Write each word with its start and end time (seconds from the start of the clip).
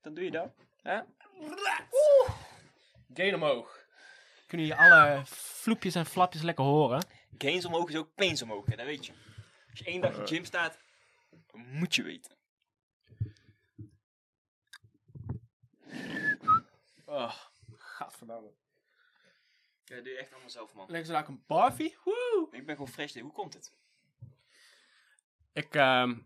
dan 0.00 0.14
doe 0.14 0.24
je 0.24 0.30
dat. 0.30 0.54
Hè? 0.82 1.00
Gain 3.14 3.34
omhoog. 3.34 3.86
Kunnen 4.46 4.66
jullie 4.66 4.82
alle 4.82 5.22
vloepjes 5.26 5.94
en 5.94 6.06
flapjes 6.06 6.42
lekker 6.42 6.64
horen? 6.64 7.06
Gains 7.38 7.64
omhoog 7.64 7.88
is 7.88 7.96
ook 7.96 8.14
pains 8.14 8.42
omhoog, 8.42 8.66
hè, 8.66 8.76
dat 8.76 8.86
weet 8.86 9.06
je. 9.06 9.12
Als 9.70 9.78
je 9.78 9.84
één 9.84 10.00
dag 10.00 10.14
in 10.14 10.20
de 10.20 10.26
gym 10.26 10.44
staat, 10.44 10.78
moet 11.52 11.94
je 11.94 12.02
weten. 12.02 12.38
Oh, 17.04 17.34
gadverdamme. 17.76 18.52
Ja, 19.84 19.94
dat 19.94 20.04
doe 20.04 20.12
je 20.12 20.18
echt 20.18 20.30
allemaal 20.32 20.50
zelf, 20.50 20.74
man. 20.74 20.90
Lekker 20.90 21.24
zo 21.24 21.32
een 21.32 21.44
barfie. 21.46 21.96
Woe! 22.04 22.48
Ik 22.50 22.66
ben 22.66 22.76
gewoon 22.76 22.92
fresh. 22.92 23.14
Hoe 23.14 23.32
komt 23.32 23.54
het? 23.54 23.74
Ik, 25.52 25.74
ehm... 25.74 26.18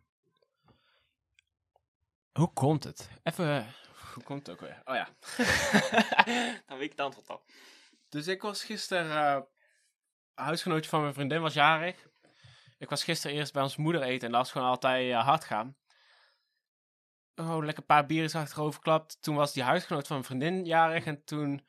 Hoe 2.39 2.53
komt 2.53 2.85
het? 2.85 3.09
Even... 3.23 3.57
eh, 3.57 3.67
Hoe 4.15 4.23
komt 4.23 4.47
het 4.47 4.51
ook 4.55 4.61
weer? 4.61 4.83
Oh 4.85 4.95
ja. 4.95 5.09
dan 6.67 6.79
weet 6.79 6.83
ik 6.83 6.91
het 6.91 7.01
antwoord 7.01 7.29
al. 7.31 7.45
Dus 8.09 8.27
ik 8.27 8.43
was 8.43 8.65
gisteren... 8.65 9.11
een 9.17 9.45
huisgenootje 10.45 10.91
van 10.91 11.01
mijn 11.01 11.15
vriendin 11.15 11.41
was 11.41 11.55
jarig. 11.55 12.07
Ik 12.79 12.91
was 12.91 13.05
gisteren 13.05 13.37
eerst 13.37 13.53
bij 13.53 13.63
onze 13.63 13.81
moeder 13.81 14.03
eten 14.03 14.27
en 14.27 14.33
dat 14.33 14.41
was 14.43 14.53
gewoon 14.53 14.69
altijd 14.69 15.13
eh, 15.13 15.25
hard 15.25 15.45
gaan. 15.45 15.77
Oh, 17.35 17.57
lekker 17.59 17.79
een 17.79 17.87
paar 17.87 18.07
biertjes 18.07 18.35
achterover 18.43 18.75
geklapt. 18.75 19.23
Toen 19.23 19.35
was 19.35 19.53
die 19.53 19.63
huisgenoot 19.63 20.07
van 20.07 20.17
mijn 20.17 20.29
vriendin 20.29 20.65
jarig 20.65 21.05
en 21.05 21.25
toen 21.25 21.67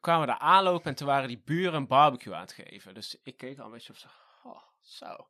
kwamen 0.00 0.20
we 0.20 0.26
daar 0.26 0.38
aanlopen 0.40 0.90
en 0.90 0.94
toen 0.94 1.06
waren 1.06 1.28
die 1.28 1.42
buren 1.44 1.74
een 1.74 1.86
barbecue 1.86 2.34
aan 2.34 2.40
het 2.40 2.52
geven. 2.52 2.94
Dus 2.94 3.18
ik 3.22 3.36
keek 3.36 3.58
al 3.58 3.64
een 3.64 3.70
beetje 3.72 3.92
op 3.92 3.98
zo, 3.98 4.08
oh, 4.42 4.62
zo. 4.80 5.28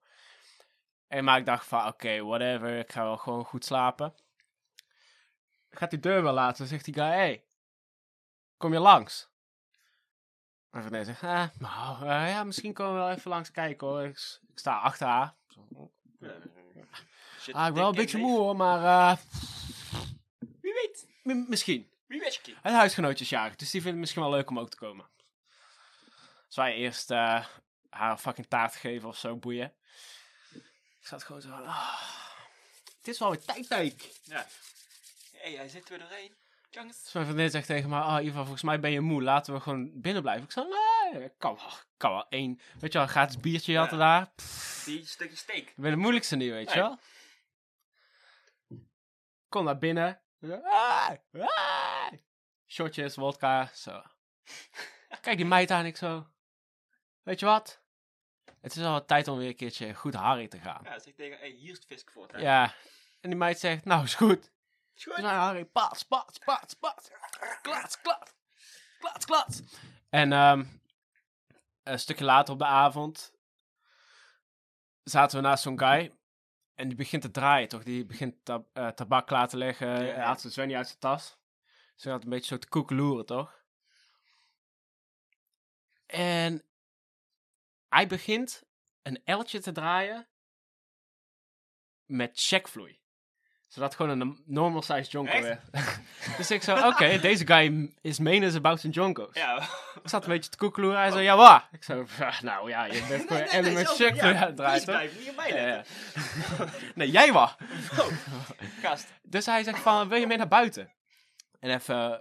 En 1.07 1.25
maar 1.25 1.39
ik 1.39 1.47
dacht 1.47 1.67
van, 1.67 1.87
oké, 1.87 2.23
whatever, 2.23 2.79
ik 2.79 2.93
ga 2.93 3.03
wel 3.03 3.17
gewoon 3.17 3.45
goed 3.45 3.65
slapen. 3.65 4.15
Gaat 5.71 5.91
die 5.91 6.01
deur 6.01 6.23
wel 6.23 6.33
laten, 6.33 6.67
zegt 6.67 6.85
die 6.85 6.95
guy, 6.95 7.05
hey, 7.05 7.45
kom 8.57 8.73
je 8.73 8.79
langs? 8.79 9.29
Mijn 10.71 10.85
vriendin 10.85 11.05
zegt, 11.05 11.23
ah, 11.23 11.49
nou, 11.59 12.03
eh, 12.03 12.29
ja, 12.31 12.45
misschien 12.45 12.73
komen 12.73 12.93
we 12.95 12.99
wel 12.99 13.11
even 13.11 13.31
langs 13.31 13.51
kijken 13.51 13.87
hoor. 13.87 14.03
Ik, 14.05 14.39
sta 14.55 14.79
achter 14.79 15.07
haar. 15.07 15.35
Shit, 17.41 17.55
Ah, 17.55 17.67
ik 17.67 17.73
ben 17.73 17.83
wel 17.83 17.89
een 17.89 17.95
beetje 17.95 18.17
en 18.17 18.23
moe 18.23 18.39
hoor, 18.39 18.57
maar 18.57 19.11
eh, 19.11 19.19
Wie 20.61 20.73
weet. 20.73 21.07
m- 21.23 21.49
misschien. 21.49 21.91
Wie 22.07 22.21
weet 22.21 22.35
je, 22.35 22.41
kind. 22.41 22.57
Het 22.63 22.73
huisgenootje 22.73 23.25
is 23.25 23.31
jarig, 23.31 23.57
dus 23.57 23.71
die 23.71 23.81
vindt 23.81 23.87
het 23.87 23.99
misschien 24.01 24.23
wel 24.23 24.31
leuk 24.31 24.51
om 24.51 24.59
ook 24.59 24.71
te 24.71 24.77
komen. 24.77 25.07
Dus 26.47 26.57
wij 26.57 26.75
eerst 26.75 27.11
eh, 27.11 27.45
haar 27.91 28.11
een 28.11 28.19
fucking 28.19 28.47
taart 28.49 28.75
geven 28.77 29.09
of 29.09 29.17
zo, 29.17 29.37
boeien. 29.37 29.75
Ik 31.01 31.07
zat 31.07 31.25
gewoon 31.25 31.41
zo 31.43 31.49
van, 31.49 31.67
ah, 31.67 32.01
het 32.99 33.09
is 33.09 33.19
wel 33.19 33.31
weer 33.31 33.45
tijd, 33.45 33.71
ik. 33.71 34.11
Ja. 34.23 34.47
Hé, 35.39 35.57
hij 35.57 35.69
zit 35.69 35.89
weer 35.89 35.99
doorheen. 35.99 36.37
Jongens. 36.71 37.13
Mijn 37.13 37.25
vriendin 37.27 37.51
zegt 37.51 37.67
tegen 37.67 37.89
me, 37.89 38.01
ah, 38.01 38.25
Ivan, 38.25 38.41
volgens 38.43 38.63
mij 38.63 38.81
ben 38.81 38.91
je 38.91 39.01
moe, 39.01 39.23
laten 39.23 39.55
we 39.55 39.61
gewoon 39.61 40.01
binnen 40.01 40.23
blijven. 40.23 40.45
Ik 40.45 40.51
zei, 40.51 40.67
nee, 41.13 41.29
kan 41.39 41.55
wel, 41.55 41.71
kan 41.97 42.11
wel 42.11 42.27
één, 42.29 42.61
weet 42.79 42.93
je 42.93 42.99
wel, 42.99 43.03
een 43.07 43.13
gratis 43.13 43.37
biertje 43.37 43.73
Ja. 43.73 43.81
hadden 43.81 43.99
daar. 43.99 44.31
Die 44.85 45.07
stukje 45.07 45.37
steak. 45.37 45.59
Ik 45.59 45.73
ben 45.77 45.91
de 45.91 45.97
moeilijkste 45.97 46.37
niet, 46.37 46.51
weet 46.51 46.73
je 46.73 46.79
wel. 46.79 46.99
Kom 49.49 49.65
naar 49.65 49.79
binnen. 49.79 50.21
Ah, 50.63 51.11
ah. 51.33 52.13
Shotjes, 52.67 53.15
wodka, 53.17 53.71
zo. 53.75 54.03
Kijk 55.21 55.37
die 55.37 55.47
meid 55.47 55.71
aan, 55.71 55.85
ik 55.87 55.97
zo. 55.97 56.27
Weet 57.23 57.41
je 57.41 57.47
wat? 57.47 57.81
Het 58.61 58.77
is 58.77 58.83
al 58.83 59.05
tijd 59.05 59.29
om 59.29 59.39
weer 59.39 59.49
een 59.49 59.57
keertje 59.57 59.95
goed 59.95 60.15
Harry 60.15 60.49
te 60.49 60.59
gaan. 60.59 60.81
Ja, 60.85 60.99
zeg 60.99 61.15
tegen, 61.15 61.39
hé, 61.39 61.47
hier 61.49 61.71
is 61.71 61.77
het 61.77 61.87
visk 61.87 62.11
voor. 62.11 62.29
Hè? 62.33 62.39
Ja. 62.39 62.75
En 63.21 63.31
die 63.31 63.39
meid 63.39 63.59
zegt, 63.59 63.85
nou 63.85 64.05
is 64.05 64.15
goed. 64.15 64.51
Goed. 65.03 65.15
Dus 65.15 65.25
nou, 65.25 65.37
Harry, 65.37 65.65
pats, 65.65 66.03
pats, 66.03 66.39
pats, 66.39 66.75
pats. 66.75 67.11
Klats, 67.63 68.01
klats. 68.01 68.33
Klats, 68.99 69.25
klats. 69.25 69.63
En 70.11 70.33
ehm, 70.33 70.65
een 71.83 71.99
stukje 71.99 72.25
later 72.25 72.53
op 72.53 72.59
de 72.59 72.65
avond 72.65 73.33
zaten 75.03 75.37
we 75.37 75.47
naast 75.47 75.63
zo'n 75.63 75.79
guy. 75.79 76.17
En 76.75 76.89
die 76.89 76.97
begint 76.97 77.23
te 77.23 77.31
draaien, 77.31 77.69
toch? 77.69 77.83
Die 77.83 78.07
begint 78.07 78.45
tab- 78.45 78.77
eh, 78.77 78.89
tabak 78.89 79.27
klaar 79.27 79.49
te 79.49 79.57
leggen. 79.57 79.89
Hij 79.89 80.07
ja. 80.07 80.15
haalt 80.15 80.41
zijn 80.41 80.53
Svenny 80.53 80.77
uit 80.77 80.87
zijn 80.87 80.99
tas. 80.99 81.39
Ze 81.97 82.11
had 82.11 82.23
een 82.23 82.31
beetje 82.31 82.55
zo 82.55 82.59
te 82.59 82.69
koekeloeren, 82.69 83.27
toch? 83.27 83.63
En 86.07 86.65
hij 87.89 88.07
begint 88.07 88.63
een 89.03 89.25
eltje 89.25 89.61
te 89.61 89.73
draaien 89.73 90.29
met 92.05 92.31
checkvloei. 92.35 93.01
Zodat 93.69 93.89
het 93.93 94.01
gewoon 94.01 94.21
een 94.21 94.39
normal 94.47 94.83
size 94.83 95.11
jonko 95.11 95.41
werd. 95.43 95.61
dus 96.37 96.51
ik 96.51 96.63
zo, 96.63 96.87
oké, 96.87 97.19
deze 97.21 97.47
guy 97.47 97.91
is 98.01 98.19
mean 98.19 98.55
about 98.57 98.81
zijn 98.81 98.93
jonkos. 98.93 99.29
Ja. 99.35 99.57
Ik 100.03 100.09
zat 100.09 100.23
een 100.25 100.31
beetje 100.31 100.51
te 100.51 100.57
koekeloeren. 100.57 101.01
Hij 101.01 101.11
zo, 101.11 101.19
ja, 101.19 101.37
waar? 101.37 101.69
Ik 101.73 101.85
zo, 101.85 102.07
"Ja, 102.19 102.33
nou 102.43 102.69
ja, 102.69 102.85
je 102.85 103.05
bent 103.09 103.23
gewoon 103.29 103.43
Nee, 103.43 103.51
element 103.53 103.89
zo- 103.89 103.95
checkvloei 103.95 104.35
ja, 104.35 104.47
toch? 104.53 104.85
blijf 104.85 105.19
niet 105.27 105.37
mij 105.37 105.49
Ja, 105.49 105.55
letten. 105.55 105.95
ja. 106.59 106.67
Nee, 106.95 107.11
jij 107.11 107.33
was. 107.33 107.55
Oh, 107.99 108.07
gast. 108.83 109.07
Dus 109.23 109.47
hij 109.47 109.63
zegt 109.63 109.79
van, 109.79 110.09
wil 110.09 110.19
je 110.21 110.27
mee 110.27 110.37
naar 110.37 110.49
buiten? 110.49 110.93
En 111.61 111.71
even 111.75 112.13
eh, 112.13 112.19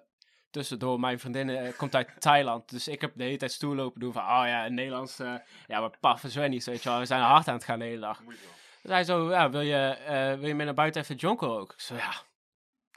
tussendoor, 0.52 1.00
mijn 1.00 1.20
vriendin 1.20 1.50
eh, 1.50 1.78
komt 1.78 1.96
uit 1.96 2.10
Thailand. 2.20 2.70
Dus 2.70 2.88
ik 2.88 3.02
heb 3.02 3.12
de 3.16 3.24
hele 3.24 3.38
tijd 3.38 3.52
stoel 3.52 3.76
lopen 3.76 4.00
doen 4.00 4.14
van, 4.14 4.22
oh 4.24 4.44
ja, 4.46 4.64
in 4.66 4.74
Nederlands, 4.74 5.20
eh, 5.20 5.34
ja, 5.68 5.80
maar 5.80 5.98
paf 6.00 6.24
en 6.24 6.32
Svenny, 6.32 6.62
weet 6.66 6.84
je 6.84 6.90
wel. 6.90 7.00
We 7.00 7.06
zijn 7.06 7.22
hard 7.22 7.48
aan 7.48 7.54
het 7.54 7.64
gaan 7.64 7.80
de 7.80 7.86
hele 7.86 8.00
dag. 8.02 8.22
Hij 8.94 9.04
zo, 9.04 9.30
ja, 9.30 9.50
wil 9.50 9.62
je, 9.62 9.88
eh, 9.88 10.34
wil 10.40 10.48
je 10.48 10.56
mee 10.56 10.66
naar 10.66 10.74
buiten 10.76 11.02
even 11.02 11.16
jonko 11.16 11.58
ook? 11.58 11.74
Ik 11.74 11.80
zo, 11.80 11.96
ja, 11.96 12.14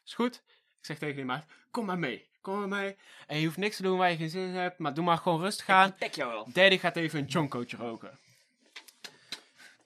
is 0.04 0.14
goed. 0.14 0.34
Ik 0.78 0.86
zeg 0.86 0.98
tegen 0.98 1.16
die 1.16 1.24
maat, 1.24 1.44
kom 1.70 1.86
maar 1.86 1.98
mee, 1.98 2.28
kom 2.40 2.58
maar 2.58 2.68
mee. 2.68 2.96
En 3.26 3.38
je 3.38 3.44
hoeft 3.46 3.56
niks 3.56 3.76
te 3.76 3.82
doen 3.82 3.98
waar 3.98 4.10
je 4.10 4.16
geen 4.16 4.30
zin 4.30 4.42
in 4.48 4.54
hebt, 4.54 4.78
maar 4.78 4.94
doe 4.94 5.04
maar 5.04 5.18
gewoon 5.18 5.40
rustig 5.40 5.68
aan. 5.68 5.94
Ik 5.98 6.14
jou 6.14 6.32
wel. 6.32 6.48
Daddy 6.52 6.78
gaat 6.78 6.96
even 6.96 7.18
een 7.18 7.26
jonkootje 7.26 7.76
roken. 7.76 8.18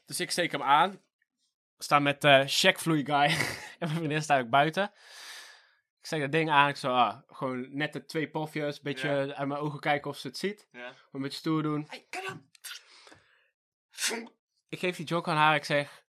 Dus 0.06 0.20
ik 0.20 0.30
steek 0.30 0.52
hem 0.52 0.62
aan. 0.62 1.00
Sta 1.78 1.98
met 1.98 2.24
eh 2.24 2.42
checkvloei 2.46 3.04
guy. 3.04 3.14
en 3.34 3.36
mijn 3.78 3.90
vriendin 3.90 4.22
staat 4.22 4.40
ook 4.40 4.50
buiten. 4.50 4.84
Ik 6.00 6.06
steek 6.10 6.20
dat 6.20 6.32
ding 6.32 6.50
aan. 6.50 6.68
Ik 6.68 6.76
zo, 6.76 6.92
ah, 6.92 7.18
gewoon 7.28 7.76
net 7.76 7.92
de 7.92 8.04
twee 8.04 8.28
pofjes. 8.28 8.76
Een 8.76 8.82
beetje 8.82 9.08
Ja. 9.08 9.34
uit 9.34 9.48
mijn 9.48 9.60
ogen 9.60 9.80
kijken 9.80 10.10
of 10.10 10.16
ze 10.16 10.26
het 10.26 10.38
ziet. 10.38 10.68
Ja. 10.72 10.92
Een 11.12 11.20
beetje 11.22 11.38
stoer 11.38 11.62
doen. 11.62 11.86
Hey, 11.88 12.06
kijk 12.10 12.26
dan. 12.26 12.42
Ik 14.68 14.78
geef 14.78 14.96
die 14.96 15.06
joke 15.06 15.30
aan 15.30 15.36
haar. 15.36 15.54
Ik 15.54 15.64
zeg, 15.64 16.04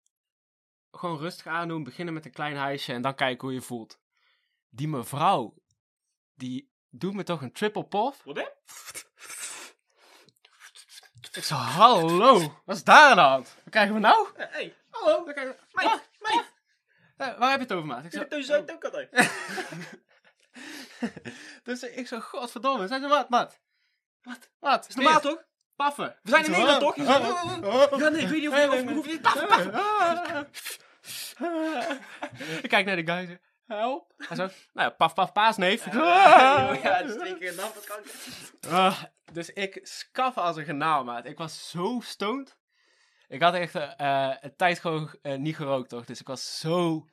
gewoon 0.91 1.17
rustig 1.17 1.47
aandoen. 1.47 1.83
Beginnen 1.83 2.13
met 2.13 2.25
een 2.25 2.31
klein 2.31 2.55
huisje 2.55 2.93
en 2.93 3.01
dan 3.01 3.15
kijken 3.15 3.47
hoe 3.47 3.53
je 3.53 3.61
voelt. 3.61 3.99
Die 4.69 4.87
mevrouw, 4.87 5.53
die 6.33 6.71
doet 6.89 7.13
me 7.13 7.23
toch 7.23 7.41
een 7.41 7.51
triple 7.51 7.83
pof? 7.85 8.23
Wat? 8.23 8.37
Ik 11.31 11.43
zo, 11.43 11.55
hallo, 11.55 12.61
wat 12.65 12.75
is 12.75 12.83
daar 12.83 13.09
aan 13.09 13.15
de 13.15 13.21
hand? 13.21 13.55
Wat 13.63 13.69
krijgen 13.73 13.93
we 13.93 13.99
nou? 13.99 14.27
Hé, 14.35 14.45
hey, 14.45 14.75
Hallo, 14.89 15.25
wat 15.25 15.33
krijgen 15.33 15.55
we? 15.55 15.65
meid, 15.71 15.87
Wat? 15.89 16.09
meid. 16.19 16.51
Eh, 17.17 17.37
waar 17.39 17.49
heb 17.49 17.59
je 17.59 17.65
het 17.65 17.73
over, 17.73 17.87
maat? 17.87 18.05
Ik 18.05 18.11
hebt 18.11 18.29
thuis 18.29 18.51
uit 18.51 18.71
ook 18.71 18.83
altijd. 18.85 19.09
dus 21.63 21.83
ik 21.83 22.07
zo, 22.07 22.19
godverdomme. 22.19 22.87
Zij 22.87 22.99
zo, 22.99 23.07
wat, 23.07 23.29
wat? 23.29 23.59
Wat? 24.21 24.49
Wat? 24.59 24.87
Is 24.89 24.95
normaal 24.95 25.19
toch? 25.19 25.43
Paffen. 25.75 26.15
We 26.23 26.29
zijn 26.29 26.45
in 26.45 26.51
Nederland 26.51 26.83
ah, 26.83 26.93
toch? 26.95 27.07
ah, 27.07 27.91
ah, 27.91 27.99
Ja, 27.99 28.09
nee, 28.09 28.21
ik 28.21 28.27
weet 28.27 28.39
niet 28.39 28.49
of 28.49 28.55
Nee, 28.55 28.63
je 28.63 28.69
nee, 28.69 28.79
of 28.79 28.85
nee. 28.85 28.93
hoeft 28.93 29.07
niet. 29.07 29.21
Paf, 29.21 29.47
paf. 29.47 29.65
Ik 32.61 32.69
kijk 32.69 32.85
naar 32.85 32.95
de 32.95 33.05
guy 33.05 33.39
help. 33.65 34.13
Hij 34.17 34.37
zo, 34.37 34.43
nou 34.43 34.53
ja, 34.73 34.89
paf, 34.89 35.13
paf, 35.13 35.31
paasneef. 35.31 35.83
Zo, 35.91 36.03
Ja, 36.03 36.99
is 36.99 37.15
twee 37.15 37.37
keer 37.37 37.49
een 37.49 37.55
dat 37.55 37.83
kan 37.85 37.97
ik. 37.99 38.71
Ah, 38.71 39.03
dus 39.31 39.49
ik 39.49 39.79
skaf 39.81 40.37
als 40.37 40.55
een 40.57 40.65
genaal, 40.65 41.03
maat. 41.03 41.25
Ik 41.25 41.37
was 41.37 41.69
zo 41.69 41.99
stoned. 42.03 42.57
Ik 43.27 43.41
had 43.41 43.53
echt 43.53 43.75
eh, 43.75 44.33
een 44.39 44.55
tijd 44.55 44.79
gewoon 44.79 45.15
eh, 45.21 45.35
niet 45.35 45.55
gerookt, 45.55 45.89
toch? 45.89 46.05
Dus 46.05 46.19
ik 46.19 46.27
was 46.27 46.59
zo 46.59 47.07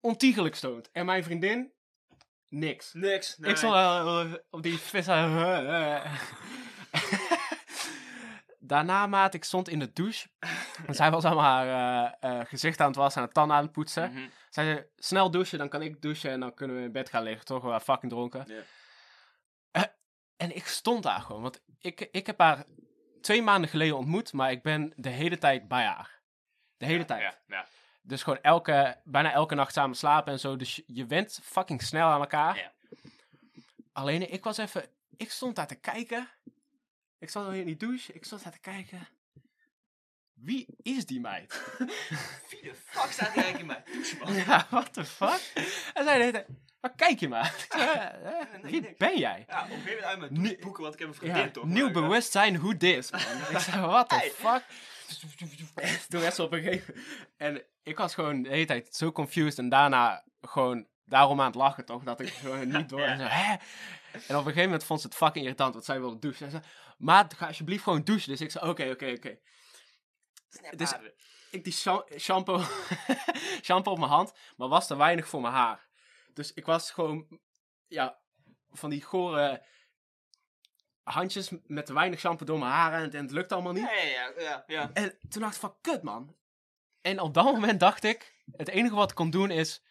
ontiegelijk 0.00 0.54
stoned. 0.54 0.90
En 0.92 1.06
mijn 1.06 1.24
vriendin, 1.24 1.72
niks. 2.48 2.92
Niks. 2.92 3.38
Ik 3.38 3.56
stond 3.56 4.40
op 4.50 4.62
die 4.62 4.78
vis. 4.78 5.06
Daarna, 8.66 9.06
maat, 9.06 9.34
ik 9.34 9.44
stond 9.44 9.68
in 9.68 9.78
de 9.78 9.92
douche. 9.92 10.28
En 10.86 10.94
zij 10.94 11.10
was 11.10 11.24
allemaal 11.24 11.44
haar 11.44 11.66
eh, 12.20 12.40
eh, 12.40 12.46
gezicht 12.46 12.80
aan 12.80 12.86
het 12.86 12.96
wassen 12.96 13.20
en 13.20 13.26
haar 13.26 13.34
tanden 13.34 13.56
aan 13.56 13.62
het 13.62 13.72
poetsen. 13.72 14.12
Mhm. 14.12 14.28
Zij 14.50 14.64
zei, 14.64 14.86
snel 14.96 15.30
douchen, 15.30 15.58
dan 15.58 15.68
kan 15.68 15.82
ik 15.82 16.02
douchen 16.02 16.30
en 16.30 16.40
dan 16.40 16.54
kunnen 16.54 16.76
we 16.76 16.82
in 16.82 16.92
bed 16.92 17.08
gaan 17.08 17.22
liggen. 17.22 17.44
Toch? 17.44 17.62
We 17.62 17.68
waren 17.68 17.84
fucking 17.84 18.12
dronken. 18.12 18.64
Eh, 19.70 19.82
en 20.36 20.56
ik 20.56 20.66
stond 20.66 21.02
daar 21.02 21.20
gewoon. 21.20 21.42
Want 21.42 21.62
ik, 21.80 22.08
ik 22.10 22.26
heb 22.26 22.38
haar 22.38 22.64
twee 23.20 23.42
maanden 23.42 23.70
geleden 23.70 23.96
ontmoet, 23.96 24.32
maar 24.32 24.50
ik 24.50 24.62
ben 24.62 24.92
de 24.96 25.08
hele 25.08 25.38
tijd 25.38 25.68
bij 25.68 25.84
haar. 25.84 26.20
De 26.76 26.86
hele 26.86 27.04
tijd. 27.04 27.20
Ja, 27.20 27.38
ja. 27.46 27.66
Dus 28.02 28.22
gewoon 28.22 28.40
elke, 28.42 29.00
bijna 29.04 29.32
elke 29.32 29.54
nacht 29.54 29.72
samen 29.72 29.96
slapen 29.96 30.32
en 30.32 30.40
zo. 30.40 30.56
Dus 30.56 30.76
je, 30.76 30.84
je 30.86 31.06
went 31.06 31.40
fucking 31.42 31.82
snel 31.82 32.08
aan 32.08 32.20
elkaar. 32.20 32.56
Ja. 32.56 32.72
Alleen 33.92 34.32
ik 34.32 34.44
was 34.44 34.58
even, 34.58 34.86
ik 35.16 35.30
stond 35.30 35.56
daar 35.56 35.66
te 35.66 35.80
kijken. 35.80 36.28
Ik 37.24 37.30
stond 37.30 37.46
al 37.46 37.52
in 37.52 37.66
die 37.66 37.76
douche. 37.76 38.12
Ik 38.12 38.24
stond 38.24 38.42
daar 38.42 38.52
te 38.52 38.58
kijken. 38.60 39.08
Wie 40.32 40.66
is 40.82 41.06
die 41.06 41.20
meid? 41.20 41.62
Wie 42.50 42.62
de 42.62 42.74
fuck 42.84 43.10
staat 43.12 43.32
hier 43.32 43.42
eigenlijk 43.44 43.58
in 43.58 43.66
mijn 43.66 43.82
douche, 43.92 44.16
man? 44.16 44.34
ja, 44.34 44.66
what 44.70 44.92
the 44.92 45.04
fuck? 45.04 45.52
En 45.94 46.04
zij 46.04 46.32
deed. 46.32 46.44
Waar 46.80 46.94
kijk 46.94 47.20
je 47.20 47.28
maar? 47.28 47.46
Ik 47.46 47.72
zei, 47.72 47.90
"Eh, 47.90 48.40
eh, 48.40 48.62
Nee, 48.62 48.80
Wie 48.80 48.94
ben 48.98 49.18
jij? 49.18 49.44
Ja, 49.48 49.62
op 49.62 49.70
een 49.70 49.76
gegeven 49.76 49.90
moment 49.90 50.04
uit 50.06 50.18
mijn 50.18 50.34
douche 50.34 50.56
boeken, 50.60 50.82
want 50.82 50.94
ik 50.94 51.00
heb 51.00 51.08
een 51.08 51.14
vriendin 51.14 51.42
Ja, 51.42 51.50
toch. 51.50 51.64
nieuw 51.64 51.90
bewustzijn, 51.90 52.56
hoe 52.56 52.76
dit? 52.76 53.10
man. 53.10 53.20
Ik 53.50 53.58
zei, 53.58 53.80
what 53.86 54.08
the 54.08 54.32
fuck? 54.34 54.62
Toen 56.08 56.20
werd 56.20 56.34
ze 56.34 56.42
op 56.42 56.52
een 56.52 56.62
gegeven 56.62 56.94
En 57.36 57.62
ik 57.82 57.98
was 57.98 58.14
gewoon 58.14 58.42
de 58.42 58.48
hele 58.48 58.64
tijd 58.64 58.96
zo 58.96 59.12
confused. 59.12 59.58
En 59.58 59.68
daarna 59.68 60.24
gewoon 60.40 60.86
daarom 61.04 61.40
aan 61.40 61.46
het 61.46 61.54
lachen, 61.54 61.84
toch? 61.84 62.02
Dat 62.02 62.20
ik 62.20 62.28
gewoon 62.28 62.68
niet 62.68 62.88
door... 62.88 63.00
en, 63.02 63.18
zo, 63.18 63.24
hè? 63.26 63.54
En 64.14 64.20
op 64.20 64.28
een 64.28 64.36
gegeven 64.36 64.62
moment 64.62 64.84
vond 64.84 65.00
ze 65.00 65.06
het 65.06 65.16
fucking 65.16 65.44
irritant, 65.44 65.72
want 65.72 65.84
zij 65.84 66.00
wilde 66.00 66.18
douchen. 66.18 66.50
Ze 66.50 66.56
zei, 66.56 66.62
maat, 66.98 67.34
ga 67.34 67.46
alsjeblieft 67.46 67.82
gewoon 67.82 68.04
douchen. 68.04 68.28
Dus 68.30 68.40
ik 68.40 68.50
zei, 68.50 68.68
oké, 68.70 68.90
oké, 68.90 69.12
oké. 69.16 69.38
Dus-. 70.76 70.94
Ik 71.50 71.64
die 71.64 71.72
sha- 71.72 72.04
shampoo, 72.18 72.62
shampoo 73.62 73.92
op 73.92 73.98
mijn 73.98 74.10
hand, 74.10 74.32
maar 74.56 74.68
was 74.68 74.86
te 74.86 74.96
weinig 74.96 75.28
voor 75.28 75.40
mijn 75.40 75.54
haar. 75.54 75.88
Dus 76.32 76.52
ik 76.52 76.66
was 76.66 76.90
gewoon, 76.90 77.40
ja, 77.86 78.18
van 78.70 78.90
die 78.90 79.02
gore 79.02 79.62
handjes 81.02 81.50
met 81.66 81.86
te 81.86 81.92
weinig 81.92 82.20
shampoo 82.20 82.44
door 82.46 82.58
mijn 82.58 82.70
haren 82.72 82.98
en 82.98 83.04
het, 83.04 83.14
en 83.14 83.22
het 83.22 83.30
lukt 83.30 83.52
allemaal 83.52 83.72
niet. 83.72 83.82
Ja, 83.82 84.02
ja, 84.02 84.32
ja, 84.38 84.64
ja. 84.66 84.90
En 84.92 85.18
toen 85.28 85.42
dacht 85.42 85.54
ik 85.54 85.60
van, 85.60 85.76
kut 85.80 86.02
man. 86.02 86.36
En 87.00 87.20
op 87.20 87.34
dat 87.34 87.44
moment 87.44 87.80
dacht 87.80 88.04
ik, 88.04 88.34
het 88.56 88.68
enige 88.68 88.94
wat 88.94 89.10
ik 89.10 89.16
kon 89.16 89.30
doen 89.30 89.50
is, 89.50 89.82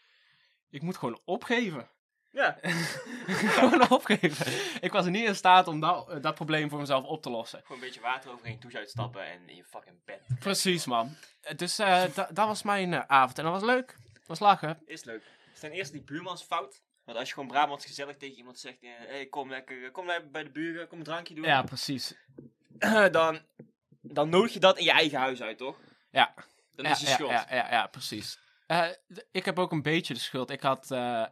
ik 0.70 0.82
moet 0.82 0.98
gewoon 0.98 1.22
opgeven. 1.26 1.90
Ja, 2.34 2.58
gewoon 3.28 3.90
opgeven. 3.90 4.46
Ik 4.82 4.92
was 4.92 5.06
niet 5.06 5.28
in 5.28 5.36
staat 5.36 5.68
om 5.68 5.80
dat, 5.80 6.24
dat 6.24 6.36
probleem 6.36 6.70
voor 6.70 6.80
mezelf 6.80 7.06
op 7.06 7.22
te 7.22 7.30
lossen. 7.30 7.60
gewoon 7.62 7.78
een 7.78 7.84
beetje 7.84 8.02
water 8.02 8.32
overheen, 8.32 8.60
douche 8.60 8.78
uitstappen 8.78 9.26
en 9.26 9.50
in 9.50 9.56
je 9.56 9.64
fucking 9.64 10.04
bed. 10.06 10.22
Precies 10.40 10.86
man. 10.86 11.16
Dus 11.56 11.80
eh, 11.80 12.04
da- 12.16 12.30
dat 12.34 12.48
was 12.48 12.64
mijn 12.64 12.94
eh, 12.94 13.02
avond 13.08 13.38
en 13.38 13.44
dat 13.44 13.54
was 13.54 13.64
leuk. 13.64 13.96
Dat 14.14 14.28
was 14.28 14.40
lachen. 14.40 14.82
Is 14.86 15.04
leuk. 15.04 15.24
Ten 15.60 15.72
eerste 15.72 15.94
die 15.94 16.04
buurmansfout. 16.04 16.82
Want 17.04 17.18
als 17.18 17.28
je 17.28 17.34
gewoon 17.34 17.50
Brabants 17.50 17.86
gezellig 17.86 18.18
tegen 18.18 18.38
iemand 18.38 18.60
zegt, 18.60 18.78
eh, 18.82 18.90
hey, 19.08 19.26
kom 19.26 19.50
lekker, 19.50 19.92
kom 19.92 20.06
lekker 20.06 20.32
bij 20.32 20.44
de 20.44 20.52
buren, 20.52 20.88
kom 20.88 20.98
een 20.98 21.04
drankje 21.04 21.34
doen. 21.36 21.46
Ja, 21.46 21.62
precies. 21.62 22.16
dan, 23.12 23.40
dan 24.02 24.30
nodig 24.30 24.54
je 24.54 24.60
dat 24.60 24.78
in 24.78 24.84
je 24.84 24.92
eigen 24.92 25.20
huis 25.20 25.42
uit, 25.42 25.58
toch? 25.58 25.78
Ja. 26.12 26.34
Dan 26.76 26.86
ja, 26.86 26.92
is 26.92 27.00
je 27.00 27.08
ja, 27.08 27.14
schuld. 27.14 27.30
Ja, 27.32 27.46
ja, 27.50 27.72
ja, 27.72 27.88
precies. 27.88 28.40
Eh, 28.68 28.90
ik 29.32 29.46
heb 29.46 29.60
ook 29.60 29.72
een 29.72 29.82
beetje 29.82 30.14
de 30.14 30.20
schuld. 30.20 30.50
Ik 30.50 30.62
had 30.62 30.92
eh 30.92 31.26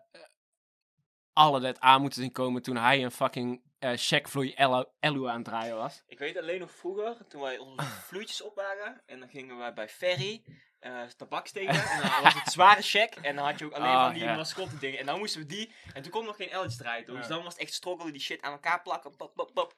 alle 1.33 1.60
dat 1.60 1.80
aan 1.80 2.01
moeten 2.01 2.22
zien 2.22 2.31
komen 2.31 2.62
toen 2.62 2.75
hij 2.78 3.04
een 3.04 3.12
fucking 3.12 3.62
eh 3.80 3.92
checkvloei 3.95 4.54
Elu 5.00 5.28
aan 5.28 5.36
het 5.36 5.45
draaien 5.45 5.75
was. 5.75 6.04
Ik 6.07 6.19
weet 6.19 6.38
alleen 6.38 6.60
nog 6.60 6.72
vroeger, 6.72 7.28
toen 7.28 7.42
wij 7.42 7.57
onze 7.57 7.86
vloeitjes 8.07 8.42
op 8.42 8.56
waren, 8.56 9.01
en 9.06 9.19
dan 9.19 9.30
gingen 9.30 9.57
we 9.66 9.72
bij 9.74 9.89
Ferry 9.89 10.44
eh 10.80 11.01
tabak 11.18 11.48
steken, 11.48 11.74
en 11.92 12.01
dan 12.01 12.24
was 12.24 12.33
het 12.33 12.51
zware 12.51 12.81
check, 12.81 13.16
en 13.16 13.36
dan 13.36 13.45
had 13.45 13.60
je 13.60 13.66
ook 13.66 13.72
alleen 13.74 13.88
Ah, 13.89 14.04
van 14.06 14.13
die 14.13 14.24
ja. 14.24 14.36
mascotte 14.36 14.78
dingen, 14.78 15.00
en 15.00 15.06
dan 15.06 15.19
moesten 15.19 15.42
we 15.42 15.48
die, 15.48 15.72
en 15.94 16.01
toen 16.01 16.12
kon 16.12 16.25
nog 16.25 16.36
geen 16.36 16.50
Elletjes 16.50 16.78
draaien, 16.78 17.06
dus 17.06 17.22
Ja. 17.22 17.28
dan 17.28 17.44
was 17.44 17.54
het 17.54 17.62
echt 17.62 17.74
struggelen, 17.74 18.13
die 18.13 18.22
shit 18.22 18.42
aan 18.42 18.51
elkaar 18.51 18.81
plakken, 18.81 19.16
pop, 19.16 19.33
pop, 19.36 19.51
pop. 19.54 19.74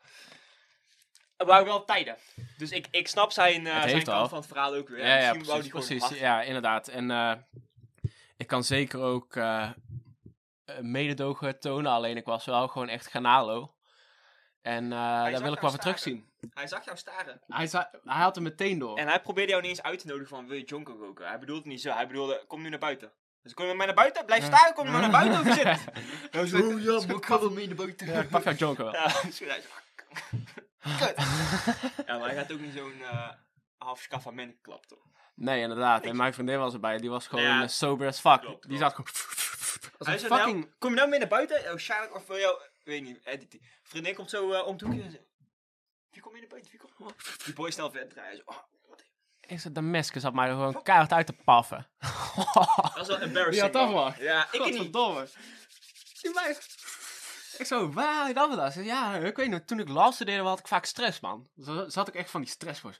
Het 1.37 1.47
waren 1.47 1.65
wel 1.65 1.85
tijden. 1.85 2.17
Dus 2.57 2.71
ik, 2.71 2.87
ik 2.91 3.07
snap 3.07 3.31
zijn, 3.31 3.67
eh, 3.67 3.73
Het 3.81 3.89
zijn 3.89 4.03
kant 4.03 4.17
al. 4.17 4.27
van 4.27 4.37
het 4.37 4.47
verhaal 4.47 4.73
ook 4.75 4.89
weer. 4.89 4.99
Ja, 5.05 5.17
ja, 5.17 5.33
Misschien 5.33 5.45
wou 5.45 5.67
precies. 5.69 5.97
precies. 5.99 6.19
Ja, 6.19 6.41
inderdaad. 6.41 6.87
En 6.87 7.11
eh, 7.11 7.33
ik 8.37 8.47
kan 8.47 8.63
zeker 8.63 8.99
ook 9.01 9.35
eh, 9.35 9.61
eh, 9.63 9.71
mededogen 10.81 11.59
tonen, 11.59 11.91
alleen 11.91 12.17
ik 12.17 12.25
was 12.25 12.45
wel 12.45 12.67
gewoon 12.67 12.89
echt 12.89 13.07
ganalo. 13.07 13.75
En 14.61 14.83
eh, 14.83 14.89
daar 14.99 15.41
wil 15.41 15.53
ik 15.53 15.59
wel 15.59 15.69
weer 15.69 15.79
terugzien. 15.79 16.31
Hij 16.53 16.67
zag 16.67 16.85
jou 16.85 16.97
staren. 16.97 17.41
Hij, 17.47 17.67
za- 17.67 17.91
hij 18.03 18.21
had 18.21 18.35
hem 18.35 18.43
meteen 18.43 18.79
door. 18.79 18.97
En 18.97 19.07
hij 19.07 19.21
probeerde 19.21 19.49
jou 19.51 19.61
niet 19.63 19.71
eens 19.71 19.81
uit 19.81 19.99
te 19.99 20.07
nodigen 20.07 20.27
van, 20.29 20.47
wil 20.47 20.57
je 20.57 20.63
jonko 20.63 20.93
roken? 20.93 21.27
Hij 21.27 21.39
bedoelde 21.39 21.61
het 21.61 21.69
niet 21.71 21.81
zo, 21.81 21.91
hij 21.91 22.07
bedoelde, 22.07 22.43
kom 22.47 22.61
nu 22.61 22.69
naar 22.69 22.79
buiten. 22.79 23.11
Dus 23.41 23.53
kom 23.53 23.63
je 23.65 23.69
met 23.69 23.77
mij 23.77 23.85
naar 23.85 23.95
buiten? 23.95 24.25
Blijf 24.25 24.43
staan, 24.45 24.73
kom 24.73 24.85
je 24.85 24.91
maar 24.91 25.01
naar 25.01 25.11
buiten 25.11 25.39
of 25.39 25.45
je 25.47 25.53
zit. 25.53 25.65
Hij 26.31 26.45
zo, 26.47 26.57
oh 26.57 26.81
ja, 26.81 27.07
maar 27.07 27.15
ik 27.15 27.25
ga 27.25 27.39
wel 27.39 27.49
mee 27.49 27.67
naar 27.67 27.75
buiten. 27.75 28.07
Ja, 28.07 28.19
ik 28.21 28.29
pak 28.29 28.43
jouw 28.43 28.53
jonker 28.53 28.83
wel. 28.83 28.93
Ja, 28.93 29.07
hij 29.21 29.31
zo, 29.31 29.45
kut. 29.95 31.15
Ja, 32.05 32.17
maar 32.17 32.27
hij 32.27 32.35
gaat 32.35 32.51
ook 32.51 32.59
niet 32.59 32.73
zo'n 32.73 33.01
eh 33.01 33.29
half 33.77 33.99
scafament 33.99 34.61
klap, 34.61 34.85
toch? 34.85 34.99
Nee, 35.35 35.61
inderdaad. 35.61 36.03
En 36.05 36.15
mijn 36.15 36.33
vriendin 36.33 36.59
was 36.59 36.73
erbij. 36.73 36.97
Die 36.97 37.09
was 37.09 37.27
gewoon 37.27 37.43
Ja. 37.43 37.61
eh, 37.61 37.67
sober 37.67 38.07
as 38.07 38.19
fuck. 38.19 38.41
Klopt, 38.41 38.67
die 38.69 38.77
zat 38.77 38.93
gewoon... 38.95 39.11
Als 39.97 40.07
een 40.07 40.19
fucking... 40.19 40.59
nou, 40.59 40.71
kom 40.79 40.89
je 40.89 40.95
nou 40.95 41.09
mee 41.09 41.19
naar 41.19 41.27
buiten? 41.27 41.71
Oh, 41.71 41.77
Sjaak, 41.77 42.15
of 42.15 42.27
wil 42.27 42.37
jou, 42.37 42.59
weet 42.83 43.01
niet, 43.03 43.19
eh, 43.23 43.39
die, 43.39 43.47
die 43.47 43.61
vriendin 43.83 44.15
komt 44.15 44.29
zo 44.29 44.51
eh, 44.51 44.65
om 44.67 44.71
het 44.73 44.81
hoekje 44.81 45.01
en 45.01 45.11
zegt, 45.11 45.23
wie 46.09 46.21
komt 46.21 46.33
mee 46.33 46.41
naar 46.41 46.49
buiten? 46.51 46.71
Wie 46.71 46.79
komt? 46.79 47.45
Die 47.45 47.53
boy 47.53 47.71
snel 47.71 47.91
verder 47.91 48.09
draaien. 48.09 48.37
Zo, 48.37 48.43
oh, 48.45 48.57
Ik 49.41 49.59
zei, 49.59 49.73
Damascus 49.73 50.23
had 50.23 50.33
mij 50.33 50.49
gewoon 50.49 50.83
keihard 50.83 51.13
uit 51.13 51.25
te 51.25 51.33
paffen. 51.33 51.87
Dat 52.93 52.97
is 53.01 53.07
wel 53.07 53.19
embarrassing. 53.27 53.65
Ja, 53.65 53.69
toch 53.69 53.91
wel. 53.91 54.13
Ja, 54.25 54.47
ik 54.51 54.51
niet. 54.51 54.61
Godverdomme. 54.61 55.27
Die 56.21 56.33
mij... 56.33 56.57
Ik 57.57 57.65
zo, 57.65 57.91
waar 57.91 58.27
je 58.27 58.33
dat 58.33 58.73
zei, 58.73 58.85
Ja, 58.85 59.15
ik 59.15 59.35
weet 59.35 59.49
niet. 59.49 59.67
Toen 59.67 59.79
ik 59.79 59.89
law 59.89 60.13
studeerde 60.13 60.43
had 60.43 60.59
ik 60.59 60.67
vaak 60.67 60.85
stress, 60.85 61.19
man. 61.19 61.49
Zat 61.87 62.07
ik 62.07 62.15
echt 62.15 62.29
van 62.29 62.41
die 62.41 62.49
stress 62.49 62.79
voor. 62.79 62.95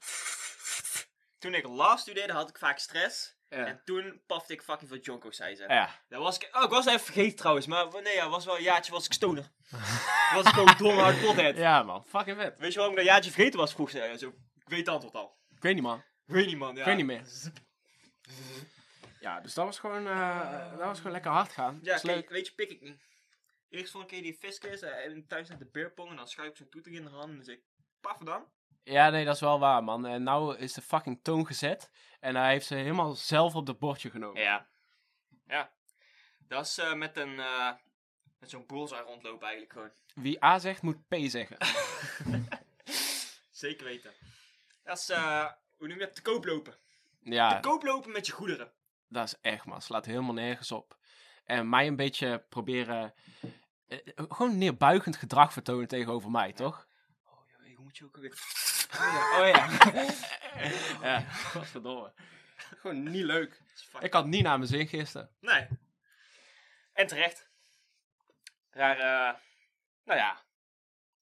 Toen 1.44 1.54
ik 1.54 1.66
law 1.66 1.98
studeerde 1.98 2.32
had 2.32 2.48
ik 2.48 2.58
vaak 2.58 2.78
stress. 2.78 3.36
Ja. 3.48 3.66
En 3.66 3.80
toen 3.84 4.22
pafte 4.26 4.52
ik 4.52 4.62
fucking 4.62 4.90
veel 4.90 4.98
jonko, 4.98 5.30
zei 5.30 5.54
ze. 5.54 5.64
Ja. 5.68 6.00
Dat 6.08 6.22
was 6.22 6.36
ik, 6.36 6.48
oh, 6.52 6.62
ik 6.62 6.70
was 6.70 6.86
even 6.86 7.00
vergeten 7.00 7.36
trouwens, 7.36 7.66
maar 7.66 8.02
nee, 8.02 8.14
ja, 8.14 8.28
was 8.28 8.44
wel 8.44 8.56
een 8.56 8.62
jaartje 8.62 8.92
was 8.92 9.06
ik 9.06 9.12
stoner. 9.12 9.50
was 10.34 10.46
ik 10.46 10.52
gewoon 10.52 10.74
dom 10.78 10.98
hard 10.98 11.20
pothead. 11.20 11.56
Ja, 11.56 11.82
man. 11.82 12.04
Fucking 12.06 12.36
vet. 12.36 12.58
Weet 12.58 12.72
je 12.72 12.78
waarom 12.78 12.96
ik 12.96 13.00
dat 13.00 13.12
jaartje 13.12 13.30
vergeten 13.30 13.58
was, 13.58 13.72
vroeg. 13.72 13.90
Zo, 13.90 13.98
ik 13.98 14.68
weet 14.68 14.78
het 14.78 14.88
antwoord 14.88 15.14
al. 15.14 15.36
Ik 15.56 15.62
weet 15.62 15.74
niet, 15.74 15.82
man. 15.82 15.98
Ik 16.26 16.34
weet 16.34 16.46
niet, 16.46 16.56
man. 16.56 16.74
Ja. 16.74 16.80
Ik 16.80 16.86
weet 16.86 16.96
niet 16.96 17.06
meer. 17.06 17.22
Ja, 19.20 19.40
dus 19.40 19.54
dat 19.54 19.64
was 19.64 19.78
gewoon, 19.78 20.06
eh, 20.06 20.70
dat 20.70 20.86
was 20.86 20.96
gewoon 20.96 21.12
lekker 21.12 21.30
hard 21.30 21.52
gaan. 21.52 21.78
Ja, 21.82 21.98
kijk, 21.98 22.30
weet 22.30 22.46
je, 22.46 22.54
pik 22.54 22.70
ik 22.70 22.80
niet. 22.80 23.02
Eerst 23.68 23.92
vond 23.92 24.12
ik 24.12 24.22
die 24.22 24.36
fiscus 24.40 24.80
eh, 24.80 25.04
en 25.04 25.26
thuis 25.26 25.48
naar 25.48 25.58
de 25.58 25.68
beerpong 25.72 26.10
en 26.10 26.16
dan 26.16 26.28
schuif 26.28 26.50
ik 26.50 26.56
zo'n 26.56 26.68
toeter 26.68 26.92
in 26.92 27.04
de 27.04 27.10
hand 27.10 27.28
en 27.28 27.36
dan 27.36 27.44
zeg 27.44 27.56
ik, 27.56 27.62
paffen 28.00 28.26
dan. 28.26 28.44
Ja, 28.84 29.10
nee, 29.10 29.24
dat 29.24 29.34
is 29.34 29.40
wel 29.40 29.58
waar, 29.58 29.84
man. 29.84 30.06
En 30.06 30.22
nou 30.22 30.56
is 30.56 30.72
de 30.72 30.82
fucking 30.82 31.20
toon 31.22 31.46
gezet. 31.46 31.90
En 32.20 32.36
hij 32.36 32.50
heeft 32.50 32.66
ze 32.66 32.74
helemaal 32.74 33.14
zelf 33.14 33.54
op 33.54 33.66
het 33.66 33.78
bordje 33.78 34.10
genomen. 34.10 34.42
Ja. 34.42 34.66
Ja. 35.46 35.70
Dat 36.48 36.66
is 36.66 36.78
eh, 36.78 36.94
met 36.94 37.16
een, 37.16 37.40
eh, 37.40 37.72
met 38.38 38.50
zo'n 38.50 38.66
bullseye 38.66 39.02
rondlopen 39.02 39.46
eigenlijk 39.46 39.72
gewoon. 39.72 39.90
Wie 40.14 40.44
A 40.44 40.58
zegt, 40.58 40.82
moet 40.82 41.08
P 41.08 41.14
zeggen. 41.18 41.56
Zeker 43.50 43.86
weten. 43.86 44.12
Dat 44.82 44.98
is, 44.98 45.08
eh, 45.08 45.46
hoe 45.76 45.88
noem 45.88 45.98
je 45.98 46.04
dat, 46.04 46.14
te 46.14 46.22
koop 46.22 46.44
lopen. 46.44 46.74
Ja, 47.20 47.48
Te 47.60 47.68
koop 47.68 47.82
lopen 47.82 48.12
met 48.12 48.26
je 48.26 48.32
goederen. 48.32 48.72
dat 49.08 49.26
is 49.26 49.34
echt, 49.40 49.64
man. 49.64 49.82
Slaat 49.82 50.06
helemaal 50.06 50.32
nergens 50.32 50.72
op. 50.72 50.96
En 51.44 51.68
mij 51.68 51.86
een 51.86 51.96
beetje 51.96 52.44
proberen... 52.48 53.14
gewoon 54.16 54.58
neerbuigend 54.58 55.16
gedrag 55.16 55.52
vertonen 55.52 55.88
tegenover 55.88 56.30
mij, 56.30 56.52
toch? 56.52 56.86
Oh, 57.94 58.00
joh, 58.00 58.12
hoe 58.14 58.22
moet 58.22 58.32
je 58.32 58.32
ook 58.32 58.34
alweer... 58.34 58.34
Oh 59.40 59.48
ja. 59.48 59.68
Ja, 61.02 61.20
godverdomme. 61.20 62.12
Gewoon 62.56 63.02
niet 63.02 63.24
leuk. 63.24 63.62
Ik 64.00 64.12
had 64.12 64.26
niet 64.26 64.42
naar 64.42 64.58
mijn 64.58 64.70
zin 64.70 64.86
gisteren. 64.86 65.30
Nee. 65.40 65.66
En 66.92 67.06
terecht. 67.06 67.48
Raar, 68.70 68.96
eh, 68.98 69.38
nou 70.04 70.18
ja. 70.18 70.42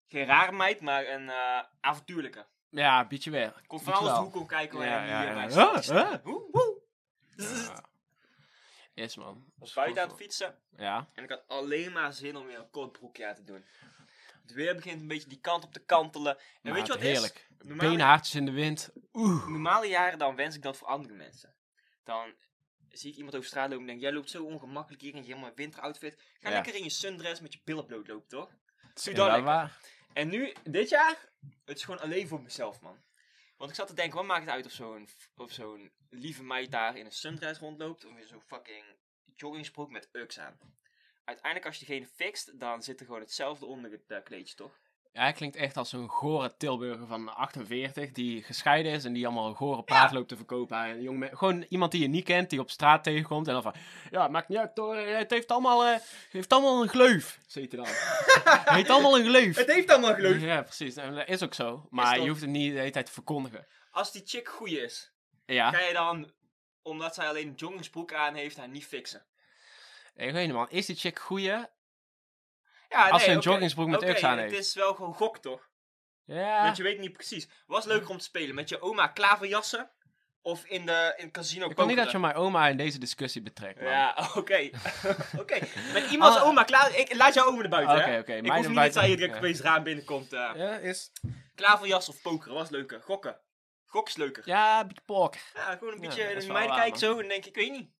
Geen 0.06 0.24
rare 0.26 0.52
meid, 0.52 0.80
maar 0.80 1.06
een 1.06 1.30
eh, 1.30 1.62
avontuurlijke. 1.80 2.46
Ja, 2.68 3.06
beetje 3.06 3.30
weer. 3.30 3.62
Komt 3.66 3.82
van 3.82 3.92
alles 3.92 4.18
hoek 4.18 4.34
om 4.34 4.46
kijken 4.46 4.78
waar 4.78 4.86
Ja, 4.86 5.02
je 5.02 5.08
ja, 5.10 5.18
hier 5.20 5.28
ja. 5.28 5.34
bij 5.34 5.42
Huh? 5.42 5.52
staat. 5.52 5.84
staan. 5.84 6.10
Huh? 6.10 6.22
Woe, 6.24 6.48
woe. 6.50 6.80
Ja. 7.36 7.84
Yes, 8.94 9.16
man. 9.16 9.52
was 9.56 9.72
buiten 9.72 10.02
aan 10.02 10.08
het 10.08 10.16
fietsen 10.16 10.58
Ja. 10.76 11.08
en 11.14 11.24
ik 11.24 11.30
had 11.30 11.48
alleen 11.48 11.92
maar 11.92 12.12
zin 12.12 12.36
om 12.36 12.46
weer 12.46 12.58
een 12.58 12.70
kort 12.70 12.92
broekje 12.92 13.26
aan 13.28 13.34
te 13.34 13.44
doen. 13.44 13.64
Het 14.42 14.52
weer 14.52 14.74
begint 14.74 15.00
een 15.00 15.08
beetje 15.08 15.28
die 15.28 15.40
kant 15.40 15.64
op 15.64 15.72
te 15.72 15.84
kantelen. 15.84 16.36
En 16.38 16.44
Maar 16.62 16.72
weet 16.72 16.86
je 16.86 16.92
wat 16.92 17.00
heerlijk. 17.02 17.46
is? 17.50 17.66
Normale, 17.66 17.88
Beenhaartjes 17.90 18.34
in 18.34 18.44
de 18.44 18.50
wind. 18.52 18.90
Oeh. 19.12 19.46
normale 19.48 19.86
jaren 19.86 20.18
dan 20.18 20.36
wens 20.36 20.54
ik 20.56 20.62
dat 20.62 20.76
voor 20.76 20.88
andere 20.88 21.14
mensen. 21.14 21.54
Dan 22.04 22.34
zie 22.88 23.10
ik 23.10 23.16
iemand 23.16 23.34
over 23.36 23.48
straat 23.48 23.68
lopen 23.68 23.80
en 23.82 23.86
denk 23.86 24.00
jij 24.00 24.12
loopt 24.12 24.30
zo 24.30 24.44
ongemakkelijk 24.44 25.02
hier 25.02 25.14
in 25.14 25.20
je 25.22 25.26
helemaal 25.26 25.54
winteroutfit. 25.54 26.22
Ga 26.40 26.48
Ja. 26.48 26.54
lekker 26.54 26.74
in 26.74 26.82
je 26.82 26.90
sundress 26.90 27.40
met 27.40 27.52
je 27.52 27.60
billen 27.64 27.86
bloot 27.86 28.08
lopen, 28.08 28.28
toch? 28.28 28.48
Doe 28.48 28.58
dat 28.94 29.06
Inderdaad 29.06 29.26
lekker. 29.26 29.44
waar. 29.44 29.78
En 30.12 30.28
nu, 30.28 30.52
dit 30.64 30.88
jaar, 30.88 31.28
het 31.64 31.76
is 31.76 31.84
gewoon 31.84 32.00
alleen 32.00 32.28
voor 32.28 32.42
mezelf, 32.42 32.80
man. 32.80 33.02
Want 33.56 33.70
ik 33.70 33.76
zat 33.76 33.86
te 33.88 33.94
denken, 33.94 34.16
wat 34.16 34.26
maakt 34.26 34.40
het 34.44 34.50
uit 34.50 34.80
of 35.36 35.52
zo'n 35.52 35.92
lieve 36.10 36.42
meid 36.42 36.70
daar 36.70 36.96
in 36.96 37.04
een 37.04 37.12
sundress 37.12 37.60
rondloopt, 37.60 38.04
of 38.04 38.16
in 38.16 38.26
zo'n 38.26 38.42
fucking 38.46 38.84
joggingsbroek 39.36 39.90
met 39.90 40.08
Ux 40.12 40.38
aan. 40.38 40.58
Uiteindelijk, 41.24 41.66
als 41.66 41.78
je 41.78 41.86
diegene 41.86 42.06
fixt, 42.14 42.60
dan 42.60 42.82
zit 42.82 43.00
er 43.00 43.06
gewoon 43.06 43.20
hetzelfde 43.20 43.66
onder 43.66 43.90
het 43.90 44.04
eh, 44.10 44.18
kleedje, 44.24 44.54
toch? 44.54 44.80
Ja, 45.12 45.20
hij 45.22 45.32
klinkt 45.32 45.56
echt 45.56 45.76
als 45.76 45.92
een 45.92 46.08
gore 46.08 46.56
Tilburger 46.56 47.06
van 47.06 47.34
48 47.34 48.12
die 48.12 48.42
gescheiden 48.42 48.92
is 48.92 49.04
en 49.04 49.12
die 49.12 49.26
allemaal 49.26 49.48
een 49.48 49.54
gore 49.54 49.82
praat 49.82 50.10
Ja. 50.10 50.16
loopt 50.16 50.28
te 50.28 50.36
verkopen 50.36 50.76
aan 50.76 50.88
een 50.88 51.02
jong 51.02 51.18
me- 51.18 51.36
Gewoon 51.36 51.64
iemand 51.68 51.92
die 51.92 52.00
je 52.00 52.08
niet 52.08 52.24
kent, 52.24 52.50
die 52.50 52.60
op 52.60 52.70
straat 52.70 53.04
tegenkomt 53.04 53.46
en 53.46 53.52
dan 53.52 53.62
van, 53.62 53.74
ja, 54.10 54.28
maakt 54.28 54.48
niet 54.48 54.58
uit 54.58 54.76
hoor, 54.78 54.96
het 54.96 55.30
heeft 55.30 55.50
allemaal, 55.50 55.84
eh, 55.84 55.92
het 55.92 56.28
heeft 56.32 56.52
allemaal 56.52 56.82
een 56.82 56.88
gleuf, 56.88 57.38
zegt 57.46 57.72
hij 57.72 57.80
dan. 57.82 57.92
het 58.58 58.68
heeft 58.68 58.90
allemaal 58.90 59.18
een 59.18 59.24
gleuf. 59.26 59.66
heeft 59.66 59.90
allemaal 59.90 60.14
geloof. 60.14 60.40
Ja, 60.40 60.62
precies. 60.62 60.96
En 60.96 61.14
dat 61.14 61.28
is 61.28 61.42
ook 61.42 61.54
zo. 61.54 61.86
Maar 61.90 62.20
je 62.20 62.28
hoeft 62.28 62.40
het 62.40 62.50
niet 62.50 62.72
de 62.72 62.78
hele 62.78 62.90
tijd 62.90 63.06
te 63.06 63.12
verkondigen. 63.12 63.66
Als 63.90 64.12
die 64.12 64.22
chick 64.24 64.48
goeie 64.48 64.80
is, 64.80 65.12
Ja. 65.46 65.70
ga 65.70 65.80
je 65.80 65.92
dan, 65.92 66.32
omdat 66.82 67.14
zij 67.14 67.28
alleen 67.28 67.48
een 67.48 67.54
joggingsbroek 67.54 68.12
aan 68.12 68.34
heeft, 68.34 68.56
haar 68.56 68.68
niet 68.68 68.86
fixen. 68.86 69.26
Ik 70.16 70.32
weet 70.32 70.52
man. 70.52 70.70
Is 70.70 70.86
die 70.86 70.96
chick 70.96 71.18
goeie? 71.18 71.46
Ja, 72.88 73.08
Als 73.08 73.10
nee, 73.10 73.20
ze 73.20 73.30
een 73.30 73.38
joggingsbroek 73.40 73.88
met 73.88 74.02
Ux 74.02 74.22
aan 74.22 74.38
het 74.38 74.50
heeft. 74.50 74.62
is 74.66 74.74
wel 74.74 74.94
gewoon 74.94 75.14
gok, 75.14 75.38
toch? 75.38 75.70
Ja. 76.24 76.62
Want 76.64 76.76
je 76.76 76.82
weet 76.82 76.98
niet 76.98 77.12
precies. 77.12 77.48
Was 77.66 77.84
leuker 77.84 78.08
om 78.10 78.18
te 78.18 78.24
spelen 78.24 78.54
met 78.54 78.68
je 78.68 78.80
oma 78.80 79.06
klaverjassen 79.08 79.90
of 80.42 80.64
in 80.64 80.86
de 80.86 81.14
in 81.16 81.24
het 81.24 81.32
casino 81.32 81.68
Ik 81.70 81.76
wil 81.76 81.86
niet 81.86 81.96
dat 81.96 82.10
je 82.10 82.18
mijn 82.18 82.34
oma 82.34 82.68
in 82.68 82.76
deze 82.76 82.98
discussie 82.98 83.42
betrekt, 83.42 83.80
man. 83.80 83.90
Ja, 83.90 84.16
oké. 84.36 84.70
oké. 85.38 85.58
Met 85.94 86.10
iemands 86.10 86.36
Ah. 86.36 86.46
oma 86.46 86.62
klaar. 86.64 86.96
Ik 86.96 87.14
laat 87.14 87.34
jouw 87.34 87.46
oma 87.46 87.60
naar 87.60 87.68
buiten, 87.68 87.96
Oké, 87.96 88.18
oké, 88.18 88.32
Ik 88.32 88.52
hoef 88.52 88.66
niet 88.68 88.76
dat 88.76 88.92
zij 88.92 89.06
direct 89.06 89.32
Ja. 89.32 89.38
opeens 89.38 89.60
raam 89.60 89.82
binnenkomt. 89.82 90.32
eh. 90.32 90.50
Ja, 90.54 90.76
is... 90.76 91.12
Klaverjas 91.54 92.08
of 92.08 92.22
pokeren 92.22 92.54
was 92.54 92.70
leuker. 92.70 93.02
Gokken. 93.02 93.40
Gok 93.86 94.08
is 94.08 94.16
leuker. 94.16 94.42
Ja, 94.46 94.54
Ja, 94.74 94.80
een 94.80 94.86
beetje 94.88 95.02
poker. 95.04 95.40
gewoon 95.54 95.94
een 95.94 96.00
Ja, 96.02 96.08
beetje 96.08 96.34
naar 96.48 96.52
mij 96.66 96.76
kijken 96.76 96.98
zo 96.98 97.18
en 97.18 97.28
denk 97.28 97.40
ik, 97.44 97.46
ik 97.46 97.54
weet 97.54 97.70
niet. 97.70 97.90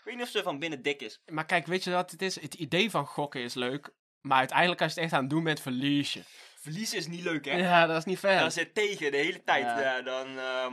Ik 0.00 0.06
weet 0.06 0.14
niet 0.14 0.24
of 0.24 0.30
ze 0.30 0.42
van 0.42 0.58
binnen 0.58 0.82
dik 0.82 1.02
is. 1.02 1.20
Maar 1.26 1.46
kijk, 1.46 1.66
weet 1.66 1.84
je 1.84 1.90
wat 1.90 2.10
het 2.10 2.22
is? 2.22 2.40
Het 2.40 2.54
idee 2.54 2.90
van 2.90 3.06
gokken 3.06 3.40
is 3.40 3.54
leuk. 3.54 3.90
Maar 4.20 4.38
uiteindelijk, 4.38 4.80
als 4.82 4.94
je 4.94 5.00
het 5.00 5.04
echt 5.08 5.16
aan 5.16 5.24
het 5.26 5.30
doen 5.30 5.44
bent, 5.44 5.60
verlies 5.60 6.12
je. 6.12 6.22
Verliezen 6.60 6.98
is 6.98 7.06
niet 7.06 7.22
leuk, 7.22 7.44
hè? 7.44 7.56
Ja, 7.56 7.86
dat 7.86 7.96
is 7.96 8.04
niet 8.04 8.18
fair. 8.18 8.40
Dan 8.40 8.50
zit 8.52 8.74
tegen 8.74 9.10
de 9.10 9.16
hele 9.16 9.44
tijd. 9.44 9.62
Ja. 9.64 9.80
Ja, 9.80 10.02
dan... 10.02 10.26
ehm, 10.26 10.72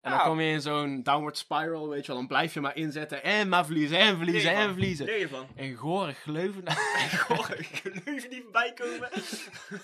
En 0.00 0.10
dan 0.10 0.12
ja, 0.12 0.24
kom 0.24 0.40
je 0.40 0.52
in 0.52 0.60
zo'n 0.60 1.02
downward 1.02 1.38
spiral, 1.38 1.88
weet 1.88 2.00
je 2.00 2.06
wel. 2.06 2.16
Dan 2.16 2.26
blijf 2.26 2.54
je 2.54 2.60
maar 2.60 2.76
inzetten 2.76 3.22
en 3.22 3.48
maar 3.48 3.64
verliezen 3.64 3.98
en 3.98 4.16
verliezen 4.16 4.54
en 4.54 4.70
verliezen. 4.72 5.06
Leer 5.06 5.18
je 5.18 5.28
van. 5.28 5.46
En 5.56 5.74
gore 5.74 6.12
gleuven. 6.12 6.64
Nu 6.64 8.14
even 8.14 8.30
niet 8.30 8.42
voorbij 8.42 8.72
komen. 8.72 9.08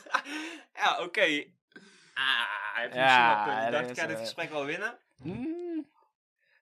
ja, 0.80 1.02
oké. 1.02 1.44
Ah, 2.14 2.74
heb 2.74 2.92
je 2.92 2.98
Ja, 2.98 3.44
misschien 3.44 3.54
wel 3.54 3.54
punt. 3.54 3.66
Ik 3.66 3.72
dacht, 3.72 3.90
ik 3.90 3.98
ga 3.98 4.06
dit 4.06 4.18
gesprek 4.18 4.50
wel 4.50 4.64
winnen. 4.64 4.98
Mm. 5.16 5.65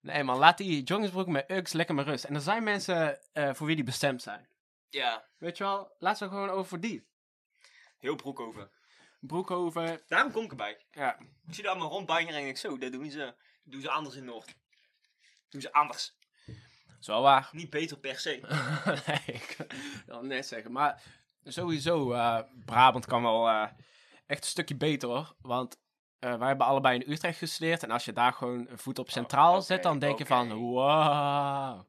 Nee 0.04 0.24
man, 0.24 0.38
laat 0.38 0.58
die 0.58 0.82
joggingsbroek 0.82 1.26
met 1.26 1.50
Uggs 1.50 1.72
lekker 1.72 1.94
maar 1.94 2.04
rust. 2.04 2.24
En 2.24 2.34
er 2.34 2.40
zijn 2.40 2.62
mensen 2.62 3.18
eh, 3.32 3.54
voor 3.54 3.66
wie 3.66 3.76
die 3.76 3.84
bestemd 3.84 4.22
zijn. 4.22 4.48
Ja, 4.90 5.24
Weet 5.38 5.56
je 5.58 5.64
wel, 5.64 5.94
laat 5.98 6.18
ze 6.18 6.28
gewoon 6.28 6.48
over 6.50 6.80
die. 6.80 7.06
heel 7.98 8.14
broek 8.16 8.40
over. 8.40 8.70
Broek 9.20 9.50
over. 9.50 10.02
Daarom 10.06 10.32
kom 10.32 10.44
ik 10.44 10.50
erbij. 10.50 10.84
Ja. 10.92 11.18
Ik 11.46 11.54
zie 11.54 11.64
er 11.64 11.70
allemaal 11.70 11.88
rondbangeren 11.90 12.28
en 12.28 12.34
denk 12.34 12.48
ik 12.48 12.56
zo, 12.56 12.78
dat 12.78 12.92
doen 12.92 13.10
ze, 13.10 13.34
doen 13.62 13.80
ze 13.80 13.90
anders 13.90 14.16
in 14.16 14.24
Noord. 14.24 14.54
Doen 15.48 15.60
ze 15.60 15.72
anders. 15.72 16.16
Zo 17.00 17.22
waar. 17.22 17.48
Niet 17.52 17.70
beter 17.70 17.98
per 17.98 18.18
se. 18.18 18.40
nee, 19.06 19.36
ik 19.36 19.56
wil 20.06 20.22
net 20.22 20.46
zeggen. 20.46 20.72
Maar 20.72 21.02
sowieso, 21.44 22.12
eh, 22.12 22.40
Brabant 22.64 23.06
kan 23.06 23.22
wel 23.22 23.48
eh, 23.48 23.68
echt 24.26 24.42
een 24.44 24.50
stukje 24.50 24.76
beter 24.76 25.08
hoor. 25.08 25.34
Want 25.40 25.78
eh, 26.24 26.38
wij 26.38 26.48
hebben 26.48 26.66
allebei 26.66 26.98
in 26.98 27.12
Utrecht 27.12 27.38
gestudeerd. 27.38 27.82
En 27.82 27.90
als 27.90 28.04
je 28.04 28.12
daar 28.12 28.32
gewoon 28.32 28.66
een 28.68 28.78
voet 28.78 28.98
op 28.98 29.10
centraal 29.10 29.50
Oh, 29.50 29.56
oké, 29.56 29.64
zet, 29.64 29.82
dan 29.82 29.98
denk 29.98 30.18
je 30.18 30.26
van, 30.26 30.52
wow. 30.52 31.88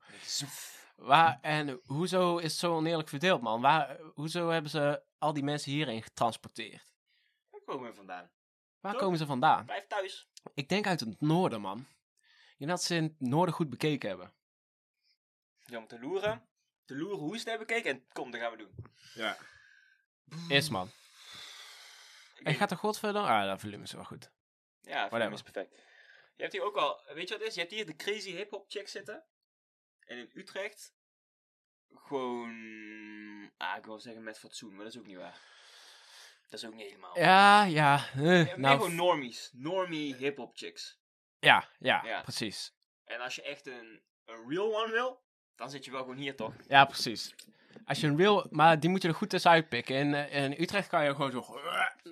Waar, 0.96 1.40
en 1.42 1.80
hoezo 1.86 2.38
is 2.38 2.52
het 2.52 2.60
zo 2.60 2.76
oneerlijk 2.76 3.10
verdeeld, 3.10 3.42
man? 3.42 3.62
Waar, 3.62 3.98
hoezo 4.14 4.50
hebben 4.50 4.72
ze 4.72 5.02
al 5.18 5.34
die 5.34 5.44
mensen 5.44 5.72
hierheen 5.72 6.04
getransporteerd? 6.04 6.94
Waar 7.50 7.62
komen 7.66 7.90
we 7.90 7.96
vandaan? 7.96 8.30
Waar 8.80 8.92
Toch? 8.92 9.02
komen 9.02 9.18
ze 9.18 9.26
vandaan? 9.26 9.66
Blijf 9.66 9.88
thuis. 9.88 10.28
Ik 10.54 10.70
denk 10.70 10.88
uit 10.88 11.00
het 11.00 11.22
noorden, 11.22 11.62
man. 11.62 11.80
Ik 12.52 12.56
denk 12.58 12.72
dat 12.72 12.84
ze 12.84 12.96
in 12.96 13.04
het 13.04 13.20
noorden 13.20 13.56
goed 13.56 13.70
bekeken 13.70 14.10
hebben. 14.10 14.34
Ja, 15.66 15.78
om 15.78 15.88
te 15.88 16.00
loeren. 16.00 16.48
Te 16.86 16.98
loeren 16.98 17.18
hoe 17.18 17.32
ze 17.32 17.40
het 17.40 17.48
hebben 17.48 17.68
gekeken. 17.68 17.92
En 17.92 18.06
kom, 18.14 18.32
dat 18.32 18.42
gaan 18.42 18.52
we 18.52 18.58
doen. 18.58 18.76
Ja. 19.14 19.38
Is, 20.48 20.70
man. 20.70 20.90
En 22.46 22.56
gaat 22.56 22.72
er 22.72 22.78
verder? 23.00 23.22
Ah, 23.22 23.46
dat 23.48 23.60
volume 23.60 23.84
is 23.84 23.92
wel 23.92 24.04
goed. 24.04 24.32
Ja, 24.82 25.10
hem 25.22 25.34
is 25.34 25.42
perfect. 25.42 25.76
Je 26.36 26.42
hebt 26.42 26.54
hier 26.54 26.64
ook 26.64 26.76
al, 26.76 27.02
weet 27.14 27.28
je 27.28 27.34
wat 27.34 27.40
het 27.40 27.48
is? 27.48 27.54
Je 27.54 27.60
hebt 27.60 27.72
hier 27.72 27.86
de 27.86 27.96
crazy 27.96 28.32
hip-hop 28.32 28.66
chick 28.68 28.88
zitten. 28.88 29.24
En 30.00 30.18
in 30.18 30.30
Utrecht. 30.34 30.94
Gewoon. 31.94 33.52
Ah, 33.58 33.78
ik 33.78 33.86
wil 33.86 34.00
zeggen 34.00 34.24
met 34.24 34.40
fatsoen, 34.40 34.76
maar 34.76 34.84
dat 34.84 34.94
is 34.94 35.00
ook 35.00 35.06
niet 35.06 35.18
waar. 35.18 35.40
Dat 36.50 36.60
is 36.60 36.66
ook 36.66 36.74
niet 36.74 36.86
helemaal. 36.88 37.18
Ja, 37.20 37.64
ja. 37.64 38.10
eh, 38.16 38.56
nou, 38.56 38.76
gewoon 38.78 38.96
normies. 38.96 39.50
Normie 39.54 40.16
hip-hop 40.16 40.56
chicks. 40.58 41.00
ja, 41.40 41.70
ja, 41.80 42.06
Ja. 42.06 42.22
precies. 42.22 42.74
En 43.06 43.20
als 43.20 43.36
je 43.36 43.42
echt 43.42 43.66
een, 43.68 44.04
een 44.26 44.50
real 44.50 44.82
one 44.84 44.92
wil, 44.92 45.25
dan 45.56 45.70
zit 45.70 45.86
je 45.86 45.92
wel 45.92 46.02
gewoon 46.02 46.18
hier 46.18 46.36
toch? 46.36 46.54
Ja, 46.68 46.86
precies. 46.86 47.34
Als 47.86 48.00
je 48.02 48.08
een 48.08 48.18
real... 48.18 48.48
Maar 48.50 48.80
die 48.80 48.90
moet 48.90 49.02
je 49.02 49.08
er 49.08 49.14
goed 49.14 49.30
tussen 49.30 49.52
uitpikken. 49.52 49.96
In, 49.96 50.14
eh, 50.14 50.44
in 50.44 50.56
Utrecht 50.62 50.88
kan 50.88 51.04
je 51.04 51.16
gewoon 51.16 51.32
zo... 51.32 51.60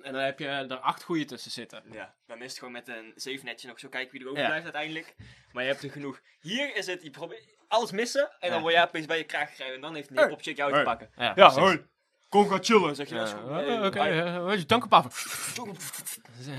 En 0.02 0.12
dan 0.12 0.22
heb 0.22 0.38
je 0.38 0.46
er 0.46 0.76
acht 0.76 1.02
goede 1.02 1.24
tussen 1.24 1.50
zitten. 1.50 1.82
Ja. 1.90 2.14
Dan 2.26 2.42
is 2.42 2.48
het 2.48 2.58
gewoon 2.58 2.72
met 2.72 2.88
een 2.88 3.12
zeefnetje 3.14 3.68
nog 3.68 3.78
zo 3.78 3.88
kijken 3.88 4.12
wie 4.12 4.20
er 4.20 4.26
Ja. 4.26 4.32
overblijft 4.32 4.64
uiteindelijk. 4.64 5.14
Maar 5.52 5.62
je 5.62 5.70
hebt 5.70 5.82
er 5.82 5.90
genoeg. 5.90 6.20
Hier 6.40 6.76
is 6.76 6.86
het, 6.86 7.02
je 7.02 7.10
probeert 7.10 7.48
alles 7.68 7.90
missen. 7.92 8.22
En 8.40 8.48
dan 8.48 8.56
Ja. 8.56 8.60
word 8.60 8.74
je 8.74 8.80
opeens 8.82 9.06
bij 9.06 9.18
je 9.18 9.24
kraag 9.24 9.48
gegrepen. 9.48 9.74
En 9.74 9.80
dan 9.80 9.94
heeft 9.94 10.08
een 10.10 10.14
Hey. 10.16 10.24
hip-hop 10.24 10.42
chick 10.42 10.56
jou 10.56 10.72
te 10.72 10.82
pakken. 10.82 11.10
Ja, 11.16 11.32
Ja, 11.36 11.50
hoi. 11.50 11.86
Kom 12.34 12.48
gaan 12.48 12.64
chillen, 12.64 12.94
zeg 12.94 13.08
je. 13.08 13.14
Ja, 13.14 13.86
Oké, 13.86 14.42
weet 14.42 14.58
je, 14.60 14.66
dank 14.66 14.88
papa. 14.88 15.08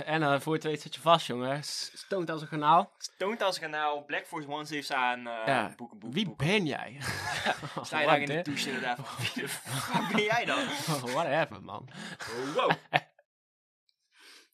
En 0.06 0.24
eh, 0.24 0.40
voor 0.40 0.54
je 0.54 0.60
het 0.60 0.64
weet 0.64 0.82
zit 0.82 0.96
je 0.96 1.02
vast, 1.02 1.28
jongen. 1.28 1.64
Stoont 1.64 2.30
als 2.30 2.42
een 2.42 2.48
kanaal. 2.48 2.92
Toont 3.18 3.42
als 3.42 3.60
kanaal, 3.60 4.04
Black 4.06 4.26
Force 4.28 4.48
One 4.50 4.66
heeft 4.68 4.92
aan. 4.94 5.28
eh 5.28 5.46
Ja. 5.46 5.74
boeken, 5.78 6.00
boeken, 6.00 6.18
Wie 6.18 6.26
boeken. 6.26 6.48
ben 6.48 6.66
jij? 6.66 6.98
Sta 7.84 8.00
je 8.00 8.06
daar 8.06 8.20
in 8.20 8.26
de 8.26 8.42
douche 8.42 8.68
inderdaad. 8.68 9.00
Wie 9.34 9.44
de 9.44 9.50
fuck 9.50 10.12
ben 10.16 10.24
jij 10.24 10.46
dan? 10.46 10.66
Whatever, 11.14 11.64
man. 11.64 11.90
Oh, 12.20 12.54
wow. 12.54 12.72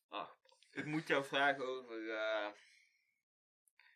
Ah, 0.09 0.27
ik 0.71 0.85
moet 0.85 1.07
jou 1.07 1.25
vragen 1.25 1.67
over... 1.67 2.09
eh, 2.09 2.47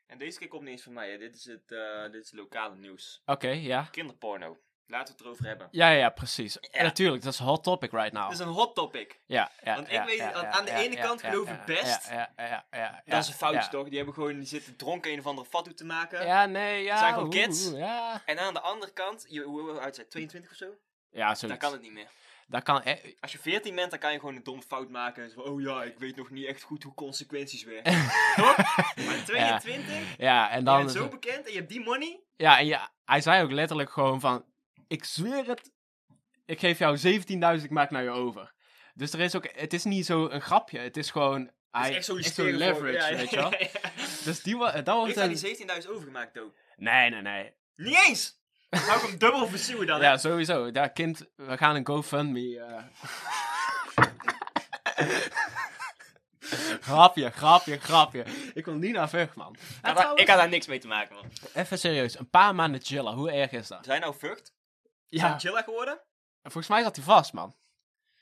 En 0.08 0.18
deze 0.18 0.40
keer 0.40 0.48
komt 0.48 0.62
niet 0.64 0.72
eens 0.72 0.84
van 0.84 0.94
mij. 0.94 1.12
Hè. 1.12 1.18
Dit, 1.18 1.36
is 1.36 1.46
het, 1.46 1.72
eh, 1.72 2.12
dit 2.12 2.24
is 2.24 2.32
lokale 2.32 2.76
nieuws. 2.76 3.22
Oké, 3.26 3.50
ja. 3.50 3.84
Kinderporno. 3.92 4.58
Laten 4.88 5.08
we 5.08 5.12
het 5.18 5.22
erover 5.22 5.46
hebben. 5.46 5.68
Ja, 5.72 5.90
ja, 5.90 6.10
precies. 6.10 6.58
Ja. 6.72 6.82
Natuurlijk, 6.84 7.24
dat 7.24 7.34
is 7.34 7.40
een 7.40 7.46
hot 7.46 7.64
topic 7.64 7.92
right 7.92 8.12
now. 8.12 8.24
Dat 8.24 8.32
is 8.32 8.40
een 8.40 8.48
hot 8.48 8.76
topic. 8.76 9.20
Ja, 9.26 9.52
ja. 9.64 9.76
Want 9.76 9.88
ik 9.88 9.94
ja, 9.94 10.06
weet- 10.06 10.18
ja, 10.18 10.46
aan- 10.52 10.66
de 10.66 10.72
ene 10.72 10.96
kant 10.96 11.22
geloof 11.24 11.50
ik 11.50 11.66
best. 11.66 12.10
Ja, 12.10 12.32
ja, 12.38 12.46
ja, 12.48 12.66
ja, 12.72 13.02
Dat 13.06 13.22
is 13.24 13.28
een 13.28 13.34
foutje 13.34 13.60
ja. 13.60 13.68
toch? 13.68 13.88
Die 13.88 13.96
hebben 13.98 14.14
gewoon 14.14 14.36
die 14.36 14.46
zitten 14.48 14.76
dronken 14.76 15.12
een 15.12 15.20
of 15.20 15.26
andere 15.26 15.48
fatu 15.48 15.74
te 15.74 15.86
maken. 15.86 16.26
Ja, 16.26 16.46
nee, 16.46 16.84
ja. 16.84 16.98
zijn 16.98 17.14
gewoon 17.14 17.30
kids. 17.30 17.74
En 18.26 18.40
aan 18.40 18.54
de 18.54 18.60
andere 18.62 18.92
kant, 18.94 19.26
je, 19.30 19.42
hoe 19.42 19.80
oud 19.80 19.96
zijn? 19.96 20.08
22 20.10 20.52
of 20.52 20.58
zo? 20.58 20.66
ja 21.12 21.28
Dan 21.28 21.36
zoiets. 21.36 21.60
kan 21.60 21.72
het 21.72 21.82
niet 21.82 21.92
meer. 21.94 22.08
Dat 22.48 22.64
kan 22.64 22.84
eh, 22.84 23.14
Als 23.20 23.32
je 23.32 23.38
14 23.40 23.76
bent, 23.76 23.90
dan 23.90 24.00
kan 24.00 24.12
je 24.12 24.20
gewoon 24.20 24.36
een 24.36 24.44
dom 24.44 24.62
fout 24.62 24.90
maken. 24.90 25.24
En 25.24 25.30
zo, 25.30 25.40
oh 25.40 25.62
ja, 25.62 25.84
ik 25.84 25.98
weet 26.00 26.16
nog 26.16 26.30
niet 26.30 26.46
echt 26.48 26.62
goed 26.62 26.84
hoe 26.84 26.94
consequenties 26.94 27.64
werken. 27.64 27.94
Toch? 28.36 28.58
Maar 29.06 29.24
22? 29.26 30.18
Ja, 30.18 30.50
en 30.50 30.58
Je 30.60 30.64
dan... 30.66 30.78
bent 30.80 30.92
zo 30.92 31.08
bekend 31.08 31.46
en 31.46 31.52
je 31.52 31.58
hebt 31.58 31.70
die 31.70 31.84
money? 31.84 32.20
Ja, 32.36 32.60
en 32.60 32.66
ja, 32.66 32.90
hij 33.06 33.22
zei 33.22 33.44
ook 33.44 33.52
letterlijk 33.52 33.92
gewoon 33.92 34.20
van... 34.20 34.46
Ik 34.88 35.04
zweer 35.04 35.46
het, 35.46 35.72
ik 36.46 36.60
geef 36.60 36.80
jou 36.80 36.98
17.000, 37.58 37.64
ik 37.64 37.70
maak 37.70 37.90
naar 37.92 38.04
je 38.04 38.10
over. 38.10 38.54
Dus 38.94 39.14
er 39.14 39.20
is 39.20 39.36
ook... 39.36 39.48
Het 39.56 39.74
is 39.74 39.84
niet 39.84 40.06
zo 40.06 40.28
een 40.30 40.42
grapje, 40.42 40.80
het 40.80 40.98
is 40.98 41.12
gewoon... 41.12 41.52
Hij, 41.72 41.90
is 41.90 41.96
echt 41.96 42.06
zo'n 42.06 42.18
echt 42.18 42.36
zo'n 42.36 42.46
hysterie 42.46 42.74
voor- 42.74 42.84
leverage, 42.84 43.12
ja, 43.12 43.18
weet 43.18 43.30
je 43.30 43.36
wel. 43.36 43.52
ja, 43.52 43.58
ja. 43.60 43.90
Dus 44.24 44.42
die, 44.42 44.58
dat 44.58 44.88
wordt 44.96 45.16
Heeft 45.16 45.42
hij 45.42 45.52
een... 45.60 45.68
die 45.68 45.84
17.000 45.84 45.90
overgemaakt 45.90 46.40
ook? 46.40 46.56
Nee, 46.76 47.10
nee, 47.10 47.22
nee. 47.22 47.54
Niet 47.76 48.04
eens! 48.08 48.40
Zou 48.70 49.00
ik 49.02 49.08
hem 49.10 49.18
dubbel 49.18 49.48
versuwen 49.48 49.88
dan? 49.88 50.00
hè? 50.00 50.06
Ja, 50.06 50.18
sowieso. 50.18 50.70
Ja, 50.74 50.88
kind, 50.88 51.26
we 51.36 51.58
gaan 51.58 51.76
een 51.76 51.86
GoFundMe... 51.88 52.60
eh 52.60 52.84
grapje, 56.82 57.32
grapje, 57.32 57.80
grapje. 57.80 58.26
Ik 58.54 58.66
wil 58.66 58.74
niet 58.74 58.94
naar 58.94 59.10
Vught, 59.10 59.36
man. 59.36 59.54
Ik 59.54 59.60
Ja, 59.60 59.66
had, 59.72 59.82
daar, 59.84 59.94
trouwens- 59.96 60.22
ik 60.22 60.28
had 60.28 60.38
daar 60.38 60.50
niks 60.50 60.68
mee 60.68 60.80
te 60.80 60.88
maken, 60.88 61.16
man. 61.16 61.26
Even 61.54 61.80
serieus, 61.80 62.20
een 62.20 62.30
paar 62.30 62.56
maanden 62.56 62.82
chillen, 62.82 63.14
hoe 63.14 63.32
erg 63.32 63.52
is 63.52 63.68
dat? 63.68 63.86
Zijn 63.86 64.02
nou 64.02 64.16
Vught? 64.18 64.54
Ja, 65.08 65.20
Zijn 65.28 65.40
chiller 65.40 65.64
geworden? 65.64 66.02
volgens 66.42 66.68
mij 66.68 66.84
zat 66.84 66.96
hij 66.96 67.06
vast, 67.06 67.34
man. 67.34 67.56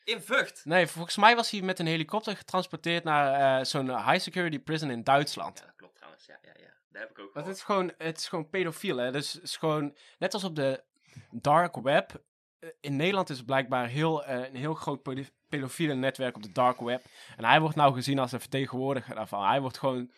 In 0.03 0.21
Vught? 0.21 0.65
Nee, 0.65 0.87
volgens 0.87 1.17
mij 1.17 1.35
was 1.35 1.49
hij 1.49 1.61
met 1.61 1.79
een 1.79 1.85
helikopter 1.87 2.37
getransporteerd 2.37 3.03
naar 3.03 3.59
eh, 3.59 3.65
zo'n 3.65 3.89
high 4.09 4.19
security 4.19 4.59
prison 4.59 4.89
in 4.91 5.03
Duitsland. 5.03 5.59
Ja, 5.59 5.65
dat 5.65 5.75
klopt 5.75 5.95
trouwens. 5.95 6.25
Ja, 6.25 6.37
ja, 6.41 6.51
ja. 6.57 6.73
Daar 6.89 7.01
heb 7.01 7.11
ik 7.11 7.19
ook 7.19 7.33
Want 7.33 7.45
het 7.45 7.55
is 7.55 7.63
gewoon, 7.63 7.91
het 7.97 8.17
is 8.17 8.27
gewoon 8.27 8.49
pedofiel, 8.49 8.97
hè. 8.97 9.11
Dus 9.11 9.33
het 9.33 9.43
is 9.43 9.57
gewoon, 9.57 9.95
net 10.17 10.33
als 10.33 10.43
op 10.43 10.55
de 10.55 10.83
dark 11.31 11.75
web. 11.75 12.23
eh, 12.59 12.69
In 12.79 12.95
Nederland 12.95 13.29
is 13.29 13.43
blijkbaar 13.43 13.87
heel, 13.87 14.25
eh, 14.25 14.47
een 14.47 14.55
heel 14.55 14.73
groot 14.73 15.01
pedo- 15.03 15.29
pedofiele 15.49 15.93
netwerk 15.93 16.35
op 16.35 16.43
de 16.43 16.51
dark 16.51 16.79
web. 16.79 17.03
En 17.37 17.45
hij 17.45 17.59
wordt 17.59 17.75
nou 17.75 17.93
gezien 17.93 18.19
als 18.19 18.31
een 18.31 18.39
vertegenwoordiger 18.39 19.15
daarvan. 19.15 19.47
Hij 19.47 19.61
wordt 19.61 19.77
gewoon 19.77 20.11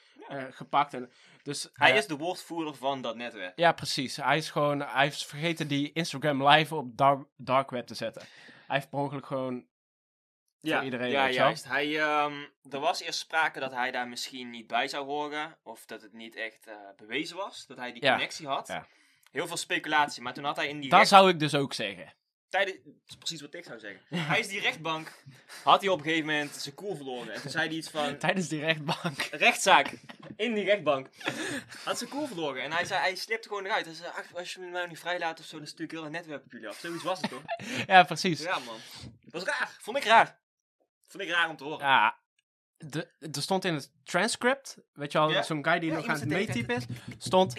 gepakt. 0.50 0.93
En, 0.93 1.12
dus, 1.46 1.70
Hij 1.74 1.98
is 1.98 2.08
de 2.08 2.18
woordvoerder 2.18 2.75
van 2.75 3.02
dat 3.02 3.16
netwerk. 3.16 3.54
Ja, 3.60 3.72
precies. 3.72 4.16
Hij 4.16 4.38
is 4.38 4.50
gewoon, 4.50 4.80
hij 4.82 5.04
heeft 5.04 5.25
vergeten 5.25 5.68
die 5.68 5.92
Instagram 5.92 6.48
live 6.48 6.75
op 6.75 6.98
dar- 6.98 7.28
dark 7.38 7.70
web 7.70 7.88
te 7.88 7.96
zetten. 7.96 8.22
Hij 8.68 8.75
heeft 8.75 8.90
per 8.90 9.00
ongeluk 9.00 9.25
gewoon 9.25 9.66
Ja, 10.60 10.84
iedereen, 10.84 11.10
ja 11.12 11.30
juist. 11.30 11.66
Hij, 11.66 12.00
ehm, 12.00 12.34
er 12.70 12.80
was 12.80 13.02
eerst 13.02 13.20
sprake 13.20 13.60
dat 13.60 13.72
hij 13.72 13.92
daar 13.92 14.08
misschien 14.08 14.50
niet 14.50 14.68
bij 14.68 14.88
zou 14.88 15.06
horen. 15.06 15.58
Of 15.64 15.86
dat 15.86 16.02
het 16.02 16.14
niet 16.14 16.36
echt 16.36 16.68
eh, 16.68 16.75
bewezen 16.96 17.38
was. 17.38 17.66
Dat 17.66 17.78
hij 17.78 17.92
die 17.92 18.04
Ja, 18.04 18.12
connectie 18.12 18.48
had. 18.48 18.68
ja. 18.68 18.88
Heel 19.32 19.48
veel 19.48 19.58
speculatie. 19.58 20.22
Maar 20.22 20.34
toen 20.34 20.44
had 20.44 20.56
hij 20.56 20.68
in 20.68 20.80
die 20.80 20.90
Dat 20.90 21.00
recht- 21.00 21.12
zou 21.12 21.30
ik 21.30 21.40
dus 21.40 21.56
ook 21.56 21.74
zeggen. 21.74 22.14
Tijdens, 22.56 22.78
is 23.08 23.16
precies 23.16 23.42
wat 23.42 23.54
ik 23.54 23.64
zou 23.64 23.80
zeggen. 23.80 24.02
Tijdens 24.28 24.48
die 24.48 24.60
rechtbank 24.60 25.12
had 25.64 25.82
hij 25.82 25.90
op 25.90 25.98
een 25.98 26.04
gegeven 26.04 26.26
moment 26.26 26.56
zijn 26.56 26.76
koel 26.76 26.96
verloren. 26.96 27.34
En 27.34 27.42
toen 27.42 27.52
zei 27.52 27.68
hij 27.68 27.78
iets 27.78 27.90
van, 27.90 28.18
Tijdens 28.18 28.48
die 28.48 28.60
rechtbank. 28.60 29.22
rechtszaak, 29.22 29.94
in 30.36 30.54
die 30.54 30.64
rechtbank, 30.64 31.08
had 31.84 31.98
zijn 31.98 32.10
koel 32.10 32.28
verloren. 32.28 32.64
En 32.64 32.72
hij 32.72 32.86
zei, 32.86 33.00
hij 33.00 33.16
slipte 33.16 33.48
gewoon 33.48 33.66
eruit. 33.66 33.86
Hij 33.86 33.94
zei, 33.96 34.10
ach, 34.16 34.34
als 34.36 34.54
je 34.54 34.60
me 34.60 34.70
nou 34.70 34.88
niet 34.88 35.00
vrijlaat 35.00 35.40
of 35.40 35.46
zo, 35.46 35.58
dan 35.58 35.68
stuur 35.68 35.86
ik 35.86 35.92
heel 35.92 36.04
het 36.04 36.12
netwerk 36.12 36.44
op 36.46 36.52
jullie 36.52 36.68
af. 36.68 36.80
Zoiets 36.80 37.04
was 37.04 37.22
het 37.22 37.30
toch? 37.30 37.42
Ja, 37.88 38.04
precies. 38.04 38.42
Ja 38.42 38.60
man. 38.60 38.78
Dat 39.24 39.32
was 39.32 39.44
raar. 39.44 39.78
Vond 39.82 39.98
ik 39.98 40.04
raar. 40.04 40.40
Vond 41.08 41.24
ik 41.24 41.30
raar 41.30 41.50
om 41.50 41.58
te 41.58 41.64
horen. 41.64 41.86
Ja, 41.88 42.18
de, 42.78 43.08
er 43.32 43.42
stond 43.42 43.66
in 43.66 43.74
het 43.74 43.92
transcript, 44.04 44.78
weet 44.94 45.12
je 45.12 45.20
Ja. 45.20 45.44
zo'n 45.44 45.64
guy 45.66 45.80
die 45.80 45.90
Ja, 45.90 45.96
nog 45.96 46.08
aan 46.08 46.20
het 46.20 46.28
meetypen 46.30 46.76
is, 46.76 46.84
stond 47.18 47.54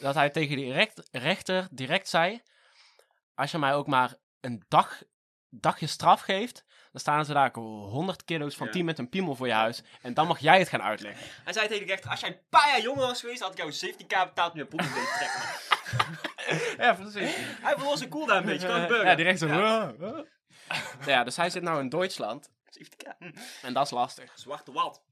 dat 0.00 0.14
hij 0.14 0.30
tegen 0.30 0.56
die 0.56 0.72
recht, 0.72 1.08
rechter 1.12 1.68
direct 1.70 2.08
zei, 2.08 2.42
als 3.34 3.50
je 3.50 3.58
mij 3.58 3.74
ook 3.74 3.86
maar 3.86 4.14
een 4.40 4.64
dag, 4.68 5.02
dagje 5.48 5.86
straf 5.86 6.20
geeft, 6.20 6.64
dan 6.92 7.00
staan 7.00 7.24
ze 7.24 7.32
daar 7.32 7.54
100 7.54 8.24
kilo's 8.24 8.56
van 8.56 8.66
Ja. 8.66 8.72
10 8.72 8.84
met 8.84 8.98
een 8.98 9.08
piemel 9.08 9.34
voor 9.34 9.46
je 9.46 9.52
huis 9.52 9.82
en 10.02 10.14
dan 10.14 10.26
mag 10.26 10.38
jij 10.38 10.58
het 10.58 10.68
gaan 10.68 10.82
uitleggen. 10.82 11.26
Hij 11.44 11.52
zei 11.52 11.68
tegen 11.68 11.86
de 11.86 11.92
rechter, 11.92 12.10
als 12.10 12.20
jij 12.20 12.28
een 12.28 12.40
paar 12.48 12.68
jaar 12.68 12.80
jonger 12.80 13.06
was 13.06 13.20
geweest, 13.20 13.42
had 13.42 13.52
ik 13.52 13.58
jou 13.58 13.94
17k 13.94 14.06
betaald 14.06 14.52
om 14.52 14.58
je 14.58 14.66
broek 14.66 14.80
te 14.82 15.12
trekken. 15.18 15.68
Ja, 16.78 16.94
precies. 16.94 17.36
Hij 17.36 17.74
verloor 17.74 17.96
zijn 17.96 18.10
cool 18.10 18.26
daar 18.26 18.36
een 18.36 18.44
beetje, 18.44 18.66
kan 18.66 18.80
gebeuren. 18.80 19.06
Ja, 19.06 19.14
direct 19.14 19.38
zo. 19.38 19.46
Ja. 21.06 21.24
Dus 21.24 21.36
hij 21.36 21.50
zit 21.50 21.62
nou 21.62 21.80
in 21.80 21.88
Duitsland 21.88 22.50
17k. 22.50 23.16
Hm. 23.18 23.30
en 23.62 23.72
dat 23.72 23.84
is 23.84 23.90
lastig. 23.90 24.32
Zwarte 24.34 24.72
wald. 24.72 25.02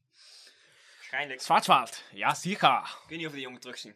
Waarschijnlijk. 0.95 1.41
Zwartswald, 1.41 2.03
ja, 2.11 2.33
zeker. 2.33 2.99
Ik 3.03 3.09
weet 3.09 3.17
niet 3.17 3.25
of 3.25 3.31
we 3.31 3.37
die 3.37 3.45
jongen 3.45 3.59
terugzien. 3.61 3.95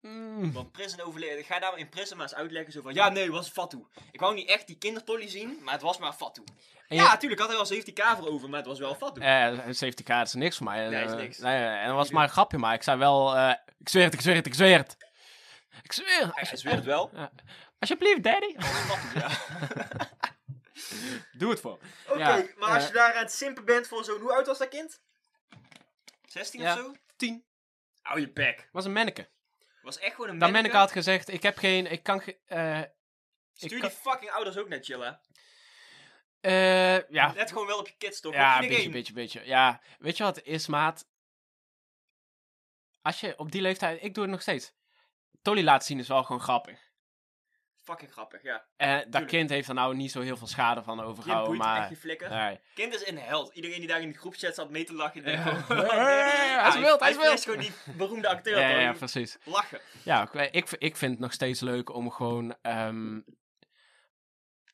Mm. 0.00 0.52
Want 0.52 0.72
Prison 0.72 1.00
overleden. 1.00 1.44
Ga 1.44 1.58
daar 1.58 1.78
in 1.78 1.88
Prison 1.88 2.16
maar 2.16 2.26
eens 2.26 2.34
uitleggen 2.36 2.72
zo 2.72 2.82
van... 2.82 2.94
Ja, 2.94 3.08
nee, 3.08 3.22
het 3.22 3.32
was 3.32 3.48
Fatou. 3.50 3.86
Ik 4.12 4.20
wou 4.20 4.34
niet 4.34 4.48
echt 4.48 4.66
die 4.66 4.78
kindertolly 4.78 5.28
zien, 5.28 5.58
maar 5.62 5.72
het 5.72 5.82
was 5.82 5.98
maar 5.98 6.12
Fatou. 6.12 6.46
En 6.88 6.96
Ja, 6.96 7.02
je- 7.02 7.08
natuurlijk 7.08 7.40
had 7.40 7.48
hij 7.50 7.58
wel 7.58 7.66
17k 7.66 8.16
voor 8.18 8.28
over, 8.28 8.48
maar 8.48 8.58
het 8.58 8.68
was 8.68 8.78
wel 8.78 8.94
Fatou. 8.94 9.20
Eh, 9.26 9.66
een 9.66 9.74
safety 9.74 10.02
car 10.02 10.22
is 10.22 10.32
niks 10.34 10.56
voor 10.56 10.66
mij. 10.66 10.88
Nee, 10.88 11.04
is 11.04 11.10
Eh, 11.10 11.16
niks. 11.16 11.38
Nee, 11.38 11.58
nee, 11.58 11.76
en 11.78 11.86
dat 11.86 11.96
was 11.96 12.10
maar 12.10 12.22
een 12.22 12.28
grapje, 12.30 12.58
maar 12.58 12.74
ik 12.74 12.82
zei 12.82 12.98
wel, 12.98 13.36
eh, 13.36 13.54
ik 13.78 13.88
zweer 13.88 14.04
het, 14.04 14.14
ik 14.14 14.20
zweer 14.20 14.34
het, 14.34 14.46
ik 14.46 14.54
zweer 14.54 14.76
het. 14.78 14.96
Ik 15.82 15.92
zweer 15.92 16.20
het. 16.26 16.48
Hij 16.48 16.56
zweert 16.56 16.74
het 16.76 16.84
wel. 16.84 17.10
Alsjeblieft, 17.78 18.22
daddy. 18.22 18.54
Fatou, 18.58 19.18
ja. 19.20 19.28
Doe 21.38 21.50
het 21.50 21.60
voor. 21.60 21.78
Oké, 22.08 22.18
Ja, 22.18 22.44
maar 22.56 22.68
als 22.68 22.82
eh, 22.82 22.88
je 22.88 22.94
daar 22.94 23.14
aan 23.14 23.22
het 23.22 23.32
simpen 23.32 23.64
bent 23.64 23.86
voor 23.88 24.04
zo'n... 24.04 24.20
Hoe 24.20 24.32
oud 24.32 24.46
was 24.46 24.58
dat 24.58 24.68
kind? 24.68 25.00
16 26.26 26.60
Ja. 26.60 26.72
of 26.72 26.78
zo? 26.78 26.94
Tien. 27.16 27.44
Hou 28.02 28.20
je 28.20 28.30
bek. 28.32 28.68
was 28.72 28.84
een 28.84 28.92
manneke. 28.92 29.28
Was 29.82 29.98
echt 29.98 30.14
gewoon 30.14 30.30
een 30.30 30.38
Dat 30.38 30.50
manneke. 30.50 30.52
manneke 30.52 30.76
had 30.76 30.92
gezegd, 31.04 31.28
ik 31.28 31.42
heb 31.42 31.58
geen, 31.58 31.86
ik 31.90 32.02
kan, 32.02 32.20
ge- 32.20 32.38
eh, 32.46 32.80
Stuur 33.52 33.76
ik 33.76 33.80
die 33.82 33.90
fucking 33.90 34.30
ouders 34.30 34.56
ook 34.56 34.68
net 34.68 34.84
chillen. 34.84 35.20
eh, 36.40 37.08
ja, 37.08 37.32
Let 37.34 37.48
gewoon 37.48 37.66
wel 37.66 37.78
op 37.78 37.88
je 37.88 37.94
kids 37.98 38.20
toch? 38.20 38.32
ja, 38.32 38.54
een 38.54 38.60
beetje, 38.60 38.70
iedereen- 38.74 38.92
beetje, 38.92 39.12
beetje. 39.12 39.44
Ja, 39.46 39.80
weet 39.98 40.16
je 40.16 40.22
wat 40.22 40.36
het 40.36 40.44
is, 40.44 40.66
maat? 40.66 41.08
Als 43.02 43.20
je 43.20 43.38
op 43.38 43.52
die 43.52 43.60
leeftijd, 43.62 44.02
ik 44.02 44.14
doe 44.14 44.22
het 44.22 44.32
nog 44.32 44.42
steeds. 44.42 44.72
Tolly 45.42 45.62
laten 45.62 45.86
zien 45.86 45.98
is 45.98 46.08
wel 46.08 46.24
gewoon 46.24 46.40
grappig. 46.42 46.89
Fucking 47.82 48.12
grappig, 48.12 48.42
ja. 48.42 48.64
En 48.76 48.96
dat 48.96 49.02
Tuurlijk. 49.02 49.26
kind 49.26 49.50
heeft 49.50 49.68
er 49.68 49.74
nou 49.74 49.96
niet 49.96 50.10
zo 50.10 50.20
heel 50.20 50.36
veel 50.36 50.46
schade 50.46 50.82
van 50.82 50.96
Kind 50.96 51.08
overgehouden, 51.08 51.54
echt 51.54 51.64
maar... 51.64 51.86
geen 51.86 51.96
flikker. 51.96 52.30
Nee. 52.30 52.60
Kind 52.74 52.94
is 52.94 53.08
een 53.08 53.18
held. 53.18 53.54
Iedereen 53.54 53.78
die 53.78 53.88
daar 53.88 54.00
in 54.00 54.12
de 54.12 54.18
groepchat 54.18 54.54
zat 54.54 54.70
mee 54.70 54.84
te 54.84 54.94
lachen. 54.94 55.22
denkt 55.24 55.44
Ja. 55.44 55.54
gewoon, 55.54 55.86
Hij 55.86 56.68
is 56.68 56.78
wild, 56.78 57.00
hij 57.00 57.10
is 57.10 57.16
wild. 57.16 57.42
gewoon 57.42 57.58
die 57.58 57.72
beroemde 57.96 58.28
acteur. 58.28 58.58
Ja, 58.60 58.68
ja, 58.80 58.92
precies. 58.92 59.38
Lachen. 59.44 59.80
Ja, 60.04 60.32
ik, 60.32 60.70
ik, 60.70 60.96
vind 60.96 61.10
het 61.12 61.20
nog 61.20 61.32
steeds 61.32 61.60
leuk 61.60 61.94
om 61.94 62.10
gewoon... 62.10 62.54
ehm, 62.62 63.20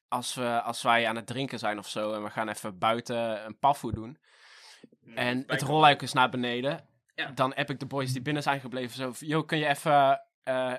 als, 0.08 0.34
we, 0.34 0.62
als 0.62 0.82
wij 0.82 1.08
aan 1.08 1.16
het 1.16 1.26
drinken 1.26 1.58
zijn 1.58 1.78
of 1.78 1.88
zo 1.88 2.12
en 2.12 2.22
we 2.22 2.30
gaan 2.30 2.48
even 2.48 2.78
buiten 2.78 3.44
een 3.44 3.58
paffoe 3.58 3.92
doen... 3.92 4.18
En 5.14 5.44
het 5.46 5.62
rolluik 5.62 6.02
is 6.02 6.12
naar 6.12 6.28
beneden. 6.30 6.88
Ja. 7.14 7.30
Dan 7.30 7.52
heb 7.54 7.70
ik 7.70 7.78
de 7.80 7.86
boys 7.86 8.12
die 8.12 8.22
binnen 8.22 8.42
zijn 8.42 8.60
gebleven 8.60 8.96
zo... 8.96 9.26
Yo, 9.26 9.42
kun 9.44 9.58
je 9.58 9.66
even... 9.66 10.22
eh, 10.42 10.74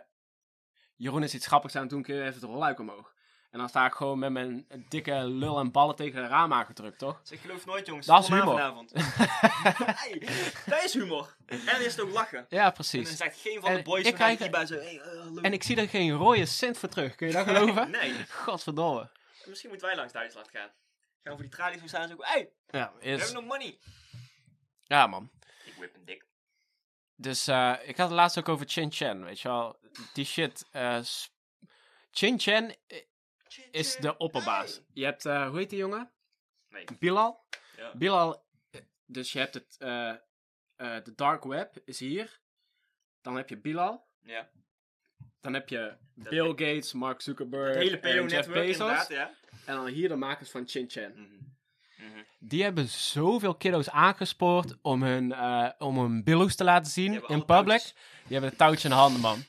Jeroen 0.97 1.23
is 1.23 1.33
iets 1.33 1.47
grappigs 1.47 1.75
aan 1.75 1.81
het 1.81 1.89
doen, 1.89 2.03
je 2.07 2.13
even 2.21 2.33
het 2.33 2.43
rolluik 2.43 2.79
omhoog? 2.79 3.15
En 3.51 3.59
dan 3.59 3.69
sta 3.69 3.85
ik 3.85 3.93
gewoon 3.93 4.19
met 4.19 4.31
mijn 4.31 4.65
dikke 4.89 5.13
lul 5.23 5.59
en 5.59 5.71
ballen 5.71 5.95
tegen 5.95 6.21
de 6.21 6.27
raam 6.27 6.53
aangedrukt, 6.53 6.99
toch? 6.99 7.21
Dus 7.21 7.31
ik 7.31 7.39
geloof 7.39 7.65
nooit, 7.65 7.85
jongens. 7.87 8.07
Dat 8.07 8.23
is 8.23 8.27
humor. 8.29 8.43
vanavond. 8.45 8.91
hey, 8.95 10.19
dat 10.65 10.83
is 10.83 10.93
humor. 10.93 11.35
En 11.45 11.59
is 11.81 11.85
het 11.95 12.01
ook 12.01 12.11
lachen. 12.11 12.45
Ja, 12.49 12.57
En 12.57 12.63
dan 12.63 12.73
precies. 12.73 13.17
zegt 13.17 13.39
geen 13.39 13.61
van 13.61 13.69
En 13.69 13.77
de 13.77 13.83
boys 13.83 14.05
ik 14.07 14.13
krijg- 14.13 14.39
hierbij 14.39 14.65
zo... 14.65 14.75
Hey, 14.75 15.01
hallo. 15.05 15.41
En 15.41 15.53
ik 15.53 15.63
zie 15.63 15.75
er 15.77 15.89
geen 15.89 16.11
rode 16.11 16.45
cent 16.45 16.77
voor 16.77 16.89
terug, 16.89 17.15
kun 17.15 17.27
je 17.27 17.33
dat 17.33 17.47
geloven? 17.47 17.89
Nee. 18.01 18.25
Godverdomme. 18.29 19.09
Misschien 19.45 19.69
moeten 19.69 19.87
wij 19.87 19.95
langs 19.97 20.13
Duitsland 20.13 20.49
gaan. 20.49 20.61
Gaan 20.67 20.71
we 21.23 21.31
voor 21.31 21.41
die 21.41 21.49
tralies 21.49 21.81
staan 21.85 22.01
en 22.01 22.07
zo... 22.09 22.15
Hey, 22.19 22.49
Ja, 22.69 22.91
we 22.99 23.05
is... 23.05 23.17
hebben 23.21 23.33
nog 23.43 23.45
money. 23.57 23.77
ja 24.83 25.07
man. 25.07 25.29
Ik 25.65 25.73
whip 25.77 25.95
een 25.95 26.05
dik. 26.05 26.25
Dus 27.19 27.47
eh, 27.47 27.73
ik 27.83 27.97
had 27.97 28.07
het 28.09 28.17
laatst 28.17 28.37
ook 28.37 28.49
over 28.49 28.65
Chin 28.67 28.91
Chen, 28.91 29.23
weet 29.23 29.39
je 29.39 29.47
wel. 29.47 29.79
Die 30.13 30.25
shit. 30.25 30.67
eh, 30.71 31.01
s- 31.01 31.31
Chin 32.11 32.39
Chen 32.39 32.75
eh, 32.87 33.01
is 33.71 33.95
de 33.95 34.17
opperbaas. 34.17 34.81
Je 34.93 35.03
hebt, 35.03 35.25
eh, 35.25 35.47
hoe 35.49 35.57
heet 35.57 35.69
die 35.69 35.79
jongen? 35.79 36.11
Nee. 36.69 36.85
Bilal. 36.99 37.45
Ja. 37.77 37.91
Bilal, 37.95 38.45
dus 39.05 39.31
je 39.31 39.39
hebt 39.39 39.53
het, 39.53 39.75
eh, 39.79 40.09
eh, 40.09 41.03
de 41.03 41.13
dark 41.15 41.43
web 41.43 41.81
is 41.85 41.99
hier. 41.99 42.39
Dan 43.21 43.35
heb 43.35 43.49
je 43.49 43.57
Bilal. 43.57 44.07
Ja. 44.21 44.49
Dan 45.41 45.53
heb 45.53 45.69
je 45.69 45.97
Dat- 46.15 46.29
Bill 46.29 46.47
Gates, 46.49 46.93
Mark 46.93 47.21
Zuckerberg, 47.21 47.73
Het 47.75 48.03
hele 48.03 48.21
en 48.21 48.27
Jeff 48.27 48.47
Bezos. 48.49 48.71
inderdaad, 48.71 49.07
ja. 49.09 49.33
En 49.65 49.75
dan 49.75 49.85
hier 49.87 50.07
de 50.09 50.15
makers 50.15 50.49
van 50.49 50.67
Chin 50.67 50.89
Chen. 50.89 51.11
Mhm. 51.11 51.35
Die 52.39 52.63
hebben 52.63 52.87
zoveel 52.87 53.55
kiddo's 53.55 53.89
aangespoord 53.89 54.75
om 54.81 55.03
hun, 55.03 55.33
eh, 55.33 55.69
om 55.77 55.99
hun 55.99 56.23
billoes 56.23 56.55
te 56.55 56.63
laten 56.63 56.91
zien 56.91 57.13
in 57.13 57.21
public. 57.21 57.47
touwtjes. 57.47 57.93
Die 57.93 58.31
hebben 58.31 58.49
het 58.49 58.57
touwtje 58.57 58.83
in 58.83 58.93
de 58.93 58.99
handen, 58.99 59.21
man. 59.21 59.43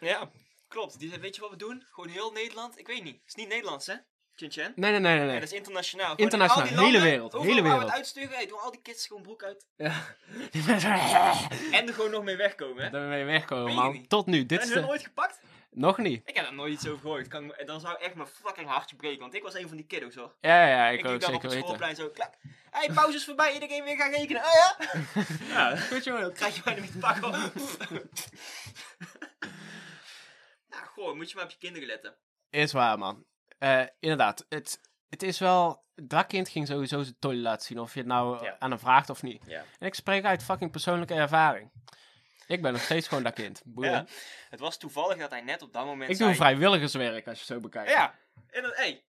Ja, 0.00 0.30
klopt. 0.68 0.98
Die 0.98 1.18
weet 1.20 1.34
je 1.34 1.40
wat 1.40 1.50
we 1.50 1.56
doen? 1.56 1.84
Gewoon 1.90 2.10
heel 2.10 2.30
Nederland. 2.30 2.78
Ik 2.78 2.86
weet 2.86 3.02
niet. 3.02 3.14
Het 3.14 3.28
is 3.28 3.34
niet 3.34 3.48
Nederlands, 3.48 3.86
hè? 3.86 3.94
Chin. 4.34 4.72
Nee, 4.76 4.90
nee, 4.90 4.90
nee, 4.90 5.00
nee. 5.00 5.18
Ja, 5.18 5.24
nee. 5.24 5.40
dat 5.40 5.52
is 5.52 5.56
internationaal. 5.56 6.10
Gewoon 6.10 6.24
Internationaal, 6.24 6.68
in 6.68 6.78
hele 6.78 7.00
wereld, 7.00 7.32
hele 7.32 7.62
wereld. 7.62 7.82
het 7.82 7.90
uitsturen, 7.90 8.30
hey, 8.30 8.46
doen 8.46 8.60
al 8.60 8.70
die 8.70 8.80
kids 8.82 9.06
gewoon 9.06 9.22
broek 9.22 9.42
uit. 9.42 9.66
Ja. 9.76 9.92
En 11.72 11.86
er 11.88 11.94
gewoon 11.94 12.10
nog 12.10 12.22
mee 12.22 12.36
wegkomen, 12.36 12.84
hè? 12.84 12.90
Daar 12.90 13.08
ben 13.08 13.18
je 13.18 13.24
weggekomen, 13.24 13.64
Weet 13.64 13.74
je 13.74 13.80
man. 13.80 14.06
Tot 14.06 14.26
nu. 14.26 14.46
Dit 14.46 14.58
Zijn 14.62 14.74
is 14.74 14.80
de... 14.80 14.86
nooit 14.86 15.02
gepakt? 15.02 15.40
Nog 15.74 15.98
niet. 15.98 16.22
Ik 16.28 16.36
heb 16.36 16.46
er 16.46 16.54
nooit 16.54 16.72
iets 16.72 16.86
over 16.88 17.00
gehoord. 17.00 17.28
Kan, 17.28 17.44
ik 17.44 17.56
me- 17.58 17.64
dan 17.64 17.80
zou 17.80 17.98
echt 18.00 18.14
mijn 18.14 18.28
fucking 18.28 18.68
hartje 18.68 18.96
breken, 18.96 19.20
want 19.20 19.34
ik 19.34 19.42
was 19.42 19.54
een 19.54 19.68
van 19.68 19.76
die 19.76 19.86
kiddo's, 19.86 20.14
hoor. 20.14 20.34
Ja, 20.40 20.66
ja, 20.66 20.88
ik 20.88 20.98
Ik 20.98 21.04
ook 21.06 21.10
liep 21.12 21.20
daar 21.20 21.34
op 21.34 21.40
zeker 21.40 21.48
het 21.48 21.52
weten. 21.52 21.66
schoolplein 21.66 21.96
zo, 21.96 22.08
klak. 22.08 22.34
Hé, 22.70 22.78
hey, 22.78 22.90
pauze 22.94 23.16
is 23.16 23.24
voorbij, 23.24 23.52
iedereen 23.54 23.84
weer 23.84 23.96
gaan 23.96 24.10
rekenen. 24.10 24.42
Oh 24.42 24.52
ja? 24.52 24.76
ja, 25.70 25.76
Goed, 25.76 26.04
jongen. 26.04 26.32
krijg 26.32 26.56
je 26.56 26.62
bijna 26.62 26.80
niet 26.80 26.92
te 26.92 26.98
pakken. 26.98 27.22
hoor. 27.22 27.52
nou, 30.70 30.84
goh, 30.86 31.14
moet 31.14 31.28
je 31.30 31.34
maar 31.36 31.44
op 31.44 31.50
je 31.50 31.58
kinderen 31.58 31.88
letten. 31.88 32.16
Is 32.50 32.72
waar, 32.72 32.98
man. 32.98 33.24
Eh, 33.58 33.82
inderdaad, 33.98 34.46
het, 34.48 34.80
het 35.08 35.22
is 35.22 35.38
wel... 35.38 35.80
Dat 35.94 36.26
kind 36.26 36.48
ging 36.48 36.66
sowieso 36.66 37.02
zijn 37.02 37.16
toilet 37.18 37.42
laten 37.42 37.66
zien, 37.66 37.78
of 37.80 37.92
je 37.92 37.98
het 37.98 38.08
nou 38.08 38.44
Ja. 38.44 38.56
aan 38.58 38.70
hem 38.70 38.78
vraagt 38.78 39.10
of 39.10 39.22
niet. 39.22 39.42
Ja. 39.46 39.64
En 39.78 39.86
ik 39.86 39.94
spreek 39.94 40.24
uit 40.24 40.42
fucking 40.42 40.70
persoonlijke 40.70 41.14
ervaring. 41.14 41.70
Ik 42.52 42.62
ben 42.62 42.72
nog 42.72 42.82
steeds 42.82 43.08
gewoon 43.08 43.22
dat 43.22 43.34
kind. 43.34 43.62
Boeien. 43.64 43.90
ja. 43.90 44.06
Het 44.50 44.60
was 44.60 44.76
toevallig 44.76 45.16
dat 45.16 45.30
hij 45.30 45.40
net 45.40 45.62
op 45.62 45.72
dat 45.72 45.84
moment 45.84 46.10
Ik 46.10 46.16
zei... 46.16 46.28
doe 46.28 46.38
vrijwilligerswerk, 46.38 47.26
als 47.26 47.38
je 47.38 47.44
het 47.44 47.54
zo 47.54 47.60
bekijkt. 47.60 47.90
Ja, 47.90 48.14
en 48.50 48.62
dan, 48.62 48.70
hey, 48.74 49.02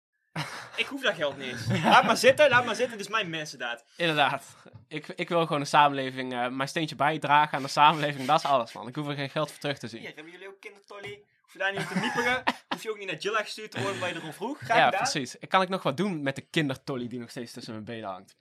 ik 0.75 0.85
hoef 0.85 1.01
dat 1.01 1.15
geld 1.15 1.37
niet 1.37 1.47
eens. 1.47 1.67
Laat 1.83 2.03
maar 2.03 2.17
zitten, 2.17 2.49
laat 2.49 2.65
maar 2.65 2.75
zitten, 2.75 2.97
dit 2.97 3.05
is 3.05 3.11
mijn 3.11 3.29
mensendaad. 3.29 3.85
Inderdaad. 3.95 4.45
Ik, 4.87 5.07
ik 5.07 5.29
wil 5.29 5.45
gewoon 5.45 5.61
de 5.61 5.67
samenleving, 5.67 6.33
eh, 6.33 6.47
mijn 6.47 6.69
steentje 6.69 6.95
bijdragen 6.95 7.57
aan 7.57 7.63
de 7.63 7.69
samenleving. 7.69 8.27
Dat 8.27 8.37
is 8.37 8.45
alles, 8.45 8.73
man. 8.73 8.87
Ik 8.87 8.95
hoef 8.95 9.07
er 9.07 9.15
geen 9.15 9.29
geld 9.29 9.51
voor 9.51 9.59
terug 9.59 9.77
te 9.77 9.87
zien. 9.87 9.99
Hier, 9.99 10.11
hebben 10.15 10.31
jullie 10.31 10.47
ook 10.47 10.59
kindertolly? 10.59 11.23
Hoef 11.41 11.53
je 11.53 11.59
daar 11.59 11.71
niet 11.71 11.81
op 11.81 11.87
te 11.87 11.99
mieperen? 11.99 12.43
Hoef 12.69 12.83
je 12.83 12.89
ook 12.89 12.97
niet 12.97 13.07
naar 13.07 13.17
Jilla 13.17 13.41
gestuurd 13.41 13.71
te 13.71 13.81
worden, 13.81 13.99
waar 13.99 14.09
je 14.09 14.15
erom 14.15 14.33
vroeg? 14.33 14.57
Graag 14.57 14.77
ja, 14.77 14.85
gedaan. 14.85 15.01
precies. 15.01 15.35
Kan 15.47 15.61
ik 15.61 15.69
nog 15.69 15.83
wat 15.83 15.97
doen 15.97 16.23
met 16.23 16.35
de 16.35 16.41
kindertolly 16.41 17.07
die 17.07 17.19
nog 17.19 17.29
steeds 17.29 17.51
tussen 17.51 17.73
mijn 17.73 17.85
benen 17.85 18.09
hangt. 18.09 18.35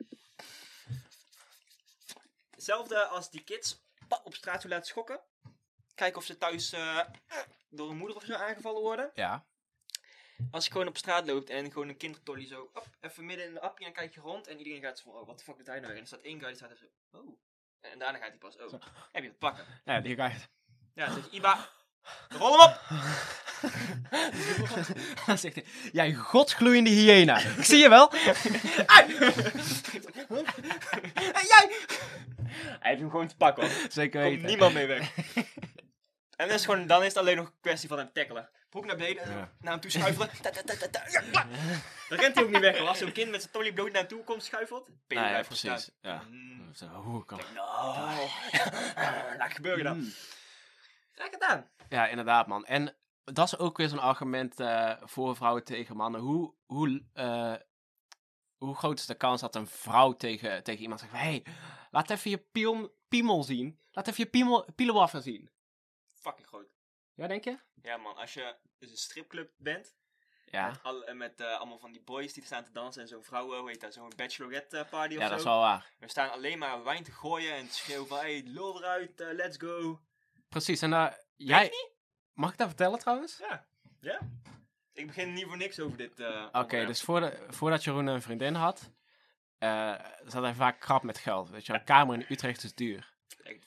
Hetzelfde 2.51 3.05
als 3.05 3.31
die 3.31 3.45
kids 3.45 3.83
op 4.25 4.35
straat 4.35 4.63
zo 4.63 4.69
laten 4.69 4.87
schokken. 4.87 5.21
Kijken 5.95 6.19
of 6.19 6.25
ze 6.25 6.39
thuis 6.39 6.73
eh, 6.73 7.01
door 7.69 7.91
een 7.91 7.97
moeder 7.97 8.17
of 8.17 8.25
zo 8.25 8.35
aangevallen 8.35 8.81
worden. 8.81 9.11
Ja. 9.15 9.47
Als 10.51 10.65
je 10.65 10.73
gewoon 10.73 10.89
op 10.89 10.97
straat 10.97 11.27
loopt 11.27 11.51
en 11.51 11.73
gewoon 11.73 11.89
een 11.89 11.97
kindertolly 11.97 12.47
zo, 12.47 12.71
op, 12.75 12.87
even 13.01 13.27
midden 13.27 13.47
in 13.47 13.55
de 13.55 13.61
appie 13.61 13.87
en 13.87 13.93
dan 13.93 14.03
kijk 14.03 14.15
je 14.15 14.21
rond 14.21 14.47
en 14.47 14.59
iedereen 14.59 14.83
gaat 14.83 14.99
zo 14.99 15.11
van, 15.11 15.21
oh, 15.21 15.27
wat 15.27 15.39
de 15.39 15.45
fuck 15.45 15.57
doet 15.57 15.67
hij 15.67 15.81
nou? 15.81 15.93
En 15.93 16.01
er 16.01 16.07
staat 16.07 16.21
één 16.21 16.39
guy 16.39 16.49
die 16.49 16.57
staat 16.57 16.79
zo, 16.79 17.19
oh. 17.19 17.39
En 17.81 17.99
daarna 17.99 18.19
gaat 18.19 18.29
hij 18.29 18.39
pas, 18.39 18.57
oh, 18.57 18.73
heb 19.13 19.23
je 19.23 19.29
het 19.29 19.39
pakken. 19.39 19.65
Ja, 19.85 20.01
die 20.01 20.17
je. 20.17 20.17
Ja, 20.95 21.07
dan 21.07 21.15
zeg 21.15 21.25
je, 21.25 21.31
Iba, 21.31 21.69
rol 22.29 22.59
hem 22.59 22.71
op! 22.71 22.81
Dan 25.27 25.39
zegt 25.45 25.55
hij, 25.55 25.65
jij 25.93 26.15
godsgloeiende 26.15 26.91
hyena. 26.91 27.39
Ik 27.39 27.65
zie 27.65 27.79
je 27.79 27.89
wel. 27.89 28.13
Ai! 28.87 29.15
en 31.33 31.47
jij! 31.47 31.79
Hij 32.55 32.91
heeft 32.91 33.01
hem 33.01 33.11
gewoon 33.11 33.27
te 33.27 33.37
pakken 33.37 33.63
hoor. 33.63 33.87
Zeker 33.91 34.21
Komt 34.21 34.33
weten. 34.35 34.49
niemand 34.49 34.75
mee 34.75 34.87
weg. 34.87 35.11
En 36.37 36.49
dan 36.49 36.57
is, 36.57 36.65
gewoon, 36.65 36.87
dan 36.87 37.01
is 37.01 37.09
het 37.09 37.17
alleen 37.17 37.37
nog 37.37 37.47
een 37.47 37.61
kwestie 37.61 37.89
van 37.89 37.99
hem 37.99 38.13
tackelen. 38.13 38.51
Broek 38.71 38.85
naar 38.85 38.97
beneden, 38.97 39.31
Ja. 39.31 39.53
naar 39.61 39.73
hem 39.73 39.81
toe 39.81 39.91
schuifelen. 39.91 40.31
Ta, 40.43 40.51
ta, 40.51 40.63
ta, 40.63 40.77
ta, 40.77 40.89
ta. 40.89 41.03
Ja, 41.11 41.21
klap. 41.31 41.47
Dan 42.09 42.19
rent 42.19 42.35
hij 42.35 42.45
ook 42.45 42.51
niet 42.51 42.61
weg. 42.61 42.79
Als 42.79 42.99
zo'n 42.99 43.13
kind 43.13 43.31
met 43.31 43.41
zijn 43.41 43.53
tolly 43.53 43.73
bloot 43.73 43.87
naar 43.93 44.01
hem 44.01 44.09
toe 44.09 44.25
komt, 44.25 44.45
schuifelt. 44.45 44.89
Peter 45.07 45.29
ja, 45.29 45.43
precies. 45.43 45.91
Ja. 46.01 46.23
Mm. 46.31 46.75
Zo, 46.75 46.87
hoe 46.87 47.25
kan... 47.25 47.41
Nou, 47.55 48.29
laat 49.39 49.53
gebeuren 49.55 49.85
dan. 49.85 49.97
Mm. 49.99 50.13
Graag 51.13 51.31
gedaan. 51.31 51.69
Ja, 51.89 52.07
inderdaad, 52.09 52.47
man. 52.47 52.65
En 52.67 52.97
dat 53.25 53.47
is 53.47 53.59
ook 53.59 53.77
weer 53.77 53.89
zo'n 53.89 53.99
argument 53.99 54.61
eh, 54.61 54.93
voor 55.03 55.37
vrouwen 55.37 55.65
tegen 55.65 55.97
mannen. 55.97 56.21
Hoe, 56.21 56.55
hoe, 56.67 57.03
eh, 57.13 57.55
hoe 58.57 58.75
groot 58.75 58.99
is 58.99 59.07
de 59.07 59.15
kans 59.15 59.41
dat 59.41 59.55
een 59.55 59.67
vrouw 59.67 60.13
tegen, 60.13 60.63
tegen 60.63 60.83
iemand 60.83 61.01
zegt: 61.01 61.13
hey, 61.13 61.43
laat 61.93 62.11
even 62.11 62.31
je 62.31 62.39
piel, 62.39 62.97
piemel 63.09 63.43
zien. 63.43 63.81
Laat 63.91 64.09
even 64.09 64.25
je 64.25 64.31
piemel, 64.31 64.73
pielewaffer 64.75 65.23
zien. 65.23 65.51
Fucking 66.07 66.47
groot. 66.47 66.69
Ja, 67.15 67.27
denk 67.27 67.45
je? 67.45 67.59
Ja 67.83 67.97
man, 67.97 68.17
als 68.17 68.35
je 68.35 68.57
dus 68.79 68.91
een 68.91 68.97
stripclub 68.97 69.51
bent, 69.57 69.97
Ja, 70.51 70.69
met, 70.69 70.83
al, 70.83 71.05
eh, 71.05 71.15
met 71.15 71.41
eh, 71.41 71.57
allemaal 71.57 71.79
van 71.79 71.93
die 71.93 72.03
boys 72.03 72.33
die 72.33 72.45
staan 72.45 72.65
te 72.65 72.73
dansen 72.73 73.03
en 73.03 73.09
zo'n 73.09 73.23
vrouw, 73.23 73.59
hoe 73.59 73.69
heet 73.69 73.81
dat, 73.81 73.95
zo'n 73.95 74.13
bachelorette 74.17 74.87
party 74.91 75.15
of 75.15 75.21
ja 75.21 75.25
zo. 75.25 75.31
dat 75.31 75.39
is 75.39 75.45
wel 75.45 75.59
waar. 75.59 75.93
We 75.99 76.09
staan 76.09 76.31
alleen 76.31 76.59
maar 76.59 76.85
wijn 76.85 77.05
te 77.05 77.13
gooien 77.13 77.55
en 77.55 77.69
te 77.69 77.75
schreeuwen 77.75 78.09
van, 78.09 78.19
hey, 78.19 78.43
lul 78.47 78.79
eruit, 78.79 79.21
eh, 79.21 79.33
let's 79.33 79.57
go. 79.57 80.01
Precies. 80.49 80.83
En 80.83 80.93
eh, 80.93 81.13
jij. 81.37 81.63
niet? 81.63 81.91
Mag 82.33 82.53
ik 82.53 82.59
dat 82.59 82.69
vertellen 82.69 82.99
trouwens? 82.99 83.39
Ja, 83.39 83.67
ja. 84.01 84.19
Ik 84.93 85.07
begin 85.07 85.33
niet 85.33 85.45
voor 85.45 85.57
niks 85.57 85.81
over 85.81 85.97
dit 85.97 86.21
Oké, 86.53 86.87
dus 86.87 87.03
voordat, 87.03 87.35
voordat 87.49 87.85
Jeroen 87.85 88.07
een 88.07 88.23
vriendin 88.23 88.55
had, 88.55 88.91
eh 89.63 89.95
zat 90.27 90.43
hij 90.43 90.55
vaak 90.55 90.81
krap 90.81 91.03
met 91.03 91.19
geld. 91.19 91.51
Weet 91.51 91.67
je, 91.67 91.73
een 91.73 91.85
kamer 91.85 92.15
in 92.15 92.27
Utrecht 92.29 92.65
is 92.65 92.75
duur. 92.75 93.13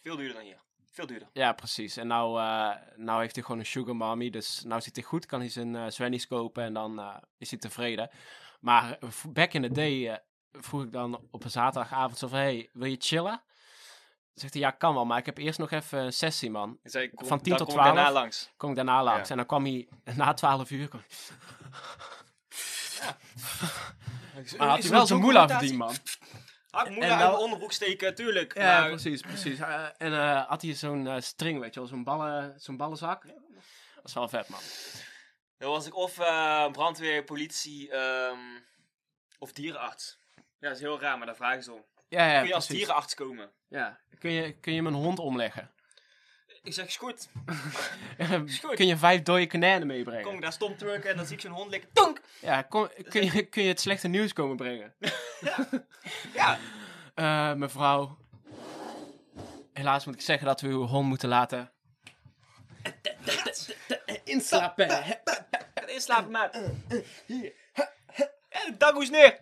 Veel 0.01 0.15
duurder 0.15 0.34
dan 0.34 0.43
hier. 0.43 0.60
Veel 0.91 1.05
duurder. 1.05 1.27
Ja, 1.34 1.53
precies. 1.53 1.97
En 1.97 2.08
nou, 2.08 2.39
eh, 2.39 2.75
nou 2.95 3.21
heeft 3.21 3.36
hij 3.36 3.43
gewoon 3.43 3.60
een 3.60 3.65
sugar 3.65 3.95
mommy. 3.95 4.29
Dus 4.29 4.63
nou 4.63 4.81
zit 4.81 4.95
hij 4.95 5.05
goed, 5.05 5.25
kan 5.25 5.39
hij 5.39 5.49
zijn 5.49 5.75
uh, 5.75 6.19
kopen 6.27 6.63
en 6.63 6.73
dan 6.73 7.21
is 7.38 7.49
hij 7.49 7.60
tevreden. 7.60 8.10
Maar 8.60 8.99
back 9.27 9.53
in 9.53 9.62
the 9.62 9.71
day 9.71 10.21
vroeg 10.51 10.84
ik 10.84 10.91
dan 10.91 11.27
op 11.31 11.43
een 11.43 11.49
zaterdagavond 11.49 12.17
zo 12.17 12.27
van... 12.27 12.39
Hey, 12.39 12.69
wil 12.73 12.89
je 12.89 12.95
chillen? 12.99 13.41
Zegt 14.34 14.53
hij, 14.53 14.62
ja, 14.62 14.71
kan 14.71 14.93
wel, 14.93 15.05
maar 15.05 15.17
ik 15.17 15.25
heb 15.25 15.38
eerst 15.38 15.60
nog 15.60 15.71
even 15.71 15.99
een 15.99 16.13
sessie, 16.13 16.51
man. 16.51 16.79
Zei, 16.84 17.13
kom, 17.13 17.27
Van 17.27 17.41
10 17.41 17.49
dan 17.49 17.58
tot 17.58 17.67
kom 17.67 17.77
ik 17.77 17.84
daarna 17.84 18.01
12. 18.01 18.13
langs. 18.13 18.51
Kom 18.58 18.69
ik 18.69 18.75
daarna 18.75 19.03
langs. 19.03 19.23
Ja. 19.23 19.29
En 19.29 19.38
dan 19.38 19.45
kwam 19.45 19.63
hij 19.63 19.88
na 20.15 20.34
12 20.34 20.71
uur... 20.71 20.89
Maar 24.58 24.67
had 24.67 24.82
hij 24.82 24.91
wel 24.91 25.08
zijn 25.08 25.19
moela 25.19 25.48
verdiend, 25.48 25.78
man. 25.78 25.93
Ik 25.93 26.89
moeder 26.89 27.04
En 27.04 27.17
uit 27.17 27.30
mijn 27.30 27.41
onderbroek 27.43 27.71
steken, 27.71 28.15
tuurlijk. 28.15 28.54
Ja, 28.56 28.80
maar- 28.80 28.89
precies, 28.89 29.21
precies. 29.21 29.60
Eh, 29.60 29.86
en 29.98 30.13
eh, 30.13 30.48
had 30.48 30.62
hij 30.62 30.74
zo'n 30.74 31.08
eh, 31.08 31.21
string, 31.21 31.60
weet 31.60 31.74
je 31.74 31.80
wel, 31.80 31.89
zo'n 31.89 32.04
ballen, 32.04 32.54
zo'n 32.60 32.78
ballenzak. 32.78 33.24
Dat 33.95 34.04
is 34.04 34.13
wel 34.13 34.30
vet, 34.30 34.50
man. 34.50 34.60
Dan 35.58 35.69
was 35.69 35.86
ik 35.86 35.95
of 35.95 36.19
eh, 36.19 36.71
brandweer, 36.71 37.24
politie 37.24 37.91
ehm, 37.91 38.39
of 39.38 39.52
dierenarts. 39.52 40.19
Ja, 40.36 40.67
dat 40.67 40.76
is 40.76 40.80
heel 40.80 41.00
raar, 41.00 41.17
maar 41.17 41.26
daar 41.28 41.36
vragen 41.36 41.63
ze 41.63 41.71
om. 41.71 41.86
Ja, 42.08 42.32
ja, 42.32 42.39
Kun 42.39 42.48
je 42.48 42.54
als 42.56 42.67
dierenarts 42.67 43.13
komen? 43.13 43.52
Ja. 43.67 44.00
Kun 44.19 44.32
je, 44.32 44.60
kun 44.60 44.74
je 44.74 44.82
mijn 44.82 44.95
hond 44.95 45.19
omleggen? 45.19 45.71
Ik 46.65 46.73
zeg, 46.73 46.88
is 46.88 46.97
goed. 46.97 47.28
goed. 48.62 48.75
kun 48.75 48.88
je 48.88 48.97
vijf 48.97 49.21
dode 49.21 49.47
konijnen 49.47 49.88
meebrengen? 49.88 50.23
Kom 50.23 50.36
ik 50.36 50.41
daar 50.41 50.54
stom 50.54 50.78
trucken 50.78 51.10
en 51.10 51.17
dan 51.17 51.25
zie 51.25 51.36
ik 51.36 51.41
zo'n 51.41 51.51
hond 51.51 51.71
likken. 51.71 51.89
Tonk! 51.93 52.21
Ja, 52.39 52.62
kom, 52.62 52.89
kun, 53.10 53.23
je, 53.23 53.45
kun 53.45 53.63
je 53.63 53.69
het 53.69 53.80
slechte 53.80 54.08
nieuws 54.08 54.34
komen 54.34 54.56
brengen? 54.56 54.93
Ja. 56.34 56.60
Eh, 57.15 57.54
mevrouw. 57.54 58.17
Helaas 59.73 60.06
moet 60.06 60.15
ik 60.15 60.21
zeggen 60.21 60.47
dat 60.47 60.62
we 60.62 60.67
uw 60.67 60.86
hond 60.86 61.08
moeten 61.08 61.30
laten 61.30 61.71
inslapen. 64.23 64.88
Inslapen, 65.86 66.32
maat. 66.32 66.56
Is 68.99 69.10
neer. 69.10 69.38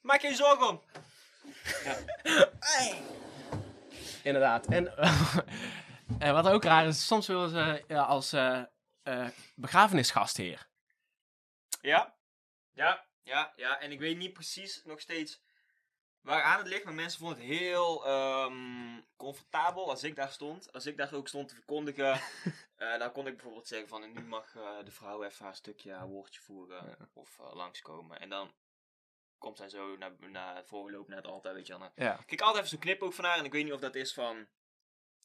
Maak 0.00 0.20
je 0.20 0.34
zorgen 0.34 0.68
om. 0.68 0.80
Inderdaad. 4.22 4.66
En 4.66 4.92
eh, 6.18 6.32
wat 6.32 6.48
ook 6.48 6.64
raar 6.64 6.86
is, 6.86 7.06
soms 7.06 7.26
willen 7.26 7.50
ze 7.50 7.84
ja, 7.88 8.02
als 8.02 8.32
eh 8.32 8.62
eh, 9.06 9.28
begrafenisgastheer. 9.54 10.68
Ja. 11.80 12.14
Ja, 12.72 13.06
ja, 13.22 13.52
ja. 13.56 13.80
En 13.80 13.92
ik 13.92 13.98
weet 13.98 14.16
niet 14.16 14.32
precies 14.32 14.82
nog 14.84 15.00
steeds 15.00 15.40
waaraan 16.20 16.58
het 16.58 16.66
ligt, 16.66 16.84
maar 16.84 16.94
mensen 16.94 17.18
vonden 17.18 17.38
het 17.38 17.46
heel 17.46 18.06
ehm, 18.06 19.00
comfortabel 19.16 19.90
als 19.90 20.04
ik 20.04 20.16
daar 20.16 20.30
stond. 20.30 20.72
Als 20.72 20.86
ik 20.86 20.96
daar 20.96 21.14
ook 21.14 21.28
stond 21.28 21.48
te 21.48 21.54
verkondigen, 21.54 22.20
dan 22.98 23.12
kon 23.12 23.26
ik 23.26 23.32
bijvoorbeeld 23.32 23.66
zeggen 23.66 23.88
van 23.88 24.12
nu 24.12 24.22
mag 24.22 24.52
de 24.84 24.90
vrouw 24.90 25.22
even 25.24 25.44
haar 25.44 25.54
stukje 25.54 25.92
haar 25.92 26.08
woordje 26.08 26.40
voeren 26.40 27.10
of 27.12 27.38
eh, 27.38 27.54
langskomen. 27.54 28.20
En 28.20 28.28
dan 28.28 28.52
komt 29.38 29.56
zij 29.56 29.68
zo 29.68 29.96
naar, 29.96 30.12
naar 30.18 30.64
voorloop 30.64 31.08
naar 31.08 31.16
het 31.16 31.26
altaar, 31.26 31.54
weet 31.54 31.66
je 31.66 31.78
wel. 31.78 31.90
Ja. 31.94 32.20
kijk 32.26 32.40
altijd 32.40 32.56
even 32.56 32.68
zo'n 32.68 32.78
knip 32.78 33.02
ook 33.02 33.12
van 33.12 33.24
haar 33.24 33.38
en 33.38 33.44
ik 33.44 33.52
weet 33.52 33.64
niet 33.64 33.72
of 33.72 33.80
dat 33.80 33.94
is 33.94 34.14
van 34.14 34.46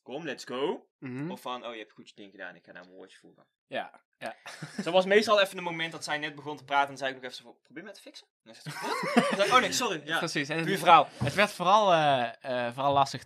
kom, 0.01 0.25
let's 0.25 0.43
go. 0.45 0.87
Mhm. 0.99 1.31
Of 1.31 1.41
van, 1.41 1.65
oh 1.65 1.73
je 1.73 1.79
hebt 1.79 1.91
goed 1.91 2.09
je 2.09 2.15
ding 2.15 2.31
gedaan, 2.31 2.55
ik 2.55 2.65
ga 2.65 2.71
naar 2.71 2.83
mijn 2.83 2.95
woordje 2.95 3.17
voeren. 3.17 3.45
Ja. 3.67 4.01
ja. 4.17 4.35
Zo 4.83 4.91
was 4.91 5.05
meestal 5.05 5.41
even 5.41 5.57
een 5.57 5.63
moment 5.63 5.91
dat 5.91 6.03
zij 6.03 6.17
net 6.17 6.35
begon 6.35 6.57
te 6.57 6.63
praten 6.63 6.89
en 6.89 6.97
zei 6.97 7.09
ik 7.09 7.21
nog 7.21 7.31
even 7.31 7.43
zo 7.43 7.59
probeer 7.63 7.83
mij 7.83 7.93
te 7.93 8.01
fixen. 8.01 8.27
En 8.43 8.53
dan 8.53 8.55
ze, 8.55 8.69
zei 9.35 9.51
oh 9.51 9.59
nee, 9.59 9.71
sorry. 9.71 10.01
Ja, 10.05 10.17
Precies. 10.17 10.49
En 10.49 10.65
buurvrouw. 10.65 11.07
Het 11.23 11.33
werd 11.33 11.51
vooral, 11.51 11.93
eh, 11.93 12.65
eh, 12.67 12.73
vooral 12.73 12.93
lastig. 12.93 13.23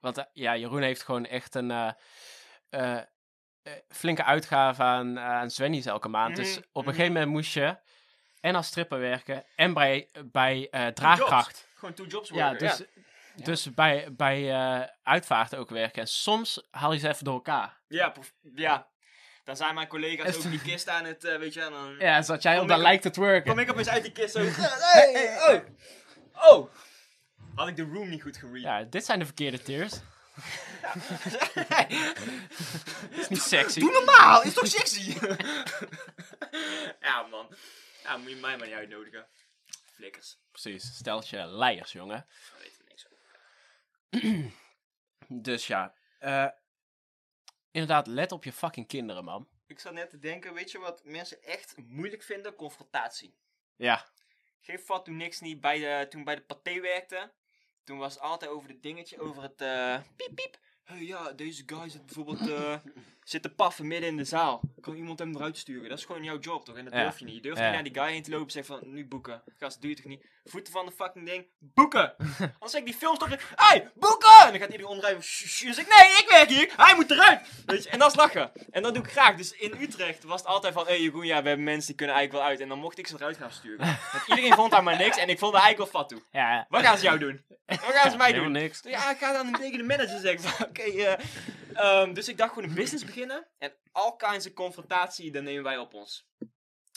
Want 0.00 0.18
eh, 0.18 0.24
ja, 0.32 0.56
Jeroen 0.56 0.82
heeft 0.82 1.02
gewoon 1.02 1.26
echt 1.26 1.54
een 1.54 1.70
eh, 1.70 1.90
eh, 2.68 2.96
eh, 3.62 3.72
flinke 3.88 4.24
uitgave 4.24 4.82
aan, 4.82 5.18
aan 5.18 5.50
Svennies 5.50 5.86
elke 5.86 6.08
maand. 6.08 6.36
Dus 6.36 6.48
Mhm, 6.50 6.58
op 6.58 6.66
een 6.74 6.80
mhm. 6.80 6.90
gegeven 6.90 7.12
moment 7.12 7.30
moest 7.32 7.52
je 7.52 7.76
en 8.40 8.54
als 8.54 8.66
stripper 8.66 8.98
werken 8.98 9.44
en 9.56 9.72
bij, 9.72 10.08
bij 10.24 10.68
eh, 10.70 10.86
draagkracht. 10.86 11.68
Gewoon 11.74 11.94
two 11.94 12.06
jobs 12.06 12.28
Ja, 12.28 12.48
worken. 12.48 12.86
Dus, 13.36 13.44
dus 13.44 13.74
bij, 13.74 14.08
bij 14.12 14.50
eh, 14.52 14.88
uitvaarten 15.02 15.58
ook 15.58 15.70
werken. 15.70 16.02
En 16.02 16.08
soms 16.08 16.66
haal 16.70 16.92
je 16.92 16.98
ze 16.98 17.08
even 17.08 17.24
door 17.24 17.34
elkaar. 17.34 17.80
Ja, 17.88 18.12
ja. 18.54 18.90
Dan 19.44 19.56
zijn 19.56 19.74
mijn 19.74 19.88
collega's 19.88 20.36
ook 20.36 20.42
die 20.42 20.62
kist 20.62 20.88
aan 20.88 21.04
het, 21.04 21.24
eh, 21.24 21.38
weet 21.38 21.54
je, 21.54 21.60
dan 21.60 21.96
Ja, 21.98 22.22
zodat 22.22 22.42
jij 22.42 22.58
op 22.58 22.70
ik- 22.70 22.76
lijkt 22.76 23.04
het 23.04 23.16
werken. 23.16 23.50
kom 23.50 23.58
ik 23.58 23.70
opeens 23.70 23.88
uit 23.88 24.02
die 24.02 24.12
kist 24.12 24.34
zo. 24.34 24.40
Hey, 24.92 25.12
hey, 25.12 25.54
oh. 25.54 26.52
oh. 26.52 26.70
Had 27.54 27.68
ik 27.68 27.76
de 27.76 27.82
room 27.82 28.08
niet 28.08 28.22
goed 28.22 28.36
geread. 28.36 28.62
Ja, 28.62 28.82
dit 28.82 29.04
zijn 29.04 29.18
de 29.18 29.24
verkeerde 29.24 29.62
tears. 29.62 29.92
is 33.10 33.28
niet 33.28 33.42
sexy. 33.42 33.80
Doe 33.80 33.92
normaal, 33.92 34.42
is 34.42 34.54
toch 34.54 34.66
sexy? 34.66 35.16
ja, 37.00 37.22
man. 37.30 37.56
Ja, 38.02 38.16
moet 38.16 38.30
je 38.30 38.36
mij 38.36 38.56
maar 38.56 38.66
niet 38.66 38.76
uitnodigen. 38.76 39.26
Flikkers. 39.94 40.36
Precies, 40.50 40.94
steltje 40.94 41.46
leiers, 41.46 41.92
jongen. 41.92 42.26
Weet. 42.58 42.81
Dus 45.28 45.66
ja, 45.66 45.94
eh, 46.18 46.48
inderdaad, 47.70 48.06
let 48.06 48.32
op 48.32 48.44
je 48.44 48.52
fucking 48.52 48.86
kinderen, 48.86 49.24
man. 49.24 49.48
Ik 49.66 49.78
zat 49.78 49.92
net 49.92 50.10
te 50.10 50.18
denken, 50.18 50.54
weet 50.54 50.70
je 50.70 50.78
wat 50.78 51.04
mensen 51.04 51.42
echt 51.42 51.76
moeilijk 51.76 52.22
vinden? 52.22 52.54
Confrontatie. 52.54 53.34
Ja, 53.76 54.06
Geen 54.60 54.78
vat 54.80 55.04
toen 55.04 55.16
niks 55.16 55.40
niet 55.40 55.60
bij 55.60 55.78
de, 55.78 56.06
toen 56.08 56.24
bij 56.24 56.34
de 56.34 56.42
paté 56.42 56.80
werkte. 56.80 57.32
Toen 57.84 57.98
was 57.98 58.14
het 58.14 58.22
altijd 58.22 58.50
over 58.50 58.68
het 58.68 58.82
dingetje, 58.82 59.20
over 59.20 59.42
het 59.42 59.60
eh, 59.60 60.00
piep 60.16 60.34
piep. 60.34 60.58
Hey, 60.82 61.02
ja, 61.02 61.32
deze 61.32 61.62
guy 61.66 61.88
zit 61.88 62.06
bijvoorbeeld 62.06 62.48
eh, 62.48 62.78
zit 63.24 63.42
te 63.42 63.48
paffen 63.48 63.86
midden 63.86 64.08
in 64.08 64.16
de 64.16 64.24
zaal. 64.24 64.60
Kan 64.80 64.94
iemand 64.94 65.18
hem 65.18 65.34
eruit 65.36 65.58
sturen? 65.58 65.88
Dat 65.88 65.98
is 65.98 66.04
gewoon 66.04 66.24
jouw 66.24 66.38
job 66.38 66.64
toch? 66.64 66.76
En 66.76 66.84
dat 66.84 66.92
Ja. 66.92 67.02
durf 67.02 67.18
je 67.18 67.24
niet. 67.24 67.34
Je 67.34 67.40
durft 67.40 67.58
Ja. 67.58 67.64
niet 67.64 67.74
naar 67.74 67.82
die 67.82 67.94
guy 67.94 68.10
heen 68.12 68.22
te 68.22 68.30
lopen 68.30 68.46
en 68.46 68.52
zeggen 68.52 68.78
van 68.78 68.92
nu 68.92 69.06
boeken. 69.06 69.42
Gast, 69.58 69.80
doe 69.80 69.90
je 69.90 69.96
toch 69.96 70.04
niet? 70.04 70.24
Voeten 70.44 70.72
van 70.72 70.86
de 70.86 70.92
fucking 70.92 71.26
ding, 71.26 71.46
boeken! 71.58 72.14
Anders 72.38 72.70
zeg 72.72 72.80
ik 72.80 72.84
die 72.86 72.94
film 72.94 73.14
stoppen. 73.14 73.38
Hey, 73.54 73.90
boeken! 73.94 74.28
En 74.44 74.50
dan 74.50 74.60
gaat 74.60 74.70
iedereen 74.70 75.22
shh. 75.22 75.64
Dan 75.64 75.74
zeg 75.74 75.84
ik, 75.86 75.94
nee, 76.00 76.08
ik 76.22 76.26
werk 76.28 76.48
hier! 76.48 76.72
Hij 76.76 76.94
moet 76.94 77.10
eruit! 77.10 77.40
Weet 77.66 77.84
je, 77.84 77.90
en 77.90 77.98
dat 77.98 78.10
is 78.10 78.16
lachen. 78.16 78.50
En 78.70 78.82
dat 78.82 78.94
doe 78.94 79.02
ik 79.04 79.10
graag. 79.10 79.36
Dus 79.36 79.52
in 79.52 79.74
Utrecht 79.80 80.24
was 80.24 80.40
het 80.40 80.48
altijd 80.48 80.74
van, 80.74 80.84
hé 80.86 80.90
hey, 80.92 81.00
Jeroen, 81.02 81.26
ja, 81.26 81.42
we 81.42 81.48
hebben 81.48 81.64
mensen 81.64 81.86
die 81.86 81.96
kunnen 81.96 82.14
eigenlijk 82.16 82.44
wel 82.44 82.52
uit. 82.54 82.60
En 82.62 82.68
dan 82.68 82.78
mocht 82.78 82.98
ik 82.98 83.06
ze 83.06 83.14
eruit 83.14 83.36
gaan 83.36 83.52
sturen. 83.52 83.86
Want 84.12 84.24
iedereen 84.26 84.52
vond 84.54 84.70
daar 84.70 84.82
maar 84.82 84.96
niks 84.96 85.16
en 85.16 85.28
ik 85.28 85.38
vond 85.38 85.52
dat 85.52 85.62
eigenlijk 85.62 85.92
wel 85.92 86.00
fat 86.02 86.10
toe. 86.10 86.22
ja. 86.32 86.66
Wat 86.68 86.82
gaan 86.82 86.96
ze 86.98 87.04
jou 87.04 87.18
doen? 87.18 87.44
Wat 87.66 87.78
gaan 87.80 88.10
ze 88.10 88.16
mij 88.16 88.32
doen? 88.32 88.52
niks. 88.52 88.80
Ja, 88.84 89.10
ik 89.10 89.18
ga 89.18 89.32
dan 89.32 89.52
tegen 89.52 89.78
de 89.78 89.84
manager 89.84 90.18
zeggen 90.20 90.40
van, 90.50 90.66
oké, 90.66 90.82
eh, 90.82 91.24
ehm, 91.74 92.12
dus 92.12 92.28
ik 92.28 92.36
dacht 92.38 92.52
gewoon 92.52 92.68
een 92.68 92.74
business 92.74 93.04
beginnen. 93.04 93.46
En 93.58 93.72
all 93.92 94.14
kinds 94.16 94.46
of 94.46 94.52
confrontatie, 94.52 95.32
dan 95.32 95.44
nemen 95.44 95.62
wij 95.62 95.78
op 95.78 95.94
ons. 95.94 96.26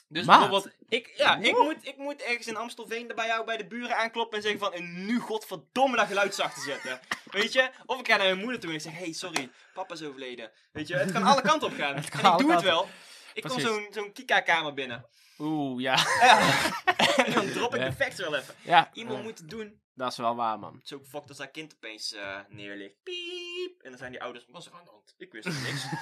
Dus 0.07 0.25
Maat. 0.25 0.39
bijvoorbeeld, 0.39 0.75
ik, 0.89 1.11
ja, 1.15 1.38
ik 1.38 1.57
moet, 1.57 1.75
ik 1.81 1.97
moet 1.97 2.21
ergens 2.21 2.47
in 2.47 2.55
Amstelveen 2.55 3.11
bij 3.15 3.27
jou 3.27 3.45
bij 3.45 3.57
de 3.57 3.65
buren 3.67 3.97
aankloppen 3.97 4.38
en 4.38 4.43
zeggen 4.43 4.59
van, 4.59 4.73
en 4.73 5.05
nu 5.05 5.19
godverdomme 5.19 5.95
dat 5.97 6.07
geluid 6.07 6.35
zacht 6.35 6.55
te 6.55 6.61
zetten. 6.61 6.99
Weet 7.31 7.53
je? 7.53 7.69
Of 7.85 7.99
ik 7.99 8.07
ga 8.07 8.15
naar 8.17 8.25
mijn 8.25 8.38
moeder 8.39 8.59
toe 8.59 8.69
en 8.69 8.75
ik 8.75 8.81
zeg, 8.81 8.93
hey, 8.97 9.11
sorry, 9.13 9.49
papa 9.73 9.93
is 9.93 10.03
overleden. 10.03 10.51
Weet 10.71 10.88
je, 10.88 10.95
het 10.95 11.11
kan 11.11 11.23
alle 11.23 11.41
kanten 11.41 11.67
op 11.67 11.73
gaan. 11.73 11.95
en 11.95 12.03
ik 12.03 12.38
doe 12.38 12.51
het 12.51 12.61
wel. 12.61 12.88
Ik 13.33 13.43
kom 13.43 13.59
zo'n 13.59 13.88
zo'n 13.91 14.11
Kika-kamer 14.13 14.73
binnen. 14.73 15.05
Oeh, 15.39 15.81
ja. 15.81 15.95
en 17.25 17.31
dan 17.33 17.51
drop 17.51 17.73
ik 17.75 17.81
Ja. 17.81 17.89
de 17.89 17.95
facts 17.95 18.19
wel 18.19 18.35
even. 18.35 18.55
ja. 18.61 18.89
Iemand 18.93 19.23
moet 19.23 19.38
het 19.38 19.49
doen. 19.49 19.81
Dat 19.95 20.12
is 20.12 20.17
wel 20.17 20.36
waar, 20.36 20.60
man. 20.60 20.73
Het 20.75 20.84
is 20.84 20.93
ook 20.93 21.05
fucked 21.05 21.29
als 21.29 21.38
haar 21.38 21.47
kind 21.47 21.75
opeens 21.75 22.13
eh, 22.13 22.39
neerligt. 22.49 23.03
Piep. 23.03 23.81
En 23.81 23.89
dan 23.89 23.97
zijn 23.97 24.12
die 24.12 24.21
ouders, 24.21 24.45
wat 24.47 24.62
is 24.62 24.67
er 24.67 24.73
aan 24.73 24.84
de 24.84 24.91
hand? 24.91 25.13
Ik 25.17 25.31
wist 25.31 25.45
er 25.45 25.53
niks. 25.62 25.86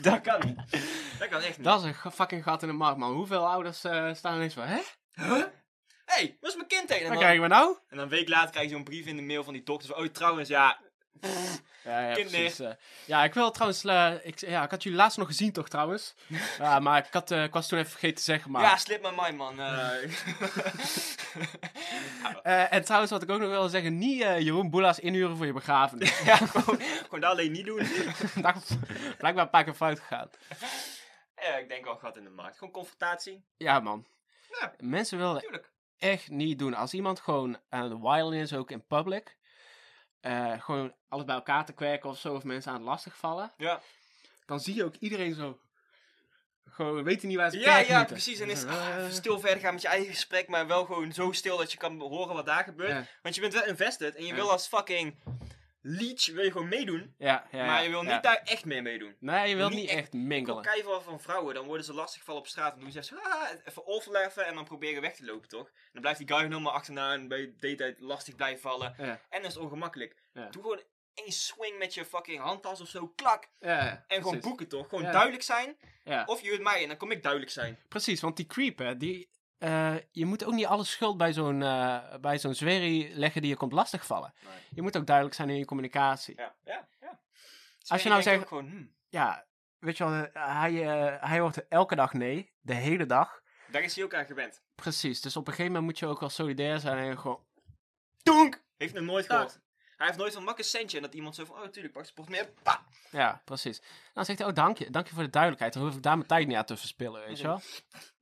Dat 0.00 0.20
kan 0.20 0.40
niet. 0.46 0.70
Dat 1.18 1.28
kan 1.28 1.40
echt 1.40 1.56
niet. 1.56 1.66
Dat 1.66 1.84
is 1.84 1.96
een 2.04 2.12
fucking 2.12 2.42
gat 2.42 2.62
in 2.62 2.68
de 2.68 2.74
markt, 2.74 2.98
man. 2.98 3.12
Hoeveel 3.12 3.48
ouders 3.48 3.84
eh, 3.84 4.14
staan 4.14 4.34
ineens 4.34 4.54
van, 4.54 4.66
hè? 4.66 4.80
Huh? 5.12 5.44
hey, 6.04 6.36
waar 6.40 6.50
is 6.50 6.56
mijn 6.56 6.68
kind 6.68 6.88
heen? 6.88 6.98
En 6.98 7.04
Wat 7.04 7.12
dan, 7.12 7.22
krijgen 7.22 7.42
we 7.42 7.48
nou? 7.48 7.76
en 7.88 7.96
dan 7.96 7.98
een 7.98 8.08
week 8.08 8.28
later 8.28 8.50
krijg 8.50 8.68
je 8.68 8.74
zo'n 8.74 8.84
brief 8.84 9.06
in 9.06 9.16
de 9.16 9.22
mail 9.22 9.44
van 9.44 9.52
die 9.52 9.62
dokter. 9.62 9.88
Zo, 9.88 9.94
oh, 9.94 10.06
trouwens, 10.06 10.48
ja. 10.48 10.80
Ja, 11.84 12.00
ja, 12.08 12.12
precies. 12.14 12.58
eh. 12.60 12.70
ja, 13.06 13.24
ik 13.24 13.34
wil 13.34 13.50
trouwens... 13.50 13.84
eh, 13.84 14.12
ik, 14.22 14.38
ja, 14.38 14.64
ik 14.64 14.70
had 14.70 14.82
jullie 14.82 14.98
laatst 14.98 15.18
nog 15.18 15.26
gezien, 15.26 15.52
toch, 15.52 15.68
trouwens? 15.68 16.14
ja, 16.58 16.78
maar 16.78 16.98
ik, 17.06 17.12
had, 17.12 17.30
eh, 17.30 17.42
ik 17.42 17.52
was 17.52 17.68
toen 17.68 17.78
even 17.78 17.90
vergeten 17.90 18.16
te 18.16 18.22
zeggen, 18.22 18.50
maar... 18.50 18.62
Ja, 18.62 18.76
slip 18.76 19.02
my 19.02 19.10
mind, 19.22 19.36
man. 19.36 19.60
En 22.42 22.84
trouwens, 22.84 23.10
wat 23.12 23.22
ik 23.22 23.30
ook 23.30 23.40
nog 23.40 23.48
wil 23.48 23.68
zeggen, 23.68 23.98
niet 23.98 24.18
Jeroen 24.18 24.70
Boela's 24.70 24.98
inhuren 24.98 25.36
voor 25.36 25.46
je 25.46 25.52
begrafenis. 25.52 26.18
ja, 26.24 26.36
gewoon, 26.36 26.80
gewoon 27.02 27.20
dat 27.20 27.30
alleen 27.30 27.52
niet 27.52 27.66
doen. 27.66 27.86
Blijkbaar 29.18 29.44
een 29.44 29.50
paar 29.50 29.64
keer 29.64 29.74
fout 29.74 29.98
gegaan. 30.00 30.30
ja, 31.36 31.56
ik 31.56 31.68
denk 31.68 31.84
wel 31.84 31.96
gat 31.96 32.16
in 32.16 32.24
de 32.24 32.30
markt. 32.30 32.58
Gewoon 32.58 32.72
confrontatie. 32.72 33.44
Ja, 33.56 33.80
man. 33.80 34.06
Ja. 34.60 34.72
Mensen 34.78 35.18
willen 35.18 35.40
Tuurlijk. 35.40 35.70
echt 35.98 36.28
niet 36.28 36.58
doen. 36.58 36.74
Als 36.74 36.94
iemand 36.94 37.20
gewoon 37.20 37.58
aan 37.68 37.90
het 37.90 38.00
wilen 38.00 38.32
is, 38.32 38.52
ook 38.54 38.70
in 38.70 38.86
public, 38.86 39.36
eh, 40.22 40.52
gewoon 40.62 40.94
alles 41.08 41.24
bij 41.24 41.34
elkaar 41.34 41.64
te 41.64 41.72
kwerken 41.72 42.10
of 42.10 42.18
zo, 42.18 42.34
of 42.34 42.44
mensen 42.44 42.70
aan 42.72 42.78
het 42.78 42.86
lastigvallen, 42.86 43.52
Ja. 43.56 43.80
dan 44.46 44.60
zie 44.60 44.74
je 44.74 44.84
ook 44.84 44.94
iedereen 44.98 45.34
zo. 45.34 45.58
Gewoon 46.70 47.02
weten 47.04 47.28
niet 47.28 47.36
waar 47.36 47.50
ze 47.50 47.58
Ja, 47.58 47.78
ja, 47.78 47.96
moeten. 47.98 48.06
precies. 48.06 48.40
En 48.40 48.50
is 48.50 48.64
ah, 48.64 49.10
stil 49.10 49.40
verder 49.40 49.60
gaan 49.60 49.72
met 49.72 49.82
je 49.82 49.88
eigen 49.88 50.10
gesprek, 50.10 50.48
maar 50.48 50.66
wel 50.66 50.84
gewoon 50.84 51.12
zo 51.12 51.32
stil 51.32 51.56
dat 51.56 51.72
je 51.72 51.78
kan 51.78 52.00
horen 52.00 52.34
wat 52.34 52.46
daar 52.46 52.64
gebeurt. 52.64 52.90
Ja, 52.90 53.06
Want 53.22 53.34
je 53.34 53.40
bent 53.40 53.52
wel 53.52 53.64
invested 53.66 54.14
en 54.14 54.22
je 54.22 54.28
Ja. 54.28 54.34
wil 54.34 54.50
als 54.50 54.66
fucking 54.68 55.14
leech 55.82 56.26
wil 56.26 56.44
je 56.44 56.52
gewoon 56.52 56.68
meedoen, 56.68 57.14
ja, 57.18 57.46
ja, 57.50 57.66
maar 57.66 57.82
je 57.82 57.88
wil 57.88 58.02
niet 58.02 58.22
daar 58.22 58.40
echt 58.44 58.64
mee 58.64 58.82
meedoen. 58.82 59.16
Nee, 59.20 59.48
je 59.48 59.56
wilt 59.56 59.70
niet 59.70 59.80
niet 59.80 59.90
echt- 59.90 60.12
mingelen. 60.12 60.62
Kijk 60.62 60.84
wel 60.84 61.00
van 61.00 61.20
vrouwen, 61.20 61.54
dan 61.54 61.66
worden 61.66 61.84
ze 61.84 61.92
lastiggevallen 61.94 62.40
op 62.40 62.46
straat. 62.46 62.70
Dan 62.74 62.80
doen 62.90 63.02
ze 63.02 63.20
ah, 63.22 63.48
even 63.64 63.86
overleven 63.86 64.46
en 64.46 64.54
dan 64.54 64.64
proberen 64.64 65.02
weg 65.02 65.14
te 65.16 65.24
lopen, 65.24 65.48
toch? 65.48 65.66
En 65.66 65.90
dan 65.92 66.00
blijft 66.00 66.18
die 66.18 66.28
guy 66.28 66.38
helemaal 66.38 66.72
achterna 66.72 67.12
en 67.12 67.28
bij 67.28 67.40
de 67.40 67.52
date 67.56 67.74
tijd 67.74 68.00
lastig 68.00 68.34
blijven 68.36 68.60
vallen. 68.60 68.96
En 69.28 69.42
dat 69.42 69.50
is 69.50 69.56
ongemakkelijk. 69.56 70.16
Doe 70.32 70.62
gewoon 70.62 70.82
één 71.14 71.32
swing 71.32 71.78
met 71.78 71.94
je 71.94 72.04
fucking 72.04 72.40
handtas 72.40 72.80
of 72.80 72.88
zo, 72.88 73.08
klak. 73.08 73.48
ja, 73.60 73.88
En 73.90 74.16
gewoon 74.16 74.22
precies. 74.32 74.48
boeken, 74.48 74.68
toch? 74.68 74.88
Gewoon 74.88 75.04
Ja. 75.04 75.10
duidelijk 75.12 75.42
zijn. 75.42 75.76
Ja. 76.04 76.24
Of 76.26 76.40
je 76.42 76.48
hoort 76.48 76.62
mij 76.62 76.82
en 76.82 76.88
dan 76.88 76.96
kom 76.96 77.10
ik 77.10 77.22
duidelijk 77.22 77.52
zijn. 77.52 77.78
Precies, 77.88 78.20
want 78.20 78.36
die 78.36 78.46
creep, 78.46 78.78
hè, 78.78 78.96
die, 78.96 79.28
eh, 79.62 79.94
je 80.10 80.26
moet 80.26 80.44
ook 80.44 80.52
niet 80.52 80.66
alle 80.66 80.84
schuld 80.84 81.16
bij 81.16 81.32
zo'n 81.32 81.62
eh 81.62 82.14
bij 82.20 82.38
zo'n 82.38 82.54
zwerrie 82.54 83.14
leggen 83.14 83.40
die 83.40 83.50
je 83.50 83.56
komt 83.56 83.72
lastigvallen. 83.72 84.34
Nee. 84.44 84.52
Je 84.74 84.82
moet 84.82 84.96
ook 84.96 85.06
duidelijk 85.06 85.36
zijn 85.36 85.50
in 85.50 85.58
je 85.58 85.64
communicatie. 85.64 86.34
Ja, 86.36 86.54
ja, 86.64 86.88
ja. 87.00 87.20
Als 87.86 88.02
je 88.02 88.08
nou 88.08 88.22
zegt- 88.22 88.48
gewoon, 88.48 88.68
hmm, 88.68 88.92
Ja, 89.08 89.46
weet 89.78 89.96
je 89.96 90.04
wel, 90.08 90.24
eh, 90.24 90.60
hij, 90.60 90.72
hij 91.20 91.38
hoort 91.38 91.68
elke 91.68 91.94
dag 91.94 92.12
nee, 92.12 92.52
de 92.60 92.74
hele 92.74 93.06
dag. 93.06 93.42
daar 93.70 93.82
is 93.82 93.94
hij 93.94 94.04
ook 94.04 94.14
aan 94.14 94.26
gewend. 94.26 94.62
Precies, 94.74 95.20
dus 95.20 95.36
op 95.36 95.46
een 95.46 95.52
gegeven 95.52 95.72
moment 95.72 95.90
moet 95.90 95.98
je 95.98 96.06
ook 96.06 96.20
wel 96.20 96.28
solidair 96.28 96.78
zijn 96.80 96.98
en 96.98 97.18
gewoon... 97.18 97.44
Tonk! 98.22 98.62
Heeft 98.76 98.94
hem 98.94 99.04
nooit 99.04 99.26
gehoord. 99.26 99.60
Hij 99.96 100.06
heeft 100.06 100.18
nooit 100.18 100.32
van 100.32 100.44
mak 100.44 100.58
een 100.58 100.64
centje 100.64 100.96
en 100.96 101.02
dat 101.02 101.14
iemand 101.14 101.34
zo 101.34 101.44
van, 101.44 101.56
oh 101.56 101.66
tuurlijk, 101.66 101.94
pak 101.94 102.14
portemonnee. 102.14 102.48
Pa! 102.62 102.82
Ja, 103.10 103.42
precies. 103.44 103.82
Dan 104.14 104.24
zegt 104.24 104.38
hij, 104.38 104.48
oh 104.48 104.54
dank 104.54 104.78
je, 104.78 104.90
dank 104.90 105.06
je 105.08 105.14
voor 105.14 105.22
de 105.22 105.30
duidelijkheid. 105.30 105.72
Dan 105.74 105.82
hoef 105.82 105.94
ik 105.94 106.02
daar 106.02 106.16
mijn 106.16 106.28
tijd 106.28 106.46
niet 106.46 106.56
aan 106.56 106.64
te 106.64 106.76
verspillen, 106.76 107.26
weet 107.26 107.38
je 107.38 107.46
wel. 107.46 107.60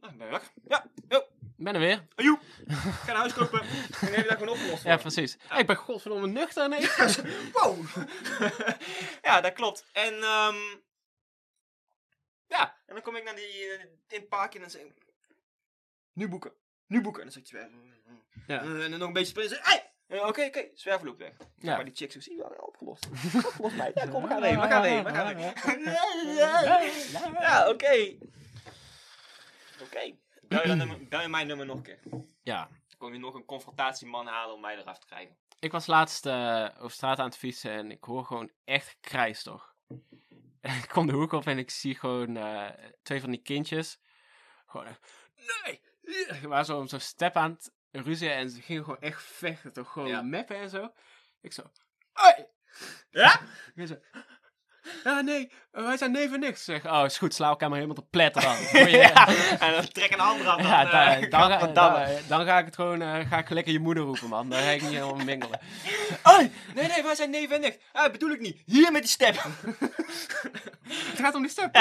Nou, 0.01 0.15
ben 0.17 0.27
je 0.27 0.33
weg. 0.33 0.53
Ja, 0.69 0.85
yo, 1.09 1.23
ben 1.57 1.75
er 1.75 1.81
weer. 1.81 2.07
ajoe. 2.15 2.39
Ga 2.69 3.11
een 3.13 3.17
huis 3.17 3.33
kopen. 3.33 3.61
En 3.61 3.67
heb 4.01 4.15
je 4.15 4.23
dat 4.29 4.39
gewoon 4.39 4.49
opgelost. 4.49 4.83
Ja, 4.83 4.97
precies. 4.97 5.37
ik 5.59 5.67
ben 5.67 5.77
godverdomme 5.77 6.27
nuchter, 6.27 6.69
nee. 6.69 6.81
Wow! 7.53 7.87
ja, 9.23 9.41
dat 9.41 9.53
klopt. 9.53 9.85
En, 9.93 10.15
ehm 10.15 10.57
ja, 12.47 12.77
en 12.87 12.95
dan 12.95 13.03
kom 13.03 13.17
ik 13.17 13.25
naar 13.25 13.35
die, 13.35 13.45
eh, 13.45 13.81
in 13.81 13.89
het 14.21 14.29
park 14.29 14.55
en 14.55 14.61
dan 14.61 14.71
zeg 14.71 14.83
ik, 14.83 14.93
nu 16.13 16.29
boeken, 16.29 16.53
nu 16.87 17.01
boeken. 17.01 17.23
En 17.23 17.27
dan 17.27 17.33
zeg 17.33 17.43
ik, 17.43 17.49
zwerven. 17.49 17.95
Ja. 18.47 18.61
En 18.61 18.91
dan 18.91 18.99
nog 18.99 19.09
een 19.09 19.13
beetje 19.13 19.29
spelen 19.31 19.51
en 19.51 19.57
zeg 19.57 19.65
ik, 19.65 19.65
hey! 19.71 19.89
Eh, 20.19 20.27
Oké, 20.27 20.45
oké, 20.45 20.65
loopt 21.05 21.19
weg. 21.19 21.33
Ja. 21.59 21.75
Maar 21.77 21.85
die 21.85 21.95
chicks 21.95 22.15
zo, 22.15 22.21
zie 22.21 22.37
je 22.37 22.49
wel, 22.49 22.67
opgelost. 22.67 23.07
opgelost 23.45 23.77
mij. 23.77 23.91
Ja, 23.95 24.07
kom, 24.07 24.23
we 24.23 24.29
gaan 24.29 24.43
heen, 24.43 24.61
we 24.61 24.67
gaan 24.67 24.85
heen, 24.85 25.05
we 25.05 25.11
gaan 25.11 25.37
heen. 25.37 25.53
Ja, 27.41 27.69
oké. 27.69 28.17
Oké. 29.83 30.17
Bel, 30.43 30.67
je 30.67 31.07
bel 31.09 31.29
mijn 31.29 31.47
nummer 31.47 31.67
nog 31.67 31.77
een 31.77 31.83
keer. 31.83 32.01
Ja, 32.43 32.67
Dan 32.69 32.99
kom 32.99 33.13
je 33.13 33.19
nog 33.19 33.35
een 33.35 33.45
confrontatieman 33.45 34.27
halen 34.27 34.55
om 34.55 34.61
mij 34.61 34.77
eraf 34.79 34.99
te 34.99 35.07
krijgen. 35.07 35.37
ik 35.59 35.73
was 35.73 35.87
laatst 35.87 36.27
eh, 36.27 36.69
over 36.79 36.91
straat 36.91 37.19
aan 37.19 37.25
het 37.25 37.37
fietsen 37.37 37.71
en 37.71 37.91
ik 37.91 38.05
hoor 38.05 38.25
gewoon 38.25 38.51
echt 38.65 38.89
gekrijs, 38.89 39.43
toch? 39.43 39.75
En 40.61 40.77
ik 40.83 40.89
kom 40.89 41.07
de 41.07 41.13
hoek 41.13 41.33
op 41.33 41.47
en 41.47 41.59
ik 41.59 41.71
zie 41.71 41.95
gewoon 41.95 42.37
eh, 42.37 42.69
twee 43.03 43.21
van 43.21 43.31
die 43.31 43.43
kindjes. 43.43 43.99
Gewoon 44.67 44.87
nee! 45.65 45.81
Ze 46.41 46.49
waren 46.49 46.65
zo 46.65 46.79
om 46.79 46.87
zo'n 46.89 47.01
step 47.01 47.37
aan 47.37 47.51
het 47.51 47.73
ruzie 47.91 48.31
en 48.31 48.51
ze 48.51 48.63
gingen 48.63 48.85
gewoon 48.85 49.01
echt 49.01 49.23
vechten, 49.23 49.73
toch? 49.73 49.93
Gewoon 49.93 50.09
Ja. 50.09 50.23
meppen 50.23 50.57
en 50.57 50.71
zo. 50.71 50.93
Ik 51.41 51.53
zo, 51.53 51.63
hey! 52.13 52.49
Ja? 53.11 53.41
Ik 53.75 53.87
zo, 53.87 53.97
ja, 55.05 55.21
nee, 55.21 55.53
wij 55.71 55.97
zijn 55.97 56.13
neven 56.13 56.41
niks. 56.41 56.65
Zeg, 56.65 56.87
oh, 56.87 57.03
is 57.05 57.19
goed, 57.19 57.35
sla 57.35 57.49
elkaar 57.49 57.69
maar 57.69 57.79
helemaal 57.79 58.03
te 58.03 58.09
pletter 58.11 58.43
dan. 58.43 58.57
Ja. 58.91 59.29
En 59.59 59.73
dan 59.73 59.89
trek 59.89 60.13
een 60.13 60.21
ander 60.21 60.47
af. 60.49 60.57
Dan, 60.57 60.67
Ja, 60.67 60.81
eh, 61.17 61.31
da- 61.31 61.49
dan, 61.49 61.51
ga, 61.51 61.67
dan, 61.81 62.07
dan 62.29 62.45
ga 62.47 62.59
ik 62.59 62.65
het 62.65 62.75
gewoon, 62.75 63.03
eh, 63.03 63.29
ga 63.29 63.39
ik 63.39 63.51
lekker 63.51 63.73
je 63.73 63.79
moeder 63.79 64.03
roepen, 64.03 64.29
man. 64.29 64.49
Dan 64.49 64.59
ga 64.63 64.69
ik 64.71 64.81
niet 64.83 64.91
helemaal 64.91 65.25
mingelen. 65.25 65.61
Ai, 66.23 66.53
nee, 66.75 66.87
nee, 66.89 67.03
wij 67.03 67.15
zijn 67.15 67.31
neef 67.31 67.51
en 67.51 67.61
nicht. 67.61 67.79
Ah, 67.93 68.13
bedoel 68.13 68.31
ik 68.31 68.41
niet. 68.41 68.63
Hier 68.67 68.93
met 68.93 69.03
die 69.03 69.11
step. 69.11 69.35
Het 70.89 71.19
gaat 71.19 71.35
om 71.35 71.43
die 71.43 71.51
step. 71.51 71.77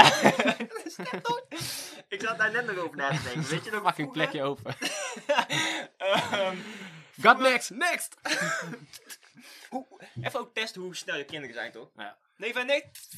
step 0.86 1.20
toch? 1.24 1.42
Ik 2.08 2.22
zat 2.22 2.38
daar 2.38 2.52
net 2.52 2.66
nog 2.66 2.78
over 2.78 2.98
na 2.98 3.10
te 3.10 3.22
denken. 3.24 3.50
Weet 3.50 3.66
je 3.66 3.72
nog 3.72 3.82
Fucking 3.86 3.94
vroeger? 3.96 4.12
plekje 4.12 4.44
open. 4.44 4.76
Ehm, 5.98 6.56
Got 7.22 7.40
next, 7.40 7.70
next! 7.70 8.16
even 10.22 10.40
ook 10.40 10.54
testen 10.54 10.82
hoe 10.82 10.96
snel 10.96 11.18
je 11.18 11.24
kinderen 11.26 11.56
zijn, 11.56 11.72
toch? 11.72 11.88
Ja. 11.98 12.18
Neef 12.40 12.56
en 12.56 12.66
nicht. 12.66 13.10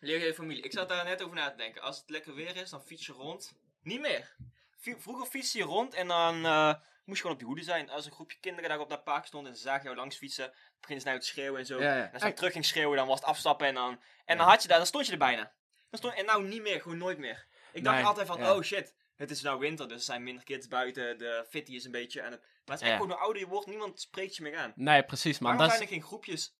Leer 0.00 0.26
je 0.26 0.34
familie. 0.34 0.62
Ik 0.62 0.72
zat 0.72 0.88
daar 0.88 1.04
net 1.04 1.22
over 1.22 1.36
na 1.36 1.50
te 1.50 1.56
denken. 1.56 1.82
Als 1.82 1.98
het 1.98 2.10
lekker 2.10 2.34
weer 2.34 2.56
is, 2.56 2.70
dan 2.70 2.82
fiets 2.82 3.06
je 3.06 3.12
rond. 3.12 3.52
Niet 3.82 4.00
meer. 4.00 4.36
Vroeger 4.80 5.26
fietste 5.26 5.58
je 5.58 5.64
rond 5.64 5.94
en 5.94 6.08
dan 6.08 6.46
eh, 6.46 6.74
moest 7.04 7.16
je 7.16 7.16
gewoon 7.16 7.32
op 7.32 7.40
je 7.40 7.46
hoede 7.46 7.62
zijn. 7.62 7.90
Als 7.90 8.06
een 8.06 8.12
groepje 8.12 8.38
kinderen 8.40 8.70
daar 8.70 8.80
op 8.80 8.88
dat 8.88 9.04
park 9.04 9.26
stond 9.26 9.46
en 9.46 9.56
ze 9.56 9.62
zagen 9.62 9.84
jou 9.84 9.96
langs 9.96 10.16
fietsen, 10.16 10.52
beginnen 10.80 11.04
ze 11.04 11.08
nou 11.08 11.20
te 11.20 11.26
schreeuwen 11.26 11.60
en 11.60 11.66
zo. 11.66 11.80
Ja, 11.80 11.96
ja. 11.96 12.04
En 12.06 12.12
als 12.12 12.22
je 12.22 12.32
terug 12.32 12.52
ging 12.52 12.64
schreeuwen, 12.64 12.96
dan 12.96 13.06
was 13.06 13.18
het 13.18 13.28
afstappen 13.28 13.66
en 13.66 13.74
dan... 13.74 14.00
En 14.24 14.38
dan 14.38 14.48
had 14.48 14.62
je 14.62 14.68
daar, 14.68 14.78
dan 14.78 14.86
stond 14.86 15.06
je 15.06 15.12
er 15.12 15.18
bijna. 15.18 15.52
Dan 15.90 15.98
stond, 15.98 16.14
en 16.14 16.24
nou 16.24 16.44
niet 16.44 16.62
meer, 16.62 16.80
gewoon 16.80 16.98
nooit 16.98 17.18
meer. 17.18 17.46
Ik 17.72 17.84
dacht 17.84 17.96
Nee, 17.96 18.04
altijd 18.04 18.26
van, 18.26 18.38
ja. 18.38 18.54
oh 18.56 18.62
shit, 18.62 18.94
het 19.16 19.30
is 19.30 19.42
nou 19.42 19.58
winter, 19.58 19.88
dus 19.88 19.96
er 19.96 20.04
zijn 20.04 20.22
minder 20.22 20.44
kids 20.44 20.68
buiten, 20.68 21.18
de 21.18 21.46
fitty 21.48 21.72
is 21.74 21.84
een 21.84 21.90
beetje 21.90 22.22
aan 22.22 22.32
het... 22.32 22.40
Maar 22.40 22.76
het 22.76 22.84
is 22.84 22.90
echt 22.90 22.96
gewoon 22.96 23.10
hoe 23.12 23.20
ouder 23.20 23.42
je 23.42 23.48
wordt, 23.48 23.66
niemand 23.66 24.00
spreekt 24.00 24.36
je 24.36 24.42
meer 24.42 24.56
aan. 24.56 24.72
Nee, 24.74 25.04
precies, 25.04 25.38
man. 25.38 25.50
Waarom 25.50 25.68
Dat 25.68 25.76
zijn 25.76 25.88
er 25.88 25.94
geen 25.94 26.06
groepjes 26.08 26.54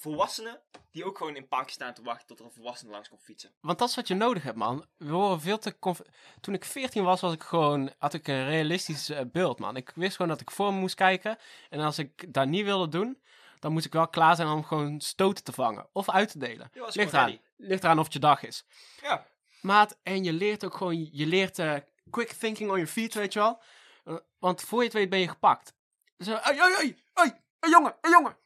volwassenen 0.00 0.60
die 0.90 1.04
ook 1.04 1.16
gewoon 1.18 1.36
in 1.36 1.46
staan 1.66 1.94
te 1.94 2.02
wachten 2.02 2.26
tot 2.26 2.38
er 2.38 2.44
een 2.44 2.52
volwassene 2.52 2.90
langs 2.90 3.08
komt 3.08 3.22
fietsen? 3.22 3.50
want 3.60 3.78
dat 3.78 3.88
is 3.88 3.94
wat 3.96 4.08
je 4.08 4.14
nodig 4.14 4.42
hebt, 4.42 4.56
man. 4.56 4.86
We 4.96 5.10
horen 5.10 5.40
veel 5.40 5.58
te... 5.58 5.78
conf- 5.78 6.02
Toen 6.40 6.54
ik 6.54 6.64
14 6.64 7.04
was, 7.04 7.20
was 7.20 7.32
ik 7.32 7.42
gewoon, 7.42 7.92
had 7.98 8.14
ik 8.14 8.28
een 8.28 8.44
realistisch 8.44 9.08
eh, 9.08 9.20
beeld, 9.32 9.58
man. 9.58 9.76
Ik 9.76 9.92
wist 9.94 10.16
gewoon 10.16 10.30
dat 10.30 10.40
ik 10.40 10.50
voor 10.50 10.72
me 10.74 10.80
moest 10.80 10.94
kijken. 10.94 11.38
En 11.70 11.80
als 11.80 11.98
ik 11.98 12.32
dat 12.34 12.46
niet 12.46 12.64
wilde 12.64 12.88
doen, 12.88 13.22
dan 13.58 13.72
moest 13.72 13.86
ik 13.86 13.92
wel 13.92 14.08
klaar 14.08 14.36
zijn 14.36 14.48
om 14.48 14.64
gewoon 14.64 15.00
stoten 15.00 15.44
te 15.44 15.52
vangen. 15.52 15.88
Of 15.92 16.10
uit 16.10 16.30
te 16.30 16.38
delen. 16.38 16.70
Ligt 16.74 17.12
eraan. 17.12 17.38
Ligt 17.56 17.82
eraan 17.84 17.98
of 17.98 18.04
het 18.04 18.12
je 18.12 18.18
dag 18.18 18.42
is. 18.42 18.64
Ja. 19.02 19.26
Maat, 19.60 19.98
en 20.02 20.24
je 20.24 20.32
leert 20.32 20.64
ook 20.64 20.74
gewoon, 20.76 21.08
je 21.12 21.26
leert 21.26 21.58
eh, 21.58 21.74
quick 22.10 22.28
thinking 22.32 22.70
on 22.70 22.76
your 22.76 22.90
feet, 22.90 23.14
weet 23.14 23.32
je 23.32 23.38
wel. 23.38 23.60
Eh, 24.04 24.16
want 24.38 24.62
voor 24.62 24.78
je 24.78 24.84
het 24.84 24.92
weet 24.92 25.08
ben 25.10 25.18
je 25.18 25.28
gepakt. 25.28 25.72
Zo, 26.18 26.30
hey, 26.40 26.56
hey, 26.56 26.72
hey, 26.72 26.96
hey, 27.14 27.40
hey, 27.60 27.70
jongen, 27.70 27.94
hey, 28.00 28.10
jongen. 28.10 28.36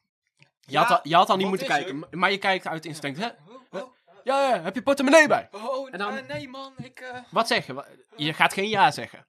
Je, 0.65 0.71
Ja, 0.71 0.81
had, 0.83 0.89
al, 0.89 0.99
je 1.03 1.15
had 1.15 1.29
al 1.29 1.37
niet 1.37 1.47
moeten 1.47 1.67
kijken, 1.67 2.07
er? 2.11 2.17
maar- 2.17 2.31
je 2.31 2.37
kijkt 2.37 2.67
uit 2.67 2.85
instinct. 2.85 3.19
Hè? 3.19 3.27
Oh, 3.27 3.81
oh, 3.83 3.93
Ja, 4.23 4.49
ja, 4.49 4.61
heb 4.61 4.75
je 4.75 4.81
portemonnee 4.83 5.27
bij? 5.27 5.49
oh, 5.51 5.87
En 5.91 5.97
dan- 5.99 6.17
eh, 6.17 6.25
nee 6.27 6.47
man, 6.49 6.73
ik... 6.77 6.99
eh, 6.99 7.17
Wat 7.31 7.47
zeg 7.47 7.65
je? 7.67 7.83
Je 8.15 8.33
gaat 8.33 8.53
geen 8.53 8.69
ja 8.69 8.91
zeggen. 8.91 9.25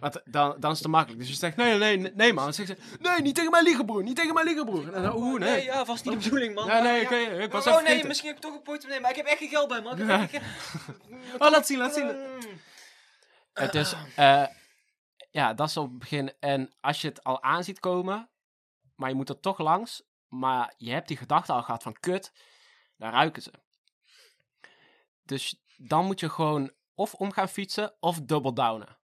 Want 0.00 0.20
dan, 0.24 0.56
dan 0.58 0.70
is 0.70 0.76
het 0.76 0.82
te 0.86 0.88
makkelijk. 0.88 1.20
Dus 1.20 1.28
je 1.30 1.34
zegt, 1.36 1.56
nee, 1.56 1.78
nee, 1.78 1.96
nee, 1.96 2.12
nee 2.14 2.32
man. 2.32 2.44
Dan 2.44 2.52
zegt 2.54 2.68
ze, 2.68 2.76
nee, 3.00 3.20
niet 3.20 3.34
tegen 3.34 3.50
mijn 3.50 3.64
liegen 3.64 3.86
broer, 3.86 4.02
niet 4.02 4.16
tegen 4.16 4.34
mijn 4.34 4.46
liegen 4.46 4.64
broer. 4.64 4.92
En 4.94 5.02
dan, 5.02 5.16
oeh, 5.16 5.40
nee, 5.40 5.50
nee. 5.50 5.64
ja, 5.64 5.84
was 5.84 6.02
niet 6.02 6.14
de 6.14 6.18
bedoeling 6.28 6.54
man. 6.54 6.66
Nee, 6.66 6.82
nee, 6.82 7.00
ik, 7.00 7.10
ja. 7.10 7.16
weet- 7.16 7.38
ik 7.44 7.52
was 7.52 7.66
oh 7.66 7.72
even 7.72 7.72
nee, 7.72 7.82
vergeten. 7.82 8.08
misschien 8.08 8.28
heb 8.28 8.36
ik 8.36 8.42
toch 8.42 8.54
een 8.54 8.62
portemonnee, 8.62 9.00
maar 9.00 9.10
ik 9.10 9.16
heb 9.16 9.26
echt 9.26 9.38
geen 9.38 9.48
geld 9.48 9.68
bij 9.68 9.80
man. 9.82 9.98
Ik 10.00 10.06
Ja. 10.08 10.26
geen- 10.26 10.40
Oh, 11.38 11.50
laat 11.50 11.66
zien, 11.66 11.78
laat 11.78 11.94
zien. 11.94 12.06
Mm. 12.06 12.38
Het 13.52 13.74
is, 13.74 13.94
eh, 14.16 14.46
ja, 15.30 15.54
dat 15.54 15.68
is 15.68 15.76
op 15.76 15.88
het 15.90 15.98
begin. 15.98 16.32
En 16.40 16.72
als 16.80 17.00
je 17.00 17.08
het 17.08 17.24
al 17.24 17.42
aan 17.42 17.64
ziet 17.64 17.80
komen, 17.80 18.28
maar 18.96 19.08
je 19.08 19.14
moet 19.14 19.28
er 19.28 19.40
toch 19.40 19.58
langs, 19.58 20.02
maar 20.30 20.74
je 20.76 20.90
hebt 20.92 21.08
die 21.08 21.16
gedachte 21.16 21.52
al 21.52 21.62
gehad 21.62 21.82
van 21.82 21.92
kut, 22.00 22.32
daar 22.96 23.12
ruiken 23.12 23.42
ze. 23.42 23.52
Dus 25.24 25.62
dan 25.76 26.04
moet 26.04 26.20
je 26.20 26.28
gewoon 26.28 26.72
of 26.94 27.14
om 27.14 27.32
gaan 27.32 27.48
fietsen 27.48 27.94
of 28.00 28.20
double 28.20 28.52
downen. 28.52 28.98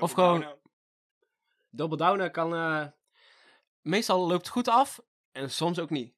Of 0.00 0.12
gewoon- 0.12 0.40
Double 1.70 1.96
downen 1.96 2.32
kan, 2.32 2.54
eh, 2.54 2.86
meestal 3.80 4.18
loopt 4.26 4.32
het 4.44 4.48
goed 4.48 4.68
af 4.68 5.00
en 5.32 5.50
soms 5.50 5.78
ook 5.78 5.90
niet. 5.90 6.14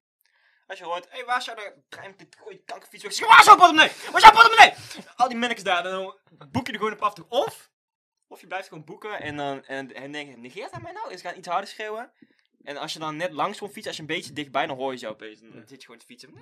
Als 0.66 0.79
je 0.79 0.85
hoort, 0.85 1.05
hé, 1.05 1.11
hey, 1.16 1.25
waar 1.25 1.38
is 1.38 1.44
jouw 1.44 1.55
de 1.55 2.62
kankerfiets? 2.64 3.03
Waar 3.20 3.38
is 3.40 3.44
jouw 3.47 3.57
portemonnee? 3.57 3.88
Waar 3.88 4.16
is 4.16 4.23
jouw 4.23 4.33
portemonnee? 4.33 4.75
Al 5.16 5.29
die 5.29 5.37
mannetjes 5.38 5.64
daar, 5.64 5.83
dan 5.83 6.18
boek 6.51 6.66
je 6.66 6.73
er 6.73 6.79
gewoon 6.79 6.92
op 6.92 7.03
af. 7.03 7.14
Of, 7.29 7.70
of 8.27 8.40
je 8.40 8.47
blijft 8.47 8.68
gewoon 8.68 8.85
boeken 8.85 9.20
en 9.20 9.37
dan 9.37 9.64
en, 9.64 9.94
en 9.94 10.12
denk 10.12 10.37
negeert 10.37 10.70
hij 10.70 10.81
mij 10.81 10.92
nou? 10.92 11.12
Is 11.12 11.20
gaan 11.20 11.37
iets 11.37 11.49
harder 11.49 11.68
schreeuwen? 11.68 12.12
En 12.64 12.77
als 12.77 12.92
je 12.92 12.98
dan 12.98 13.16
net 13.16 13.33
langs 13.33 13.59
komt 13.59 13.72
fietsen, 13.72 13.88
als 13.88 13.96
je 13.96 14.03
een 14.03 14.16
beetje 14.16 14.33
dichtbij, 14.33 14.66
dan 14.66 14.77
hoor 14.77 14.92
je 14.92 14.98
ze 14.98 15.09
opeens. 15.09 15.40
Dan 15.40 15.62
zit 15.66 15.81
je 15.81 15.85
gewoon 15.85 15.98
te 16.00 16.07
fietsen. 16.07 16.35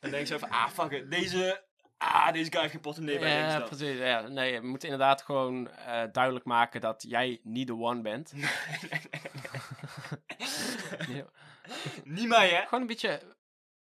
Dan 0.00 0.10
denk 0.10 0.26
je 0.26 0.32
zo 0.32 0.38
van, 0.38 0.50
ah, 0.50 0.68
fuck 0.68 0.90
it, 0.90 1.10
deze, 1.10 1.64
ah, 1.96 2.32
deze 2.32 2.50
guy 2.50 2.60
heeft 2.60 2.72
geen 2.72 2.80
portemonnee 2.80 3.18
bij 3.18 3.38
Ja, 3.38 3.56
links 3.56 3.76
precies. 3.76 3.98
Ja. 3.98 4.20
Nee, 4.20 4.60
we 4.60 4.66
moeten 4.66 4.88
inderdaad 4.88 5.22
gewoon 5.22 5.70
eh, 5.70 6.02
duidelijk 6.12 6.44
maken 6.44 6.80
dat 6.80 7.04
jij 7.08 7.40
niet 7.42 7.66
de 7.66 7.74
one 7.76 8.00
bent. 8.00 8.32
Ja. 11.08 11.24
Niet 12.04 12.28
mij, 12.28 12.48
hè? 12.48 12.62
Gewoon 12.64 12.80
een 12.80 12.86
beetje, 12.86 13.22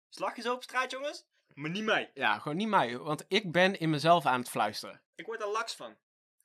Slag 0.08 0.36
je 0.36 0.42
zo 0.42 0.54
op 0.54 0.62
straat, 0.62 0.90
jongens? 0.90 1.24
Maar 1.54 1.70
niet 1.70 1.84
mij. 1.84 2.10
ja, 2.14 2.38
gewoon 2.38 2.56
niet 2.56 2.68
mij. 2.68 2.98
Want 2.98 3.24
ik 3.28 3.52
ben 3.52 3.78
in 3.78 3.90
mezelf 3.90 4.26
aan 4.26 4.40
het 4.40 4.48
fluisteren. 4.48 5.02
Ik 5.14 5.26
word 5.26 5.40
er 5.40 5.48
laks 5.48 5.74
van. 5.74 5.96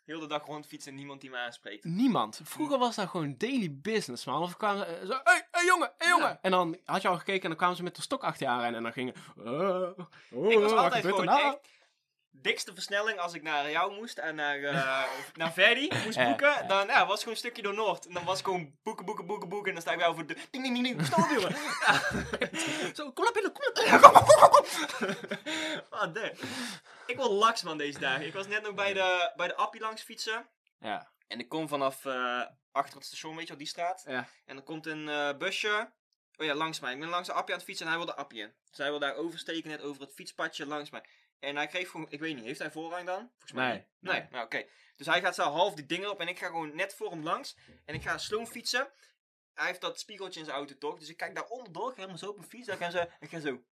Heel 0.08 0.20
de 0.20 0.28
dag 0.28 0.46
rondfietsen 0.46 0.92
en 0.92 0.98
niemand 0.98 1.22
die 1.22 1.30
me 1.30 1.38
aanspreekt. 1.38 1.84
Niemand. 1.84 2.42
Vroeger 2.44 2.78
was 2.78 2.96
dat 2.96 3.10
gewoon 3.10 3.36
daily 3.38 3.78
business, 3.82 4.26
man. 4.26 4.42
Of 4.42 4.58
kwamen 4.58 4.86
ze 4.86 5.06
zo, 5.06 5.20
hey, 5.24 5.48
hey 5.52 5.66
jongen, 5.66 5.92
hey 5.98 6.08
jongen. 6.10 6.28
Ja. 6.28 6.40
En 6.42 6.52
dan 6.52 6.78
had 6.86 7.02
je 7.02 7.08
al 7.08 7.18
gekeken 7.18 7.42
en 7.42 7.50
dan 7.50 7.58
kwamen 7.58 7.76
ze 7.76 7.84
met 7.84 7.96
de 7.96 8.02
stok 8.02 8.24
achter 8.24 8.46
je 8.46 8.52
aan 8.52 8.60
rennen. 8.60 8.78
En 8.78 8.84
dan 8.84 8.92
gingen, 8.92 9.14
oh, 9.38 10.00
oh, 10.32 10.52
Ik 10.52 10.60
was 10.60 10.72
wat 10.72 10.84
altijd 10.84 11.06
gewoon 11.06 11.26
nou? 11.26 11.42
echt 11.46 11.58
dikste 12.32 12.74
versnelling 12.74 13.20
als 13.20 13.34
ik 13.34 13.42
naar 13.42 13.72
jou 13.72 13.94
moest 13.94 14.18
en 14.18 14.36
naar, 14.36 14.58
eh 14.64 15.04
naar 15.34 15.54
Verdi 15.54 15.90
moest 16.04 16.24
boeken. 16.24 16.48
ja. 16.48 16.62
Dan 16.62 16.88
ja, 16.88 17.00
was 17.00 17.10
het 17.10 17.20
gewoon 17.20 17.34
een 17.34 17.40
stukje 17.40 17.62
door 17.62 17.74
Noord. 17.74 18.08
En 18.08 18.14
dan 18.14 18.24
was 18.26 18.38
het 18.38 18.46
gewoon 18.46 18.76
boeken, 18.84 19.06
boeken, 19.06 19.26
boeken, 19.26 19.50
boeken. 19.50 19.68
En 19.68 19.74
dan 19.74 19.82
sta 19.82 19.92
ik 19.92 19.98
bij 19.98 20.06
jou 20.06 20.18
voor 20.18 20.28
de. 20.28 20.38
Ding, 20.52 20.64
ding, 20.64 20.84
ding, 20.84 20.98
ding. 20.98 21.06
Stop, 21.06 21.30
jongen. 21.30 21.56
Zo, 22.96 23.12
kom 23.12 23.24
naar 23.24 23.34
binnen, 23.34 23.52
kom 23.52 23.72
naar 23.74 23.86
Ja, 23.86 23.98
kom, 23.98 24.12
kom, 24.14 24.24
kom, 24.24 24.50
kom. 24.50 24.66
Wat 25.90 26.14
de. 26.14 26.34
Ik 27.08 27.16
word 27.18 27.32
laks 27.32 27.62
man 27.64 27.78
deze 27.78 28.00
dagen. 28.00 28.26
Ik 28.26 28.34
was 28.34 28.48
net 28.48 28.62
nog 28.62 28.74
bij 28.74 28.94
de, 28.94 29.32
bij 29.36 29.48
de 29.48 29.56
Appie 29.56 29.82
langs 29.82 30.02
fietsen. 30.02 30.48
Ja, 30.80 31.12
En 31.28 31.40
ik 31.40 31.50
kom 31.50 31.68
vanaf 31.68 32.06
eh, 32.06 32.46
achter 32.72 32.96
het 32.96 33.06
station, 33.06 33.34
weet 33.34 33.42
je 33.44 33.48
wel, 33.50 33.58
die 33.58 33.68
straat. 33.68 34.04
ja. 34.08 34.28
En 34.46 34.56
dan 34.56 34.64
komt 34.64 34.86
een 34.86 35.10
eh, 35.10 35.38
busje. 35.38 35.92
Oh 36.36 36.46
ja, 36.46 36.54
langs 36.54 36.80
mij. 36.80 36.94
Ik 36.94 37.00
ben 37.00 37.10
langs 37.10 37.28
de 37.28 37.34
Appie 37.34 37.52
aan 37.54 37.60
het 37.60 37.68
fietsen 37.68 37.86
en 37.86 37.92
hij 37.92 38.02
wil 38.02 38.14
de 38.14 38.22
Appie 38.22 38.42
in. 38.42 38.54
Dus 38.70 38.78
hij 38.78 38.90
wil 38.90 39.00
daar 39.00 39.16
oversteken, 39.16 39.70
net 39.70 39.82
over 39.82 40.02
het 40.02 40.14
fietspadje 40.14 40.66
langs 40.66 40.90
mij. 40.90 41.04
En 41.40 41.56
hij 41.56 41.68
kreeg 41.68 41.90
gewoon, 41.90 42.06
ik 42.10 42.20
weet 42.20 42.36
niet, 42.36 42.44
heeft 42.44 42.60
hij 42.60 42.72
voorrang 42.72 43.06
dan? 43.06 43.30
Volgens 43.32 43.52
mij 43.52 43.68
Nee. 43.70 43.86
Nee, 44.00 44.20
nee. 44.20 44.28
nou 44.32 44.46
oké. 44.46 44.66
Dus 44.96 45.08
hij 45.08 45.22
gaat 45.22 45.36
zo 45.36 45.44
half 45.44 45.74
die 45.74 45.86
dingen 45.86 46.10
op 46.10 46.20
en 46.20 46.28
ik 46.28 46.40
ga 46.40 46.46
gewoon 46.46 46.76
net 46.76 46.96
voor 46.96 47.10
hem 47.12 47.24
langs. 47.24 47.58
En 47.86 47.96
ik 47.96 48.02
ga 48.02 48.18
sloom 48.18 48.46
fietsen. 48.48 48.92
Hij 49.54 49.66
heeft 49.68 49.82
dat 49.82 50.00
spiegeltje 50.00 50.40
in 50.40 50.46
zijn 50.46 50.58
auto 50.58 50.78
toch? 50.78 51.00
Dus 51.00 51.10
ik 51.10 51.18
kijk 51.18 51.36
daar 51.36 51.46
onderdoor, 51.46 51.88
ik 51.88 51.94
ga 51.94 52.00
helemaal 52.00 52.18
zo 52.18 52.30
op 52.30 52.38
een 52.38 52.44
fiets. 52.44 52.70
Ga 52.72 52.90
zo, 52.90 53.06
ik 53.20 53.30
ga 53.30 53.40
zo. 53.40 53.64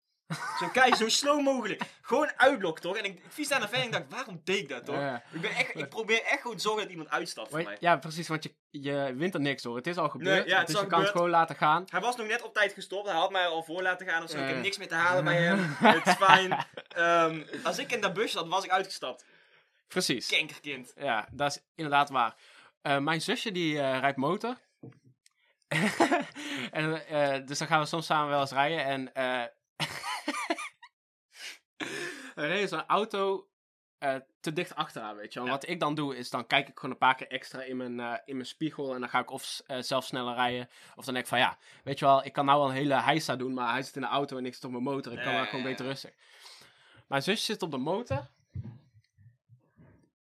Zo 0.60 0.68
kijk, 0.74 0.96
zo 0.96 1.10
slow 1.10 1.42
mogelijk. 1.42 1.82
Gewoon 2.02 2.32
uitlok 2.38 2.80
toch? 2.80 2.98
En 2.98 3.04
ik, 3.04 3.14
ik 3.14 3.24
fiets 3.30 3.50
daar 3.50 3.60
naar 3.60 3.70
ver 3.70 3.80
en 3.80 3.86
ik 3.86 3.92
dacht, 3.92 4.04
waarom 4.10 4.42
deed 4.44 4.58
ik 4.58 4.70
dat 4.70 4.86
toch? 4.86 4.96
Ja. 4.96 5.24
Ik, 5.32 5.42
ben 5.42 5.52
echt, 5.52 5.76
ik 5.76 5.90
probeer 5.90 6.24
echt 6.24 6.42
gewoon 6.42 6.56
te 6.56 6.62
zorgen 6.62 6.82
dat 6.82 6.92
iemand 6.92 7.10
uitstapt 7.10 7.50
voor 7.50 7.64
mij. 7.64 7.78
ja, 7.80 7.98
precies, 7.98 8.28
want 8.28 8.44
je, 8.44 8.54
je 8.70 9.14
wint 9.16 9.34
er 9.34 9.40
niks 9.40 9.62
door. 9.62 9.76
Het 9.76 9.88
is 9.88 9.98
al 9.98 10.10
gebeurd, 10.10 10.48
ja, 10.50 10.60
het 10.60 10.68
is 10.68 10.74
dus 10.74 10.76
al 10.76 10.82
je 10.82 10.90
kan 10.90 11.02
het 11.02 11.10
gewoon 11.10 11.30
laten 11.30 11.56
gaan. 11.56 11.84
Hij 11.90 12.02
was 12.02 12.16
nog 12.16 12.28
net 12.28 12.44
op 12.44 12.54
tijd 12.54 12.74
gestopt. 12.74 13.08
Hij 13.08 13.18
had 13.18 13.32
mij 13.32 13.48
al 13.48 13.64
voor 13.64 13.82
laten 13.82 14.08
gaan 14.08 14.24
of 14.24 14.30
zo. 14.30 14.38
Ik 14.38 14.48
heb 14.48 14.62
niks 14.62 14.78
meer 14.78 14.88
te 14.88 14.96
halen 14.96 15.24
bij 15.24 15.42
hem. 15.42 15.76
Het 15.78 16.08
is 16.08 16.14
fijn. 16.14 16.66
Als 17.64 17.78
ik 17.78 17.92
in 17.92 18.02
dat 18.02 18.14
busje 18.14 18.38
zat, 18.38 18.48
was 18.48 18.64
ik 18.64 18.72
uitgestapt. 18.72 19.26
Precies. 19.88 20.28
Kankerkind. 20.28 20.94
Ja, 20.96 21.28
dat 21.32 21.52
is 21.52 21.62
inderdaad 21.76 22.10
waar. 22.10 22.36
Eh, 22.82 22.98
mijn 22.98 23.22
zusje 23.22 23.52
die 23.52 23.80
eh, 23.80 24.00
rijdt 24.00 24.18
motor. 24.18 24.56
en, 26.72 27.08
eh, 27.08 27.46
dus 27.46 27.58
dan 27.58 27.68
gaan 27.68 27.80
we 27.80 27.86
soms 27.86 28.06
samen 28.06 28.30
wel 28.30 28.42
eens 28.42 28.52
rijden. 28.52 28.86
En 28.86 29.12
er 32.36 32.48
reed 32.48 32.69
zo'n 32.69 32.86
auto 32.86 33.48
eh, 33.98 34.15
te 34.39 34.54
dicht 34.54 34.76
achteraan, 34.76 35.15
weet 35.15 35.34
je 35.34 35.39
wel. 35.39 35.48
Ja. 35.48 35.54
Wat 35.54 35.67
ik 35.67 35.80
dan 35.80 35.95
doe, 35.95 36.17
is 36.17 36.30
dan 36.30 36.48
kijk 36.48 36.67
ik 36.67 36.76
gewoon 36.76 36.91
een 36.91 36.98
paar 36.98 37.15
keer 37.15 37.28
extra 37.28 37.62
in 37.62 37.78
mijn, 37.78 38.00
eh, 38.00 38.13
in 38.26 38.36
mijn 38.36 38.48
spiegel. 38.48 38.93
En 38.93 39.00
dan 39.00 39.10
ga 39.10 39.19
ik 39.19 39.32
of 39.32 39.62
eh, 39.67 39.78
zelf 39.82 40.06
sneller 40.06 40.36
rijden. 40.36 40.69
Of 40.95 41.06
dan 41.06 41.13
denk 41.13 41.26
ik 41.26 41.32
van 41.32 41.39
ja, 41.39 41.58
weet 41.84 42.00
je 42.00 42.06
wel, 42.06 42.26
ik 42.26 42.34
kan 42.34 42.45
nou 42.45 42.60
wel 42.60 42.69
een 42.69 42.76
hele 42.76 43.02
heisa 43.02 43.36
doen. 43.36 43.54
Maar 43.54 43.71
hij 43.71 43.84
zit 43.84 43.95
in 43.95 44.02
de 44.02 44.08
auto 44.08 44.38
en 44.38 44.45
ik 44.45 44.54
zit 44.54 44.63
op 44.63 44.71
mijn 44.71 44.84
motor. 44.84 45.13
Ik 45.13 45.24
kan 45.24 45.34
wel 45.34 45.45
gewoon 45.45 45.63
beter 45.63 45.86
rustig. 45.86 46.12
Mijn 47.08 47.21
zusje 47.24 47.45
zit 47.45 47.62
op 47.62 47.71
de 47.71 47.78
motor. 47.78 48.28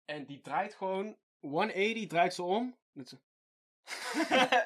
En 0.05 0.25
die 0.25 0.41
draait 0.41 0.73
gewoon 0.75 1.15
180, 1.39 2.07
draait 2.07 2.33
ze 2.33 2.43
om. 2.43 2.75
Doet 2.93 3.09
ze- 3.09 3.17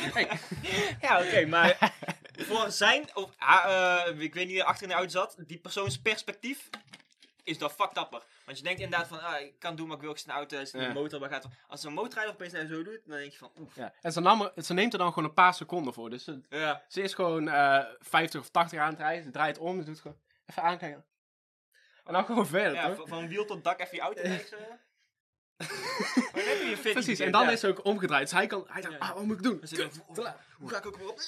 Hey. 0.14 0.28
Ja, 1.00 1.20
oké, 1.26 1.46
maar 1.46 1.92
voor 2.56 2.70
zijn, 2.70 3.16
of 3.16 3.30
ah, 3.38 4.06
eh, 4.08 4.20
ik 4.20 4.34
weet 4.34 4.44
niet 4.44 4.52
wie 4.52 4.60
er 4.60 4.66
achter 4.66 4.82
in 4.82 4.88
de 4.88 4.94
auto 4.94 5.10
zat, 5.10 5.34
die 5.38 5.58
persoons 5.58 5.98
perspectief 6.00 6.68
is 7.44 7.58
dat 7.58 7.72
fucked 7.72 7.98
upper. 7.98 8.22
Want 8.44 8.58
je 8.58 8.64
denkt 8.64 8.80
inderdaad 8.80 9.08
van, 9.08 9.20
ah, 9.20 9.40
ik 9.40 9.58
kan 9.58 9.76
doen 9.76 9.86
wat 9.88 9.96
ik 9.96 10.02
wil, 10.02 10.10
ik 10.10 10.16
zit 10.18 10.26
in 10.26 10.32
de 10.32 10.38
auto, 10.38 10.58
in 10.58 10.64
de 10.72 10.78
Ja. 10.78 10.92
motor, 10.92 11.20
waar 11.20 11.28
gaat 11.30 11.46
Als 11.68 11.84
een 11.84 11.92
motorrijder 11.92 12.34
opeens 12.34 12.52
zo 12.52 12.82
doet, 12.82 13.00
dan 13.06 13.18
denk 13.18 13.32
je 13.32 13.38
van, 13.38 13.50
oef. 13.58 13.74
Ja. 13.74 13.92
En 14.00 14.12
ze, 14.12 14.20
nam 14.20 14.50
ze 14.56 14.74
neemt 14.74 14.92
er 14.92 14.98
dan 14.98 15.12
gewoon 15.12 15.28
een 15.28 15.34
paar 15.34 15.54
seconden 15.54 15.94
voor. 15.94 16.10
Dus 16.10 16.24
ze, 16.24 16.40
Ja. 16.48 16.82
ze 16.88 17.02
is 17.02 17.14
gewoon 17.14 17.48
eh 17.48 17.84
50 17.98 18.40
of 18.40 18.48
80 18.48 18.78
aan 18.80 18.90
het 18.90 18.98
rijden. 18.98 19.24
Ze 19.24 19.30
draait 19.30 19.58
om, 19.58 19.78
ze 19.78 19.84
doet 19.84 20.00
gewoon 20.00 20.16
even 20.46 20.62
aankijken. 20.62 21.04
En 22.04 22.12
dan 22.12 22.24
gewoon 22.24 22.46
verder, 22.46 22.74
Ja, 22.74 22.94
toch? 22.94 23.08
van, 23.08 23.28
wiel 23.28 23.44
tot 23.44 23.64
dak 23.64 23.80
even 23.80 23.96
je 23.96 24.00
auto 24.02 24.22
weg. 24.28 24.48
Maar 26.32 26.42
je 26.68 26.76
fit 26.80 26.92
Precies, 26.92 27.18
en 27.18 27.32
dan 27.32 27.42
ja. 27.42 27.50
is 27.50 27.60
ze 27.60 27.66
ook 27.68 27.84
omgedraaid. 27.84 28.22
Dus 28.22 28.32
hij 28.38 28.46
kan, 28.46 28.64
hij 28.68 28.82
dacht, 28.82 28.94
Ja. 28.94 28.98
ah, 29.00 29.14
wat 29.14 29.24
moet 29.24 29.36
ik 29.36 29.42
doen? 29.42 29.62
Hoe 30.58 30.68
ga 30.68 30.76
ik 30.76 30.86
ook 30.86 30.96
weer 30.96 31.08
op? 31.08 31.20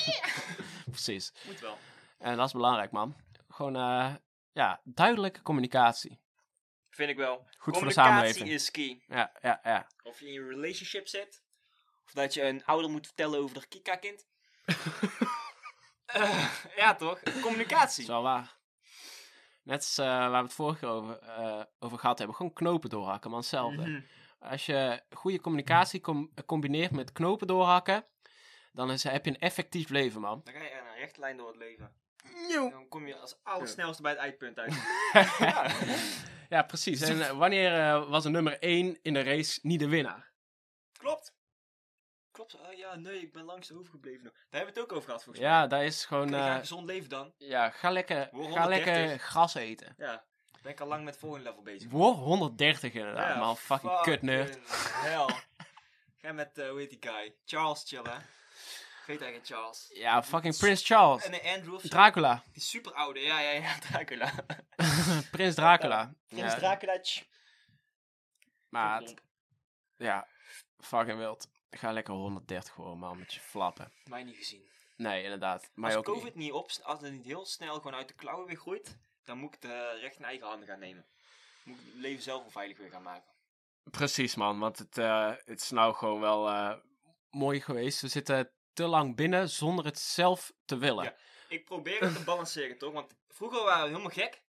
Precies. 0.90 1.32
Moet 1.46 1.60
wel. 1.60 1.78
En 2.18 2.36
dat 2.36 2.46
is 2.46 2.52
belangrijk, 2.52 2.90
man. 2.90 3.16
Gewoon, 3.48 3.76
eh, 3.76 4.14
ja, 4.52 4.80
duidelijke 4.84 5.42
communicatie. 5.42 6.20
Vind 6.90 7.10
ik 7.10 7.16
wel. 7.16 7.36
Goed 7.36 7.46
voor 7.48 7.72
de 7.72 7.72
Communicatie 7.72 8.12
samenleving. 8.12 8.48
is 8.48 8.70
key. 8.70 9.02
Ja, 9.06 9.32
ja, 9.42 9.60
ja. 9.64 9.86
Of 10.02 10.20
je 10.20 10.26
in 10.26 10.40
een 10.40 10.48
relationship 10.48 11.08
zit. 11.08 11.42
Of 12.04 12.12
dat 12.12 12.34
je 12.34 12.42
een 12.42 12.64
ouder 12.64 12.90
moet 12.90 13.06
vertellen 13.06 13.38
over 13.38 13.60
de 13.60 13.66
Kika-kind. 13.66 14.26
Eh, 16.06 16.54
ja, 16.76 16.94
toch? 16.94 17.20
Dat 17.20 17.40
Communicatie. 17.40 18.02
is 18.02 18.08
wel 18.08 18.22
waar. 18.22 18.56
Net 19.64 19.76
als 19.76 19.98
eh, 19.98 20.06
waar 20.06 20.30
we 20.30 20.36
het 20.36 20.52
vorige 20.52 20.78
keer 20.78 20.88
over, 20.88 21.18
eh, 21.18 21.62
over 21.78 21.98
gehad 21.98 22.18
hebben. 22.18 22.36
Gewoon 22.36 22.52
knopen 22.52 22.90
doorhakken, 22.90 23.30
man. 23.30 23.38
Hetzelfde. 23.40 23.86
Mhm. 23.88 24.00
Als 24.38 24.66
je 24.66 25.02
goede 25.10 25.40
communicatie 25.40 26.00
com- 26.00 26.30
combineert 26.46 26.90
met 26.90 27.12
knopen 27.12 27.46
doorhakken, 27.46 28.04
dan 28.72 28.90
is, 28.90 29.02
heb 29.02 29.24
je 29.24 29.30
een 29.30 29.38
effectief 29.38 29.88
leven, 29.88 30.20
man. 30.20 30.40
Dan 30.44 30.54
ga 30.54 30.60
je 30.62 30.70
een 30.70 30.98
rechte 31.00 31.20
lijn 31.20 31.36
door 31.36 31.48
het 31.48 31.56
leven. 31.56 31.92
Dan 32.70 32.88
kom 32.88 33.06
je 33.06 33.16
als 33.16 33.36
allersnelste 33.42 34.02
bij 34.02 34.10
het 34.10 34.20
eindpunt 34.20 34.58
uit. 34.58 34.74
Ja, 36.48 36.62
precies. 36.62 37.00
En 37.00 37.22
eh, 37.28 37.38
wanneer 37.38 37.72
eh, 37.78 38.08
was 38.08 38.24
een 38.24 38.32
nummer 38.32 38.58
1 38.58 38.98
in 39.02 39.12
de 39.14 39.22
race 39.22 39.58
niet 39.62 39.80
de 39.80 39.88
winnaar? 39.88 40.32
Klopt. 42.34 42.56
Ah, 42.60 42.72
ja, 42.76 42.94
nee, 42.94 43.20
ik 43.20 43.32
ben 43.32 43.44
langs 43.44 43.72
overgebleven. 43.72 44.22
Daar 44.24 44.32
hebben 44.50 44.74
we 44.74 44.80
het 44.80 44.90
ook 44.90 44.92
over 44.96 45.04
gehad, 45.04 45.22
volgens 45.24 45.44
mij. 45.44 45.54
Ja, 45.54 45.66
dat 45.66 45.82
is 45.82 46.04
gewoon... 46.04 46.28
Ga 46.28 46.52
eh, 46.54 46.58
gezond 46.58 46.86
leven 46.86 47.08
dan. 47.08 47.32
ja, 47.38 47.70
ga 47.70 47.90
lekker, 47.90 48.28
Word 48.32 48.52
ga 48.52 48.60
130. 48.60 48.84
lekker 48.94 49.18
gras 49.18 49.54
eten. 49.54 49.94
Ja. 49.98 50.24
Ben 50.62 50.72
ik 50.72 50.80
al 50.80 50.86
lang 50.86 51.04
met 51.04 51.12
het 51.14 51.22
volgende 51.22 51.44
level 51.48 51.62
bezig. 51.62 51.90
Word 51.90 52.16
130 52.16 52.92
inderdaad, 52.92 53.34
Ja, 53.34 53.38
man. 53.38 53.56
Fucking 53.56 54.00
kut 54.00 54.22
nerd. 54.22 54.58
fucking 54.66 55.02
Hell. 55.02 55.34
Ga 56.16 56.32
met, 56.32 56.58
eh 56.58 56.68
hoe 56.68 56.78
heet 56.78 56.90
die 56.90 57.10
guy? 57.10 57.34
Charles 57.44 57.82
chillen. 57.86 58.22
Weet 59.06 59.20
eigenlijk 59.22 59.46
Charles. 59.46 59.90
Ja, 59.94 60.22
fucking 60.22 60.56
Prins 60.56 60.86
Charles. 60.86 61.24
En 61.24 61.54
Andrew. 61.56 61.78
Dracula. 61.80 62.42
Die 62.52 62.62
super 62.62 62.92
oude, 62.92 63.20
ja, 63.20 63.40
ja, 63.40 63.50
ja, 63.50 63.78
Dracula. 63.90 64.32
Prins 65.30 65.54
Dracula. 65.54 66.14
Prins 66.26 66.52
Ja, 66.52 66.58
Dracula. 66.58 67.00
Maar, 68.68 69.02
ja, 69.96 70.26
fucking 70.78 71.18
wild. 71.18 71.48
Ga 71.76 71.92
lekker 71.92 72.14
130 72.14 72.72
gewoon, 72.74 72.98
man, 72.98 73.18
met 73.18 73.34
je 73.34 73.40
flappen. 73.40 73.92
Mij 74.04 74.22
niet 74.22 74.36
gezien. 74.36 74.62
Nee, 74.96 75.22
inderdaad. 75.22 75.70
Maar 75.74 75.90
Als 75.90 75.98
ook 75.98 76.04
COVID 76.04 76.34
niet. 76.34 76.52
op, 76.52 76.70
als 76.82 77.00
het 77.00 77.12
niet 77.12 77.24
heel 77.24 77.46
snel 77.46 77.74
gewoon 77.74 77.94
uit 77.94 78.08
de 78.08 78.14
klauwen 78.14 78.46
weer 78.46 78.56
groeit, 78.56 78.96
dan 79.24 79.38
moet 79.38 79.54
ik 79.54 79.62
het 79.62 79.70
eh, 79.70 80.00
recht 80.00 80.16
in 80.18 80.24
eigen 80.24 80.46
handen 80.46 80.68
gaan 80.68 80.78
nemen. 80.78 81.06
Moet 81.64 81.78
ik 81.78 81.84
het 81.92 81.94
leven 82.00 82.22
zelf 82.22 82.44
onveilig 82.44 82.78
weer 82.78 82.90
gaan 82.90 83.02
maken. 83.02 83.32
Precies, 83.90 84.34
man. 84.34 84.58
Want 84.58 84.78
het, 84.78 84.98
eh, 84.98 85.32
het 85.44 85.60
is 85.60 85.70
nou 85.70 85.94
gewoon 85.94 86.20
wel 86.20 86.48
eh, 86.48 86.74
mooi 87.30 87.60
geweest. 87.60 88.00
We 88.00 88.08
zitten 88.08 88.50
te 88.72 88.86
lang 88.86 89.16
binnen 89.16 89.48
zonder 89.48 89.84
het 89.84 89.98
zelf 89.98 90.52
te 90.64 90.78
willen. 90.78 91.04
Ja. 91.04 91.14
Ik 91.48 91.64
probeer 91.64 92.00
het 92.00 92.14
te 92.16 92.24
balanceren, 92.34 92.78
toch? 92.78 92.92
Want 92.92 93.14
vroeger 93.28 93.64
waren 93.64 93.82
we 93.82 93.88
helemaal 93.88 94.10
gek. 94.10 94.42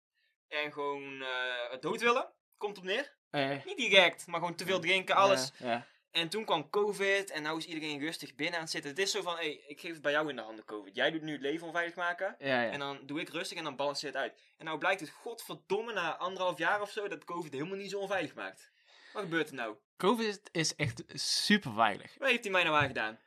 En 0.48 0.72
gewoon 0.72 1.22
eh, 1.22 1.70
het 1.70 1.82
dood 1.82 2.00
willen. 2.00 2.32
Komt 2.56 2.78
op 2.78 2.84
neer. 2.84 3.16
Eh, 3.30 3.64
Niet 3.64 3.76
direct, 3.76 4.26
maar 4.26 4.40
gewoon 4.40 4.54
te 4.54 4.64
veel 4.64 4.80
drinken, 4.80 5.14
alles. 5.16 5.52
Ja, 5.58 5.66
ja. 5.70 5.86
En 6.12 6.28
toen 6.28 6.44
kwam 6.44 6.70
COVID 6.70 7.30
en 7.30 7.42
nou 7.42 7.58
is 7.58 7.66
iedereen 7.66 8.00
rustig 8.00 8.34
binnen 8.34 8.54
aan 8.54 8.62
het 8.62 8.70
zitten. 8.70 8.90
Het 8.90 8.98
is 8.98 9.10
zo 9.10 9.22
van, 9.22 9.34
hé, 9.34 9.40
hey, 9.40 9.64
ik 9.66 9.80
geef 9.80 9.92
het 9.92 10.02
bij 10.02 10.12
jou 10.12 10.28
in 10.28 10.36
de 10.36 10.42
handen, 10.42 10.64
COVID. 10.64 10.94
Jij 10.94 11.10
doet 11.10 11.22
nu 11.22 11.32
het 11.32 11.40
leven 11.40 11.66
onveilig 11.66 11.94
maken. 11.94 12.36
ja, 12.38 12.62
ja. 12.62 12.70
En 12.70 12.78
dan 12.78 12.98
doe 13.06 13.20
ik 13.20 13.28
rustig 13.28 13.58
en 13.58 13.64
dan 13.64 13.76
balanceert 13.76 14.14
het 14.14 14.22
uit. 14.22 14.34
En 14.56 14.64
nou 14.64 14.78
blijkt 14.78 15.00
het 15.00 15.10
godverdomme 15.10 15.92
na 15.92 16.16
anderhalf 16.16 16.58
jaar 16.58 16.80
of 16.80 16.90
zo 16.90 17.08
dat 17.08 17.24
COVID 17.24 17.52
helemaal 17.52 17.76
niet 17.76 17.90
zo 17.90 17.98
onveilig 17.98 18.34
maakt. 18.34 18.70
Wat 19.12 19.22
gebeurt 19.22 19.48
er 19.48 19.54
nou? 19.54 19.76
COVID 19.96 20.48
is 20.52 20.74
echt 20.76 21.02
super 21.14 21.72
veilig. 21.72 22.14
Wat 22.18 22.28
heeft 22.28 22.42
hij 22.42 22.52
mij 22.52 22.64
nou 22.64 22.76
aangedaan? 22.76 23.18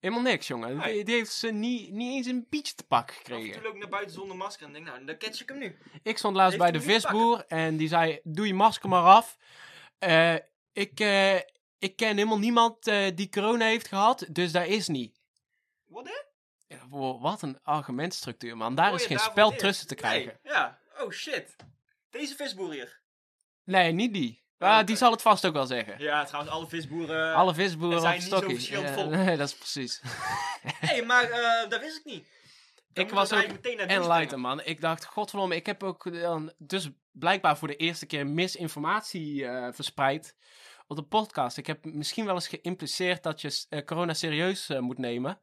Helemaal 0.00 0.22
niks, 0.22 0.46
jongen. 0.46 0.76
Nee. 0.76 1.04
Die, 1.04 1.14
heeft 1.14 1.32
ze 1.32 1.50
niet, 1.50 1.90
niet 1.90 2.12
eens 2.16 2.26
een 2.26 2.46
beetje 2.50 2.74
te 2.74 2.84
pak 2.84 3.08
Af 3.08 3.08
en 3.08 3.14
gekregen. 3.14 3.52
toe 3.52 3.62
loop 3.62 3.74
ik 3.74 3.80
naar 3.80 3.88
buiten 3.88 4.14
zonder 4.14 4.36
masker 4.36 4.66
en 4.66 4.72
denk, 4.72 4.86
nou, 4.86 5.04
dan 5.04 5.18
catch 5.18 5.40
ik 5.40 5.48
hem 5.48 5.58
nu. 5.58 5.78
Ik 6.02 6.18
stond 6.18 6.36
laatst 6.36 6.58
Heeft 6.58 6.70
bij 6.70 6.80
de 6.80 6.86
visboer 6.86 7.44
en 7.46 7.76
die 7.76 7.88
zei: 7.88 8.20
Doe 8.22 8.46
je 8.46 8.54
masker 8.54 8.88
maar 8.88 9.02
af. 9.02 9.36
Eh, 9.98 10.34
ik, 10.72 11.00
eh, 11.00 11.36
ik 11.80 11.96
ken 11.96 12.16
helemaal 12.16 12.38
niemand 12.38 12.86
eh, 12.86 13.06
die 13.14 13.28
corona 13.28 13.64
heeft 13.64 13.88
gehad, 13.88 14.26
dus 14.30 14.52
daar 14.52 14.66
is 14.66 14.88
niet. 14.88 15.20
Wat 15.86 16.06
hè? 16.08 16.28
Ja, 16.76 16.86
wow, 16.88 17.22
wat 17.22 17.42
een 17.42 17.58
argumentstructuur, 17.62 18.56
man. 18.56 18.74
Daar 18.74 18.94
is 18.94 19.06
geen 19.06 19.18
spel 19.18 19.50
tussen 19.50 19.86
te 19.86 19.94
krijgen. 19.94 20.38
Nee, 20.42 20.52
ja. 20.52 20.78
Oh 21.00 21.10
shit. 21.10 21.56
Deze 22.10 22.34
visboer 22.34 22.72
hier. 22.72 23.00
Nee, 23.64 23.92
niet 23.92 24.12
die. 24.12 24.44
Oh, 24.58 24.68
Ah, 24.68 24.86
die 24.86 24.96
zal 24.96 25.10
het 25.10 25.22
vast 25.22 25.46
ook 25.46 25.52
wel 25.52 25.66
zeggen. 25.66 25.98
Ja, 25.98 26.24
trouwens, 26.24 26.54
alle 26.54 26.68
visboeren. 26.68 27.34
Alle 27.34 27.54
visboeren 27.54 27.96
er 27.96 28.00
zijn 28.00 28.14
op 28.14 28.20
niet 28.20 28.30
zo 28.30 28.36
stokkie. 28.36 28.56
verschillend 28.56 28.96
Ja, 28.96 29.04
nee, 29.24 29.36
dat 29.36 29.48
is 29.48 29.54
precies. 29.54 30.00
Hé, 30.86 31.02
maar 31.02 31.28
dat 31.68 31.80
wist 31.80 31.98
ik 31.98 32.04
niet. 32.04 32.26
Dan 32.92 33.04
ik 33.04 33.10
was 33.10 33.32
ook 33.32 33.42
enlightened, 33.42 34.36
man. 34.36 34.60
Ik 34.64 34.80
dacht, 34.80 35.04
godverdomme, 35.04 35.54
ik 35.54 35.66
heb 35.66 35.82
ook 35.82 36.12
dan 36.12 36.52
dus 36.58 36.88
blijkbaar 37.12 37.58
voor 37.58 37.68
de 37.68 37.76
eerste 37.76 38.06
keer 38.06 38.26
misinformatie 38.26 39.46
eh, 39.46 39.72
verspreid 39.72 40.36
op 40.90 40.96
de 40.96 41.02
podcast. 41.02 41.56
Ik 41.56 41.66
heb 41.66 41.84
misschien 41.84 42.24
wel 42.24 42.34
eens 42.34 42.48
geïmpliceerd 42.48 43.22
dat 43.22 43.40
je 43.40 43.64
eh, 43.68 43.84
corona 43.84 44.14
serieus 44.14 44.68
eh, 44.68 44.78
moet 44.78 44.98
nemen. 44.98 45.40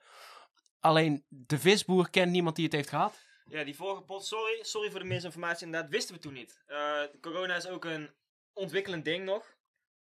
Alleen 0.79 1.25
de 1.27 1.59
visboer 1.59 2.09
kent 2.09 2.31
niemand 2.31 2.55
die 2.55 2.65
het 2.65 2.73
heeft 2.73 2.89
gehad. 2.89 3.25
Ja, 3.45 3.63
die 3.63 3.75
vorige 3.75 4.01
pot, 4.01 4.25
sorry. 4.25 4.63
Sorry 4.63 4.91
voor 4.91 4.99
de 4.99 5.05
misinformatie. 5.05 5.65
Inderdaad, 5.65 5.89
wisten 5.89 6.15
we 6.15 6.21
toen 6.21 6.33
niet. 6.33 6.63
Eh, 6.65 7.01
corona 7.21 7.55
is 7.55 7.67
ook 7.67 7.85
een 7.85 8.09
ontwikkelend 8.53 9.05
ding 9.05 9.25
nog. 9.25 9.55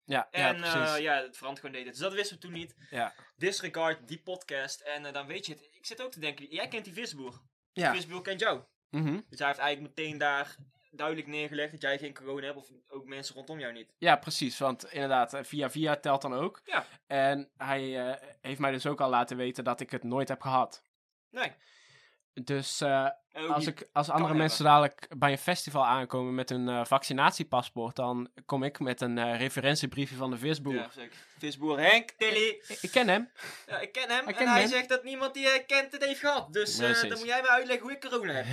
Ja, 0.04 0.28
En 0.30 0.58
ja 0.58 0.96
ja, 0.96 1.22
het 1.22 1.36
verandert 1.36 1.60
gewoon 1.66 1.74
deden. 1.78 1.92
Dus 1.92 2.00
dat 2.00 2.12
wisten 2.12 2.36
we 2.36 2.42
toen 2.42 2.52
niet. 2.52 2.74
ja. 2.90 3.14
Disregard 3.36 4.08
die 4.08 4.22
podcast. 4.22 4.80
En 4.80 5.12
dan 5.12 5.26
weet 5.26 5.46
je 5.46 5.52
het. 5.52 5.68
Ik 5.72 5.86
zit 5.86 6.02
ook 6.02 6.12
te 6.12 6.20
denken, 6.20 6.46
jij 6.46 6.68
kent 6.68 6.84
die 6.84 6.94
visboer. 6.94 7.40
Ja. 7.72 7.90
Die 7.92 8.00
visboer 8.00 8.22
kent 8.22 8.40
jou. 8.40 8.62
Mhm. 8.90 9.20
Dus 9.28 9.38
hij 9.38 9.48
heeft 9.48 9.60
eigenlijk 9.60 9.96
meteen 9.96 10.18
daar 10.18 10.56
duidelijk 10.96 11.26
neergelegd 11.26 11.72
dat 11.72 11.82
jij 11.82 11.98
geen 11.98 12.14
corona 12.14 12.46
hebt. 12.46 12.56
Of 12.56 12.70
ook 12.88 13.04
mensen 13.06 13.34
rondom 13.34 13.58
jou 13.58 13.72
niet. 13.72 13.94
ja, 13.98 14.16
precies. 14.16 14.58
Want 14.58 14.84
inderdaad, 14.92 15.34
eh, 15.34 15.42
via 15.44 15.70
via 15.70 15.96
telt 15.96 16.22
dan 16.22 16.34
ook. 16.34 16.60
Ja. 16.64 16.86
En 17.06 17.50
hij 17.56 18.08
eh, 18.08 18.28
heeft 18.40 18.60
mij 18.60 18.70
dus 18.70 18.86
ook 18.86 19.00
al 19.00 19.10
laten 19.10 19.36
weten 19.36 19.64
dat 19.64 19.80
ik 19.80 19.90
het 19.90 20.02
nooit 20.02 20.28
heb 20.28 20.40
gehad. 20.40 20.82
Nee. 21.30 21.52
Dus 22.42 22.80
eh, 22.80 23.06
ook 23.32 23.50
als, 23.50 23.66
ik, 23.66 23.88
als 23.92 24.10
andere 24.10 24.34
mensen 24.34 24.64
dadelijk 24.64 25.06
bij 25.16 25.32
een 25.32 25.38
festival 25.38 25.86
aankomen 25.86 26.34
met 26.34 26.50
een 26.50 26.68
eh, 26.68 26.84
vaccinatiepaspoort, 26.84 27.96
dan 27.96 28.30
kom 28.46 28.62
ik 28.62 28.78
met 28.78 29.00
een 29.00 29.18
eh, 29.18 29.38
referentiebriefje 29.38 30.16
van 30.16 30.30
de 30.30 30.38
visboer. 30.38 30.74
Ja, 30.74 30.88
zeker. 30.94 31.16
Visboer 31.38 31.78
Henk, 31.80 32.10
Tilly. 32.10 32.60
Ik, 32.68 32.78
ik 32.80 32.90
ken 32.90 33.08
hem. 33.08 33.30
Ja, 33.66 33.78
ik 33.78 33.92
ken 33.92 34.08
hem. 34.10 34.20
Ik 34.22 34.26
en 34.28 34.34
ken 34.34 34.48
hij 34.48 34.60
hem. 34.60 34.68
zegt 34.68 34.88
dat 34.88 35.04
niemand 35.04 35.34
die 35.34 35.46
hij 35.46 35.64
kent 35.64 35.92
het 35.92 36.04
heeft 36.04 36.20
gehad. 36.20 36.52
Dus 36.52 36.76
dan 36.76 36.88
moet 37.08 37.24
jij 37.24 37.42
me 37.42 37.48
uitleggen 37.48 37.86
hoe 37.86 37.92
ik 37.96 38.00
corona 38.00 38.32
heb. 38.32 38.46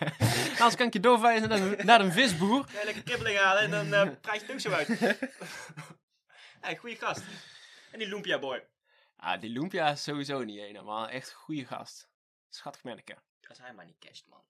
Anders 0.60 0.76
kan 0.76 0.86
ik 0.86 0.92
je 0.92 1.00
doorwijzen 1.00 1.48
naar, 1.48 1.58
een- 1.60 1.86
naar 1.86 2.00
een 2.00 2.12
visboer. 2.12 2.64
Je 2.72 2.80
lekker 2.84 3.02
kibbeling 3.02 3.38
halen 3.38 3.62
en 3.62 3.70
dan 3.70 3.94
eh 3.94 4.16
prijs 4.20 4.40
je 4.40 4.46
het 4.46 4.52
ook 4.52 4.60
zo 4.60 4.70
uit. 4.72 4.88
hey, 6.60 6.76
goeie 6.76 6.96
gast. 6.96 7.22
En 7.92 7.98
die 7.98 8.08
Lumpia 8.08 8.38
boy. 8.38 8.64
Ah, 9.16 9.40
die 9.40 9.50
Lumpia 9.50 9.90
is 9.90 10.02
sowieso 10.02 10.44
niet 10.44 10.58
een, 10.76 10.84
man. 10.84 11.08
Echt 11.08 11.32
goede 11.32 11.64
gast. 11.64 12.08
Schattig 12.50 12.82
manneke. 12.84 13.16
Als 13.48 13.58
hij 13.58 13.72
maar 13.72 13.84
niet 13.84 13.98
catcht, 13.98 14.26
man. 14.26 14.42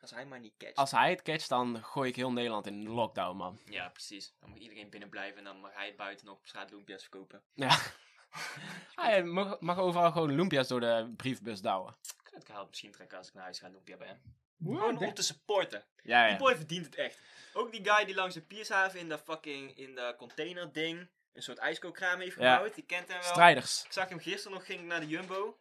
Als 0.00 0.10
hij 0.10 0.26
maar 0.26 0.40
niet 0.40 0.54
catcht. 0.58 0.76
Als 0.76 0.90
hij 0.90 1.10
het 1.10 1.22
catcht, 1.22 1.48
dan 1.48 1.84
gooi 1.84 2.08
ik 2.10 2.16
heel 2.16 2.32
Nederland 2.32 2.66
in 2.66 2.84
de 2.84 2.90
lockdown, 2.90 3.36
man. 3.36 3.58
Ja, 3.64 3.88
precies. 3.88 4.34
Dan 4.40 4.50
moet 4.50 4.58
iedereen 4.58 4.90
binnen 4.90 5.08
blijven 5.08 5.38
en 5.38 5.44
dan 5.44 5.60
mag 5.60 5.74
hij 5.74 5.94
buiten 5.94 6.26
nog 6.26 6.36
op 6.38 6.46
straat 6.46 6.70
Lumpia's 6.70 7.02
verkopen. 7.02 7.42
Ja. 7.54 7.78
Hij 8.94 9.22
mag, 9.24 9.60
mag 9.60 9.78
overal 9.78 10.12
gewoon 10.12 10.34
Lumpia's 10.34 10.68
door 10.68 10.80
de 10.80 11.12
briefbus 11.16 11.60
douwen. 11.60 11.96
Ik 12.38 12.46
zou 12.46 12.58
het 12.58 12.68
misschien 12.68 12.92
trekken 12.92 13.18
als 13.18 13.28
ik 13.28 13.34
naar 13.34 13.42
huis 13.42 13.58
ga 13.58 13.68
Lumpia 13.68 13.96
bij 13.96 14.06
hem. 14.06 14.20
Gewoon 14.64 14.98
om 14.98 15.14
te 15.14 15.22
supporten. 15.22 15.84
Ja, 16.02 16.22
Die 16.22 16.32
ja. 16.32 16.36
boy 16.38 16.56
verdient 16.56 16.84
het 16.86 16.94
echt. 16.94 17.18
Ook 17.52 17.72
die 17.72 17.84
guy 17.90 18.04
die 18.04 18.14
langs 18.14 18.34
de 18.34 18.40
Piershaven 18.42 18.98
in 19.00 19.08
de 19.08 19.18
fucking, 19.18 19.76
in 19.76 19.94
de 19.94 20.14
container 20.18 20.72
ding, 20.72 21.08
een 21.32 21.42
soort 21.42 21.58
ijskookkraam 21.58 22.20
heeft 22.20 22.36
Ja. 22.38 22.54
gebouwd. 22.54 22.74
Die 22.74 22.84
kent 22.84 23.08
hem 23.08 23.20
wel. 23.20 23.28
Strijders. 23.30 23.84
Ik 23.84 23.92
zag 23.92 24.08
hem 24.08 24.18
gisteren 24.20 24.56
nog, 24.56 24.66
ging 24.66 24.80
ik 24.80 24.86
naar 24.86 25.00
de 25.00 25.06
Jumbo. 25.06 25.58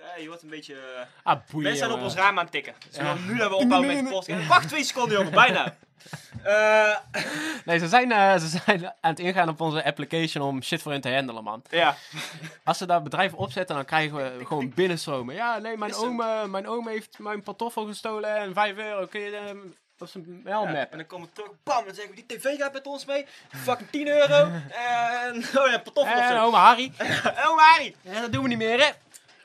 Ja, 0.00 0.20
je 0.22 0.26
wordt 0.26 0.42
een 0.42 0.48
beetje... 0.48 0.74
eh, 0.74 1.00
Ah, 1.22 1.40
boeien, 1.50 1.68
Mensen 1.68 1.86
zijn 1.86 1.98
op 1.98 2.04
ons 2.04 2.14
raam 2.14 2.38
aan 2.38 2.44
het 2.44 2.52
tikken. 2.52 2.74
Dus 2.88 2.96
Ja. 2.96 3.14
nu 3.14 3.36
dat 3.36 3.48
we 3.48 3.54
ophouden 3.56 3.94
met 3.94 4.04
de 4.04 4.10
podcast. 4.10 4.46
Wacht 4.46 4.68
twee 4.68 4.84
seconden, 4.84 5.16
jongen. 5.16 5.32
Bijna. 5.32 5.74
Eh, 6.42 6.96
Nee, 7.64 7.78
ze 7.78 7.88
zijn, 7.88 8.12
eh, 8.12 8.36
ze 8.38 8.46
zijn 8.46 8.86
aan 8.86 9.10
het 9.10 9.18
ingaan 9.18 9.48
op 9.48 9.60
onze 9.60 9.84
application 9.84 10.46
om 10.48 10.62
shit 10.62 10.82
voor 10.82 10.92
hen 10.92 11.00
te 11.00 11.14
handelen, 11.14 11.44
man. 11.44 11.62
ja. 11.70 11.96
Als 12.64 12.78
ze 12.78 12.86
dat 12.86 13.02
bedrijf 13.04 13.32
opzetten, 13.32 13.76
dan 13.76 13.84
krijgen 13.84 14.16
we 14.16 14.44
gewoon 14.46 14.72
binnenstromen. 14.74 15.34
Ja, 15.34 15.58
nee, 15.58 15.76
mijn 15.76 15.94
oom, 15.94 16.16
mijn 16.50 16.68
oom 16.68 16.88
heeft 16.88 17.18
mijn 17.18 17.42
pantoffel 17.42 17.86
gestolen 17.86 18.36
en 18.36 18.54
5 18.54 18.76
euro. 18.76 19.06
Kun 19.06 19.20
je 19.20 19.40
hem 19.46 19.74
op 19.98 20.08
zijn 20.08 20.40
mail 20.44 20.62
Ja? 20.68 20.74
En 20.90 20.96
dan 20.98 21.06
komen 21.06 21.26
we 21.28 21.32
terug. 21.32 21.50
Bam. 21.62 21.84
Dan 21.84 21.94
zeggen 21.94 22.14
we, 22.14 22.24
die 22.26 22.38
tv 22.38 22.58
gaat 22.58 22.72
met 22.72 22.86
ons 22.86 23.04
mee. 23.04 23.26
Fucking 23.48 23.90
10 23.90 24.08
euro. 24.08 24.34
En... 25.24 25.36
Oh 25.36 25.68
ja, 25.70 25.78
patoffel 25.78 26.18
of 26.18 26.30
En 26.30 26.38
oma 26.38 26.58
Harry. 26.58 26.92
Oh, 27.24 27.56
Mari. 27.56 27.96
Ja, 28.00 28.20
dat 28.20 28.32
doen 28.32 28.42
we 28.42 28.48
niet 28.48 28.58
meer, 28.58 28.80
hè? 28.84 28.90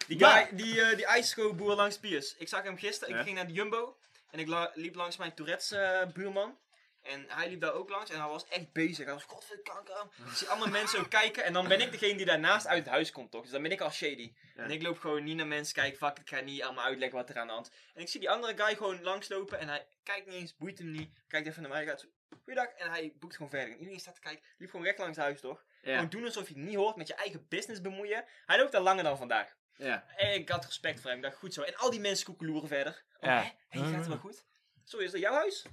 Die 0.07 0.19
Ja. 0.19 0.37
guy, 0.45 0.55
die, 0.57 0.81
eh 0.81 0.95
die 0.95 1.05
ijskookboer 1.05 1.75
langs 1.75 1.99
Piers. 1.99 2.35
Ik 2.37 2.47
zag 2.47 2.63
hem 2.63 2.77
gisteren. 2.77 3.13
Ja. 3.13 3.19
Ik 3.19 3.25
ging 3.25 3.35
naar 3.35 3.47
de 3.47 3.53
Jumbo. 3.53 3.97
En 4.31 4.39
ik 4.39 4.47
la- 4.47 4.71
liep 4.73 4.95
langs 4.95 5.17
mijn 5.17 5.33
Tourette's 5.33 5.71
eh, 5.71 6.01
buurman. 6.13 6.57
En 7.01 7.25
hij 7.27 7.49
liep 7.49 7.61
daar 7.61 7.73
ook 7.73 7.89
langs. 7.89 8.09
En 8.11 8.19
hij 8.19 8.27
was 8.29 8.47
echt 8.47 8.71
bezig. 8.73 9.05
Hij 9.05 9.13
was, 9.13 9.23
god, 9.23 9.47
wat 9.49 9.61
kanker 9.75 9.95
aan. 9.95 10.11
Ik 10.29 10.33
zie 10.35 10.47
allemaal 10.47 10.67
mensen 10.67 10.99
ook 10.99 11.09
kijken. 11.09 11.43
En 11.43 11.53
dan 11.53 11.67
ben 11.67 11.81
ik 11.81 11.91
degene 11.91 12.15
die 12.17 12.25
daarnaast 12.25 12.67
uit 12.67 12.83
het 12.83 12.87
huis 12.93 13.11
komt, 13.11 13.31
toch? 13.31 13.41
Dus 13.41 13.51
dan 13.51 13.61
ben 13.61 13.71
ik 13.71 13.81
al 13.81 13.91
shady. 13.91 14.33
Ja. 14.55 14.63
En 14.63 14.71
ik 14.71 14.81
loop 14.81 14.99
gewoon 14.99 15.23
niet 15.23 15.35
naar 15.35 15.47
mensen 15.47 15.73
kijken. 15.73 15.97
Fuck, 15.97 16.19
ik 16.19 16.29
ga 16.29 16.39
niet 16.39 16.63
allemaal 16.63 16.85
uitleggen 16.85 17.17
wat 17.17 17.29
er 17.29 17.37
aan 17.37 17.47
de 17.47 17.53
hand 17.53 17.67
is. 17.71 17.73
En 17.93 18.01
ik 18.01 18.07
zie 18.09 18.19
die 18.19 18.29
andere 18.29 18.57
guy 18.63 18.75
gewoon 18.75 19.01
langslopen. 19.03 19.59
En 19.59 19.67
hij 19.67 19.87
kijkt 20.03 20.25
niet 20.27 20.35
eens, 20.35 20.55
boeit 20.57 20.77
hem 20.77 20.91
niet. 20.91 21.09
Kijkt 21.27 21.47
even 21.47 21.61
naar 21.61 21.71
mij. 21.71 21.85
Gaat 21.85 21.99
zo, 21.99 22.07
goeiedag. 22.43 22.67
En 22.67 22.89
hij 22.89 23.13
boekt 23.19 23.35
gewoon 23.35 23.49
verder. 23.51 23.71
En 23.73 23.77
iedereen 23.79 23.99
staat 23.99 24.15
te 24.15 24.21
kijken. 24.21 24.43
Liep 24.57 24.69
gewoon 24.69 24.85
recht 24.85 24.97
langs 24.97 25.15
het 25.17 25.25
huis, 25.25 25.41
toch? 25.41 25.63
Gewoon 25.81 26.09
doen 26.09 26.25
alsof 26.25 26.47
je 26.47 26.53
het 26.53 26.63
niet 26.63 26.75
hoort. 26.75 26.95
Met 26.95 27.07
je 27.07 27.13
eigen 27.15 27.45
business 27.49 27.81
bemoeien. 27.81 28.25
Hij 28.45 28.57
loopt 28.57 28.75
al 28.75 28.81
langer 28.81 29.03
dan 29.03 29.17
vandaag. 29.17 29.55
Ja. 29.77 30.05
En 30.15 30.33
ik 30.33 30.49
had 30.49 30.65
respect 30.65 30.99
voor 31.01 31.09
hem. 31.09 31.19
Ik 31.19 31.25
dacht, 31.25 31.37
goed 31.37 31.53
zo. 31.53 31.61
En 31.61 31.75
al 31.75 31.89
die 31.89 31.99
mensen 31.99 32.25
koekeloeren 32.25 32.67
verder. 32.67 33.03
Oh, 33.19 33.21
Ja. 33.29 33.53
Hey, 33.67 33.81
gaat 33.81 33.95
het 33.95 34.07
wel 34.07 34.17
goed? 34.17 34.45
Sorry, 34.83 35.05
is 35.05 35.11
dat 35.11 35.21
jouw 35.21 35.33
huis? 35.33 35.65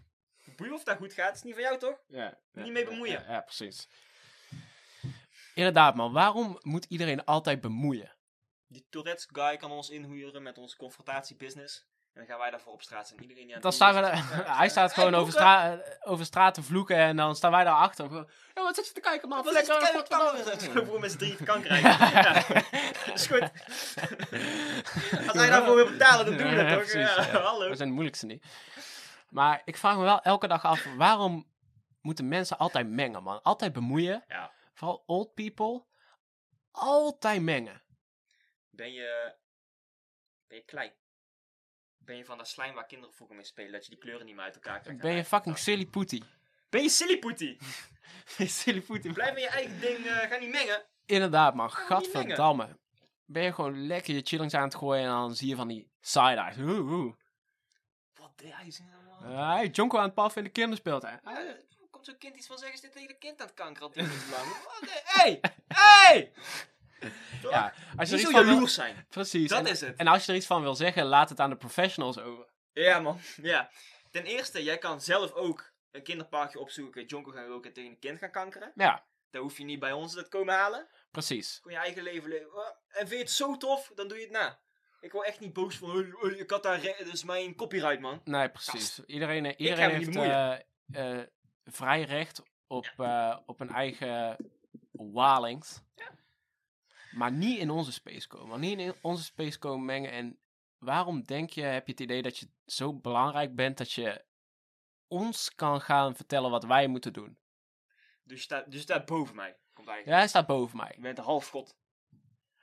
Boeien 0.57 0.75
of 0.75 0.85
dat 0.85 0.97
goed 0.97 1.13
gaat. 1.13 1.27
Het 1.27 1.37
is 1.37 1.43
niet 1.43 1.55
van 1.55 1.63
jou, 1.63 1.79
toch? 1.79 2.01
Ja. 2.09 2.39
Niet 2.53 2.73
mee 2.73 2.85
bemoeien. 2.85 3.23
Ja, 3.23 3.33
ja, 3.33 3.41
precies. 3.41 3.89
Inderdaad, 5.55 5.95
man. 5.95 6.13
Waarom 6.13 6.59
moet 6.61 6.85
iedereen 6.85 7.25
altijd 7.25 7.61
bemoeien? 7.61 8.17
Die 8.67 8.87
Tourette's 8.91 9.29
guy 9.33 9.57
kan 9.57 9.71
ons 9.71 9.91
inhuren 9.91 10.43
met 10.43 10.59
onze 10.59 10.77
confrontatiebusiness. 10.77 11.87
En 12.15 12.21
dan 12.21 12.27
gaan 12.27 12.39
wij 12.39 12.51
daarvoor 12.51 12.73
op 12.73 12.83
straat 12.83 13.09
zijn. 13.09 13.21
Iedereen 13.21 13.47
die 13.47 13.55
aan 13.55 13.61
Dan 13.61 13.71
het 13.71 13.81
staan 13.81 13.95
we 13.95 14.01
daar- 14.01 14.57
hij 14.59 14.69
staat 14.69 14.95
Hey, 14.95 15.05
gewoon 15.05 15.21
over, 15.21 15.33
stra 15.33 15.73
eh, 15.79 16.11
over 16.11 16.25
straat 16.25 16.55
te 16.55 16.62
vloeken 16.62 16.97
en 16.97 17.17
dan 17.17 17.37
staan 17.37 17.51
wij 17.51 17.65
daarachter. 17.65 18.12
Ja, 18.55 18.62
wat 18.62 18.75
zit 18.75 18.87
je 18.87 18.93
te 18.93 19.01
kijken, 19.01 19.29
man? 19.29 19.43
Wat 19.45 19.55
het? 19.57 19.67
Lekker, 19.69 19.93
wat 19.93 20.09
kan 20.09 20.37
er? 20.37 20.61
Zo 20.61 20.85
voor 20.85 21.01
met 21.01 21.11
z'n 21.11 21.19
drie 21.19 21.37
kanker 21.45 21.77
Ja, 21.81 22.37
is 23.12 23.27
goed. 23.27 23.41
Als 25.29 25.37
hij 25.37 25.49
daarvoor 25.51 25.75
wil 25.75 25.91
betalen, 25.91 26.27
dan 26.27 26.37
doen 26.37 26.49
we 26.49 26.55
Ja, 26.55 26.62
dat 26.62 26.69
toch? 26.69 26.79
precies, 26.91 27.15
Ja, 27.15 27.23
ja. 27.33 27.41
hallo. 27.41 27.69
We 27.69 27.75
zijn 27.77 27.89
de 27.89 27.95
moeilijkste 27.95 28.27
niet. 28.27 28.45
Maar 29.29 29.62
ik 29.65 29.77
vraag 29.77 29.97
me 29.97 30.03
wel 30.03 30.21
elke 30.21 30.47
dag 30.49 30.65
af, 30.65 30.87
waarom 30.97 31.47
moeten 32.01 32.29
mensen 32.29 32.59
altijd 32.59 32.89
mengen, 32.89 33.23
man? 33.23 33.43
Altijd 33.43 33.73
bemoeien. 33.73 34.25
Ja. 34.29 34.51
Vooral 34.75 35.03
old 35.07 35.35
people. 35.35 35.85
Altijd 36.71 37.43
mengen. 37.43 37.83
Ben 38.71 38.93
je... 38.93 39.35
Ben 40.47 40.57
je 40.57 40.65
klein? 40.65 40.93
Ben 42.05 42.17
je 42.17 42.25
van 42.25 42.39
dat 42.39 42.49
slijm 42.49 42.75
waar 42.75 42.87
kinderen 42.87 43.15
vroeger 43.15 43.37
mee 43.37 43.45
spelen, 43.45 43.73
dat 43.73 43.85
je 43.85 43.91
die 43.91 43.99
kleuren 43.99 44.27
niet 44.27 44.35
meer 44.35 44.45
uit 44.45 44.55
elkaar 44.55 44.81
krijgt? 44.81 45.01
Ben 45.01 45.15
je 45.15 45.25
fucking 45.25 45.59
silly 45.59 45.87
putty. 45.87 46.23
Ben 46.69 46.83
je 46.83 46.89
silly 46.89 47.19
putty? 47.19 47.59
silly 48.39 48.81
putty. 48.81 49.13
Blijf 49.13 49.37
in 49.37 49.43
je 49.43 49.49
eigen 49.49 49.81
ding, 49.81 50.07
eh, 50.07 50.31
ga 50.31 50.37
niet 50.37 50.51
mengen. 50.51 50.83
Inderdaad, 51.07 51.55
man. 51.55 51.71
Gadverdamme. 51.71 52.79
Ben 53.25 53.43
je 53.43 53.53
gewoon 53.53 53.87
lekker 53.87 54.15
je 54.15 54.21
chillings 54.25 54.55
aan 54.55 54.63
het 54.65 54.75
gooien 54.75 55.03
en 55.05 55.11
dan 55.11 55.35
zie 55.35 55.49
je 55.49 55.57
van 55.57 55.69
die 55.69 55.91
side-eyes. 56.01 56.57
Oeh, 56.59 56.91
oeh. 56.93 57.15
Wat 58.15 58.33
deed 58.37 58.53
hij 58.55 58.73
man? 59.21 59.33
Uh, 59.33 59.55
hey, 59.55 59.69
Jonko 59.69 59.99
aan 59.99 60.05
het 60.05 60.15
paffen 60.15 60.39
in 60.39 60.47
de 60.47 60.53
kinderspeeltuin. 60.53 61.21
Ah, 61.23 61.37
hoe 61.79 61.89
komt 61.91 62.05
zo'n 62.05 62.19
kind 62.19 62.37
iets 62.37 62.47
van 62.47 62.59
zeggen, 62.59 62.77
is 62.77 62.83
dit 62.83 62.93
tegen 62.93 63.09
de 63.09 63.19
kind 63.19 63.41
aan 63.41 63.47
het 63.47 63.57
kanker 63.57 63.83
al 63.83 63.93
lang? 63.95 64.47
Hey! 65.05 65.41
Toch? 65.41 66.74
Ja, 67.43 67.73
als 67.73 67.75
je 67.75 67.97
Niet 67.97 68.01
er 68.01 68.07
zo 68.09 68.15
iets 68.17 68.25
van 68.31 68.45
wil... 68.45 68.53
jaloers 68.53 68.75
zijn. 68.75 69.07
Precies. 69.09 69.49
Dat 69.49 69.59
en, 69.59 69.67
is 69.67 69.81
het. 69.81 69.97
en 69.97 70.07
als 70.07 70.25
je 70.25 70.33
er 70.33 70.39
iets 70.39 70.47
van 70.47 70.63
wil 70.63 70.75
zeggen, 70.75 71.05
laat 71.05 71.29
het 71.29 71.41
aan 71.41 71.51
de 71.51 71.57
professionals 71.57 72.19
over. 72.19 72.47
Ja, 72.73 73.01
man. 73.01 73.19
Ja. 73.43 73.71
Ten 74.11 74.25
eerste, 74.25 74.63
jij 74.63 74.79
kan 74.79 75.01
zelf 75.01 75.33
ook 75.33 75.73
een 75.91 76.03
kinderparkje 76.03 76.59
opzoeken, 76.59 77.05
jonko 77.05 77.31
gaan 77.31 77.47
roken 77.47 77.69
en 77.69 77.75
tegen 77.75 77.91
een 77.91 77.99
kind 77.99 78.19
gaan 78.19 78.31
kankeren. 78.31 78.73
Ja, 78.75 79.05
Dan 79.31 79.43
hoef 79.43 79.59
je 79.59 79.65
niet 79.65 79.79
bij 79.79 79.93
ons 79.93 80.15
dat 80.15 80.29
komen 80.29 80.55
halen. 80.55 80.89
precies. 81.11 81.59
Gewoon 81.63 81.79
je 81.79 81.85
eigen 81.85 82.03
leven 82.03 82.29
leven. 82.29 82.55
Oh, 82.55 82.67
En 82.89 82.99
vind 83.09 83.11
je 83.11 83.17
het 83.17 83.31
zo 83.31 83.57
tof, 83.57 83.93
dan 83.95 84.09
doe 84.09 84.17
je 84.17 84.23
het 84.23 84.33
na. 84.33 84.59
Ik 85.01 85.13
word 85.13 85.27
echt 85.27 85.41
niet 85.41 85.53
boos 85.53 85.77
van, 85.77 85.91
"Hey, 85.91 86.13
hey, 86.21 86.31
ik 86.39 86.51
had 86.51 86.63
daar, 86.63 86.81
re- 86.81 86.95
dat 87.05 87.13
is 87.13 87.25
mijn 87.25 87.55
copyright, 87.55 88.01
man. 88.01 88.21
Nee, 88.25 88.49
precies. 88.51 89.05
Iedereen, 89.07 89.45
ga 89.45 89.55
iedereen 89.57 89.91
me 89.93 89.99
niet 89.99 90.15
heeft 90.15 90.65
eh, 90.93 91.21
eh, 91.21 91.27
vrij 91.65 92.03
recht 92.03 92.43
op, 92.67 92.93
eh, 92.97 93.39
op 93.47 93.61
een 93.61 93.71
eigen 93.71 94.37
walings. 94.93 95.81
Maar 97.15 97.33
niet 97.33 97.59
in 97.59 97.71
onze 97.71 97.93
space 97.93 98.29
komen. 98.29 98.49
Maar 98.49 98.59
niet 98.59 98.79
in 98.79 98.95
onze 99.01 99.25
space 99.25 99.59
komen 99.59 99.85
mengen. 99.85 100.11
En 100.11 100.39
waarom 100.79 101.23
denk 101.23 101.51
je, 101.51 101.62
heb 101.62 101.87
je 101.87 101.93
het 101.93 102.01
idee 102.01 102.23
dat 102.23 102.39
je 102.39 102.49
zo 102.67 102.95
belangrijk 102.95 103.55
bent 103.55 103.79
dat 103.79 103.93
je 103.93 104.25
ons 105.09 105.55
kan 105.55 105.81
gaan 105.81 106.17
vertellen 106.17 106.51
wat 106.51 106.65
wij 106.65 106.87
moeten 106.87 107.12
doen? 107.12 107.39
Dus 108.25 108.39
je 108.39 108.45
staat, 108.45 108.65
dus 108.65 108.75
je 108.75 108.81
staat 108.81 109.07
boven 109.07 109.35
mij. 109.35 109.57
Komt 109.73 109.89
eigenlijk. 109.89 110.07
Ja, 110.07 110.17
hij 110.17 110.29
staat 110.29 110.47
boven 110.47 110.77
mij. 110.77 110.93
Je 110.95 111.01
bent 111.01 111.19
een 111.19 111.25
halfgod. 111.25 111.77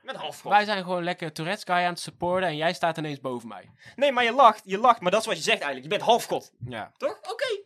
Halfgod. 0.05 0.51
Wij 0.51 0.65
zijn 0.65 0.83
gewoon 0.83 1.03
lekker 1.03 1.33
Tourette's 1.33 1.63
guy 1.63 1.75
aan 1.75 1.91
het 1.91 1.99
supporten 1.99 2.49
en 2.49 2.55
jij 2.55 2.73
staat 2.73 2.97
ineens 2.97 3.19
boven 3.19 3.47
mij. 3.47 3.71
Nee, 3.95 4.11
maar 4.11 4.23
je 4.23 4.31
lacht. 4.31 4.61
Je 4.65 4.77
lacht, 4.77 5.01
maar 5.01 5.11
dat 5.11 5.19
is 5.19 5.25
wat 5.25 5.35
je 5.35 5.41
zegt 5.41 5.61
eigenlijk. 5.61 5.91
Je 5.91 5.97
bent 5.97 6.09
halfgod. 6.09 6.51
Ja. 6.65 6.91
Toch? 6.97 7.19
Oké. 7.31 7.61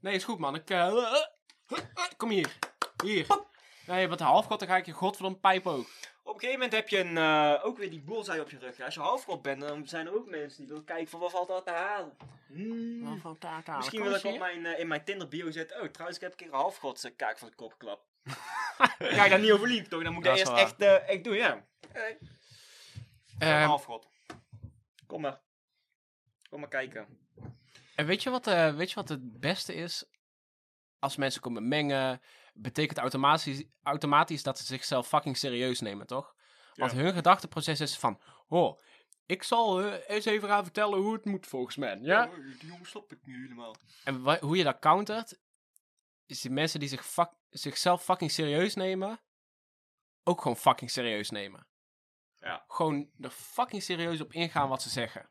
Nee, 0.00 0.14
is 0.14 0.24
goed 0.24 0.38
man. 0.38 0.54
Ik, 0.54 0.70
eh, 0.70 1.14
kom 2.16 2.30
hier. 2.30 2.58
Hier. 3.04 3.26
Nee, 3.86 4.08
een 4.08 4.20
halfgod, 4.20 4.58
dan 4.58 4.68
ga 4.68 4.76
ik 4.76 4.86
je 4.86 4.92
godverdomme 4.92 5.38
pijp 5.38 5.66
ook. 5.66 5.86
Op 6.24 6.34
een 6.34 6.40
gegeven 6.40 6.52
moment 6.52 6.72
heb 6.72 6.88
je 6.88 6.98
een, 6.98 7.16
eh, 7.16 7.64
ook 7.64 7.78
weer 7.78 7.90
die 7.90 8.00
bullseye 8.00 8.40
op 8.40 8.50
je 8.50 8.58
rug. 8.58 8.76
Ja, 8.76 8.84
Als 8.84 8.94
je 8.94 9.00
halfgod 9.00 9.42
bent, 9.42 9.60
dan 9.60 9.88
zijn 9.88 10.06
er 10.06 10.14
ook 10.14 10.28
mensen 10.28 10.58
die 10.58 10.68
willen 10.68 10.84
kijken 10.84 11.08
van 11.08 11.20
wat 11.20 11.30
valt 11.30 11.50
er 11.50 11.62
te 11.62 11.70
halen. 11.70 12.16
Hmm. 12.46 13.20
Misschien 13.76 14.02
wil 14.02 14.14
ik 14.14 14.24
op 14.24 14.38
mijn, 14.38 14.66
eh, 14.66 14.78
in 14.78 14.88
mijn 14.88 15.04
Tinder 15.04 15.28
bio 15.28 15.50
zetten. 15.50 15.80
Oh, 15.82 15.88
trouwens, 15.88 16.18
ik 16.18 16.22
heb 16.22 16.30
een 16.32 16.36
keer 16.36 16.46
een 16.46 16.60
halfgod 16.60 17.04
uh, 17.04 17.10
kaak 17.16 17.38
van 17.38 17.48
de 17.48 17.54
kop 17.54 17.72
geklapt. 17.72 18.02
Ga 18.98 19.24
je 19.24 19.30
daar 19.30 19.40
niet 19.40 19.52
over 19.52 19.68
liep, 19.68 19.86
toch? 19.86 20.02
Dan 20.02 20.12
moet 20.12 20.24
ik 20.24 20.36
Dat 20.36 20.46
dat 20.46 20.58
eerst 20.58 20.62
echt, 20.62 20.80
eh, 20.80 21.08
echt 21.08 21.24
doen, 21.24 21.34
ja. 21.34 21.64
Hey. 21.92 22.18
Ehm, 23.38 23.66
halfgod. 23.66 24.08
Kom 25.06 25.20
maar. 25.20 25.40
Kom 26.48 26.60
maar 26.60 26.68
kijken. 26.68 27.06
En 27.94 28.06
weet 28.06 28.22
je, 28.22 28.30
wat, 28.30 28.46
eh, 28.46 28.74
weet 28.74 28.88
je 28.88 28.94
wat 28.94 29.08
het 29.08 29.40
beste 29.40 29.74
is? 29.74 30.04
Als 30.98 31.16
mensen 31.16 31.40
komen 31.40 31.68
mengen, 31.68 32.20
betekent 32.52 32.98
automatisch, 32.98 33.64
automatisch 33.82 34.42
dat 34.42 34.58
ze 34.58 34.64
zichzelf 34.64 35.08
fucking 35.08 35.36
serieus 35.36 35.80
nemen, 35.80 36.06
toch? 36.06 36.34
Want 36.74 36.92
Ja. 36.92 36.98
hun 36.98 37.12
gedachteproces 37.12 37.80
is 37.80 37.98
van, 37.98 38.20
oh, 38.48 38.80
ik 39.26 39.42
zal 39.42 39.82
eh, 39.82 40.00
eens 40.16 40.24
even 40.24 40.48
gaan 40.48 40.62
vertellen 40.64 40.98
hoe 40.98 41.12
het 41.12 41.24
moet 41.24 41.46
volgens 41.46 41.76
mij. 41.76 41.98
Ja? 41.98 42.26
Oh, 42.28 42.34
die 42.34 42.66
jongen 42.66 42.86
ik 43.08 43.18
nu 43.26 43.42
helemaal. 43.42 43.76
En 44.04 44.38
hoe 44.40 44.56
je 44.56 44.64
dat 44.64 44.78
countert, 44.78 45.38
is 46.26 46.40
die 46.40 46.50
mensen 46.50 46.80
die 46.80 46.88
zich 46.88 47.06
fuck- 47.06 47.36
zichzelf 47.48 48.04
fucking 48.04 48.30
serieus 48.30 48.74
nemen, 48.74 49.20
ook 50.22 50.40
gewoon 50.42 50.56
fucking 50.56 50.90
serieus 50.90 51.30
nemen. 51.30 51.66
Ja. 52.38 52.64
Gewoon 52.68 53.10
er 53.20 53.30
fucking 53.30 53.82
serieus 53.82 54.20
op 54.20 54.32
ingaan 54.32 54.68
wat 54.68 54.82
ze 54.82 54.88
zeggen. 54.88 55.30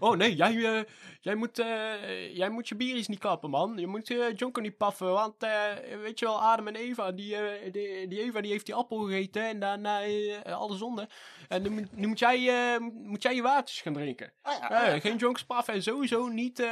Oh 0.00 0.16
nee, 0.16 0.34
jij, 0.34 0.64
eh, 0.78 0.84
jij, 1.20 1.34
moet, 1.34 1.58
eh, 1.58 2.36
jij 2.36 2.48
moet 2.50 2.68
je 2.68 2.74
bieries 2.74 3.06
niet 3.08 3.18
kappen, 3.18 3.50
man. 3.50 3.78
Je 3.78 3.86
moet 3.86 4.08
je 4.08 4.32
jonker 4.36 4.62
niet 4.62 4.76
paffen, 4.76 5.12
want 5.12 5.42
eh, 5.42 5.72
weet 6.02 6.18
je 6.18 6.24
wel, 6.24 6.42
Adam 6.42 6.66
en 6.68 6.76
Eva, 6.76 7.12
die, 7.12 7.36
die, 7.70 8.08
die 8.08 8.20
Eva 8.22 8.40
die 8.40 8.50
heeft 8.50 8.66
die 8.66 8.74
appel 8.74 8.98
gegeten 8.98 9.42
en 9.42 9.60
daarna 9.60 10.00
alle 10.44 10.76
zonde. 10.76 11.08
En 11.48 11.62
nu, 11.62 11.70
moet- 11.70 11.96
nu 11.96 12.06
moet, 12.06 12.18
jij, 12.18 12.78
moet 12.80 13.22
jij 13.22 13.34
je 13.34 13.42
watertjes 13.42 13.80
gaan 13.80 13.92
drinken. 13.92 14.32
Ah, 14.42 14.54
ja, 14.60 14.92
ah, 14.94 15.00
geen 15.00 15.16
jonks 15.16 15.44
paffen 15.44 15.74
en 15.74 15.82
sowieso 15.82 16.28
niet, 16.28 16.66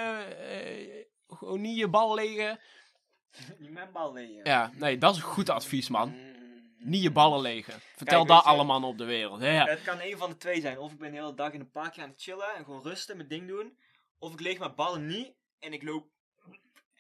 gewoon 1.29 1.61
niet 1.61 1.79
je 1.79 1.89
bal 1.89 2.15
legen. 2.15 2.59
Niet 3.59 3.71
mijn 3.71 3.89
bal 3.93 4.13
lezen. 4.13 4.41
Ja, 4.45 4.71
nee, 4.75 4.99
dat 4.99 5.15
is 5.15 5.23
goed 5.23 5.51
advies, 5.51 5.89
man. 5.89 6.15
Niet 6.87 7.03
je 7.03 7.11
ballen 7.11 7.41
legen. 7.41 7.81
Vertel 7.81 8.17
Kijk, 8.25 8.29
dat 8.29 8.43
je- 8.45 8.49
alle 8.51 8.65
mannen 8.65 8.91
op 8.91 8.99
de 8.99 9.05
wereld. 9.05 9.41
Ja. 9.43 9.65
Het 9.65 9.83
kan 9.83 10.01
een 10.01 10.19
van 10.19 10.31
de 10.31 10.37
twee 10.37 10.61
zijn. 10.61 10.79
Of 10.79 10.93
ik 10.93 10.99
ben 10.99 11.11
de 11.11 11.17
hele 11.17 11.35
dag 11.35 11.53
in 11.53 11.61
een 11.61 11.71
parkje 11.71 12.03
aan 12.03 12.09
het 12.11 12.23
chillen 12.23 12.55
en 12.55 12.65
gewoon 12.65 12.83
rusten, 12.83 13.17
mijn 13.17 13.29
ding 13.29 13.49
doen. 13.49 13.79
Of 14.19 14.33
ik 14.33 14.41
leeg 14.41 14.59
mijn 14.59 14.75
ballen 14.75 15.07
niet 15.07 15.33
en 15.59 15.73
ik 15.73 15.83
loop. 15.83 16.07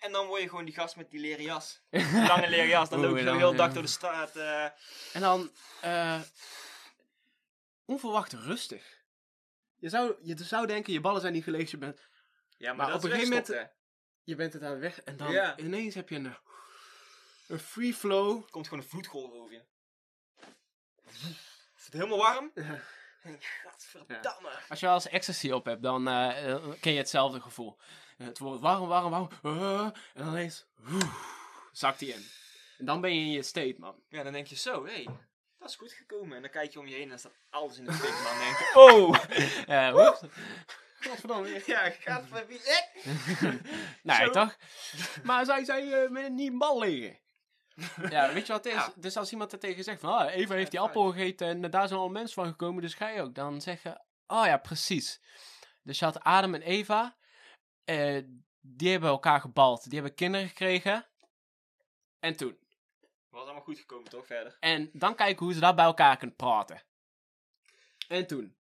En 0.00 0.12
dan 0.12 0.26
word 0.26 0.42
je 0.42 0.48
gewoon 0.48 0.64
die 0.64 0.74
gast 0.74 0.96
met 0.96 1.10
die 1.10 1.20
leren 1.20 1.44
jas. 1.44 1.82
Die 1.90 2.26
lange 2.28 2.48
leren 2.48 2.68
jas. 2.68 2.88
Dan 2.88 3.00
loop 3.00 3.16
je 3.18 3.24
de 3.24 3.30
hele 3.36 3.54
dag 3.54 3.72
door 3.72 3.82
de 3.82 3.88
straat. 3.88 4.36
eh. 4.36 4.64
En 5.12 5.20
dan, 5.20 5.50
eh 5.80 6.20
onverwacht 7.84 8.32
rustig. 8.32 9.04
Je 9.78 9.88
zou, 9.88 10.14
je 10.22 10.36
zou 10.44 10.66
denken, 10.66 10.92
je 10.92 11.00
ballen 11.00 11.20
zijn 11.20 11.32
niet 11.32 11.44
geleegd, 11.44 11.70
je 11.70 11.76
bent, 11.78 12.00
Ja, 12.58 12.72
Maar 12.72 12.86
dat 12.86 12.96
op 12.96 13.02
een 13.04 13.10
gegeven 13.10 13.30
moment- 13.30 13.70
je 14.24 14.34
bent 14.34 14.52
het 14.52 14.62
aan 14.62 14.78
weg. 14.78 15.00
En 15.02 15.16
dan 15.16 15.32
Ja. 15.32 15.56
ineens 15.58 15.94
heb 15.94 16.08
je 16.08 16.16
een, 16.16 16.36
een 17.48 17.58
free 17.58 17.94
flow. 17.94 18.36
Er 18.44 18.50
komt 18.50 18.68
gewoon 18.68 18.82
een 18.82 18.88
vloedgolf 18.90 19.32
over 19.32 19.52
je. 19.52 19.62
Is 21.76 21.84
het 21.84 21.92
helemaal 21.92 22.18
warm? 22.18 22.50
Ja. 22.54 22.80
En 23.22 23.36
Gadverdamme. 23.40 24.50
Als 24.68 24.80
je 24.80 24.86
wel 24.86 24.94
eens 24.94 25.08
ecstasy 25.08 25.50
op 25.50 25.64
hebt, 25.64 25.82
dan 25.82 26.08
eh, 26.08 26.52
eh, 26.52 26.62
ken 26.80 26.92
je 26.92 26.98
hetzelfde 26.98 27.40
gevoel. 27.40 27.78
Het 28.16 28.38
wordt 28.38 28.60
warm, 28.60 28.86
warm, 28.88 29.10
warm. 29.10 29.28
eh, 29.42 29.80
en 29.82 29.92
dan 30.24 30.28
ineens 30.28 30.66
zakt 31.72 32.00
hij 32.00 32.08
in. 32.08 32.26
En 32.78 32.84
dan 32.84 33.00
ben 33.00 33.14
je 33.14 33.20
in 33.20 33.30
je 33.30 33.42
state, 33.42 33.74
man. 33.78 34.02
Ja, 34.08 34.22
dan 34.22 34.32
denk 34.32 34.46
je 34.46 34.56
zo, 34.56 34.84
hé, 34.84 34.92
hey, 34.92 35.06
dat 35.58 35.68
is 35.68 35.76
goed 35.76 35.92
gekomen. 35.92 36.36
En 36.36 36.42
dan 36.42 36.50
kijk 36.50 36.72
je 36.72 36.78
om 36.78 36.86
je 36.86 36.94
heen 36.94 37.02
en 37.02 37.08
dan 37.08 37.18
staat 37.18 37.38
alles 37.50 37.78
in 37.78 37.84
de 37.84 37.92
fik. 37.92 38.10
man. 38.10 38.22
Dan 38.22 38.38
denk 38.38 38.58
je, 38.58 38.72
oh! 38.74 39.14
Eh, 39.86 39.94
oeps. 40.06 40.20
Godverdomme. 41.00 41.62
Ja, 41.66 41.90
gaat 41.90 42.24
van 42.28 42.46
wie? 42.46 42.60
Nee, 44.02 44.30
toch? 44.30 44.56
Maar 45.22 45.44
zij 45.44 45.64
zei 45.64 45.92
eh, 45.92 46.10
met 46.10 46.32
niet 46.32 46.58
bal 46.58 46.78
liggen. 46.78 47.18
Ja, 48.10 48.32
weet 48.32 48.46
je 48.46 48.52
wat 48.52 48.64
het 48.64 48.72
is? 48.74 48.80
Ja. 48.80 48.92
Dus 48.96 49.16
als 49.16 49.32
iemand 49.32 49.52
er 49.52 49.58
tegen 49.58 49.84
zegt 49.84 50.00
van, 50.00 50.18
ah, 50.18 50.34
Eva 50.34 50.54
heeft 50.54 50.70
die 50.70 50.80
appel 50.80 51.12
gegeten 51.12 51.48
en 51.48 51.70
daar 51.70 51.88
zijn 51.88 52.00
al 52.00 52.08
mensen 52.08 52.34
van 52.34 52.46
gekomen, 52.46 52.82
dus 52.82 52.94
ga 52.94 53.08
je 53.08 53.22
ook. 53.22 53.34
Dan 53.34 53.60
zeggen, 53.60 54.04
oh 54.26 54.46
ja, 54.46 54.56
precies. 54.56 55.20
Dus 55.82 55.98
je 55.98 56.04
had 56.04 56.20
Adam 56.20 56.54
en 56.54 56.62
Eva, 56.62 57.16
eh, 57.84 58.22
die 58.60 58.90
hebben 58.90 59.10
elkaar 59.10 59.40
gebald. 59.40 59.84
Die 59.84 59.94
hebben 59.94 60.14
kinderen 60.14 60.48
gekregen. 60.48 61.06
En 62.20 62.36
toen. 62.36 62.58
Was 63.28 63.42
allemaal 63.42 63.62
goed 63.62 63.78
gekomen, 63.78 64.10
toch? 64.10 64.26
Verder. 64.26 64.56
En 64.60 64.90
dan 64.92 65.14
kijken 65.14 65.44
hoe 65.44 65.54
ze 65.54 65.60
daar 65.60 65.74
bij 65.74 65.84
elkaar 65.84 66.16
kunnen 66.16 66.36
praten. 66.36 66.82
En 68.08 68.26
toen. 68.26 68.56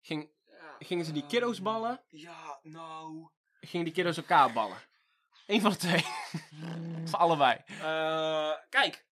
Ging, 0.00 0.34
Gingen 0.78 1.04
ze 1.04 1.12
die 1.12 1.26
kiddo's 1.26 1.62
ballen? 1.62 2.02
Ja, 2.08 2.58
nou... 2.62 3.28
gingen 3.60 3.84
die 3.84 3.94
kiddo's 3.94 4.16
elkaar 4.16 4.52
ballen. 4.52 4.78
Eén 5.46 5.60
van 5.60 5.70
de 5.70 5.76
twee. 5.76 6.04
of 7.04 7.14
allebei. 7.14 7.58
Eh, 7.66 8.52
kijk. 8.68 9.06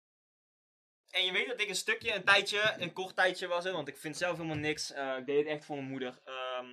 En 1.10 1.26
je 1.26 1.32
weet 1.32 1.48
dat 1.48 1.62
ik 1.62 1.70
een 1.70 1.76
stukje, 1.76 2.14
een 2.14 2.24
tijdje, 2.24 2.74
een 2.78 2.94
kort 2.94 3.16
tijdje 3.16 3.48
was 3.48 3.64
het, 3.64 3.74
want 3.74 3.88
ik 3.88 3.98
vind 3.98 4.18
zelf 4.18 4.36
helemaal 4.38 4.58
niks. 4.58 4.92
Eh, 4.92 5.18
ik 5.18 5.26
deed 5.26 5.38
het 5.38 5.48
echt 5.48 5.66
voor 5.66 5.76
mijn 5.76 5.88
moeder. 5.90 6.20
ehm 6.26 6.68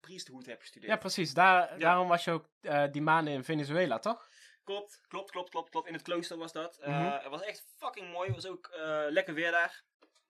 priesthoed 0.00 0.46
heb 0.46 0.60
gestudeerd. 0.60 0.92
Ja, 0.92 0.98
precies. 0.98 1.34
Daar, 1.34 1.78
Daarom 1.78 2.08
was 2.08 2.24
je 2.24 2.30
ook 2.30 2.48
eh, 2.60 2.84
die 2.92 3.02
maanden 3.02 3.32
in 3.34 3.44
Venezuela, 3.44 3.98
toch? 3.98 4.28
Klopt, 4.64 5.00
klopt, 5.08 5.30
klopt, 5.30 5.50
klopt, 5.50 5.70
klopt. 5.70 5.86
In 5.86 5.92
het 5.92 6.02
klooster 6.02 6.36
was 6.36 6.52
dat. 6.52 6.76
Eh, 6.78 6.88
Mhm. 7.00 7.12
Het 7.12 7.28
was 7.30 7.42
echt 7.42 7.64
fucking 7.76 8.12
mooi. 8.12 8.26
Het 8.32 8.42
was 8.42 8.52
ook 8.52 8.66
eh, 8.66 9.04
lekker 9.08 9.34
weer 9.34 9.50
daar. 9.50 9.82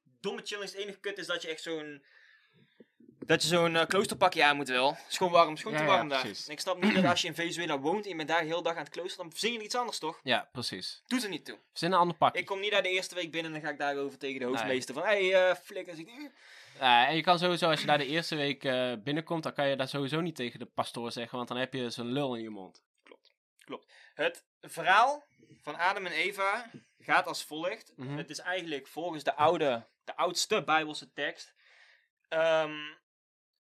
Domme 0.03 0.43
chilling 0.45 0.65
is 0.69 0.73
het 0.73 0.83
enige 0.83 1.01
kut 1.01 1.19
is 1.19 1.27
dat 1.27 1.43
je 1.43 1.49
echt 1.49 1.63
zo'n... 1.63 2.05
Dat 3.29 3.43
je 3.43 3.49
zo'n 3.49 3.77
eh, 3.77 3.87
kloosterpakje 3.87 4.45
aan 4.45 4.57
moet 4.57 4.69
wel. 4.69 4.95
Het 4.95 5.05
is 5.11 5.17
gewoon 5.17 5.33
warm, 5.33 5.49
het 5.49 5.57
is 5.57 5.63
gewoon 5.63 5.79
Ja, 5.79 5.85
te 5.85 5.91
ja, 5.91 5.97
warm 5.97 6.09
daar. 6.09 6.21
precies. 6.21 6.47
En 6.47 6.53
ik 6.53 6.61
snap 6.61 6.83
niet 6.83 6.95
dat 6.95 7.05
als 7.05 7.21
je 7.21 7.27
in 7.29 7.35
Venezuela 7.35 7.79
woont 7.79 8.03
en 8.05 8.11
je 8.11 8.17
bent 8.17 8.29
daar 8.29 8.41
de 8.41 8.47
hele 8.47 8.63
dag 8.63 8.73
aan 8.73 8.79
het 8.85 8.89
klooster, 8.89 9.17
dan 9.23 9.33
zing 9.35 9.57
je 9.57 9.63
iets 9.63 9.75
anders 9.75 9.99
toch? 9.99 10.21
Ja, 10.23 10.49
precies. 10.53 11.03
Doet 11.07 11.23
er 11.23 11.29
niet 11.29 11.45
toe. 11.45 11.59
Zin 11.73 11.93
een 11.93 11.99
ander 11.99 12.17
pakje. 12.17 12.41
Ik 12.41 12.47
kom 12.47 12.61
niet 12.61 12.71
daar 12.71 12.83
de 12.83 12.89
eerste 12.89 13.15
week 13.15 13.31
binnen 13.31 13.55
en 13.55 13.59
dan 13.61 13.67
ga 13.67 13.73
ik 13.75 13.79
daarover 13.81 14.19
tegen 14.19 14.41
de 14.41 14.47
hoofdmeester 14.47 14.95
van... 14.95 15.03
Hé, 15.05 15.29
hey, 15.31 15.57
flikker. 15.57 15.97
Dus 15.97 16.05
ik, 16.05 16.31
Eh, 16.79 17.09
en 17.09 17.17
je 17.17 17.23
kan 17.23 17.39
sowieso, 17.39 17.71
als 17.71 17.81
je 17.81 17.87
daar 17.87 17.99
de 17.99 18.07
eerste 18.07 18.37
week 18.37 18.65
eh, 18.65 18.93
binnenkomt, 18.99 19.43
dan 19.43 19.53
kan 19.53 19.69
je 19.69 19.77
daar 19.77 19.89
sowieso 19.89 20.21
niet 20.21 20.37
tegen 20.37 20.59
de 20.59 20.67
pastoor 20.67 21.13
zeggen, 21.13 21.37
want 21.37 21.49
dan 21.49 21.57
heb 21.57 21.73
je 21.73 21.91
zo'n 21.91 22.13
lul 22.13 22.35
in 22.35 22.43
je 22.43 22.51
mond. 22.51 22.83
Het 24.15 24.45
verhaal 24.61 25.25
van 25.63 25.77
Adam 25.77 26.07
en 26.07 26.13
Eva 26.13 26.71
gaat 26.99 27.27
als 27.27 27.45
volgt. 27.45 27.93
Mhm. 27.97 28.17
Het 28.17 28.31
is 28.31 28.39
eigenlijk 28.39 28.87
volgens 28.87 29.25
de 29.25 29.35
oude, 29.35 29.87
de 30.05 30.17
oudste 30.17 30.65
Bijbelse 30.65 31.13
tekst. 31.13 31.55
ehm, 32.29 32.73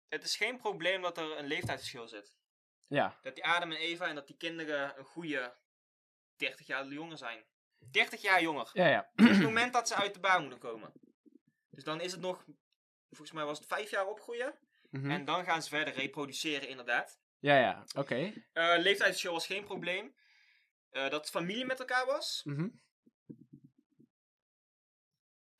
het 0.10 0.24
is 0.24 0.36
geen 0.36 0.58
probleem 0.58 1.01
dat 1.01 1.18
er 1.18 1.38
een 1.38 1.47
leeftijdsverschil 1.47 2.08
zit. 2.08 2.36
Ja. 2.88 3.20
Dat 3.22 3.36
die 3.36 3.45
Adam 3.45 3.72
en 3.72 3.78
Eva 3.78 4.08
en 4.08 4.16
dat 4.16 4.28
die 4.28 4.38
kinderen 4.38 4.97
een 4.97 5.05
goede 5.05 5.58
30 6.36 6.68
jaar 6.68 6.88
jonger 6.88 7.18
zijn. 7.18 7.45
30 7.91 8.22
jaar 8.22 8.41
jonger. 8.41 8.70
Ja, 8.74 8.88
ja. 8.88 9.10
Op 9.16 9.26
het 9.26 9.41
moment 9.41 9.74
dat 9.74 9.88
ze 9.88 9.95
uit 9.95 10.14
de 10.14 10.20
baan 10.20 10.41
moeten 10.41 10.60
komen. 10.60 10.93
Dus 11.70 11.84
dan 11.84 12.01
is 12.01 12.12
het 12.12 12.22
nog, 12.22 12.45
volgens 13.10 13.32
mij 13.32 13.45
was 13.45 13.58
het 13.58 13.68
5 13.68 13.89
jaar 13.89 14.08
opgroeien. 14.08 14.60
Mhm. 14.89 15.12
En 15.12 15.26
dan 15.26 15.43
gaan 15.43 15.64
ze 15.64 15.70
verder 15.70 15.93
reproduceren, 15.93 16.70
inderdaad. 16.70 17.20
Ja, 17.39 17.60
ja. 17.60 17.84
Oké. 17.95 18.34
Eh 18.53 18.78
leeftijdsverschil 18.78 19.32
was 19.32 19.45
geen 19.45 19.64
probleem. 19.64 20.16
Eh, 20.89 21.10
dat 21.10 21.30
familie 21.30 21.66
met 21.66 21.80
elkaar 21.80 22.05
was. 22.05 22.41
Mhm. 22.43 22.68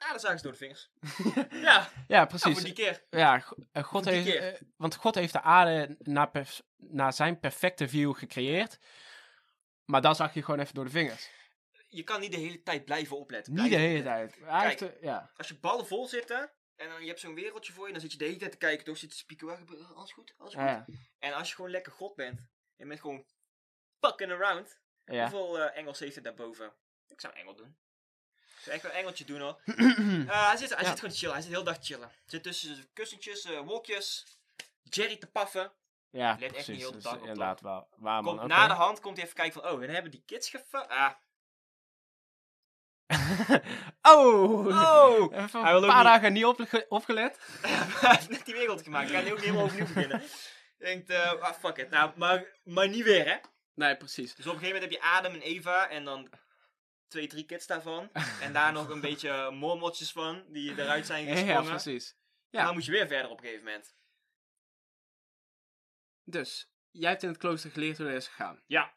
Ja, 0.08 0.14
dat 0.14 0.22
zagen 0.22 0.38
ze 0.38 0.44
door 0.44 0.52
de 0.52 0.58
vingers. 0.58 0.90
ja, 1.68 1.90
Ja, 1.92 1.92
nou, 2.08 2.28
precies. 2.28 2.54
voor 2.54 2.64
die 2.64 2.74
keer. 2.74 3.04
Ja, 3.10 3.44
eh, 3.72 3.84
God 3.84 4.04
die 4.04 4.14
heeft, 4.14 4.26
keer. 4.30 4.54
eh, 4.54 4.62
want 4.76 4.96
God 4.96 5.16
heeft 5.16 5.34
de 5.34 5.42
aarde 5.42 5.96
naar, 6.00 6.32
naar 6.78 7.14
zijn 7.14 7.40
perfecte 7.40 7.88
view 7.90 8.16
gecreëerd. 8.16 8.80
Maar 9.86 10.02
dan 10.02 10.16
zag 10.16 10.34
je 10.34 10.44
gewoon 10.44 10.60
even 10.60 10.74
door 10.74 10.84
de 10.86 10.92
vingers. 10.92 11.30
Je 11.88 12.04
kan 12.04 12.20
niet 12.20 12.32
de 12.32 12.38
hele 12.38 12.64
tijd 12.64 12.86
blijven 12.86 13.18
opletten. 13.18 13.54
Niet 13.54 13.70
de 13.70 13.76
hele 13.78 13.98
opletten. 14.00 14.40
tijd. 14.48 14.78
Kijk. 14.80 14.98
ja. 15.02 15.32
Als 15.36 15.48
je 15.48 15.60
ballen 15.60 15.88
vol 15.88 16.08
zitten 16.08 16.52
en 16.76 16.90
dan 16.90 17.02
je 17.02 17.08
hebt 17.08 17.20
zo'n 17.20 17.36
wereldje 17.36 17.74
voor 17.74 17.86
je, 17.86 17.92
dan 17.92 18.02
zit 18.02 18.12
je 18.12 18.18
de 18.18 18.26
hele 18.26 18.38
tijd 18.38 18.52
te 18.52 18.58
kijken, 18.58 18.86
toch? 18.86 18.98
Zit 18.98 19.10
te 19.10 19.18
spieken, 19.18 19.48
waar 19.48 19.58
gebeurt 19.58 19.94
alles 19.96 20.12
goed, 20.12 20.34
alles 20.38 20.54
goed. 20.54 20.64
Ja, 20.64 20.70
ja. 20.70 20.86
En 21.20 21.34
als 21.34 21.50
je 21.50 21.56
gewoon 21.56 21.72
lekker 21.72 21.92
God 21.92 22.16
bent, 22.16 22.40
en 22.78 22.88
bent 22.88 23.00
gewoon 23.02 23.26
fucking 24.00 24.32
around. 24.32 24.80
ja. 25.06 25.22
Hoeveel 25.22 25.60
eh, 25.60 25.78
Engels 25.78 26.00
heeft 26.00 26.16
het 26.16 26.24
daarboven? 26.24 26.74
Ik 27.08 27.22
zou 27.22 27.34
een 27.34 27.40
engel 27.40 27.56
doen. 27.56 27.78
Zou 28.68 28.76
echt 28.76 28.82
wel 28.84 28.92
een 28.92 28.98
engeltje 28.98 29.26
doen 29.26 29.40
hoor. 29.42 29.60
Eh, 30.28 30.48
hij 30.48 30.58
zit, 30.58 30.70
hij 30.76 30.84
Ja. 30.84 30.90
zit 30.90 31.00
gewoon 31.00 31.16
chillen. 31.16 31.34
Hij 31.34 31.44
zit 31.44 31.52
heel 31.52 31.64
dag 31.64 31.78
chillen. 31.82 32.12
Zit 32.26 32.44
tussen 32.44 32.90
kussentjes, 32.94 33.44
eh, 33.46 33.60
wolkjes. 33.60 34.26
Jerry 34.84 35.18
te 35.18 35.28
paffen. 35.28 35.72
Ja, 36.10 36.40
echt 36.40 36.68
niet 36.68 36.78
heel 36.78 36.88
de 36.90 36.96
Dus 36.96 37.04
dag 37.04 37.14
op, 37.14 37.20
inderdaad 37.20 37.62
wel. 37.62 37.88
Waar, 37.96 38.24
man. 38.24 38.38
Komt 38.38 38.48
na 38.50 38.68
de 38.68 38.74
hand 38.74 39.00
komt 39.00 39.16
hij 39.16 39.26
even 39.26 39.38
kijken 39.38 39.62
van, 39.62 39.72
oh, 39.72 39.84
en 39.84 39.90
hebben 39.90 40.12
die 40.12 40.24
kids 40.26 40.50
gefa... 40.50 40.80
Ah. 40.80 41.12
oh! 44.14 44.66
Oh! 44.68 45.36
Even 45.36 45.62
Hij 45.62 45.74
een 45.74 45.80
wil 45.80 45.84
ook 45.84 45.86
paar 45.96 45.96
niet- 46.04 46.06
dagen 46.14 46.34
niet 46.34 46.46
opge- 46.46 46.86
opgelet. 46.90 47.40
hij 47.62 48.10
heeft 48.16 48.30
net 48.30 48.46
die 48.46 48.54
wereld 48.54 48.82
gemaakt. 48.82 49.10
Ik 49.10 49.16
ga 49.16 49.22
nu 49.22 49.32
ook 49.32 49.40
helemaal 49.40 49.64
opnieuw 49.64 49.86
beginnen. 49.86 50.22
Denkt, 50.78 51.10
eh 51.10 51.32
ah, 51.32 51.54
fuck 51.54 51.78
it. 51.78 51.90
Nou, 51.90 52.12
maar, 52.16 52.46
maar 52.64 52.90
niet 52.90 53.04
weer, 53.04 53.26
hè. 53.26 53.38
Nee, 53.74 53.98
precies. 53.98 54.36
Dus 54.36 54.46
op 54.48 54.54
een 54.54 54.60
gegeven 54.60 54.82
moment 54.82 54.94
heb 54.94 55.02
je 55.04 55.08
Adam 55.18 55.34
en 55.34 55.42
Eva 55.42 55.90
en 55.90 56.04
dan 56.06 56.30
twee, 57.08 57.28
drie 57.28 57.46
kids 57.46 57.68
daarvan. 57.68 58.10
En 58.42 58.54
daar 58.54 58.72
nog 58.74 58.90
een 58.90 59.02
beetje 59.02 59.52
mormotjes 59.52 60.12
van, 60.12 60.46
die 60.48 60.72
eruit 60.72 61.06
zijn 61.06 61.26
Ja, 61.26 61.32
gesprongen. 61.32 61.64
ja, 61.64 61.70
precies. 61.70 62.16
En 62.50 62.66
dan 62.66 62.74
moet 62.74 62.86
je 62.86 62.92
weer 62.92 63.08
verder 63.08 63.32
op 63.32 63.38
een 63.38 63.44
gegeven 63.46 63.66
moment. 63.66 63.96
Dus, 66.24 66.72
jij 66.92 67.10
hebt 67.10 67.24
in 67.24 67.30
het 67.30 67.38
klooster 67.38 67.72
geleerd 67.72 67.98
hoe 67.98 68.06
dat 68.06 68.16
is 68.16 68.28
gegaan. 68.28 68.64
Ja. 68.66 68.96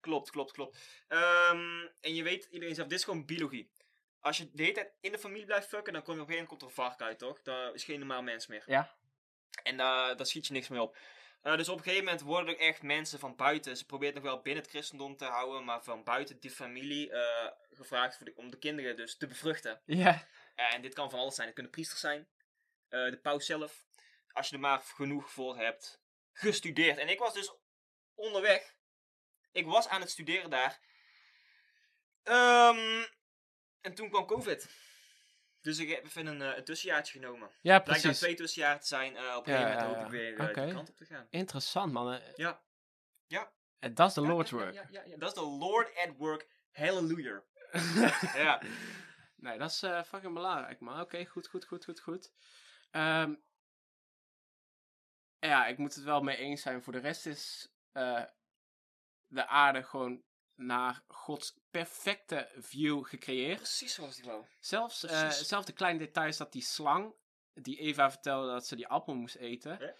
Klopt, 0.00 0.30
klopt, 0.30 0.52
klopt. 0.52 0.78
Ehm, 1.08 1.86
en 2.00 2.14
je 2.14 2.22
weet, 2.22 2.44
iedereen 2.50 2.74
zegt, 2.74 2.88
dit 2.88 2.98
is 2.98 3.04
gewoon 3.04 3.24
biologie. 3.26 3.70
Als 4.20 4.36
je 4.36 4.50
de 4.52 4.62
hele 4.62 4.74
tijd 4.74 4.92
in 5.00 5.12
de 5.12 5.18
familie 5.18 5.46
blijft 5.46 5.68
fucken, 5.68 5.92
dan 5.92 6.02
kom 6.02 6.14
je 6.14 6.20
op 6.20 6.28
een 6.28 6.34
gegeven 6.34 6.48
moment 6.56 6.72
komt 6.74 6.78
er 6.78 6.84
een 6.84 6.90
vark 6.90 7.08
uit, 7.08 7.18
toch? 7.18 7.42
Dat 7.42 7.74
is 7.74 7.84
geen 7.84 7.98
normaal 7.98 8.22
mens 8.22 8.46
meer. 8.46 8.62
Ja. 8.66 8.94
En 9.62 9.76
daar 9.76 10.16
daar 10.16 10.26
schiet 10.26 10.46
je 10.46 10.52
niks 10.52 10.68
mee 10.68 10.80
op. 10.80 10.96
Eh, 11.42 11.56
dus 11.56 11.68
op 11.68 11.76
een 11.76 11.82
gegeven 11.82 12.04
moment 12.04 12.22
worden 12.22 12.54
er 12.54 12.60
echt 12.60 12.82
mensen 12.82 13.18
van 13.18 13.36
buiten, 13.36 13.76
ze 13.76 13.86
probeert 13.86 14.14
nog 14.14 14.22
wel 14.22 14.40
binnen 14.42 14.62
het 14.62 14.70
christendom 14.72 15.16
te 15.16 15.24
houden, 15.24 15.64
maar 15.64 15.82
van 15.82 16.04
buiten 16.04 16.40
die 16.40 16.50
familie 16.50 17.10
eh, 17.10 17.50
gevraagd 17.70 18.16
voor 18.16 18.26
de- 18.26 18.34
om 18.36 18.50
de 18.50 18.58
kinderen 18.58 18.96
dus 18.96 19.16
te 19.16 19.26
bevruchten. 19.26 19.82
Ja. 19.86 20.26
Eh, 20.54 20.74
en 20.74 20.82
dit 20.82 20.94
kan 20.94 21.10
van 21.10 21.18
alles 21.18 21.34
zijn. 21.34 21.46
Het 21.46 21.54
kunnen 21.54 21.72
priesters 21.72 22.00
zijn, 22.00 22.28
de 22.88 23.18
paus 23.22 23.46
zelf, 23.46 23.84
als 24.32 24.48
je 24.48 24.54
er 24.54 24.60
maar 24.60 24.80
genoeg 24.80 25.30
voor 25.30 25.56
hebt 25.56 26.00
gestudeerd. 26.32 26.98
En 26.98 27.08
ik 27.08 27.18
was 27.18 27.34
dus 27.34 27.52
onderweg. 28.14 28.74
Ik 29.52 29.66
was 29.66 29.88
aan 29.88 30.00
het 30.00 30.10
studeren 30.10 30.50
daar. 30.50 30.80
Ehm, 32.22 33.04
en 33.80 33.94
toen 33.94 34.10
kwam 34.10 34.26
COVID. 34.26 34.68
Dus 35.60 35.78
ik 35.78 35.88
heb 35.88 36.04
even 36.04 36.26
een, 36.26 36.42
eh, 36.42 36.56
een 36.56 36.64
tussenjaartje 36.64 37.18
genomen. 37.20 37.50
Ja, 37.60 37.80
Blijkt 37.80 38.02
precies. 38.02 38.18
twee 38.20 38.34
tussenjaar 38.34 38.80
te 38.80 38.86
zijn. 38.86 39.16
eh, 39.16 39.36
op 39.36 39.46
een 39.46 39.52
gegeven 39.52 39.76
moment 39.76 39.94
hoop 39.96 40.04
ik 40.04 40.10
weer 40.10 40.38
eh, 40.38 40.48
Oké. 40.48 40.72
kant 40.72 40.88
op 40.88 40.96
te 40.96 41.04
gaan. 41.04 41.26
Interessant, 41.30 41.92
man. 41.92 42.20
Ja. 42.36 42.62
Ja. 43.26 43.52
eh, 43.78 43.90
Dat 43.94 44.08
is 44.08 44.14
de 44.14 44.20
Lord's 44.20 44.50
work. 44.50 44.74
Ja, 44.74 44.86
ja, 44.90 45.02
ja. 45.04 45.16
Dat 45.16 45.28
is 45.28 45.34
de 45.34 45.48
Lord 45.48 45.96
at 45.96 46.16
work. 46.16 46.48
Hallelujah. 46.72 47.40
ja. 48.44 48.62
Nee, 49.36 49.58
dat 49.58 49.70
is 49.70 49.78
fucking 50.06 50.34
belangrijk, 50.34 50.80
man. 50.80 51.00
Oké, 51.00 51.24
goed, 51.24 51.48
goed, 51.48 51.64
goed, 51.64 51.84
goed, 51.84 52.00
goed. 52.00 52.32
Ehm, 52.90 53.34
ja, 55.38 55.66
ik 55.66 55.78
moet 55.78 55.94
het 55.94 56.04
wel 56.04 56.20
mee 56.20 56.36
eens 56.36 56.62
zijn. 56.62 56.82
Voor 56.82 56.92
de 56.92 56.98
rest 56.98 57.26
is 57.26 57.72
de 59.26 59.46
aarde 59.46 59.82
gewoon 59.82 60.22
naar 60.60 61.02
Gods 61.08 61.58
perfecte 61.70 62.48
view 62.56 63.04
gecreëerd. 63.04 63.56
Precies 63.56 63.94
zoals 63.94 64.16
die 64.16 64.24
wou. 64.24 64.44
Zelfs, 64.60 65.04
eh, 65.04 65.30
zelfs 65.30 65.66
de 65.66 65.72
kleine 65.72 65.98
details 65.98 66.36
dat 66.36 66.52
die 66.52 66.62
slang, 66.62 67.14
die 67.54 67.78
Eva 67.78 68.10
vertelde 68.10 68.52
dat 68.52 68.66
ze 68.66 68.76
die 68.76 68.86
appel 68.88 69.14
moest 69.14 69.36
eten, 69.36 69.94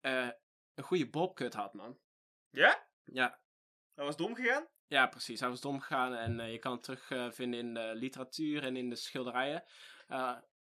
eh, 0.00 0.28
een 0.74 0.84
goede 0.84 1.08
bobkut 1.10 1.54
had, 1.54 1.74
man. 1.74 1.98
Ja? 2.50 2.86
Ja, 3.04 3.40
Dat 3.94 4.06
was 4.06 4.16
dom 4.16 4.34
gegaan? 4.34 4.66
ja, 4.86 5.06
precies. 5.06 5.40
Hij 5.40 5.48
was 5.48 5.60
dom 5.60 5.80
gegaan 5.80 6.14
en 6.14 6.40
eh, 6.40 6.52
je 6.52 6.58
kan 6.58 6.72
het 6.72 6.82
terugvinden 6.82 7.60
in 7.60 7.74
de 7.74 7.90
literatuur 7.94 8.62
en 8.64 8.76
in 8.76 8.88
de 8.90 8.96
schilderijen. 8.96 9.64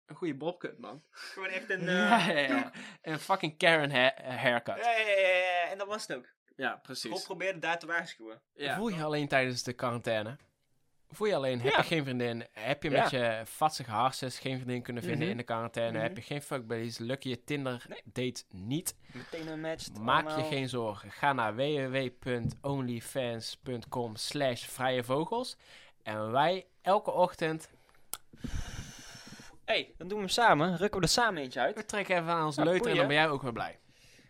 Een 0.06 0.16
goede 0.16 0.34
bobcut, 0.36 0.78
man. 0.78 1.04
Gewoon 1.10 1.48
echt 1.48 1.70
een... 1.70 1.84
ja, 1.90 2.28
ja, 2.30 2.38
ja. 2.38 2.72
En 3.00 3.12
een 3.12 3.18
fucking 3.18 3.58
Karen 3.58 3.90
ha- 3.90 4.22
haircut. 4.36 4.76
Ja, 4.76 4.90
ja, 4.90 5.08
ja, 5.08 5.28
ja, 5.28 5.68
en 5.70 5.78
dat 5.78 5.86
was 5.86 6.06
het 6.06 6.16
ook. 6.16 6.32
Ja, 6.56 6.70
God 6.70 6.82
precies. 6.82 7.24
probeerde 7.24 7.58
daar 7.58 7.78
te 7.78 7.86
waarschuwen. 7.86 8.40
Ja. 8.54 8.76
Voel 8.76 8.88
je 8.88 9.02
alleen 9.02 9.28
tijdens 9.28 9.62
de 9.62 9.72
quarantaine? 9.72 10.36
Voel 11.10 11.28
je 11.28 11.34
alleen? 11.34 11.60
Heb 11.60 11.72
Ja. 11.72 11.78
je 11.78 11.84
geen 11.84 12.04
vriendin? 12.04 12.46
Heb 12.52 12.82
je 12.82 12.90
Ja. 12.90 13.00
met 13.02 13.10
je 13.10 13.42
vatsige 13.44 13.90
harses 13.90 14.38
geen 14.38 14.56
vriendin 14.56 14.82
kunnen 14.82 15.02
vinden 15.02 15.20
Mhm. 15.22 15.30
in 15.30 15.36
de 15.36 15.42
quarantaine? 15.42 15.92
Mhm. 15.92 16.02
Heb 16.02 16.16
je 16.16 16.22
geen 16.22 16.42
fuckbuddies? 16.42 16.98
Lukt 16.98 17.24
je 17.24 17.44
Tinder 17.44 17.84
Nee. 17.88 18.00
date 18.04 18.44
niet? 18.50 18.96
Meteen 19.12 19.48
een 19.48 19.60
match. 19.60 19.92
Maak 19.92 20.36
je 20.36 20.42
geen 20.44 20.68
zorgen. 20.68 21.10
Ga 21.10 21.32
naar 21.32 21.54
www.onlyfans.com 21.54 24.16
slash 24.16 24.64
vrije 24.64 25.04
vogels. 25.04 25.56
En 26.02 26.30
wij 26.30 26.66
elke 26.82 27.10
ochtend... 27.10 27.70
hey, 29.64 29.94
dan 29.98 30.08
doen 30.08 30.16
we 30.18 30.24
hem 30.24 30.32
samen. 30.32 30.76
Rukken 30.76 31.00
we 31.00 31.06
er 31.06 31.12
samen 31.12 31.42
eentje 31.42 31.60
uit. 31.60 31.74
We 31.76 31.84
trekken 31.84 32.16
even 32.16 32.28
aan 32.28 32.46
ons 32.46 32.56
Ja, 32.56 32.64
leuter 32.64 32.90
en 32.90 32.96
dan 32.96 33.06
ben 33.06 33.16
jij 33.16 33.28
ook 33.28 33.42
weer 33.42 33.52
blij. 33.52 33.78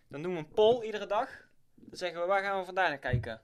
Dan 0.09 0.23
doen 0.23 0.33
we 0.33 0.39
een 0.39 0.49
poll 0.49 0.85
iedere 0.85 1.07
dag. 1.07 1.43
Dan 1.95 2.03
zeggen 2.03 2.21
we, 2.21 2.27
waar 2.27 2.43
gaan 2.43 2.59
we 2.59 2.65
vandaag 2.65 2.89
naar 2.89 2.99
kijken? 2.99 3.43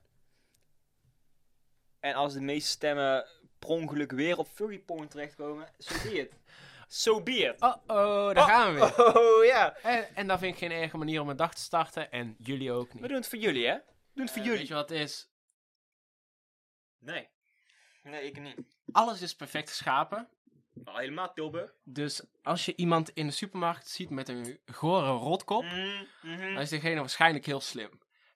En 1.99 2.13
als 2.13 2.33
de 2.33 2.41
meeste 2.41 2.69
stemmen 2.69 3.25
per 3.59 3.69
ongeluk 3.69 4.11
weer 4.11 4.37
op 4.37 4.47
furry 4.47 4.79
porn 4.79 5.07
terechtkomen, 5.07 5.69
so 5.77 5.95
be 6.03 6.19
it. 6.19 6.33
So 6.87 7.23
be 7.23 7.31
it. 7.31 7.61
Oh, 7.61 7.75
oh, 7.87 8.33
daar 8.33 8.47
gaan 8.49 8.73
we 8.73 8.79
weer. 8.79 9.15
Oh 9.17 9.45
ja. 9.45 9.75
En, 9.75 10.15
en 10.15 10.27
dat 10.27 10.39
vind 10.39 10.53
ik 10.53 10.59
geen 10.59 10.71
erge 10.71 10.97
manier 10.97 11.21
om 11.21 11.29
een 11.29 11.35
dag 11.35 11.53
te 11.55 11.61
starten. 11.61 12.11
En 12.11 12.35
jullie 12.39 12.71
ook 12.71 12.87
We 12.93 12.99
niet. 12.99 13.07
doen 13.07 13.17
het 13.17 13.27
voor 13.27 13.37
jullie, 13.39 13.67
hè? 13.67 13.73
We 13.75 13.83
doen 14.13 14.23
het 14.25 14.33
voor 14.33 14.41
Eh, 14.41 14.45
jullie. 14.47 14.59
Weet 14.59 14.67
je 14.67 14.73
wat 14.73 14.89
het 14.89 14.99
is? 14.99 15.29
Nee. 16.99 17.27
Nee, 18.03 18.25
ik 18.25 18.39
niet. 18.39 18.59
Alles 18.91 19.21
is 19.21 19.35
perfect 19.35 19.69
geschapen. 19.69 20.29
Al 20.83 20.97
helemaal 20.97 21.33
Tilburg. 21.33 21.73
Dus 21.83 22.21
als 22.43 22.65
je 22.65 22.75
iemand 22.75 23.09
in 23.09 23.27
de 23.27 23.33
supermarkt 23.33 23.87
ziet 23.87 24.09
met 24.09 24.29
een 24.29 24.59
gore 24.65 25.09
rotkop, 25.11 25.63
Mhm, 25.63 26.03
mhm. 26.21 26.53
dan 26.53 26.61
is 26.61 26.69
diegene 26.69 26.99
waarschijnlijk 26.99 27.45
heel 27.45 27.61
slim. 27.61 27.89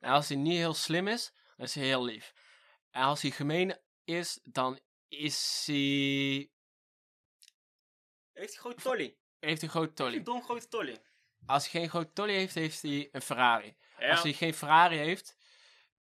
En 0.05 0.11
als 0.11 0.27
hij 0.27 0.37
niet 0.37 0.57
heel 0.57 0.73
slim 0.73 1.07
is, 1.07 1.33
dan 1.55 1.65
is 1.65 1.75
hij 1.75 1.83
heel 1.83 2.03
lief. 2.03 2.33
En 2.91 3.03
als 3.03 3.21
hij 3.21 3.31
gemeen 3.31 3.79
is, 4.03 4.39
dan 4.43 4.79
is 5.07 5.63
hij... 5.65 6.49
Heeft 8.31 8.53
hij 8.53 8.59
grote 8.59 8.81
tolly? 8.81 9.17
heeft 9.39 9.61
hij 9.61 9.69
Heeft 9.71 9.73
hij 9.73 9.87
tolly. 9.87 10.15
een 10.15 10.23
dom 10.23 10.43
grote 10.43 10.67
tolly? 10.67 11.01
Als 11.45 11.71
hij 11.71 11.81
geen 11.81 11.89
grote 11.89 12.13
tolly 12.13 12.33
heeft, 12.33 12.55
heeft 12.55 12.81
hij 12.81 13.09
een 13.11 13.21
Ferrari. 13.21 13.77
Ja. 13.99 14.09
Als 14.09 14.23
hij 14.23 14.33
geen 14.33 14.53
Ferrari 14.53 14.97
heeft, 14.97 15.37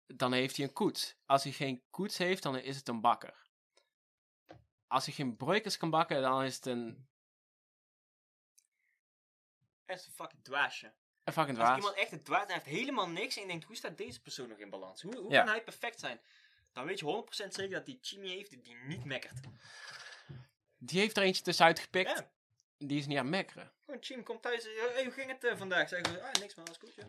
dan 0.06 0.32
heeft 0.32 0.56
hij 0.56 0.66
een 0.66 0.72
koets. 0.72 1.16
Als 1.26 1.42
hij 1.42 1.52
geen 1.52 1.84
koets 1.90 2.18
heeft, 2.18 2.42
dan 2.42 2.56
is 2.56 2.76
het 2.76 2.88
een 2.88 3.00
bakker. 3.00 3.48
Als 4.86 5.04
hij 5.04 5.14
geen 5.14 5.36
broodjes 5.36 5.76
kan 5.76 5.90
bakken, 5.90 6.22
dan 6.22 6.42
is 6.42 6.54
het 6.54 6.66
een, 6.66 7.08
Echt 9.84 10.06
een 10.06 10.12
fucking 10.12 10.44
dwaasje. 10.44 10.94
Een 11.24 11.32
fucking 11.32 11.58
Als 11.58 11.66
dwaas. 11.66 11.76
iemand 11.78 11.96
echt 11.96 12.12
een 12.12 12.22
dwaas 12.22 12.52
heeft 12.52 12.64
helemaal 12.64 13.08
niks 13.08 13.34
en 13.36 13.42
je 13.42 13.48
denkt, 13.48 13.64
hoe 13.64 13.76
staat 13.76 13.96
deze 13.98 14.20
persoon 14.20 14.48
nog 14.48 14.58
in 14.58 14.70
balans? 14.70 15.02
Hoe, 15.02 15.16
hoe 15.16 15.30
Ja. 15.32 15.42
kan 15.42 15.48
hij 15.52 15.62
perfect 15.62 16.00
zijn? 16.00 16.20
Dan 16.72 16.84
weet 16.86 16.98
je 16.98 17.04
100% 17.04 17.54
zeker 17.54 17.74
dat 17.74 17.86
die 17.86 17.98
Chimie 18.02 18.36
heeft 18.36 18.50
die- 18.64 18.76
niet 18.86 19.04
mekkert. 19.04 19.40
Die 20.78 21.00
heeft 21.00 21.16
er 21.16 21.22
eentje 21.22 21.42
tussenuit 21.42 21.78
gepikt. 21.78 22.10
Ja. 22.10 22.30
Die 22.78 22.98
is 22.98 23.06
niet 23.06 23.18
aan 23.18 23.28
mekkeren. 23.28 23.72
Gewoon 23.84 24.02
Chim 24.02 24.22
komt 24.22 24.42
thuis 24.42 24.64
hey, 24.64 25.04
hoe 25.04 25.12
ging 25.12 25.30
het 25.30 25.44
eh, 25.44 25.56
vandaag? 25.56 25.88
Zeggen 25.88 26.12
ze, 26.12 26.22
ah, 26.22 26.32
niks 26.40 26.54
man, 26.54 26.64
alles 26.66 26.78
goed, 26.78 26.94
ja. 26.94 27.04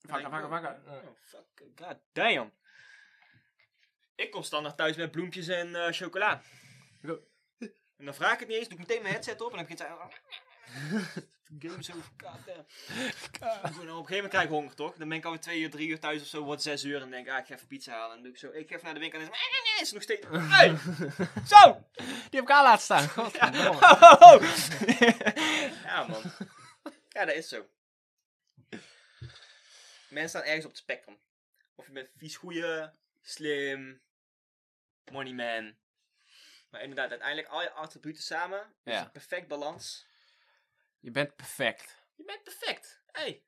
Vakken, 0.00 0.30
vakken, 0.30 0.48
vakken. 0.48 0.82
Oh, 0.86 1.08
fuck, 1.20 1.62
god 1.76 1.96
damn. 2.12 2.52
Ik 4.14 4.30
kom 4.30 4.42
standaard 4.42 4.76
thuis 4.76 4.96
met 4.96 5.10
bloempjes 5.10 5.48
en 5.48 5.74
eh, 5.74 5.92
chocola. 5.92 6.42
En 7.96 8.04
dan 8.08 8.14
vraag 8.14 8.32
ik 8.32 8.38
het 8.38 8.48
niet 8.48 8.56
eens, 8.56 8.68
doe 8.68 8.78
ik 8.78 8.86
meteen 8.86 9.02
mijn 9.02 9.14
headset 9.14 9.40
op 9.40 9.50
en 9.50 9.56
dan 9.56 9.66
begint 9.66 9.90
zij... 10.66 11.22
Game 11.58 11.82
zo, 11.82 11.92
god 11.92 12.38
damn. 12.46 12.66
En 13.40 13.70
op 13.70 13.74
een 13.76 13.88
gegeven 13.88 14.06
moment 14.08 14.28
krijg 14.28 14.44
ik 14.44 14.50
honger, 14.50 14.74
toch? 14.74 14.94
Dan 14.96 15.08
ben 15.08 15.18
ik 15.18 15.24
alweer 15.24 15.40
twee 15.40 15.60
uur, 15.60 15.70
drie 15.70 15.88
uur 15.88 15.98
thuis 16.00 16.20
of 16.22 16.26
zo, 16.26 16.42
wordt 16.42 16.62
zes 16.62 16.84
uur 16.84 17.02
en 17.02 17.10
denk 17.10 17.26
ik, 17.26 17.32
ah, 17.32 17.38
ik 17.38 17.46
ga 17.46 17.54
even 17.54 17.66
pizza 17.66 17.92
halen. 17.92 18.08
En 18.08 18.14
dan 18.14 18.22
doe 18.22 18.32
ik 18.32 18.38
zo, 18.38 18.48
ik 18.50 18.68
ga 18.68 18.72
even 18.74 18.84
naar 18.84 18.94
de 18.94 19.00
winkel 19.00 19.20
en 19.20 19.24
dan 19.26 19.34
is 19.34 19.80
het, 19.80 19.92
nog 19.92 20.02
steeds... 20.02 20.26
Hey! 20.56 20.76
Zo! 21.46 21.86
Die 21.94 22.06
heb 22.30 22.42
ik 22.42 22.50
aan 22.50 22.62
laten 22.62 22.82
staan. 22.82 23.08
Godverdomme. 23.08 23.80
ja, 25.86 26.06
man. 26.06 26.22
Ja, 27.08 27.24
dat 27.24 27.34
is 27.34 27.48
zo. 27.48 27.66
Mensen 30.08 30.28
staan 30.28 30.42
ergens 30.42 30.64
op 30.64 30.70
het 30.70 30.80
spectrum. 30.80 31.18
Of 31.74 31.86
je 31.86 31.92
bent 31.92 32.08
vies 32.16 32.36
goeie, 32.36 32.88
slim, 33.22 34.00
money 35.12 35.32
man. 35.32 35.74
Maar 36.70 36.80
inderdaad, 36.80 37.10
uiteindelijk 37.10 37.48
al 37.48 37.62
je 37.62 37.70
attributen 37.70 38.22
samen 38.22 38.60
is 38.84 38.92
Ja. 38.92 39.04
een 39.04 39.10
perfect 39.10 39.48
balans. 39.48 40.06
Je 41.02 41.10
bent 41.10 41.36
perfect. 41.36 41.96
Je 42.16 42.24
bent 42.24 42.42
perfect. 42.42 43.02
Hey, 43.06 43.44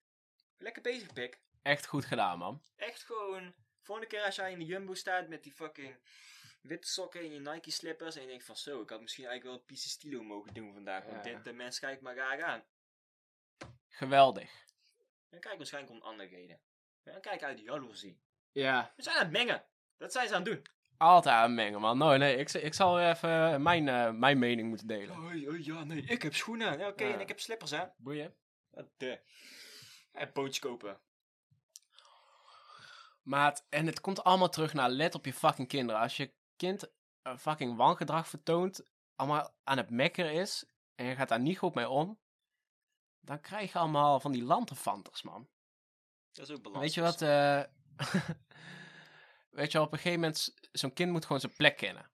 lekker 0.59 0.83
bezig, 0.83 1.13
pik. 1.13 1.41
Echt 1.63 1.87
goed 1.87 2.05
gedaan, 2.05 2.39
man. 2.39 2.63
Echt 2.77 3.03
gewoon, 3.03 3.55
volgende 3.83 4.11
keer 4.11 4.23
als 4.25 4.37
jij 4.37 4.53
in 4.53 4.59
de 4.59 4.65
Jumbo 4.65 4.95
staat 4.95 5.29
met 5.29 5.43
die 5.43 5.53
fucking 5.53 5.97
witte 6.63 6.89
sokken 6.89 7.21
en 7.21 7.33
je 7.33 7.41
Nike 7.41 7.71
slippers 7.71 8.15
en 8.17 8.23
je 8.23 8.29
denkt 8.29 8.45
van 8.45 8.57
zo, 8.57 8.81
ik 8.83 8.89
had 8.91 9.01
misschien 9.01 9.25
eigenlijk 9.25 9.55
wel 9.55 9.65
een 9.67 9.75
piece 9.75 9.89
stilo 9.89 10.23
mogen 10.23 10.55
doen 10.55 10.73
vandaag, 10.73 11.05
want 11.05 11.25
Ja. 11.25 11.33
dit, 11.35 11.45
de 11.45 11.53
mensen 11.53 11.81
kijken 11.81 12.05
maar 12.05 12.15
graag 12.15 12.41
aan. 12.41 12.65
Geweldig. 13.89 14.65
Dan 15.31 15.41
kijk 15.41 15.57
waarschijnlijk 15.57 15.95
om 15.95 16.03
andere 16.03 16.29
reden. 16.29 16.61
Dan 17.03 17.21
kijk 17.21 17.43
uit 17.43 17.61
jaloezie. 17.61 18.21
Ja. 18.53 18.93
We 18.97 19.03
zijn 19.03 19.17
aan 19.17 19.23
het 19.23 19.33
mengen. 19.33 19.65
Dat 19.97 20.13
zijn 20.13 20.29
ze 20.29 20.35
aan 20.35 20.43
het 20.45 20.53
doen. 20.53 20.67
Altijd 20.97 21.35
aanmengen, 21.35 21.81
man. 21.81 21.99
Nou, 21.99 22.19
nee, 22.19 22.37
ik, 22.37 22.53
ik 22.53 22.75
zal 22.75 23.01
even 23.01 23.63
mijn, 23.63 23.89
eh, 23.89 24.11
mijn 24.11 24.39
mening 24.39 24.69
moeten 24.69 24.87
delen. 24.87 25.17
Oh, 25.17 25.25
oh, 25.25 25.65
ja, 25.65 25.85
nee, 25.85 26.03
ik 26.03 26.23
heb 26.23 26.35
schoenen. 26.35 26.79
Ja, 26.79 26.89
Oké, 26.89 27.05
Ja. 27.05 27.15
en 27.15 27.21
ik 27.21 27.29
heb 27.29 27.41
slippers 27.41 27.73
aan. 27.73 27.93
Boeien. 27.97 28.35
De... 28.97 29.21
En 30.13 30.31
bootjes 30.33 30.59
kopen. 30.59 31.01
Maat, 33.23 33.67
en 33.69 33.87
het 33.87 34.01
komt 34.01 34.25
allemaal 34.25 34.49
terug 34.49 34.75
naar 34.75 34.91
let 34.91 35.15
op 35.15 35.25
je 35.25 35.33
fucking 35.33 35.69
kinderen. 35.69 36.01
Als 36.01 36.17
je 36.17 36.35
kind 36.57 36.91
een 37.23 37.39
fucking 37.39 37.77
wangedrag 37.77 38.29
vertoont, 38.29 38.83
allemaal 39.17 39.55
aan 39.65 39.77
het 39.77 39.91
mekkeren 39.91 40.33
is, 40.33 40.67
en 40.95 41.07
je 41.07 41.15
gaat 41.15 41.29
daar 41.29 41.41
niet 41.41 41.59
goed 41.59 41.75
mee 41.75 41.89
om, 41.89 42.19
dan 43.21 43.41
krijg 43.41 43.73
je 43.73 43.79
allemaal 43.79 44.21
van 44.21 44.33
die 44.33 44.45
lanterfanters, 44.45 45.23
man. 45.23 45.49
Dat 46.33 46.49
is 46.49 46.57
ook 46.57 46.63
balans. 46.63 46.83
Weet 46.83 46.95
je 46.95 47.01
wat, 47.01 47.23
eh, 47.23 47.63
weet 49.55 49.73
je 49.73 49.79
wel, 49.79 49.87
op 49.87 49.93
een 49.93 49.99
gegeven 49.99 50.21
moment, 50.21 50.55
zo'n 50.73 50.93
kind 50.93 51.13
moet 51.13 51.25
gewoon 51.25 51.41
zijn 51.41 51.57
plek 51.57 51.77
kennen. 51.77 52.11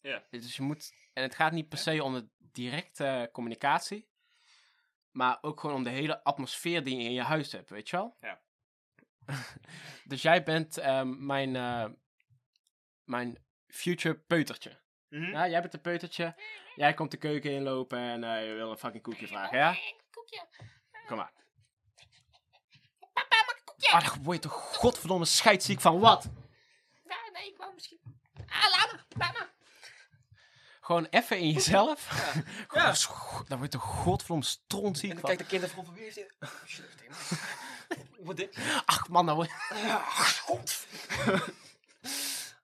Ja. 0.00 0.24
Dus 0.30 0.56
je 0.56 0.62
moet, 0.62 0.92
en 1.12 1.22
het 1.22 1.34
gaat 1.34 1.52
niet 1.52 1.68
per 1.68 1.78
se 1.78 2.02
om 2.04 2.14
de 2.14 2.28
directe 2.38 3.28
communicatie, 3.32 4.08
maar 5.10 5.38
ook 5.40 5.60
gewoon 5.60 5.76
om 5.76 5.82
de 5.82 5.90
hele 5.90 6.24
atmosfeer 6.24 6.84
die 6.84 6.96
je 6.96 7.04
in 7.04 7.12
je 7.12 7.22
huis 7.22 7.52
hebt, 7.52 7.70
weet 7.70 7.88
je 7.88 7.96
wel? 7.96 8.16
Ja. 8.20 8.40
dus 10.04 10.22
jij 10.22 10.42
bent 10.42 10.78
ehm, 10.78 11.26
mijn, 11.26 11.56
eh, 11.56 11.88
mijn 13.04 13.46
future 13.66 14.18
peutertje. 14.18 14.80
Mhm. 15.08 15.30
Ja, 15.30 15.48
jij 15.48 15.60
bent 15.60 15.74
een 15.74 15.80
peutertje. 15.80 16.34
Jij 16.74 16.94
komt 16.94 17.10
de 17.10 17.16
keuken 17.16 17.50
inlopen 17.50 17.98
en 17.98 18.24
eh, 18.24 18.46
je 18.46 18.54
wil 18.54 18.70
een 18.70 18.78
fucking 18.78 19.02
koekje 19.02 19.26
vragen, 19.26 19.58
ja? 19.58 19.76
Kom 21.06 21.16
maar. 21.16 21.32
Papa, 23.12 23.36
mag 23.36 23.50
ik 23.50 23.58
een 23.58 23.64
koekje? 23.64 23.90
Ah, 23.92 24.00
daar 24.00 24.18
word 24.22 24.42
je 24.42 24.48
toch 24.48 24.76
godverdomme 24.76 25.24
scheidsziek 25.24 25.80
van 25.80 26.00
wat? 26.00 26.30
Nee, 27.38 27.48
ik 27.48 27.56
wou 27.56 27.74
misschien... 27.74 27.98
Ah, 28.48 28.70
laat 28.70 28.92
maar, 28.92 29.04
laat 29.08 29.32
maar. 29.32 29.50
Gewoon 30.80 31.06
even 31.10 31.38
in 31.38 31.50
jezelf. 31.50 32.10
Ja. 32.10 32.42
ja. 32.82 32.94
Daar 33.48 33.58
word 33.58 33.72
je 33.72 33.78
toch 33.78 33.82
godverdomme 33.82 34.44
En 34.44 34.50
strontziek 34.50 35.10
dan 35.10 35.18
van. 35.18 35.28
kijkt 35.28 35.42
de 35.42 35.48
kinderen 35.48 35.74
van, 35.74 35.94
wie 35.94 36.02
heeft 36.02 36.14
dit? 36.14 36.34
Oh, 36.40 36.50
Wat 38.26 38.36
dit? 38.36 38.56
Ach 38.84 39.08
man, 39.08 39.26
je... 39.26 39.48
Ja, 39.74 39.98
god. 39.98 40.86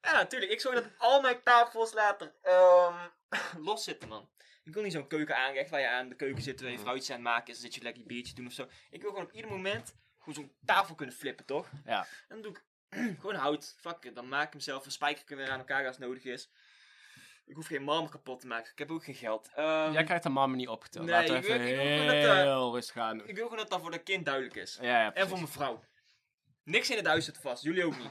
ja, 0.02 0.12
natuurlijk. 0.12 0.52
Ik 0.52 0.60
zorg 0.60 0.74
dat 0.74 0.90
al 0.98 1.20
mijn 1.20 1.42
tafels 1.42 1.92
later 1.92 2.34
ehm, 2.42 3.08
los 3.68 3.84
zitten, 3.84 4.08
man. 4.08 4.28
Ik 4.64 4.74
wil 4.74 4.82
niet 4.82 4.92
zo'n 4.92 5.06
keuken 5.06 5.36
aanrecht 5.36 5.70
waar 5.70 5.80
je 5.80 5.88
aan 5.88 6.08
de 6.08 6.14
keuken 6.16 6.42
zit, 6.42 6.60
waar 6.60 6.70
je 6.70 6.78
vrouwtjes 6.78 7.10
aan 7.10 7.16
het 7.16 7.24
maken 7.24 7.46
is, 7.46 7.54
dan 7.54 7.64
zit 7.64 7.74
je 7.74 7.82
lekker 7.82 8.02
je 8.02 8.08
biertje 8.08 8.34
doen 8.34 8.46
of 8.46 8.52
zo. 8.52 8.68
Ik 8.90 9.00
wil 9.00 9.10
gewoon 9.10 9.26
op 9.26 9.32
ieder 9.32 9.50
moment 9.50 9.94
gewoon 10.18 10.34
zo'n 10.34 10.52
tafel 10.64 10.94
kunnen 10.94 11.14
flippen, 11.14 11.44
toch? 11.44 11.70
Ja. 11.84 12.00
En 12.00 12.06
dan 12.28 12.42
doe 12.42 12.50
ik 12.50 12.64
gewoon 13.20 13.34
hout, 13.34 13.74
fuck 13.80 14.04
it, 14.04 14.14
dan 14.14 14.28
maak 14.28 14.46
ik 14.46 14.52
hem 14.52 14.60
zelf, 14.60 14.84
een 14.84 14.92
spijker 14.92 15.24
kunnen 15.24 15.44
weer 15.44 15.54
aan 15.54 15.60
elkaar 15.60 15.86
als 15.86 15.98
nodig 15.98 16.24
is. 16.24 16.50
Ik 17.46 17.54
hoef 17.54 17.66
geen 17.66 17.82
marmer 17.82 18.10
kapot 18.10 18.40
te 18.40 18.46
maken, 18.46 18.72
ik 18.72 18.78
heb 18.78 18.90
ook 18.90 19.04
geen 19.04 19.14
geld. 19.14 19.50
Ehm, 19.54 19.92
Jij 19.92 20.04
krijgt 20.04 20.22
de 20.22 20.28
mama 20.28 20.54
niet 20.54 20.68
opgeteld. 20.68 21.04
Nee, 21.06 21.14
Laten 21.14 21.32
we 21.34 21.38
ik 21.40 21.44
even 21.44 21.58
wil- 21.58 21.68
ik 21.68 21.76
wil 21.76 21.86
gewoon 21.86 22.06
dat, 22.06 22.36
eh, 22.36 22.42
heel 22.42 22.74
rustig. 22.74 23.26
Ik 23.26 23.34
wil 23.34 23.44
gewoon 23.44 23.58
dat 23.58 23.70
dat 23.70 23.80
voor 23.80 23.90
de 23.90 24.02
kind 24.02 24.24
duidelijk 24.24 24.54
is. 24.56 24.78
Ja, 24.80 25.02
ja, 25.02 25.14
En 25.14 25.28
voor 25.28 25.36
mijn 25.38 25.48
vrouw. 25.50 25.84
Niks 26.62 26.90
in 26.90 26.96
het 26.96 27.06
huis 27.06 27.24
zit 27.24 27.38
vast, 27.38 27.62
jullie 27.62 27.84
ook 27.84 27.98
niet. 27.98 28.10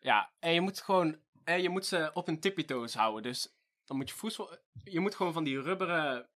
Ja, 0.00 0.32
en 0.38 0.52
je 0.52 0.60
moet 0.60 0.80
gewoon... 0.82 1.20
En 1.44 1.62
je 1.62 1.68
moet 1.68 1.86
ze 1.86 2.10
op 2.14 2.26
hun 2.26 2.40
tippy 2.40 2.64
toes 2.64 2.94
houden. 2.94 3.22
Dus 3.22 3.56
dan 3.84 3.96
moet 3.96 4.08
je 4.08 4.14
voedsel... 4.14 4.58
Je 4.84 5.00
moet 5.00 5.14
gewoon 5.14 5.32
van 5.32 5.44
die 5.44 5.60
rubberen, 5.60 6.28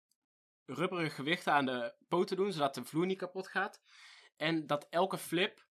rubberen 0.65 1.11
gewichten 1.11 1.53
aan 1.53 1.65
de 1.65 1.93
poten 2.07 2.35
doen, 2.35 2.51
zodat 2.51 2.73
de 2.75 2.83
vloer 2.85 3.05
niet 3.05 3.17
kapot 3.17 3.47
gaat. 3.47 3.81
En 4.37 4.67
dat 4.67 4.87
elke 4.89 5.17
flip 5.17 5.67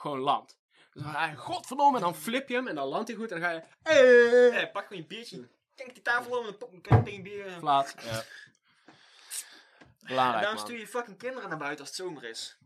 gewoon 0.00 0.18
landt. 0.18 0.58
Dus 0.92 1.02
dan 1.02 1.12
ga 1.12 1.26
je, 1.26 1.36
godverdomme, 1.36 1.96
en 1.96 2.02
dan 2.02 2.14
flip 2.16 2.48
je 2.48 2.54
hem 2.54 2.68
en 2.68 2.74
dan 2.74 2.86
landt 2.88 3.08
hij 3.08 3.16
goed 3.16 3.30
en 3.32 3.40
dan 3.40 3.48
ga 3.50 3.54
je... 3.54 3.62
Eh, 4.52 4.60
Ja, 4.60 4.66
pak 4.66 4.86
gewoon 4.86 5.02
je 5.02 5.08
biertje. 5.08 5.48
Kijk 5.74 5.94
die 5.94 6.02
tafel 6.02 6.38
om 6.38 6.46
en 6.46 6.56
dan 6.58 6.58
pak 6.58 6.72
een 6.96 7.04
tegen 7.04 7.22
bier. 7.22 7.46
En 7.46 7.58
Flat. 7.58 7.94
Ja. 8.04 8.24
Belangrijk, 10.00 10.40
daarom 10.42 10.54
man. 10.58 10.66
stuur 10.66 10.78
je 10.78 10.86
fucking 10.88 11.18
kinderen 11.18 11.48
naar 11.48 11.58
buiten 11.58 11.80
als 11.86 11.96
het 11.96 12.06
zomer 12.06 12.24
is. 12.24 12.56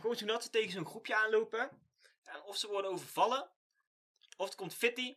Gewoon 0.00 0.16
zodat 0.16 0.42
ze 0.42 0.50
tegen 0.50 0.70
zo'n 0.70 0.86
groepje 0.86 1.16
aanlopen. 1.16 1.70
En 2.24 2.42
of 2.42 2.56
ze 2.56 2.68
worden 2.68 2.90
overvallen. 2.90 3.50
Of 4.36 4.46
het 4.46 4.54
komt 4.54 4.74
fitty. 4.74 5.16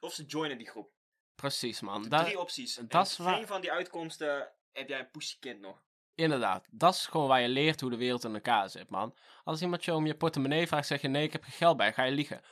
Of 0.00 0.12
ze 0.14 0.24
joinen 0.24 0.58
die 0.58 0.68
groep. 0.68 0.90
Precies, 1.34 1.80
man. 1.80 2.08
Daar- 2.08 2.24
Drie 2.24 2.38
opties. 2.40 2.76
En 2.76 2.88
dat 2.88 3.16
waar. 3.16 3.34
geen 3.34 3.46
van 3.46 3.60
die 3.60 3.72
uitkomsten 3.72 4.52
heb 4.72 4.88
jij 4.88 4.98
een 4.98 5.10
pussykind 5.10 5.60
nog. 5.60 5.84
Inderdaad, 6.16 6.66
dat 6.70 6.94
is 6.94 7.06
gewoon 7.06 7.28
waar 7.28 7.40
je 7.40 7.48
leert 7.48 7.80
hoe 7.80 7.90
de 7.90 7.96
wereld 7.96 8.24
in 8.24 8.34
elkaar 8.34 8.70
zit, 8.70 8.90
man. 8.90 9.16
Als 9.44 9.62
iemand 9.62 9.84
je 9.84 9.94
om 9.94 10.06
je 10.06 10.16
portemonnee 10.16 10.66
vraagt, 10.66 10.86
zeg 10.86 11.00
je 11.00 11.08
nee, 11.08 11.24
ik 11.24 11.32
heb 11.32 11.42
geen 11.42 11.52
geld 11.52 11.76
bij, 11.76 11.92
ga 11.92 12.02
je 12.02 12.12
liegen. 12.12 12.42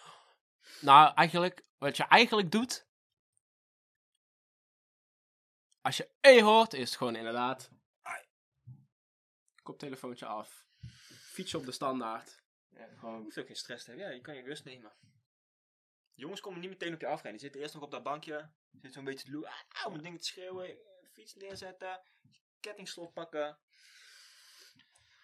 Nou, 0.81 1.15
eigenlijk, 1.15 1.65
wat 1.79 1.97
je 1.97 2.05
eigenlijk 2.05 2.51
doet, 2.51 2.87
als 5.81 5.97
je 5.97 6.11
E 6.21 6.43
hoort, 6.43 6.73
is 6.73 6.89
het 6.89 6.99
gewoon 6.99 7.17
inderdaad, 7.17 7.71
koptelefoontje 9.63 10.27
af, 10.27 10.67
fiets 11.33 11.55
op 11.55 11.65
de 11.65 11.73
standaard. 11.73 12.43
Ja, 12.69 12.89
gewoon. 12.99 13.17
Je 13.17 13.23
hoeft 13.23 13.39
ook 13.39 13.47
geen 13.47 13.57
stress 13.57 13.85
te 13.85 13.91
hebben. 13.91 14.09
Ja, 14.09 14.15
je 14.15 14.21
kan 14.21 14.35
je 14.35 14.43
rust 14.43 14.65
nemen. 14.65 14.93
Jongens 16.15 16.41
komen 16.41 16.61
niet 16.61 16.71
meteen 16.71 16.95
op 16.95 17.01
je 17.01 17.07
afrijden. 17.07 17.33
Die 17.33 17.41
zitten 17.41 17.61
eerst 17.61 17.75
nog 17.75 17.83
op 17.83 17.91
dat 17.91 18.03
bankje. 18.03 18.51
Zitten 18.73 18.93
zo'n 18.93 19.05
beetje 19.05 19.25
te 19.25 19.33
loe. 19.33 19.47
Ah, 19.47 19.61
nou, 19.73 19.91
mijn 19.91 20.03
ding 20.03 20.19
te 20.19 20.25
schreeuwen. 20.25 20.79
Fiets 21.13 21.35
neerzetten. 21.35 22.03
Kettingslot 22.65 23.13
pakken. 23.13 23.57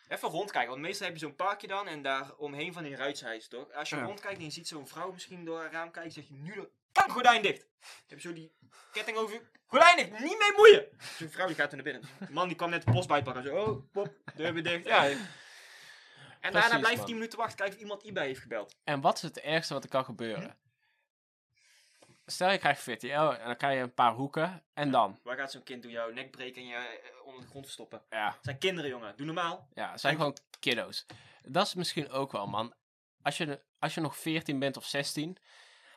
Even 0.08 0.28
rondkijken, 0.28 0.70
want 0.70 0.80
meestal 0.82 1.06
heb 1.06 1.16
je 1.16 1.20
zo'n 1.22 1.34
parkje 1.34 1.66
dan 1.66 1.88
en 1.88 2.02
daar 2.02 2.34
omheen 2.36 2.72
van 2.72 2.82
die 2.82 2.96
ruitshuizen, 2.96 3.50
toch? 3.50 3.72
Als 3.72 3.88
je 3.90 3.96
Ja. 3.96 4.02
rondkijkt 4.02 4.38
en 4.38 4.44
je 4.44 4.50
ziet 4.50 4.68
zo'n 4.68 4.88
vrouw 4.88 5.12
misschien 5.12 5.44
door 5.44 5.60
haar 5.60 5.72
raam 5.72 5.90
kijken, 5.90 6.12
zeg 6.12 6.28
je 6.28 6.34
nu 6.34 6.54
de 6.54 6.70
kan 6.92 7.10
gordijn 7.10 7.42
dicht. 7.42 7.58
Dan 7.60 7.88
heb 8.06 8.20
je 8.20 8.28
zo 8.28 8.34
die 8.34 8.52
ketting 8.92 9.16
over 9.16 9.34
je 9.34 9.42
gordijn 9.66 9.96
dicht, 9.96 10.10
niet 10.10 10.38
mee 10.38 10.52
moeien. 10.56 10.88
Zo'n 11.18 11.28
vrouw 11.30 11.46
die 11.46 11.54
gaat 11.56 11.70
er 11.70 11.74
naar 11.74 11.84
binnen. 11.84 12.02
De 12.18 12.32
man 12.32 12.48
die 12.48 12.56
kwam 12.56 12.70
net 12.70 12.84
de 12.84 12.92
post 12.92 13.08
bijpakken. 13.08 13.42
Zo, 13.44 13.56
oh, 13.56 13.92
pop, 13.92 14.14
deur 14.34 14.52
weer 14.54 14.62
dicht. 14.62 14.84
Ja. 14.86 15.08
En 16.40 16.52
daarna 16.52 16.78
blijf 16.78 16.90
je 16.90 16.96
man. 16.96 17.06
10 17.06 17.14
minuten 17.14 17.38
wachten, 17.38 17.56
kijken 17.56 17.74
of 17.76 17.82
iemand 17.82 18.04
eBay 18.04 18.26
heeft 18.26 18.40
gebeld. 18.40 18.76
En 18.84 19.00
wat 19.00 19.16
is 19.16 19.22
het 19.22 19.38
ergste 19.40 19.74
wat 19.74 19.84
er 19.84 19.90
kan 19.90 20.04
gebeuren? 20.04 20.58
Stel 22.26 22.50
je 22.50 22.58
krijgt 22.58 22.80
fitty, 22.82 23.06
oh, 23.06 23.34
en 23.38 23.46
dan 23.46 23.56
krijg 23.56 23.76
je 23.76 23.82
een 23.82 23.94
paar 23.94 24.12
hoeken, 24.12 24.62
en 24.74 24.90
dan? 24.90 25.18
Waar 25.22 25.36
gaat 25.36 25.50
zo'n 25.50 25.62
kind 25.62 25.82
door 25.82 25.92
jouw 25.92 26.10
nek 26.10 26.30
breken 26.30 26.62
en 26.62 26.68
je 26.68 26.74
eh, 26.74 27.26
onder 27.26 27.40
de 27.40 27.46
grond 27.48 27.64
verstoppen? 27.64 28.02
Ja, 28.10 28.26
Het 28.26 28.38
zijn 28.42 28.58
kinderen, 28.58 28.90
jongen. 28.90 29.16
Doe 29.16 29.26
normaal. 29.26 29.68
Ja, 29.74 29.90
het 29.90 30.00
zijn 30.00 30.16
gewoon 30.16 30.36
kiddo's. 30.60 31.06
Dat 31.42 31.66
is 31.66 31.74
misschien 31.74 32.10
ook 32.10 32.32
wel, 32.32 32.46
man. 32.46 32.74
Als 33.22 33.36
je, 33.36 33.60
als 33.78 33.94
je 33.94 34.00
nog 34.00 34.16
14 34.16 34.58
bent 34.58 34.76
of 34.76 34.84
16, 34.84 35.36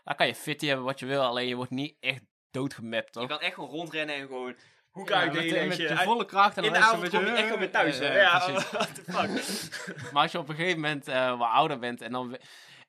dan 0.03 0.15
kan 0.15 0.27
je 0.27 0.35
fitty 0.35 0.67
hebben 0.67 0.85
wat 0.85 0.99
je 0.99 1.05
wil, 1.05 1.21
alleen 1.21 1.47
je 1.47 1.55
wordt 1.55 1.71
niet 1.71 1.95
echt 1.99 2.21
doodgemapt, 2.51 3.05
Je 3.05 3.11
toch? 3.19 3.27
kan 3.27 3.39
echt 3.39 3.53
gewoon 3.53 3.69
rondrennen 3.69 4.15
en 4.15 4.21
gewoon 4.21 4.55
hoe 4.89 5.09
Ja, 5.09 5.19
kan 5.19 5.27
ik 5.27 5.33
met, 5.33 5.49
de- 5.49 5.57
en 5.59 5.67
met 5.67 5.77
je- 5.77 5.87
de 5.87 5.97
volle 5.97 6.25
kracht 6.25 6.57
en 6.57 6.63
In 6.63 6.71
dan 6.73 6.81
de 6.81 6.87
avond 6.87 7.09
kom 7.09 7.25
je 7.25 7.31
echt 7.31 7.57
weer 7.57 7.71
thuis. 7.71 7.97
Ja, 7.97 8.03
hè? 8.03 8.19
ja, 8.19 8.21
Ja, 8.21 8.39
precies. 8.51 8.69
what 8.71 8.95
the 8.95 9.03
fuck. 9.91 10.11
Maar 10.11 10.21
als 10.21 10.31
je 10.31 10.37
op 10.39 10.49
een 10.49 10.55
gegeven 10.55 10.79
moment 10.79 11.07
eh 11.07 11.37
wat 11.37 11.49
ouder 11.49 11.79
bent 11.79 12.01
en 12.01 12.11
dan... 12.11 12.37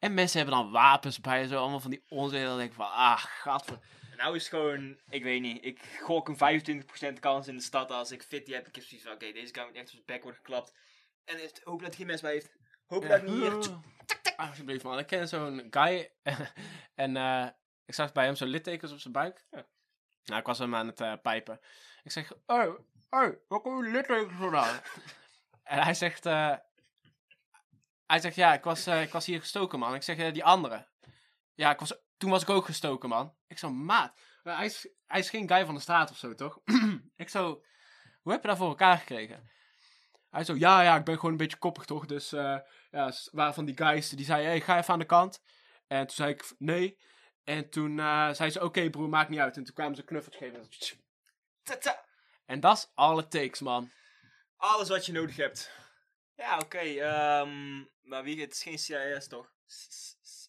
En 0.05 0.15
mensen 0.15 0.39
hebben 0.39 0.57
dan 0.59 0.71
wapens 0.71 1.21
bij 1.21 1.43
en 1.43 1.49
zo, 1.49 1.59
allemaal 1.59 1.81
van 1.81 1.91
die 1.91 2.05
onzin. 2.09 2.45
Dan 2.45 2.57
denk 2.57 2.71
ik 2.71 2.77
van, 2.77 2.91
ah, 2.91 3.17
gadver. 3.17 3.79
Nou 4.17 4.37
is 4.37 4.43
het 4.43 4.51
gewoon, 4.51 4.99
ik 5.09 5.23
weet 5.23 5.41
niet, 5.41 5.65
ik 5.65 5.81
gok 6.01 6.29
een 6.29 6.83
25% 7.17 7.21
kans 7.21 7.49
in 7.49 7.57
de 7.57 7.63
stad 7.63 7.91
als 7.91 8.13
ik 8.13 8.23
fitty 8.23 8.53
heb. 8.53 8.67
Ik 8.67 8.75
heb 8.75 8.85
zoiets 8.85 9.07
van, 9.07 9.15
oké, 9.15 9.33
deze 9.33 9.55
guy 9.55 9.65
moet 9.65 9.75
echt 9.75 9.85
op 9.85 9.91
zijn 9.91 10.03
bek 10.07 10.23
worden 10.23 10.41
geklapt. 10.45 10.75
En 11.25 11.41
het, 11.41 11.61
hoop 11.65 11.81
dat 11.81 11.89
er 11.91 11.97
geen 11.97 12.07
mes 12.07 12.21
bij 12.21 12.33
heeft. 12.33 12.53
Hoop 12.87 13.09
dat 13.09 13.23
ik 13.23 13.29
niet 13.29 13.35
hier... 13.35 13.53
Ah, 14.37 14.49
Alsjeblieft, 14.49 14.85
man. 14.85 14.99
Ik 14.99 15.07
ken 15.07 15.29
zo'n 15.29 15.67
guy. 15.71 16.13
en 17.05 17.17
eh, 17.17 17.49
ik 17.85 17.95
zag 17.95 18.13
bij 18.13 18.25
hem 18.25 18.35
zo'n 18.35 18.49
littekens 18.49 18.93
op 18.93 18.99
zijn 18.99 19.13
buik. 19.13 19.45
Nou, 20.25 20.41
ik 20.41 20.47
was 20.47 20.59
hem 20.59 20.75
aan 20.75 20.87
het 20.87 21.01
eh, 21.01 21.13
pijpen. 21.23 21.61
Ik 22.03 22.11
zeg, 22.11 22.33
oh, 22.47 22.79
oh, 23.11 23.29
waar 23.49 23.61
komen 23.61 23.85
die 23.85 23.93
littekens 23.93 24.33
vandaan? 24.39 24.81
en 25.63 25.83
hij 25.83 25.95
zegt, 25.95 26.27
eh, 26.27 26.55
hij 28.07 28.21
zegt, 28.21 28.35
ja, 28.35 28.55
ik 28.55 28.65
was, 28.65 28.87
eh, 28.87 29.03
ik 29.03 29.13
was 29.13 29.27
hier 29.27 29.41
gestoken, 29.41 29.79
man. 29.79 29.95
Ik 29.95 30.03
zeg, 30.03 30.17
eh, 30.17 30.33
die 30.33 30.45
andere. 30.45 30.87
Ja, 31.55 31.71
ik 31.71 31.79
was, 31.79 31.95
toen 32.17 32.31
was 32.31 32.43
ik 32.43 32.51
ook 32.51 32.65
gestoken, 32.65 33.09
man. 33.09 33.35
Ik 33.47 33.59
zo, 33.59 33.71
maat. 33.71 34.21
Hij, 34.43 34.65
is, 34.65 34.89
hij 35.07 35.21
is 35.21 35.31
geen 35.31 35.49
guy 35.49 35.65
van 35.65 35.75
de 35.75 35.81
straat 35.81 36.11
of 36.11 36.17
zo, 36.17 36.35
toch? 36.35 36.59
ik 37.17 37.29
zo, 37.29 37.63
hoe 38.23 38.33
heb 38.33 38.43
je 38.43 38.49
dat 38.49 38.57
voor 38.57 38.69
elkaar 38.69 38.99
gekregen? 38.99 39.51
Hij 40.31 40.45
zo, 40.45 40.55
ja, 40.55 40.83
ja, 40.83 40.97
ik 40.97 41.05
ben 41.05 41.15
gewoon 41.15 41.31
een 41.31 41.37
beetje 41.37 41.57
koppig, 41.57 41.85
toch? 41.85 42.07
Dus, 42.07 42.33
eh, 42.33 42.59
ja, 42.91 43.13
waren 43.31 43.55
van 43.55 43.65
die 43.65 43.77
guys 43.77 44.09
die 44.09 44.25
zeiden, 44.25 44.51
hey, 44.51 44.61
ga 44.61 44.79
even 44.79 44.93
aan 44.93 44.99
de 44.99 45.05
kant. 45.05 45.43
En 45.87 46.07
toen 46.07 46.17
zei 46.17 46.31
ik, 46.31 46.55
nee. 46.59 46.99
En 47.45 47.71
toen 47.71 47.97
zei 48.35 48.51
ze, 48.51 48.65
oké 48.65 48.91
broer, 48.91 49.09
maakt 49.09 49.29
niet 49.29 49.39
uit. 49.39 49.57
En 49.57 49.65
toen 49.65 49.75
kwamen 49.75 49.97
ze 49.97 50.05
knuffeltjes 50.05 50.43
geven. 50.43 50.69
En 52.47 52.61
dat 52.61 52.77
is 52.77 52.91
all 52.95 53.19
it 53.19 53.31
takes, 53.31 53.61
man. 53.61 53.91
Alles 54.57 54.89
wat 54.89 55.07
je 55.07 55.13
nodig 55.13 55.37
hebt. 55.37 55.71
Ja, 56.37 56.59
oké. 56.59 56.79
ehm, 56.79 57.79
maar 58.03 58.23
wie, 58.23 58.41
het 58.41 58.53
is 58.53 58.63
geen 58.63 58.79
CIS 58.79 59.27
toch? 59.29 59.53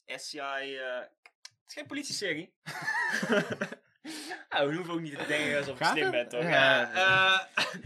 SCI, 0.06 0.38
eh, 0.78 0.98
het 1.00 1.64
is 1.68 1.74
geen 1.74 1.86
politie-serie. 1.88 2.54
nou, 4.50 4.70
we 4.70 4.76
hoeven 4.76 4.94
ook 4.94 5.00
niet 5.02 5.18
te 5.18 5.26
denken 5.26 5.58
alsof 5.58 5.78
je 5.78 5.84
Gaat 5.84 5.98
slim 5.98 6.12
bent, 6.12 6.30
toch? 6.30 6.42
Ja. 6.44 6.50
Ja. 6.94 7.50
eh, 7.56 7.66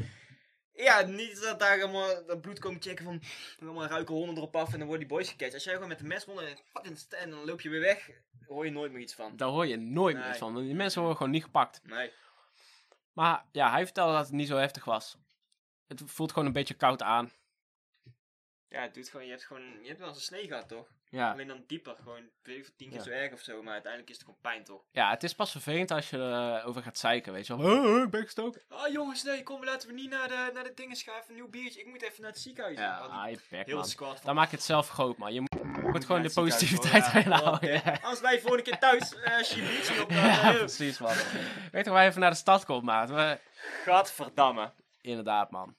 Ja, 0.85 1.01
niet 1.01 1.41
dat 1.41 1.59
daar 1.59 1.81
allemaal 1.81 2.25
dat 2.25 2.41
bloed 2.41 2.59
komt 2.59 2.83
checken 2.83 3.05
van... 3.05 3.21
allemaal 3.61 3.87
ruiken 3.87 4.15
honden 4.15 4.35
erop 4.37 4.55
af 4.55 4.71
en 4.73 4.77
dan 4.79 4.87
worden 4.87 5.07
die 5.07 5.15
boys 5.17 5.29
gecatcht. 5.29 5.53
Als 5.53 5.63
jij 5.63 5.73
gewoon 5.73 5.87
met 5.89 5.99
een 5.99 6.07
mes 6.07 6.23
rond 6.25 6.39
en 6.39 6.57
fucking 6.73 6.97
st- 6.97 7.13
en 7.13 7.29
dan 7.29 7.45
loop 7.45 7.61
je 7.61 7.69
weer 7.69 7.79
weg, 7.81 8.09
hoor 8.47 8.65
je 8.65 8.71
nooit 8.71 8.91
meer 8.91 9.01
iets 9.01 9.13
van. 9.13 9.37
Daar 9.37 9.47
hoor 9.49 9.67
je 9.67 9.77
nooit 9.77 10.15
meer 10.15 10.25
Nee. 10.25 10.33
van. 10.37 10.53
want 10.53 10.65
Die 10.65 10.75
mensen 10.75 10.99
worden 10.99 11.17
gewoon 11.17 11.31
niet 11.33 11.43
gepakt. 11.43 11.81
Nee. 11.83 12.11
Maar 13.13 13.45
ja, 13.51 13.71
hij 13.71 13.83
vertelde 13.85 14.13
dat 14.13 14.25
het 14.25 14.33
niet 14.35 14.47
zo 14.47 14.57
heftig 14.57 14.85
was. 14.85 15.17
Het 15.87 16.01
voelt 16.05 16.31
gewoon 16.31 16.47
een 16.47 16.53
beetje 16.53 16.73
koud 16.73 17.01
aan. 17.01 17.31
Ja, 18.69 18.81
het 18.81 18.93
doet 18.93 19.09
gewoon, 19.09 19.25
je 19.25 19.31
hebt 19.31 19.45
gewoon, 19.45 19.81
je 19.81 19.87
hebt 19.87 19.99
wel 19.99 20.07
eens 20.07 20.17
een 20.17 20.23
snee 20.23 20.47
gehad 20.47 20.67
toch? 20.67 20.87
Ja. 21.09 21.31
Alleen 21.31 21.47
dan 21.47 21.63
dieper, 21.67 21.95
gewoon 21.95 22.29
veel, 22.43 22.63
tien 22.77 22.89
keer 22.89 22.97
Ja. 22.97 23.03
zo 23.03 23.09
erg 23.09 23.33
of 23.33 23.41
zo, 23.41 23.63
maar 23.63 23.73
uiteindelijk 23.73 24.11
is 24.11 24.17
het 24.17 24.25
gewoon 24.25 24.41
pijn 24.41 24.63
toch? 24.63 24.81
ja, 24.91 25.09
het 25.09 25.23
is 25.23 25.33
pas 25.33 25.51
vervelend 25.51 25.91
als 25.91 26.09
je 26.09 26.17
erover 26.17 26.81
gaat 26.81 26.97
zeiken, 26.97 27.33
weet 27.33 27.47
je 27.47 27.57
wel. 27.57 27.71
Oh, 27.71 27.85
oh, 27.95 28.03
ik 28.03 28.09
ben 28.09 28.23
gestoken. 28.23 28.61
Ah 28.67 28.91
jongens, 28.91 29.23
nee, 29.23 29.43
kom, 29.43 29.63
laten 29.63 29.87
we 29.87 29.93
niet 29.93 30.09
naar 30.09 30.27
de, 30.27 30.51
naar 30.53 30.63
de 30.63 30.73
dingen 30.73 30.95
schuiven, 30.95 31.29
een 31.29 31.35
nieuw 31.35 31.49
biertje, 31.49 31.79
ik 31.79 31.87
moet 31.87 32.01
even 32.01 32.21
naar 32.21 32.31
het 32.31 32.39
ziekenhuis. 32.39 32.77
Ja, 32.77 33.01
die 33.01 33.11
ah, 33.11 33.29
je 33.29 33.39
bek, 33.49 33.65
heel 33.65 33.75
man. 33.75 33.85
squad 33.85 34.15
van... 34.15 34.25
Dan 34.25 34.35
maak 34.35 34.49
je 34.49 34.55
het 34.55 34.65
zelf 34.65 34.89
groot, 34.89 35.17
man. 35.17 35.33
Je 35.33 35.41
moet, 35.41 35.83
moet 35.91 36.05
gewoon 36.05 36.21
de 36.21 36.31
positiviteit 36.33 37.07
erin 37.07 37.29
ja. 37.29 37.41
houden. 37.41 38.01
Als 38.01 38.19
wij 38.19 38.39
volgende 38.39 38.63
keer 38.63 38.79
thuis, 38.79 39.15
eh 39.15 39.55
biertje 39.55 40.01
op. 40.01 40.09
Ja, 40.19 40.51
eh, 40.51 40.57
precies, 40.57 40.99
man. 40.99 41.15
Weet 41.71 41.85
je 41.85 41.91
waar 41.91 42.03
je 42.03 42.09
even 42.09 42.21
naar 42.21 42.29
de 42.29 42.35
stad 42.35 42.65
komt, 42.65 42.83
maat? 42.83 43.09
We... 43.09 43.39
Gadverdamme. 43.83 44.71
Inderdaad, 45.01 45.51
man. 45.51 45.75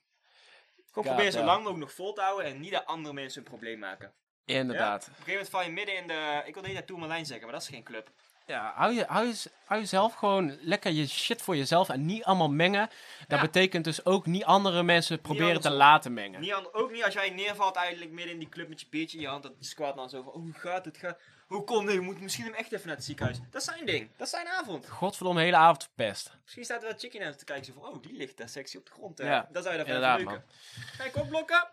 Ja, 0.93 1.01
probeer 1.01 1.31
zo 1.31 1.43
lang 1.43 1.57
mogelijk 1.57 1.79
nog 1.79 1.93
vol 1.93 2.13
te 2.13 2.21
houden 2.21 2.45
en 2.45 2.59
niet 2.59 2.71
dat 2.71 2.85
andere 2.85 3.13
mensen 3.13 3.41
een 3.41 3.47
probleem 3.49 3.79
maken. 3.79 4.13
Inderdaad. 4.45 5.01
Op 5.01 5.07
een 5.07 5.13
gegeven 5.13 5.31
moment 5.31 5.49
val 5.49 5.63
je 5.63 5.69
midden 5.71 5.95
in 5.95 6.07
de... 6.07 6.41
Ik 6.45 6.53
wilde 6.53 6.67
niet 6.67 6.77
naar 6.77 6.85
Tourmalijn 6.87 7.25
zeggen, 7.25 7.45
maar 7.45 7.53
dat 7.55 7.61
is 7.63 7.69
geen 7.73 7.83
club. 7.83 8.09
Ja, 8.45 8.73
hou, 8.75 8.93
je, 8.93 9.05
hou, 9.07 9.27
je, 9.27 9.51
hou 9.65 9.79
jezelf 9.79 10.13
gewoon 10.13 10.57
lekker 10.61 10.91
je 10.91 11.07
shit 11.07 11.41
voor 11.41 11.55
jezelf 11.55 11.89
en 11.89 12.05
niet 12.05 12.23
allemaal 12.23 12.49
mengen. 12.49 12.89
Dat 13.27 13.39
Ja. 13.39 13.45
betekent 13.45 13.83
dus 13.83 14.05
ook 14.05 14.25
niet 14.25 14.43
andere 14.43 14.83
mensen 14.83 15.21
proberen 15.21 15.61
te 15.61 15.69
laten 15.69 16.13
mengen. 16.13 16.41
Niet 16.41 16.53
ook 16.71 16.91
niet 16.91 17.03
als 17.03 17.13
jij 17.13 17.29
neervalt 17.29 17.75
eigenlijk 17.75 18.11
midden 18.11 18.33
in 18.33 18.39
die 18.39 18.49
club 18.49 18.69
met 18.69 18.81
je 18.81 18.87
biertje 18.89 19.17
in 19.17 19.23
je 19.23 19.29
hand. 19.29 19.43
Dat 19.43 19.55
die 19.57 19.67
squad 19.67 19.95
dan 19.95 20.09
zo 20.09 20.21
van, 20.21 20.33
oh, 20.33 20.55
gaat 20.55 20.85
het? 20.85 20.97
Ga... 20.97 21.17
Hoe 21.51 21.63
komt 21.63 21.85
nee, 21.85 21.97
we 21.97 22.03
moeten 22.03 22.23
misschien 22.23 22.45
hem 22.45 22.53
echt 22.53 22.71
even 22.71 22.87
naar 22.87 22.95
het 22.95 23.05
ziekenhuis. 23.05 23.39
Dat 23.49 23.61
is 23.61 23.67
zijn 23.67 23.85
ding. 23.85 24.09
Dat 24.17 24.27
is 24.27 24.33
zijn 24.33 24.47
avond. 24.47 24.89
Godverdomme, 24.89 25.39
de 25.39 25.45
hele 25.45 25.57
avond 25.57 25.83
verpest. 25.83 26.37
Misschien 26.41 26.63
staat 26.63 26.81
er 26.81 26.87
wel 26.87 26.97
chicken 26.97 27.25
aan 27.25 27.35
te 27.35 27.45
kijken. 27.45 27.65
Zo 27.65 27.73
van, 27.73 27.83
oh, 27.83 28.01
die 28.01 28.13
ligt 28.13 28.37
daar 28.37 28.49
sexy 28.49 28.77
op 28.77 28.85
de 28.85 28.91
grond. 28.91 29.17
Ja, 29.17 29.49
Dan 29.51 29.63
zou 29.63 29.77
je 29.77 29.83
daarvan 29.83 30.25
leuken. 30.25 30.45
Ga 30.73 31.03
je 31.03 31.11
kopblokken? 31.11 31.69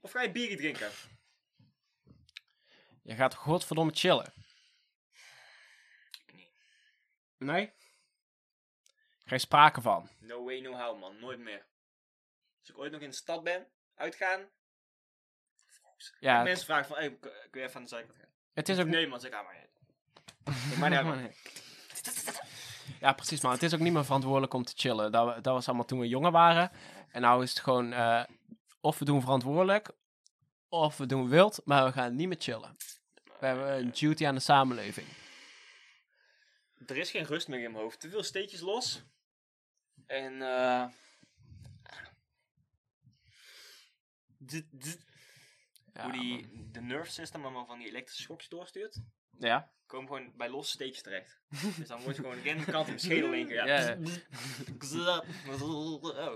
Of 0.00 0.10
ga 0.10 0.22
je 0.22 0.30
biertje 0.30 0.56
drinken? 0.56 0.90
Je 3.02 3.14
gaat 3.14 3.34
godverdomme 3.34 3.92
chillen. 3.94 4.32
Ik 6.26 6.34
niet. 6.34 6.50
Nee? 7.36 7.72
Geen 9.24 9.40
sprake 9.40 9.80
van. 9.80 10.08
No 10.18 10.44
way, 10.44 10.60
no 10.60 10.72
how, 10.72 11.00
man. 11.00 11.18
Nooit 11.18 11.38
meer. 11.38 11.66
Als 12.60 12.68
ik 12.68 12.78
ooit 12.78 12.92
nog 12.92 13.00
in 13.00 13.10
de 13.10 13.16
stad 13.16 13.44
ben, 13.44 13.66
uitgaan. 13.94 14.48
Ja, 16.18 16.38
en 16.38 16.44
mensen 16.44 16.66
vragen 16.66 16.86
van, 16.86 16.96
hey, 16.96 17.18
kun 17.50 17.60
je 17.60 17.66
even 17.66 17.76
aan 17.76 17.82
de 17.82 17.88
zijkant 17.88 18.18
gaan? 18.18 18.29
Het 18.60 18.68
is 18.68 18.78
ook 18.78 18.86
Nee, 18.86 19.06
man, 19.06 19.20
zeg 19.20 19.30
maar. 19.30 19.68
Ik 20.44 20.76
maar 20.78 20.88
niet 20.90 20.98
uit, 20.98 21.06
man. 21.06 21.30
Ja, 23.00 23.12
precies, 23.12 23.40
man. 23.40 23.52
Het 23.52 23.62
is 23.62 23.74
ook 23.74 23.80
niet 23.80 23.92
meer 23.92 24.04
verantwoordelijk 24.04 24.54
om 24.54 24.64
te 24.64 24.72
chillen. 24.76 25.12
Dat, 25.12 25.44
dat 25.44 25.54
was 25.54 25.66
allemaal 25.66 25.84
toen 25.84 25.98
we 25.98 26.08
jonger 26.08 26.30
waren. 26.30 26.70
En 27.10 27.20
nou 27.20 27.42
is 27.42 27.50
het 27.50 27.60
gewoon, 27.60 27.92
eh, 27.92 28.24
of 28.80 28.98
we 28.98 29.04
doen 29.04 29.20
verantwoordelijk, 29.20 29.90
of 30.68 30.96
we 30.96 31.06
doen 31.06 31.28
wild, 31.28 31.60
maar 31.64 31.84
we 31.84 31.92
gaan 31.92 32.16
niet 32.16 32.28
meer 32.28 32.40
chillen. 32.40 32.76
We 33.38 33.46
hebben 33.46 33.78
een 33.78 33.90
duty 33.90 34.26
aan 34.26 34.34
de 34.34 34.40
samenleving. 34.40 35.06
Er 36.86 36.96
is 36.96 37.10
geen 37.10 37.24
rust 37.24 37.48
meer 37.48 37.62
in 37.62 37.70
mijn 37.70 37.82
hoofd. 37.82 38.00
Te 38.00 38.10
veel 38.10 38.22
steetjes 38.22 38.60
los. 38.60 39.02
En 40.06 40.42
eh. 40.42 40.86
Ja, 45.92 46.02
hoe 46.02 46.12
man. 46.12 46.20
die 46.20 46.68
de 46.70 46.80
nerve 46.80 47.10
system 47.10 47.42
allemaal 47.42 47.66
van 47.66 47.78
die 47.78 47.88
elektrische 47.88 48.22
schokjes 48.22 48.48
doorstuurt, 48.48 49.00
Ja? 49.38 49.72
komen 49.86 50.06
gewoon 50.08 50.32
bij 50.36 50.48
losse 50.50 50.72
steetjes 50.72 51.02
terecht. 51.02 51.40
dus 51.76 51.88
dan 51.88 52.00
wordt 52.00 52.16
je 52.16 52.22
gewoon 52.22 52.46
een 52.46 52.64
kant 52.64 52.86
in 52.86 52.92
mijn 52.94 52.98
schedel 53.00 53.32
in 53.32 53.46
keer. 53.46 53.66
Ja, 53.66 53.96
Ja. 54.92 55.22
Oh. 55.60 56.34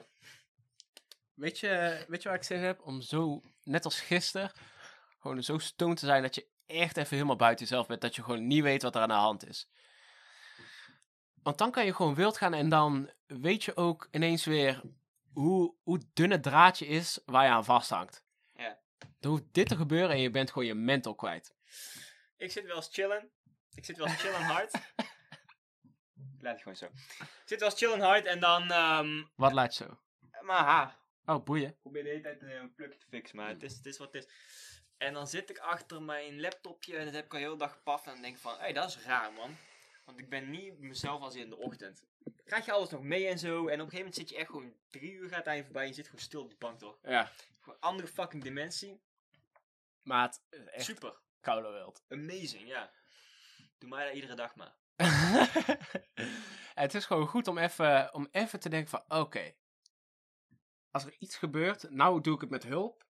Weet 1.34 1.58
je, 1.58 2.04
weet 2.08 2.22
je 2.22 2.28
waar 2.28 2.38
ik 2.38 2.44
zin 2.44 2.56
in 2.58 2.64
heb? 2.64 2.80
Om 2.86 3.00
zo, 3.00 3.42
net 3.62 3.84
als 3.84 4.00
gisteren, 4.00 4.52
gewoon 5.18 5.42
zo 5.42 5.58
stoned 5.58 5.96
te 5.98 6.06
zijn 6.06 6.22
dat 6.22 6.34
je 6.34 6.46
echt 6.66 6.96
even 6.96 7.16
helemaal 7.16 7.36
buiten 7.36 7.66
jezelf 7.66 7.86
bent. 7.86 8.00
Dat 8.00 8.14
je 8.16 8.22
gewoon 8.22 8.46
niet 8.46 8.62
weet 8.62 8.82
wat 8.82 8.94
er 8.94 9.00
aan 9.02 9.08
de 9.08 9.14
hand 9.14 9.46
is. 9.48 9.68
Want 11.42 11.58
dan 11.58 11.70
kan 11.70 11.84
je 11.84 11.94
gewoon 11.94 12.14
wild 12.14 12.36
gaan 12.36 12.54
en 12.54 12.68
dan 12.68 13.10
weet 13.26 13.64
je 13.64 13.76
ook 13.76 14.08
ineens 14.10 14.44
weer 14.44 14.80
hoe, 15.32 15.74
hoe 15.82 16.00
dun 16.12 16.30
het 16.30 16.42
draadje 16.42 16.86
is 16.86 17.20
waar 17.24 17.44
je 17.44 17.50
aan 17.50 17.64
vasthangt. 17.64 18.23
Er 19.20 19.28
hoeft 19.28 19.44
dit 19.52 19.68
te 19.68 19.76
gebeuren 19.76 20.10
en 20.10 20.20
je 20.20 20.30
bent 20.30 20.50
gewoon 20.50 20.66
je 20.66 20.74
mental 20.74 21.14
kwijt. 21.14 21.54
Ik 22.36 22.50
zit 22.50 22.64
wel 22.66 22.76
eens 22.76 22.88
chillen. 22.92 23.30
Ik 23.74 23.84
zit 23.84 23.96
wel 23.96 24.06
eens 24.06 24.20
chillen 24.20 24.42
hard. 24.42 24.70
Laat 26.40 26.52
het 26.52 26.62
gewoon 26.62 26.76
zo. 26.76 26.84
Ik 27.18 27.42
zit 27.44 27.60
wel 27.60 27.68
eens 27.68 27.78
chillen 27.78 28.00
hard 28.00 28.24
en 28.26 28.40
dan. 28.40 28.70
ehm 28.70 29.24
Wat 29.36 29.52
laat 29.52 29.76
je 29.76 29.84
zo? 29.84 29.98
maar 30.40 30.64
ha, 30.64 31.02
Oh, 31.26 31.44
boeien. 31.44 31.68
Ik 31.68 31.80
probeer 31.80 32.02
de 32.02 32.08
hele 32.08 32.20
tijd 32.20 32.42
een 32.42 32.50
uh, 32.50 32.62
plukje 32.76 32.98
te 32.98 33.06
fixen, 33.10 33.36
maar 33.36 33.48
het 33.48 33.62
is, 33.62 33.76
het 33.76 33.86
is 33.86 33.98
wat 33.98 34.12
het 34.12 34.24
is. 34.24 34.32
En 34.96 35.12
dan 35.12 35.26
zit 35.26 35.50
ik 35.50 35.58
achter 35.58 36.02
mijn 36.02 36.40
laptopje 36.40 36.96
en 36.96 37.04
dat 37.04 37.14
heb 37.14 37.24
ik 37.24 37.32
al 37.32 37.38
heel 37.38 37.56
dag 37.56 37.72
gepast. 37.72 38.06
En 38.06 38.12
dan 38.12 38.22
denk 38.22 38.34
ik 38.34 38.40
van, 38.40 38.52
hé, 38.54 38.58
hey, 38.60 38.72
dat 38.72 38.88
is 38.88 39.04
raar, 39.04 39.32
man. 39.32 39.56
Want 40.04 40.18
ik 40.18 40.28
ben 40.28 40.50
niet 40.50 40.78
mezelf 40.78 41.20
als 41.20 41.34
in 41.34 41.48
de 41.48 41.56
ochtend. 41.56 42.04
Krijg 42.44 42.64
je 42.64 42.72
alles 42.72 42.90
nog 42.90 43.02
mee 43.02 43.26
en 43.26 43.38
zo. 43.38 43.48
En 43.48 43.62
op 43.62 43.68
een 43.70 43.76
gegeven 43.78 43.96
moment 43.98 44.14
zit 44.14 44.28
je 44.28 44.36
echt 44.36 44.50
gewoon 44.50 44.74
drie 44.90 45.12
uur 45.12 45.28
gaat 45.28 45.38
het 45.38 45.46
einde 45.46 45.64
voorbij. 45.64 45.82
En 45.82 45.88
je 45.88 45.94
zit 45.94 46.06
gewoon 46.06 46.20
stil 46.20 46.42
op 46.42 46.48
die 46.48 46.58
bank, 46.58 46.78
toch? 46.78 46.98
Ja. 47.02 47.30
Gewoon 47.60 47.80
andere 47.80 48.08
fucking 48.08 48.42
dimensie. 48.42 49.00
Maat, 50.02 50.42
echt 50.50 50.84
Super. 50.84 51.20
koude 51.40 51.68
wild. 51.68 52.04
Amazing, 52.18 52.68
ja. 52.68 52.92
Doe 53.78 53.88
mij 53.88 54.04
dat 54.04 54.14
iedere 54.14 54.34
dag 54.34 54.54
maar. 54.56 54.76
het 56.74 56.94
is 56.94 57.06
gewoon 57.06 57.26
goed 57.26 57.48
om 57.48 57.58
even, 57.58 58.14
om 58.14 58.28
even 58.30 58.60
te 58.60 58.68
denken 58.68 58.90
van, 58.90 59.18
oké. 59.20 59.54
als 60.90 61.04
er 61.04 61.16
iets 61.18 61.36
gebeurt, 61.36 61.90
nou 61.90 62.20
doe 62.20 62.34
ik 62.34 62.40
het 62.40 62.50
met 62.50 62.62
hulp. 62.62 63.06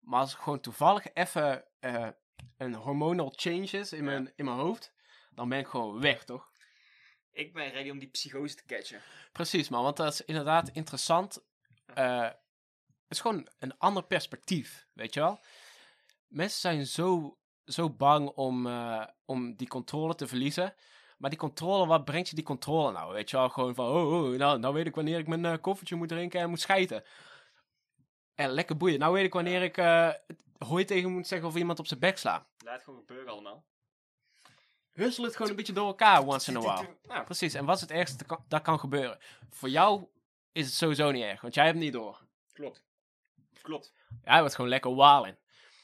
Maar 0.00 0.20
als 0.20 0.32
er 0.32 0.38
gewoon 0.38 0.60
toevallig 0.60 1.12
even 1.12 1.64
eh, 1.78 2.08
een 2.56 2.74
hormonal 2.74 3.32
change 3.36 3.70
is 3.70 3.92
in, 3.92 4.04
mijn, 4.04 4.32
in 4.36 4.44
mijn 4.44 4.56
hoofd, 4.56 4.92
dan 5.34 5.48
ben 5.48 5.58
ik 5.58 5.66
gewoon 5.66 6.00
weg, 6.00 6.24
toch? 6.24 6.50
Ik 7.32 7.52
ben 7.52 7.70
ready 7.70 7.90
om 7.90 7.98
die 7.98 8.08
psychose 8.08 8.54
te 8.54 8.64
catchen. 8.64 9.00
Precies, 9.32 9.68
man, 9.68 9.82
want 9.82 9.96
dat 9.96 10.12
is 10.12 10.24
inderdaad 10.24 10.68
interessant. 10.68 11.44
Eh, 11.86 12.22
het 12.22 13.08
is 13.08 13.20
gewoon 13.20 13.48
een 13.58 13.78
ander 13.78 14.02
perspectief, 14.04 14.86
weet 14.92 15.14
je 15.14 15.20
wel? 15.20 15.40
Mensen 16.28 16.60
zijn 16.60 16.86
zo, 16.86 17.38
zo 17.64 17.90
bang 17.90 18.28
om, 18.28 18.66
eh, 18.66 19.06
om 19.24 19.54
die 19.56 19.68
controle 19.68 20.14
te 20.14 20.26
verliezen. 20.26 20.74
Maar 21.18 21.30
die 21.30 21.38
controle, 21.38 21.86
wat 21.86 22.04
brengt 22.04 22.28
je 22.28 22.34
die 22.34 22.44
controle 22.44 22.92
nou? 22.92 23.12
Weet 23.12 23.30
je 23.30 23.36
wel, 23.36 23.48
gewoon 23.48 23.74
van, 23.74 23.86
oh, 23.86 24.12
oh 24.12 24.36
nou, 24.36 24.58
nou 24.58 24.74
weet 24.74 24.86
ik 24.86 24.94
wanneer 24.94 25.18
ik 25.18 25.26
mijn 25.26 25.44
eh, 25.44 25.60
koffertje 25.60 25.96
moet 25.96 26.08
drinken 26.08 26.40
en 26.40 26.50
moet 26.50 26.60
schijten. 26.60 27.04
En 28.34 28.50
lekker 28.50 28.76
boeien. 28.76 28.98
Nou 28.98 29.12
weet 29.12 29.24
ik 29.24 29.32
wanneer 29.32 29.62
ik 29.62 29.76
hooi 30.58 30.84
tegen 30.84 31.12
moet 31.12 31.26
zeggen 31.26 31.48
of 31.48 31.56
iemand 31.56 31.78
op 31.78 31.86
zijn 31.86 32.00
bek 32.00 32.18
sla. 32.18 32.46
Laat 32.64 32.82
gewoon 32.82 32.98
gebeuren 32.98 33.32
allemaal. 33.32 33.64
Hussel 34.92 35.24
het 35.24 35.36
gewoon 35.36 35.50
een 35.50 35.56
beetje 35.56 35.72
door 35.72 35.86
elkaar 35.86 36.26
once 36.26 36.50
in 36.50 36.56
a 36.56 36.60
while. 36.60 36.96
Nou, 37.06 37.24
Precies, 37.24 37.54
en 37.54 37.64
wat 37.64 37.74
is 37.74 37.80
het 37.80 37.90
ergste 37.90 38.16
dat 38.16 38.26
kan, 38.26 38.44
dat 38.48 38.62
kan 38.62 38.78
gebeuren? 38.78 39.18
Voor 39.50 39.68
jou 39.68 40.06
is 40.52 40.64
het 40.66 40.74
sowieso 40.74 41.10
niet 41.10 41.22
erg, 41.22 41.40
want 41.40 41.54
jij 41.54 41.64
hebt 41.64 41.76
het 41.76 41.84
niet 41.84 41.92
door. 41.94 42.20
klopt. 42.52 42.84
Klopt. 43.62 43.92
Jij 44.24 44.40
wordt 44.40 44.54
gewoon 44.54 44.70
lekker 44.70 44.94
walen. 44.94 45.38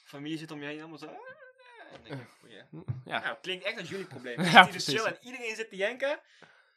Familie 0.04 0.38
zit 0.38 0.50
om 0.50 0.60
je 0.60 0.66
heen 0.66 0.78
allemaal 0.80 0.98
zo. 0.98 1.06
ah, 1.06 2.18
oh 2.44 2.50
ja. 2.50 2.66
Ja. 3.04 3.20
Nou, 3.20 3.36
klinkt 3.42 3.64
echt 3.64 3.78
als 3.78 3.88
jullie 3.88 4.06
probleem. 4.06 4.40
Ja, 4.42 4.58
Als 4.58 4.66
die 4.66 4.74
dus 4.76 4.84
chillen 4.86 5.18
en 5.20 5.26
iedereen 5.26 5.54
zit 5.56 5.68
te 5.68 5.76
janken, 5.76 6.20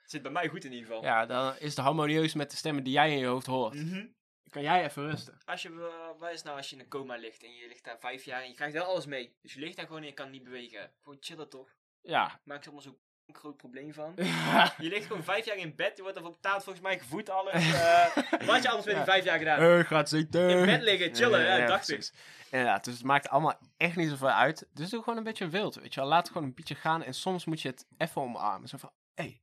zit 0.05 0.21
bij 0.21 0.31
mij 0.31 0.47
goed 0.47 0.65
in 0.65 0.71
ieder 0.71 0.87
geval. 0.87 1.03
ja, 1.03 1.25
dan 1.25 1.57
is 1.57 1.69
het 1.75 1.77
harmonieus 1.85 2.33
met 2.33 2.51
de 2.51 2.57
stemmen 2.57 2.83
die 2.83 2.93
jij 2.93 3.11
in 3.11 3.17
je 3.17 3.25
hoofd 3.25 3.45
hoort. 3.45 3.73
Mhm. 3.73 4.05
Kan 4.49 4.61
jij 4.61 4.83
even 4.85 5.09
rusten? 5.09 5.37
Als 5.45 5.61
je, 5.61 5.69
eh, 5.69 6.19
wat 6.19 6.31
is 6.31 6.43
nou 6.43 6.57
als 6.57 6.69
je 6.69 6.75
in 6.75 6.81
een 6.81 6.87
coma 6.87 7.15
ligt 7.15 7.43
en 7.43 7.53
je 7.53 7.67
ligt 7.67 7.83
daar 7.83 7.99
vijf 7.99 8.23
jaar 8.23 8.41
en 8.41 8.47
je 8.47 8.55
krijgt 8.55 8.73
wel 8.73 8.85
alles 8.85 9.05
mee. 9.05 9.35
Dus 9.41 9.53
je 9.53 9.59
ligt 9.59 9.75
daar 9.75 9.85
gewoon 9.85 10.01
en 10.01 10.07
je 10.07 10.13
kan 10.13 10.29
niet 10.29 10.43
bewegen. 10.43 10.91
Gewoon 11.03 11.17
chillen 11.21 11.49
toch? 11.49 11.69
Ja. 12.01 12.39
Maak 12.43 12.59
er 12.59 12.71
allemaal 12.71 12.81
zo'n 12.81 12.99
groot 13.27 13.57
probleem 13.57 13.93
van. 13.93 14.13
Je 14.83 14.89
ligt 14.89 15.05
gewoon 15.05 15.23
vijf 15.23 15.45
jaar 15.45 15.57
in 15.57 15.75
bed, 15.75 15.95
je 15.95 16.01
wordt 16.01 16.17
ervoor 16.17 16.31
betaald 16.31 16.63
volgens 16.63 16.85
mij 16.85 16.99
gevoed 16.99 17.29
alles. 17.29 17.53
eh 17.73 18.15
wat 18.15 18.43
had 18.43 18.63
je 18.63 18.69
anders 18.69 18.85
met 18.85 18.95
die 18.95 19.03
vijf 19.03 19.23
jaar 19.23 19.37
gedaan? 19.37 19.59
Eh, 19.59 19.85
gaat 19.85 20.09
zitten. 20.09 20.49
In 20.49 20.65
bed 20.65 20.81
liggen, 20.81 21.15
chillen, 21.15 21.41
ja, 21.41 21.65
dacht 21.65 21.89
ik. 21.89 22.11
Inderdaad, 22.49 22.83
dus 22.83 22.93
het 22.93 23.03
maakt 23.03 23.29
allemaal 23.29 23.59
echt 23.77 23.95
niet 23.95 24.09
zoveel 24.09 24.29
uit. 24.29 24.67
Dus 24.73 24.89
doe 24.89 25.03
gewoon 25.03 25.17
een 25.17 25.23
beetje 25.23 25.49
wild, 25.49 25.75
weet 25.75 25.93
je 25.93 25.99
wel. 25.99 26.09
Laat 26.09 26.23
het 26.23 26.31
gewoon 26.31 26.47
een 26.47 26.55
beetje 26.55 26.75
gaan 26.75 27.03
en 27.03 27.13
soms 27.13 27.45
moet 27.45 27.61
je 27.61 27.67
het 27.67 27.85
even 27.97 28.21
omarmen. 28.21 28.69
Zo 28.69 28.77
van, 28.77 28.91
hé, 29.13 29.23
hey, 29.23 29.41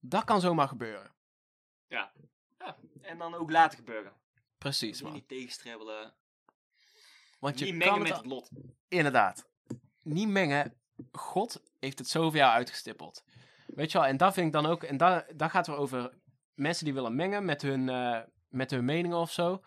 dat 0.00 0.24
kan 0.24 0.40
zomaar 0.40 0.68
gebeuren. 0.68 1.14
En 3.06 3.18
dan 3.18 3.34
ook 3.34 3.50
laten 3.50 3.78
gebeuren. 3.78 4.12
Precies, 4.58 5.02
man. 5.02 5.12
niet 5.12 5.28
tegenstribbelen. 5.28 6.14
Want 7.38 7.58
je 7.58 7.64
Niet 7.64 7.74
mengen 7.74 7.94
het 7.94 8.02
met 8.02 8.16
het 8.16 8.26
lot. 8.26 8.50
Inderdaad. 8.88 9.48
Niet 10.02 10.28
mengen. 10.28 10.80
God 11.12 11.62
heeft 11.80 11.98
het 11.98 12.08
zo 12.08 12.22
voor 12.22 12.36
jou 12.36 12.52
uitgestippeld. 12.52 13.24
Weet 13.66 13.92
je 13.92 13.98
wel, 13.98 14.06
en 14.06 14.16
dat 14.16 14.34
vind 14.34 14.46
ik 14.46 14.52
dan 14.52 14.66
ook, 14.66 14.82
en 14.82 14.96
daar, 14.96 15.26
daar 15.34 15.50
gaat 15.50 15.66
het 15.66 15.76
over 15.76 16.12
mensen 16.54 16.84
die 16.84 16.94
willen 16.94 17.14
mengen 17.14 17.44
met 17.44 17.62
hun, 17.62 17.88
eh, 17.88 18.18
met 18.48 18.70
hun 18.70 18.84
meningen 18.84 19.16
of 19.16 19.32
zo, 19.32 19.62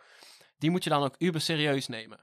die 0.58 0.72
moet 0.72 0.84
je 0.84 0.90
dan 0.90 1.04
ook 1.04 1.16
uber 1.18 1.42
serieus 1.42 1.88
nemen. 1.88 2.20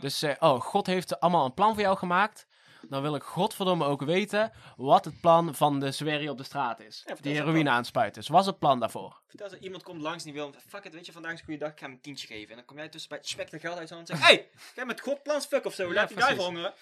Dus 0.00 0.22
eh, 0.22 0.34
oh, 0.38 0.60
God 0.60 0.86
heeft 0.86 1.20
allemaal 1.20 1.44
een 1.44 1.54
plan 1.54 1.72
voor 1.72 1.82
jou 1.82 1.96
gemaakt. 1.96 2.46
Dan 2.88 3.02
wil 3.02 3.14
ik 3.14 3.22
godverdomme 3.22 3.84
ook 3.84 4.02
weten 4.02 4.52
wat 4.76 5.04
het 5.04 5.20
plan 5.20 5.54
van 5.54 5.80
de 5.80 5.90
zwerrie 5.90 6.30
op 6.30 6.38
de 6.38 6.44
straat 6.44 6.80
is. 6.80 7.02
vertel 7.06 7.22
die 7.22 7.32
heroïne 7.32 7.70
aan 7.70 7.76
het 7.76 7.86
spuiten 7.86 8.22
is. 8.22 8.28
Wat 8.28 8.40
is 8.40 8.46
het 8.46 8.58
plan 8.58 8.80
daarvoor? 8.80 9.20
Vertel 9.26 9.52
eens, 9.52 9.60
iemand 9.60 9.82
komt 9.82 10.00
langs 10.00 10.24
en 10.24 10.32
die 10.32 10.40
wil, 10.40 10.54
fuck 10.66 10.84
it, 10.84 10.94
weet 10.94 11.06
je, 11.06 11.12
vandaag 11.12 11.32
is 11.32 11.38
een 11.38 11.44
goede 11.44 11.60
dag, 11.60 11.70
ik 11.70 11.78
ga 11.78 11.84
hem 11.84 11.94
een 11.94 12.00
tientje 12.00 12.26
geven. 12.26 12.50
En 12.50 12.56
dan 12.56 12.64
kom 12.64 12.76
jij 12.76 12.88
tussen 12.88 13.08
bij 13.08 13.18
het 13.18 13.28
spek 13.28 13.50
de 13.50 13.58
geld 13.58 13.78
uit 13.78 13.90
en 13.90 14.06
zeg 14.06 14.26
hey, 14.26 14.48
jij 14.74 14.84
met 14.84 15.00
God 15.00 15.22
plans 15.22 15.46
fuck 15.46 15.64
of 15.64 15.74
zo, 15.74 15.92
laat 15.92 16.08
die 16.08 16.16
precies. 16.16 16.36
duivel 16.36 16.54
hongeren. 16.54 16.74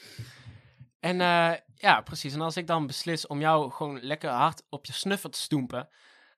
En 1.04 1.20
eh, 1.20 1.54
ja, 1.74 2.00
precies. 2.00 2.34
En 2.34 2.40
als 2.40 2.56
ik 2.56 2.66
dan 2.66 2.86
beslis 2.86 3.26
om 3.26 3.40
jou 3.40 3.70
gewoon 3.70 4.00
lekker 4.00 4.30
hard 4.30 4.62
op 4.68 4.86
je 4.86 4.92
snuffer 4.92 5.30
te 5.30 5.38
stoempen, 5.38 5.88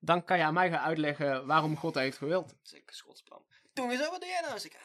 dan 0.00 0.24
kan 0.24 0.38
je 0.38 0.44
aan 0.44 0.54
mij 0.54 0.70
gaan 0.70 0.80
uitleggen 0.80 1.46
waarom 1.46 1.76
God 1.76 1.94
heeft 1.94 2.18
gewild. 2.18 2.54
Zeker, 2.62 2.94
schotsplan. 2.94 3.44
Toen 3.72 3.88
weer 3.88 3.96
zo, 3.96 4.10
wat 4.10 4.20
doe 4.20 4.28
jij 4.30 4.40
nou? 4.40 4.54
Ik, 4.54 4.78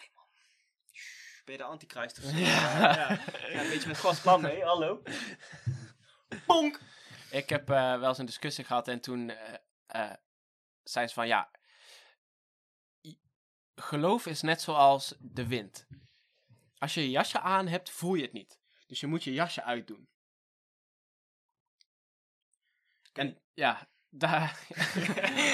ben 1.46 1.54
je 1.54 1.58
de 1.58 1.64
antichrist 1.64 2.18
of 2.18 2.24
zo? 2.24 2.36
Ja. 2.38 2.80
ja. 2.80 3.20
ja, 3.50 3.62
een 3.62 3.70
beetje 3.70 3.88
met 3.88 4.00
Gods 4.00 4.20
plan 4.20 4.42
mee, 4.42 4.64
hallo. 4.64 5.02
Bonk! 6.46 6.80
Ik 7.32 7.50
heb 7.50 7.70
eh, 7.70 8.00
wel 8.00 8.10
eens 8.10 8.18
een 8.18 8.26
discussie 8.26 8.66
gehad 8.66 8.88
en 8.88 9.02
toen 9.02 9.34
eh, 9.86 10.14
zei 10.84 11.08
ze 11.08 11.14
van 11.14 11.28
ja, 11.28 11.52
geloof 13.76 14.26
is 14.26 14.42
net 14.42 14.62
zoals 14.62 15.16
de 15.20 15.48
wind. 15.48 15.88
Als 16.78 16.94
je 16.94 17.02
je 17.02 17.10
jasje 17.10 17.40
aan 17.40 17.68
hebt, 17.68 17.90
voel 17.90 18.14
je 18.14 18.22
het 18.22 18.34
niet. 18.34 18.61
Dus 18.92 19.00
je 19.00 19.08
moet 19.08 19.24
je 19.24 19.34
jasje 19.34 19.64
uitdoen. 19.64 20.10
En 23.14 23.42
ja, 23.54 23.90
daar. 24.10 24.68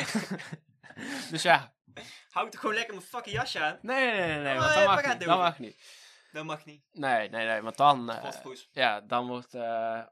dus 1.31 1.41
ja, 1.41 1.75
Hou 2.29 2.49
toch 2.49 2.59
gewoon 2.59 2.75
lekker 2.75 2.93
mijn 2.95 3.07
fucking 3.07 3.35
jasje 3.35 3.59
aan? 3.59 3.79
nee, 3.81 4.11
nee, 4.11 4.27
nee, 4.27 4.43
nee, 4.43 4.55
Oh, 4.55 4.61
want 4.61 4.73
dat 4.75 4.85
mag 4.88 5.05
niet. 5.09 5.25
Dat 5.27 5.38
mag 5.38 5.59
niet. 5.59 5.77
Dat 6.31 6.45
mag 6.45 6.65
niet. 6.65 6.83
Nee, 6.91 7.29
nee, 7.29 7.45
nee, 7.47 7.61
want 7.61 7.77
dan, 7.77 8.11
Godvoes. 8.11 8.69
ja, 8.71 9.01
dan 9.01 9.27
wordt 9.27 9.53
eh, 9.53 10.05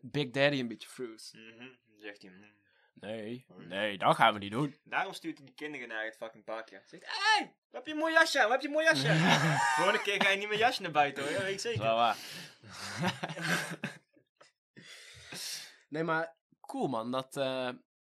Big 0.00 0.30
Daddy 0.30 0.58
een 0.58 0.68
beetje 0.68 0.88
fruit. 0.88 1.32
Mhm, 1.34 1.68
zegt 1.98 2.22
hij. 2.22 2.54
Nee, 3.02 3.46
nee, 3.56 3.98
dat 3.98 4.16
gaan 4.16 4.32
we 4.32 4.38
niet 4.38 4.50
doen. 4.50 4.76
Daarom 4.84 5.12
stuurt 5.12 5.36
hij 5.36 5.46
die 5.46 5.54
kinderen 5.54 5.88
naar 5.88 6.04
het 6.04 6.16
fucking 6.16 6.44
parkje. 6.44 6.82
Zegt, 6.86 7.04
hé, 7.06 7.38
hey, 7.38 7.54
heb 7.70 7.86
je 7.86 7.92
een 7.92 7.98
mooi 7.98 8.12
jasje 8.12 8.42
aan? 8.44 8.50
Heb 8.50 8.60
je 8.60 8.66
een 8.66 8.72
mooi 8.72 8.84
jasje 8.84 9.08
aan? 9.12 9.58
Volgende 9.58 10.02
keer 10.02 10.22
ga 10.22 10.30
je 10.30 10.36
niet 10.36 10.48
met 10.48 10.58
jasje 10.58 10.82
naar 10.82 10.90
buiten 10.90 11.22
hoor, 11.22 11.32
dat 11.32 11.42
weet 11.42 11.52
ik 11.52 11.60
zeker. 11.60 11.82
wel 11.82 11.96
waar. 12.04 12.16
nee, 15.88 16.02
maar 16.02 16.36
cool 16.60 16.88
man, 16.88 17.10
dat, 17.10 17.36
eh, 17.36 17.68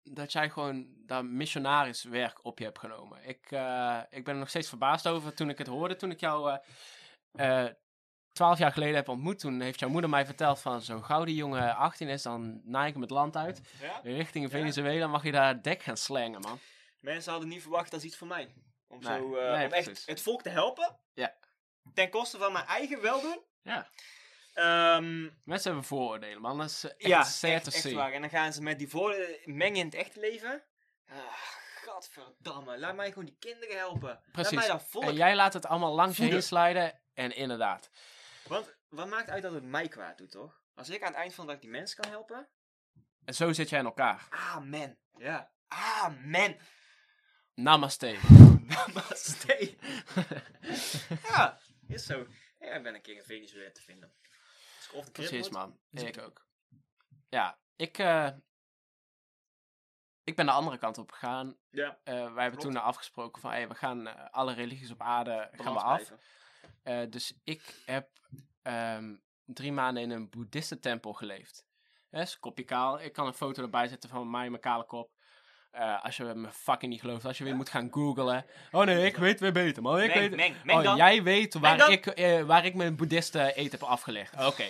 dat 0.04 0.32
jij 0.32 0.50
gewoon 0.50 0.88
dat 1.06 1.24
missionariswerk 1.24 2.46
op 2.46 2.58
je 2.60 2.66
hebt 2.66 2.80
genomen. 2.80 3.24
Ik, 3.24 3.52
eh, 3.52 4.00
ik 4.10 4.24
ben 4.24 4.34
er 4.34 4.40
nog 4.40 4.50
steeds 4.50 4.70
verbaasd 4.70 5.08
over 5.08 5.34
toen 5.34 5.50
ik 5.50 5.58
het 5.58 5.68
hoorde. 5.68 5.96
Toen 5.96 6.12
ik 6.12 6.20
jou 6.20 6.52
eh, 7.32 7.66
eh, 7.66 7.72
twaalf 8.36 8.58
jaar 8.58 8.72
geleden 8.72 8.96
heb 8.96 9.10
ontmoet, 9.10 9.40
toen 9.40 9.62
heeft 9.62 9.80
jouw 9.80 9.90
moeder 9.90 10.10
mij 10.10 10.26
verteld 10.26 10.60
van 10.60 10.82
zo 10.82 11.02
gauw 11.02 11.24
die 11.26 11.36
jongen 11.36 11.76
18 11.76 12.08
is, 12.08 12.22
dan 12.22 12.62
naai 12.64 12.88
ik 12.88 12.94
hem 12.94 13.02
het 13.02 13.12
land 13.12 13.36
uit. 13.36 13.62
Ja? 13.82 14.00
Richting 14.04 14.46
Ja. 14.46 14.50
Venezuela 14.50 15.08
mag 15.08 15.24
je 15.24 15.32
daar 15.32 15.62
dek 15.62 15.84
gaan 15.84 15.98
slangen, 15.98 16.42
man. 16.42 16.60
Mensen 17.00 17.32
hadden 17.32 17.50
niet 17.50 17.62
verwacht 17.62 17.92
dat 17.92 18.00
is 18.00 18.06
iets 18.06 18.18
voor 18.18 18.28
mij. 18.28 18.54
Om, 18.88 19.00
Nee, 19.00 19.18
zo, 19.18 19.36
eh, 19.36 19.52
nee, 19.52 19.66
om 19.66 19.72
echt 19.74 20.06
het 20.06 20.22
volk 20.22 20.42
te 20.42 20.50
helpen. 20.50 20.98
Ja. 21.14 21.34
Ten 21.94 22.10
koste 22.10 22.38
van 22.38 22.52
mijn 22.52 22.66
eigen 22.66 23.02
weldoen. 23.02 23.40
Ja. 23.62 23.88
Ehm, 24.54 25.22
Mensen 25.44 25.72
hebben 25.72 25.84
vooroordelen, 25.84 26.42
man. 26.42 26.58
Dat 26.58 26.70
is 26.70 26.84
echt 26.84 26.96
ja, 26.98 27.24
sad 27.24 27.50
echt, 27.50 27.74
echt 27.74 27.92
waar. 27.92 28.12
En 28.12 28.22
dan 28.22 28.30
gaan 28.30 28.54
ze 28.54 28.62
met 28.62 28.80
die 28.80 28.90
voor 28.90 29.16
mengen 29.46 29.80
in 29.80 29.86
het 29.86 29.96
echte 29.96 30.20
leven. 30.20 30.64
Ah, 31.08 31.18
gadverdamme. 31.86 32.80
Laat 32.80 32.96
mij 32.96 33.08
gewoon 33.10 33.26
die 33.26 33.38
kinderen 33.40 33.78
helpen. 33.78 34.20
Laat 34.32 34.52
mij 34.52 34.68
dat 34.68 34.84
volk. 34.90 35.04
En 35.04 35.14
jij 35.14 35.36
laat 35.36 35.54
het 35.54 35.66
allemaal 35.66 35.94
langs 35.94 36.18
je 36.18 36.24
heen 36.24 36.44
sliden. 36.44 37.00
En 37.14 37.36
inderdaad. 37.36 37.90
Want 38.48 38.76
wat 38.90 39.08
maakt 39.08 39.30
uit 39.30 39.42
dat 39.44 39.54
het 39.54 39.64
mij 39.64 39.88
kwaad 39.88 40.18
doet, 40.18 40.32
toch? 40.32 40.62
Als 40.74 40.90
ik 40.90 41.02
aan 41.02 41.08
het 41.12 41.18
eind 41.18 41.34
van 41.34 41.46
de 41.46 41.52
dag 41.52 41.62
die 41.62 41.70
mensen 41.70 42.02
kan 42.02 42.12
helpen. 42.12 42.50
En 43.26 43.34
zo 43.34 43.54
zit 43.54 43.70
jij 43.70 43.80
in 43.80 43.86
elkaar. 43.86 44.28
Amen. 44.30 45.00
Ja. 45.18 45.52
Amen. 45.68 46.58
Namaste. 47.54 48.18
Namaste. 48.68 49.78
ja, 51.30 51.60
is 51.88 52.06
zo. 52.06 52.28
Ja, 52.60 52.74
ik 52.74 52.84
ben 52.84 52.96
een 52.96 53.02
keer 53.02 53.16
in 53.16 53.24
Venezuela 53.24 53.72
te 53.72 53.82
vinden. 53.82 54.14
Ik 54.90 54.94
of 54.94 55.12
Precies, 55.12 55.50
man. 55.50 55.80
Dus 55.90 56.04
Ik 56.04 56.22
ook. 56.22 56.48
Ja, 57.30 57.60
ik, 57.76 57.98
eh, 57.98 58.30
ik 60.24 60.36
ben 60.36 60.46
de 60.46 60.52
andere 60.52 60.78
kant 60.78 60.98
op 60.98 61.12
gegaan. 61.12 61.58
Ja, 61.70 62.00
Eh, 62.04 62.14
wij 62.14 62.44
hebben 62.44 62.60
Klopt. 62.60 62.62
toen 62.76 62.78
afgesproken 62.78 63.42
van, 63.42 63.52
hey, 63.52 63.68
we 63.68 63.76
gaan 63.76 64.08
eh, 64.08 64.30
alle 64.32 64.54
religies 64.54 64.92
op 64.92 65.02
aarde 65.02 65.50
gaan 65.52 65.74
we 65.74 65.80
af. 65.80 65.94
blijven. 65.96 66.20
Eh, 66.86 67.02
dus 67.10 67.34
ik 67.44 67.76
heb 67.86 68.10
ehm, 68.62 69.16
drie 69.46 69.72
maanden 69.72 70.04
in 70.04 70.10
een 70.10 70.30
boeddhistentempel 70.30 71.14
geleefd. 71.14 71.66
Is 72.12 72.40
kopje 72.40 72.64
kaal. 72.64 73.02
Ik 73.02 73.14
kan 73.14 73.28
een 73.28 73.34
foto 73.34 73.62
erbij 73.64 73.88
zetten 73.88 74.10
van 74.10 74.30
mij 74.30 74.44
en 74.44 74.50
mijn 74.50 74.62
kale 74.62 74.86
kop. 74.86 75.12
Eh, 75.72 76.04
als 76.04 76.18
je 76.18 76.24
me 76.24 76.52
fucking 76.52 76.92
niet 76.92 77.02
gelooft. 77.02 77.26
Als 77.26 77.38
je 77.38 77.44
weer 77.44 77.56
moet 77.56 77.70
gaan 77.70 77.88
googlen. 77.92 78.46
Oh 78.72 78.86
nee, 78.86 79.06
ik 79.06 79.18
weet 79.18 79.40
weer 79.40 79.52
beter, 79.52 79.82
man. 79.82 80.02
Ik 80.02 80.08
Meng, 80.08 80.20
weet... 80.20 80.36
meng, 80.36 80.56
meng 80.64 80.78
oh, 80.78 80.84
dan. 80.84 80.96
jij 80.96 81.24
weet 81.24 81.54
waar 81.54 81.92
ik, 81.92 82.06
eh, 82.06 82.42
waar 82.42 82.66
ik 82.66 82.76
mijn 82.76 82.96
boeddhisten 82.96 83.56
eten 83.56 83.80
heb 83.80 83.84
afgelegd. 83.84 84.46
Oké. 84.46 84.66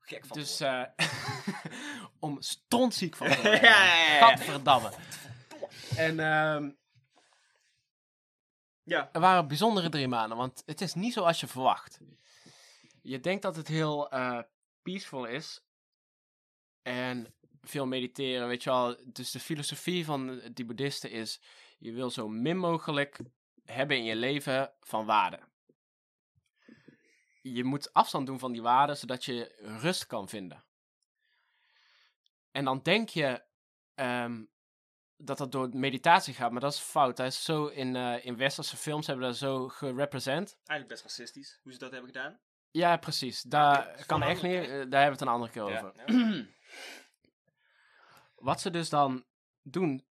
Gek 0.00 0.26
van 0.26 0.36
Dus 0.38 0.60
eh 0.60 0.82
om 2.20 2.36
strontziek 2.42 3.16
van 3.16 3.28
te 3.28 3.34
worden. 3.42 3.52
ja, 3.52 3.84
ja, 3.84 4.14
ja. 4.14 4.26
Gadverdamme. 4.26 4.90
En 5.96 6.20
ehm, 6.20 6.70
Ja. 8.90 9.08
er 9.12 9.20
waren 9.20 9.48
bijzondere 9.48 9.88
drie 9.88 10.08
maanden, 10.08 10.36
want 10.36 10.62
het 10.66 10.80
is 10.80 10.94
niet 10.94 11.12
zoals 11.12 11.40
je 11.40 11.46
verwacht. 11.46 12.00
Je 13.02 13.20
denkt 13.20 13.42
dat 13.42 13.56
het 13.56 13.68
heel 13.68 14.10
eh, 14.10 14.38
peaceful 14.82 15.24
is. 15.24 15.62
En 16.82 17.34
veel 17.62 17.86
mediteren, 17.86 18.48
weet 18.48 18.62
je 18.62 18.70
wel. 18.70 18.96
Dus 19.04 19.30
de 19.30 19.40
filosofie 19.40 20.04
van 20.04 20.40
die 20.52 20.64
boeddhisten 20.64 21.10
is... 21.10 21.40
Je 21.78 21.92
wil 21.92 22.10
zo 22.10 22.28
min 22.28 22.56
mogelijk 22.56 23.20
hebben 23.64 23.96
in 23.96 24.04
je 24.04 24.16
leven 24.16 24.72
van 24.80 25.06
waarde. 25.06 25.40
Je 27.42 27.64
moet 27.64 27.92
afstand 27.92 28.26
doen 28.26 28.38
van 28.38 28.52
die 28.52 28.62
waarden, 28.62 28.96
zodat 28.96 29.24
je 29.24 29.54
rust 29.80 30.06
kan 30.06 30.28
vinden. 30.28 30.64
En 32.50 32.64
dan 32.64 32.82
denk 32.82 33.08
je 33.08 33.42
ehm, 33.94 34.44
dat 35.22 35.38
dat 35.38 35.52
door 35.52 35.68
meditatie 35.72 36.34
gaat, 36.34 36.50
maar 36.52 36.60
dat 36.60 36.72
is 36.72 36.78
fout. 36.78 37.16
Dat 37.16 37.26
is 37.26 37.44
zo 37.44 37.66
in, 37.66 37.96
eh, 37.96 38.24
in 38.24 38.36
westerse 38.36 38.76
films 38.76 39.06
hebben 39.06 39.26
dat 39.26 39.36
zo 39.36 39.68
gerepresent. 39.68 40.58
Eigenlijk 40.64 40.88
best 40.88 41.02
racistisch, 41.02 41.60
hoe 41.62 41.72
ze 41.72 41.78
dat 41.78 41.90
hebben 41.90 42.10
gedaan. 42.12 42.40
Ja, 42.70 42.96
precies. 42.96 43.42
Daar 43.42 44.04
kan 44.06 44.22
echt 44.22 44.42
niet. 44.42 44.52
eh, 44.54 44.68
daar 44.68 44.76
hebben 44.76 44.90
we 44.90 45.00
het 45.00 45.20
een 45.20 45.28
andere 45.28 45.52
keer 45.52 45.62
over. 45.62 45.92
Ja. 46.06 46.44
Wat 48.36 48.60
ze 48.60 48.70
dus 48.70 48.88
dan 48.88 49.24
doen, 49.62 50.06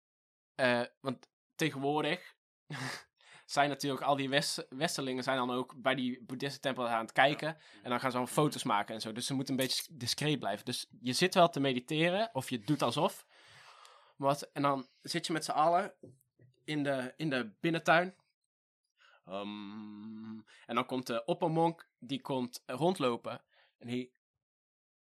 eh, 0.55 0.83
want 1.01 1.29
tegenwoordig 1.55 2.35
zijn 3.47 3.69
natuurlijk 3.69 4.03
al 4.03 4.17
die 4.17 4.29
west 4.29 4.67
westerlingen 4.69 5.23
zijn 5.23 5.37
dan 5.37 5.51
ook 5.51 5.75
bij 5.77 5.95
die 5.95 6.25
boeddhistische 6.25 6.61
tempel 6.61 6.89
aan 6.89 7.01
het 7.01 7.13
kijken 7.13 7.57
en 7.83 7.91
dan 7.91 8.01
gaan 8.01 8.11
ze 8.11 8.17
dan 8.17 8.29
foto's 8.29 8.63
maken 8.63 8.95
en 8.95 9.01
zo. 9.01 9.13
Dus 9.13 9.27
ze 9.27 9.35
moeten 9.35 9.55
een 9.55 9.61
beetje 9.61 9.85
discreet 9.91 10.39
blijven. 10.39 10.65
Dus 10.65 10.87
je 11.01 11.13
zit 11.13 11.35
wel 11.35 11.49
te 11.49 11.61
mediteren 11.61 12.31
of 12.33 12.51
je 12.51 12.59
doet 12.61 12.83
alsof. 12.83 13.27
Wat, 14.17 14.43
en 14.53 14.63
dan 14.63 14.89
zit 15.03 15.27
je 15.27 15.33
met 15.33 15.45
z'n 15.45 15.51
allen 15.51 15.95
in 16.65 16.83
de, 16.83 17.15
in 17.17 17.31
de 17.31 17.55
binnentuin. 17.61 18.15
Ehm, 19.25 20.39
en 20.67 20.75
dan 20.75 20.87
komt 20.87 21.07
de 21.07 21.25
oppermonk, 21.25 21.89
die 21.99 22.21
komt 22.21 22.63
rondlopen. 22.67 23.43
En 23.79 23.89
hij 23.89 24.11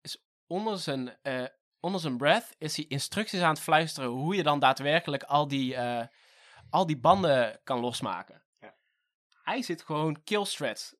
is 0.01 0.25
onder 0.47 0.79
zijn, 0.79 1.21
eh, 1.21 1.45
onder 1.79 1.99
zijn 2.01 2.17
breath 2.17 2.55
is 2.57 2.75
hij 2.75 2.85
instructies 2.87 3.41
aan 3.41 3.49
het 3.53 3.59
fluisteren 3.59 4.09
hoe 4.09 4.35
je 4.35 4.43
dan 4.43 4.59
daadwerkelijk 4.59 5.23
al 5.23 5.47
die, 5.47 5.75
eh, 5.75 6.07
al 6.69 6.85
die 6.85 6.97
banden 6.99 7.59
kan 7.63 7.79
losmaken. 7.79 8.43
Ja. 8.59 8.75
Hij 9.43 9.61
zit 9.61 9.81
gewoon 9.81 10.23
kill 10.23 10.45
strats 10.45 10.95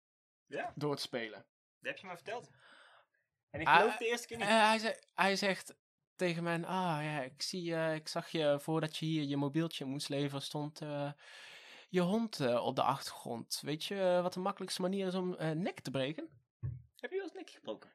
Ja, 0.46 0.72
door 0.76 0.96
te 0.96 1.02
spelen. 1.02 1.46
dat 1.80 1.92
heb 1.92 1.98
je 1.98 2.08
me 2.08 2.16
verteld. 2.16 2.50
En 3.50 3.62
ik 3.62 3.68
geloof 3.68 3.98
de 3.98 4.08
eerste 4.08 4.28
keer 4.28 4.38
niet. 4.38 4.48
Eh, 4.48 4.70
hij, 4.70 5.04
hij 5.14 5.36
zegt 5.36 5.76
tegen 6.16 6.44
mij, 6.44 6.66
ah 6.66 7.04
ja, 7.04 7.22
ik, 7.22 7.42
zie, 7.42 7.76
eh, 7.76 7.96
ik 7.96 8.08
zag 8.08 8.30
je 8.30 8.58
voordat 8.60 8.98
je 8.98 9.06
hier 9.06 9.24
je 9.24 9.38
mobieltje 9.38 9.86
moest 9.86 10.10
leveren, 10.10 10.42
stond 10.42 10.82
eh, 10.82 11.12
je 11.90 12.02
hond 12.02 12.40
eh, 12.40 12.66
op 12.66 12.76
de 12.76 12.84
achtergrond. 12.84 13.60
Weet 13.62 13.84
je 13.84 14.20
wat 14.22 14.34
de 14.34 14.40
makkelijkste 14.40 14.82
manier 14.82 15.08
is 15.08 15.16
om 15.16 15.36
nek 15.54 15.80
te 15.80 15.92
breken? 15.92 16.28
heb 17.00 17.12
je 17.12 17.16
wel 17.18 17.26
eens 17.26 17.34
nek 17.36 17.50
gebroken? 17.50 17.92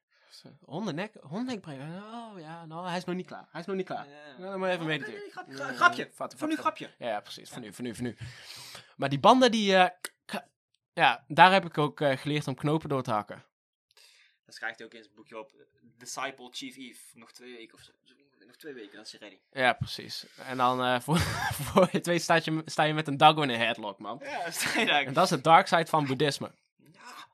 Hondennek, 0.64 1.14
hondennek 1.21 1.61
breken? 1.61 1.87
Oh 2.12 2.39
ja, 2.41 2.66
nou, 2.66 2.89
hij 2.89 2.97
is 2.97 3.05
nog 3.05 3.14
niet 3.16 3.27
klaar. 3.27 3.49
Hij 3.51 3.61
is 3.61 3.66
nog 3.66 3.77
niet 3.77 3.87
klaar. 3.87 4.09
Ja. 4.09 4.27
Ja, 4.39 4.51
dan 4.51 4.59
moet 4.59 4.69
je 4.69 4.73
even 4.75 4.85
Oh, 4.85 4.89
nee, 4.89 4.99
mediteren. 4.99 5.21
nee, 5.21 5.31
grapje, 5.31 5.57
Ja, 5.57 5.64
gra- 5.64 5.73
grapje. 5.75 6.11
vat- 6.12 6.35
Voor 6.37 6.49
nu 6.49 6.55
vat- 6.55 6.62
grapje. 6.64 6.91
Ja, 6.99 7.09
ja, 7.09 7.21
precies. 7.21 7.51
Voor 7.51 7.61
nu, 7.61 7.73
voor 7.73 7.85
nu, 7.85 7.95
voor 7.95 8.05
nu. 8.05 8.16
Maar 8.97 9.09
die 9.09 9.21
banden, 9.21 9.51
die... 9.51 9.71
ja, 10.93 11.25
daar 11.29 11.53
heb 11.53 11.64
ik 11.64 11.79
ook 11.79 12.01
geleerd 12.05 12.47
om 12.47 12.55
knopen 12.55 12.89
door 12.89 13.03
te 13.03 13.11
hakken. 13.11 13.45
Dan 14.49 14.57
schrijft 14.57 14.79
hij 14.79 14.87
ook 14.87 14.95
in 14.95 15.03
zijn 15.03 15.15
boekje 15.15 15.39
op. 15.39 15.53
eh, 15.53 15.61
Disciple 15.99 16.49
Chief 16.51 16.77
Eve. 16.77 17.01
Nog 17.15 17.33
twee 17.33 17.57
weken 17.57 17.75
of 17.75 17.81
zo. 17.85 17.93
Nog 18.47 18.57
twee 18.57 18.73
weken, 18.75 18.93
dan 18.93 19.01
is 19.03 19.11
hij 19.11 19.21
ready. 19.21 19.39
Ja, 19.53 19.73
precies. 19.73 20.27
En 20.47 20.57
dan, 20.57 20.83
eh, 20.83 21.01
voor, 21.05 21.19
voor 21.19 21.83
je 21.91 21.97
het 21.97 22.07
weet, 22.07 22.23
sta 22.23 22.35
je, 22.35 22.63
sta 22.65 22.83
je 22.83 22.95
met 22.95 23.09
een 23.09 23.17
daggo 23.17 23.43
in 23.43 23.49
een 23.49 23.59
headlock, 23.59 23.99
man. 23.99 24.21
Ja, 24.23 24.51
sta 24.51 24.81
je 24.81 24.87
daar. 24.87 25.03
En 25.03 25.13
dat 25.13 25.25
is 25.25 25.31
de 25.31 25.41
dark 25.41 25.67
side 25.67 25.87
van 25.87 26.07
boeddhisme. 26.07 26.51
Ja, 26.93 27.27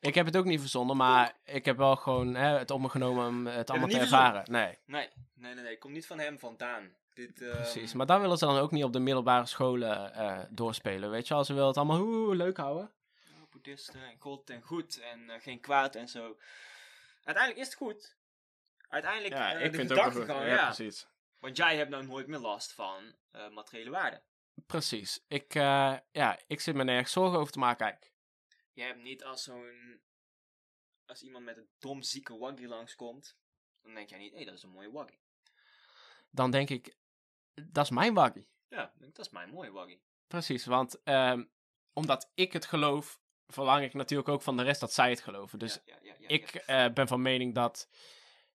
Ik 0.00 0.14
heb 0.14 0.26
het 0.26 0.36
ook 0.36 0.44
niet 0.44 0.60
verzonnen, 0.60 0.96
maar 0.96 1.36
ik 1.44 1.64
heb 1.64 1.76
wel 1.76 1.96
gewoon 1.96 2.34
hè, 2.34 2.58
het 2.58 2.70
op 2.70 2.80
me 2.80 2.88
genomen 2.88 3.26
om 3.26 3.46
het 3.46 3.70
allemaal 3.70 3.88
het 3.88 3.96
te 3.96 4.02
ervaren. 4.02 4.42
Nee, 4.50 4.78
nee, 4.86 5.08
nee, 5.34 5.54
nee, 5.54 5.64
nee. 5.64 5.78
Komt 5.78 5.94
niet 5.94 6.06
van 6.06 6.18
hem 6.18 6.38
vandaan. 6.38 6.94
Dit, 7.14 7.42
ehm, 7.42 7.56
precies. 7.56 7.92
Maar 7.92 8.06
dat 8.06 8.20
willen 8.20 8.38
ze 8.38 8.46
dan 8.46 8.58
ook 8.58 8.70
niet 8.70 8.84
op 8.84 8.92
de 8.92 8.98
middelbare 9.00 9.46
scholen 9.46 10.14
eh, 10.14 10.38
doorspelen, 10.50 11.10
weet 11.10 11.28
je 11.28 11.34
wel. 11.34 11.44
Ze 11.44 11.52
willen 11.52 11.68
het 11.68 11.76
allemaal 11.76 12.00
oeh, 12.00 12.36
leuk 12.36 12.56
houden. 12.56 12.90
Ja, 13.62 13.72
boeddhisten 13.72 14.02
en 14.02 14.18
God 14.18 14.50
en 14.50 14.62
goed 14.62 15.00
en 15.00 15.30
eh, 15.30 15.40
geen 15.40 15.60
kwaad 15.60 15.94
en 15.94 16.08
zo. 16.08 16.38
Uiteindelijk 17.22 17.66
is 17.66 17.66
het 17.66 17.76
goed. 17.76 18.16
Uiteindelijk, 18.88 19.34
eh, 19.34 19.72
de 19.72 19.78
gedachtegang, 19.78 20.46
ja. 20.46 20.64
precies. 20.64 21.06
Want 21.38 21.56
jij 21.56 21.76
hebt 21.76 21.90
nou 21.90 22.06
nooit 22.06 22.26
meer 22.26 22.38
last 22.38 22.72
van 22.72 23.16
materiële 23.30 23.90
waarde. 23.90 24.22
Precies. 24.66 25.24
Ik, 25.28 25.52
ja, 25.52 26.38
ik 26.46 26.60
zit 26.60 26.74
me 26.74 26.84
nergens 26.84 27.12
zorgen 27.12 27.38
over 27.38 27.52
te 27.52 27.58
maken 27.58 27.86
eigenlijk. 27.86 28.14
Je 28.72 28.82
hebt 28.82 29.02
niet 29.02 29.24
als 29.24 29.42
zo'n... 29.42 30.00
Als 31.06 31.22
iemand 31.22 31.44
met 31.44 31.56
een 31.56 31.68
dom 31.78 32.02
zieke 32.02 32.38
waggie 32.38 32.68
langskomt, 32.68 33.36
dan 33.82 33.94
denk 33.94 34.08
jij 34.08 34.18
niet, 34.18 34.32
hé, 34.34 34.44
dat 34.44 34.54
is 34.54 34.62
een 34.62 34.70
mooie 34.70 34.90
waggie. 34.90 35.20
Dan 36.30 36.50
denk 36.50 36.70
ik, 36.70 36.96
dat 37.54 37.84
is 37.84 37.90
mijn 37.90 38.14
waggie. 38.14 38.48
Ja, 38.68 38.92
ik, 39.00 39.14
dat 39.14 39.26
is 39.26 39.32
mijn 39.32 39.50
mooie 39.50 39.70
waggie. 39.70 40.02
Precies, 40.26 40.64
want 40.64 41.02
ehm, 41.02 41.44
omdat 41.92 42.30
ik 42.34 42.52
het 42.52 42.66
geloof, 42.66 43.20
verlang 43.52 43.84
ik 43.84 43.94
natuurlijk 43.94 44.28
ook 44.28 44.42
van 44.42 44.56
de 44.56 44.62
rest 44.62 44.80
dat 44.80 44.92
zij 44.92 45.10
het 45.10 45.20
geloven. 45.20 45.58
Dus 45.58 45.80
ja, 45.84 45.94
ja, 46.02 46.12
ja, 46.12 46.14
ja, 46.18 46.28
ik 46.28 46.62
ja. 46.66 46.84
eh, 46.86 46.92
ben 46.92 47.08
van 47.08 47.22
mening 47.22 47.54
dat 47.54 47.88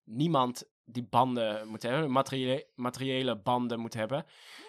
niemand 0.04 0.64
die 0.84 1.02
banden 1.02 1.68
moet 1.68 1.82
hebben, 1.82 2.10
materiële, 2.10 2.66
materiële 2.74 3.36
banden 3.36 3.80
moet 3.80 3.94
hebben. 3.94 4.26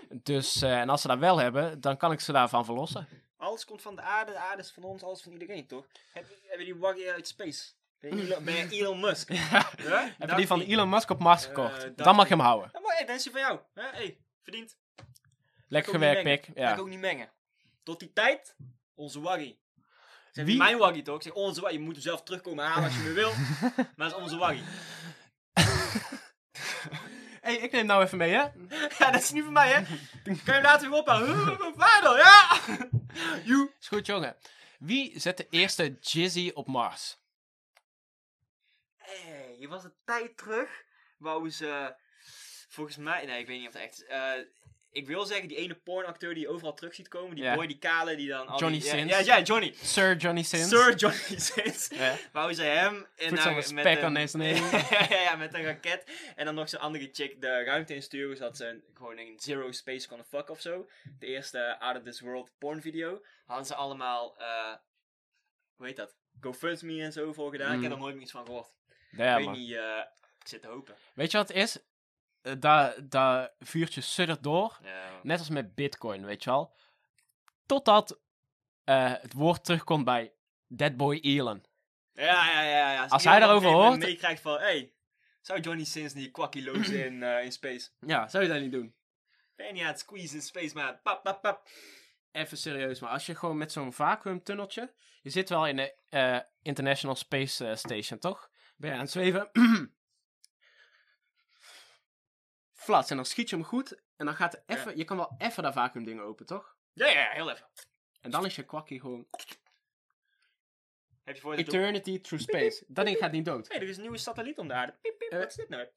Dus, 0.09 0.61
eh, 0.61 0.79
en 0.79 0.89
als 0.89 1.01
ze 1.01 1.07
dat 1.07 1.17
wel 1.19 1.37
hebben, 1.37 1.81
dan 1.81 1.97
kan 1.97 2.11
ik 2.11 2.19
ze 2.19 2.31
daarvan 2.31 2.65
verlossen. 2.65 3.07
Alles 3.37 3.65
komt 3.65 3.81
van 3.81 3.95
de 3.95 4.01
aarde, 4.01 4.31
de 4.31 4.37
aarde 4.37 4.61
is 4.61 4.71
van 4.71 4.83
ons, 4.83 5.03
alles 5.03 5.21
van 5.21 5.31
iedereen, 5.31 5.67
toch? 5.67 5.87
Heb, 6.13 6.27
je- 6.29 6.37
heb 6.47 6.59
die 6.59 6.75
waggie 6.75 7.11
uit 7.11 7.27
space? 7.27 7.71
Ben 7.99 8.17
je 8.17 8.23
Elon, 8.25 8.43
ben 8.43 8.53
je 8.55 8.67
Elon 8.81 8.99
Musk? 8.99 9.31
Ja. 9.33 9.69
Ja? 9.77 10.13
Heb 10.17 10.29
je 10.29 10.35
die 10.35 10.47
van. 10.47 10.61
Elon 10.61 10.89
Musk 10.89 11.09
op 11.09 11.19
Mars 11.19 11.41
Eh, 11.41 11.47
gekocht? 11.47 11.97
dan 11.97 12.15
mag 12.15 12.27
je 12.27 12.33
hem 12.35 12.43
houden. 12.43 12.69
Ja, 12.73 12.79
mooi, 12.79 12.95
hey, 12.95 13.05
dan 13.05 13.15
is 13.15 13.23
hij 13.23 13.31
van 13.33 13.41
jou. 13.41 13.59
Hè? 13.73 13.83
Hey, 13.97 14.17
verdiend. 14.41 14.77
Lekker 15.67 15.91
gewerkt, 15.93 16.23
pik. 16.23 16.25
mengen. 16.25 16.43
Ga 16.63 16.69
ik 16.71 16.75
Ja. 16.75 16.81
ook 16.81 16.89
niet 16.89 16.99
mengen. 16.99 17.31
Tot 17.83 17.99
die 17.99 18.13
tijd, 18.13 18.55
onze 18.93 19.19
waggie. 19.21 19.59
Zeg, 20.37 20.45
Wie- 20.45 20.57
Mijn 20.57 20.77
waggie 20.77 21.01
toch? 21.01 21.15
Ik 21.15 21.21
zeg 21.21 21.33
onze 21.33 21.61
waggie. 21.61 21.79
Je 21.79 21.85
moet 21.85 21.93
hem 21.93 22.03
zelf 22.03 22.23
terugkomen 22.23 22.65
halen 22.65 22.83
als 22.83 22.95
je 22.95 23.01
me 23.01 23.11
wil. 23.13 23.31
maar 23.95 24.07
het 24.07 24.15
is 24.15 24.21
onze 24.21 24.37
waggie. 24.37 24.63
hey, 27.45 27.55
ik 27.55 27.71
neem 27.71 27.85
nou 27.85 28.03
even 28.03 28.17
mee, 28.17 28.31
hè? 28.31 28.45
ja, 28.99 29.11
dat 29.11 29.21
is 29.21 29.31
niet 29.31 29.43
van 29.43 29.53
mij, 29.53 29.71
hè? 29.71 29.81
Kan 30.23 30.35
je 30.45 30.51
hem 30.51 30.63
later 30.63 30.89
weer 30.89 30.99
ophalen? 30.99 31.57
Vader, 31.77 32.17
ja! 32.17 32.59
Joe. 33.43 33.73
Is 33.79 33.87
goed, 33.87 34.05
jongen. 34.05 34.35
Wie 34.79 35.19
zet 35.19 35.37
de 35.37 35.47
eerste 35.49 35.97
Jizzy 35.99 36.51
op 36.53 36.67
Mars? 36.67 37.17
Hey, 38.97 39.55
je 39.59 39.67
was 39.67 39.83
een 39.83 39.95
tijd 40.05 40.37
terug. 40.37 40.83
Wou 41.17 41.49
ze... 41.49 41.95
Volgens 42.69 42.97
mij... 42.97 43.25
Nee, 43.25 43.39
ik 43.39 43.47
weet 43.47 43.59
niet 43.59 43.67
of 43.67 43.73
het 43.73 43.81
echt 43.81 44.01
is. 44.01 44.05
Eh, 44.07 44.31
ik 44.97 45.07
wil 45.07 45.25
zeggen, 45.25 45.47
die 45.47 45.57
ene 45.57 45.75
pornacteur 45.75 46.33
die 46.33 46.43
je 46.43 46.49
overal 46.49 46.73
terug 46.73 46.93
ziet 46.95 47.07
komen. 47.07 47.35
Die 47.35 47.43
Ja. 47.43 47.55
boy, 47.55 47.67
die 47.67 47.77
kale, 47.77 48.15
die 48.15 48.27
dan... 48.27 48.47
al 48.47 48.59
Johnny 48.59 48.79
die, 48.79 48.87
Sins. 48.89 49.11
Ja, 49.11 49.17
ja, 49.19 49.35
ja, 49.37 49.41
Johnny. 49.43 49.73
Sir 49.81 50.15
Johnny 50.15 50.43
Sins. 50.43 50.69
Sir 50.69 50.95
Johnny 50.95 51.39
Sins. 51.53 51.87
Ja. 51.95 52.15
Wou 52.31 52.53
ze 52.53 52.63
hem... 52.63 52.95
En 52.95 53.05
Put 53.15 53.29
dan 53.29 53.37
some 53.37 53.53
met 53.55 53.63
respect 53.63 54.01
een- 54.01 54.07
on 54.07 54.15
his 54.15 54.33
name. 54.43 54.55
ja, 55.09 55.21
ja, 55.21 55.35
met 55.35 55.53
een 55.53 55.63
raket. 55.63 56.03
En 56.35 56.45
dan 56.45 56.55
nog 56.55 56.69
zo'n 56.69 56.79
andere 56.79 57.09
chick 57.11 57.41
de 57.41 57.63
ruimte 57.63 57.95
insturen. 57.95 58.37
Zodat 58.37 58.57
ze 58.57 58.65
een, 58.65 58.83
gewoon 58.93 59.17
een 59.17 59.33
zero 59.39 59.71
space 59.71 60.07
kon 60.07 60.23
fuck 60.23 60.49
of 60.49 60.61
zo. 60.61 60.87
De 61.19 61.25
eerste 61.25 61.79
Out 61.79 61.97
of 61.97 62.03
This 62.03 62.19
World 62.21 62.51
porn 62.57 62.81
video. 62.81 63.21
Hadden 63.45 63.65
ze 63.65 63.75
allemaal... 63.75 64.35
eh 64.37 64.73
hoe 65.75 65.85
heet 65.85 65.95
dat? 65.95 66.15
GoFundMe 66.41 67.01
en 67.01 67.11
zo 67.11 67.33
voor 67.33 67.51
gedaan. 67.51 67.73
Ik 67.75 67.81
heb 67.81 67.89
Mm. 67.91 67.91
er 67.91 67.97
nooit 67.97 68.13
meer 68.13 68.23
iets 68.23 68.31
van 68.31 68.45
gehoord. 68.45 68.69
Ja, 69.11 69.31
ik 69.31 69.35
weet 69.37 69.45
man. 69.45 69.57
niet... 69.59 69.71
eh, 69.73 70.01
ik 70.41 70.47
zit 70.47 70.61
te 70.61 70.67
hopen. 70.67 70.95
Weet 71.13 71.31
je 71.31 71.37
wat 71.37 71.47
het 71.47 71.57
is? 71.57 71.77
Eh, 72.47 72.53
Dat 72.59 73.11
dat 73.11 73.51
vuurtje 73.59 74.01
suddert 74.01 74.43
door. 74.43 74.79
Ja, 74.83 75.19
Net 75.23 75.39
als 75.39 75.49
met 75.49 75.75
Bitcoin, 75.75 76.25
weet 76.25 76.43
je 76.43 76.49
wel. 76.49 76.73
Totdat 77.65 78.19
eh, 78.83 79.13
het 79.21 79.33
woord 79.33 79.63
terugkomt 79.63 80.05
bij 80.05 80.33
Deadboy 80.67 81.19
Elon. 81.21 81.65
ja, 82.13 82.51
ja. 82.51 82.61
ja, 82.61 82.91
ja. 82.91 83.01
Als 83.01 83.03
iemand 83.05 83.23
hij 83.23 83.39
daarover 83.39 83.69
hoort- 83.69 83.99
meekrijgt 83.99 84.41
van... 84.41 84.57
Hey, 84.59 84.93
zou 85.41 85.59
Johnny 85.59 85.83
Sins 85.83 86.13
niet 86.13 86.31
kwakkie 86.31 86.63
lozen 86.71 87.05
in, 87.05 87.23
eh, 87.23 87.43
in 87.43 87.51
space? 87.51 87.89
Ja, 87.99 88.27
zou 88.27 88.43
je 88.43 88.49
dat 88.49 88.61
niet 88.61 88.71
doen? 88.71 88.95
Ben 89.55 89.75
je 89.75 89.81
aan 89.81 89.87
het 89.87 89.99
squeeze 89.99 90.35
in 90.35 90.41
space, 90.41 90.75
man? 90.75 90.99
Pap, 91.03 91.23
pap, 91.23 91.41
pap. 91.41 91.67
Even 92.31 92.57
serieus, 92.57 92.99
maar 92.99 93.09
als 93.09 93.25
je 93.25 93.35
gewoon 93.35 93.57
met 93.57 93.71
zo'n 93.71 93.93
vacuümtunneltje... 93.93 94.93
Je 95.21 95.29
zit 95.29 95.49
wel 95.49 95.67
in 95.67 95.75
de 95.75 96.45
International 96.61 97.15
Space 97.15 97.75
Station, 97.75 98.19
toch? 98.19 98.49
Ben 98.75 98.89
je 98.89 98.95
aan 98.95 99.01
het 99.01 99.11
zweven? 99.11 99.49
Flats, 102.87 103.09
en 103.09 103.15
dan 103.15 103.25
schiet 103.25 103.49
je 103.49 103.55
hem 103.55 103.65
goed. 103.65 104.01
En 104.15 104.25
dan 104.25 104.35
gaat 104.35 104.53
er 104.53 104.63
even... 104.65 104.97
Je 104.97 105.03
kan 105.03 105.17
wel 105.17 105.35
even 105.37 105.63
dat 105.63 105.73
vacuümding 105.73 106.21
open, 106.21 106.45
toch? 106.45 106.75
Ja, 106.93 107.07
ja, 107.07 107.29
heel 107.29 107.51
even. 107.51 107.65
En 108.21 108.31
dan 108.31 108.45
is 108.45 108.55
je 108.55 108.63
kwakkie 108.63 108.99
gewoon... 108.99 109.27
Heb 111.23 111.35
je 111.35 111.41
voor 111.41 111.53
je 111.53 111.59
Eternity 111.59 112.21
through 112.21 112.43
space. 112.43 112.83
Dat 112.87 113.05
ding 113.05 113.17
gaat 113.17 113.31
niet 113.31 113.45
dood. 113.45 113.67
Hey, 113.67 113.77
er 113.77 113.87
is 113.87 113.95
een 113.95 114.01
nieuwe 114.01 114.17
satelliet 114.17 114.57
om 114.57 114.67
de 114.67 114.73
aarde. 114.73 114.95
Piep, 115.01 115.21
Eh, 115.21 115.39
wat 115.39 115.49
is 115.49 115.55
dit 115.55 115.69
nou? 115.69 115.87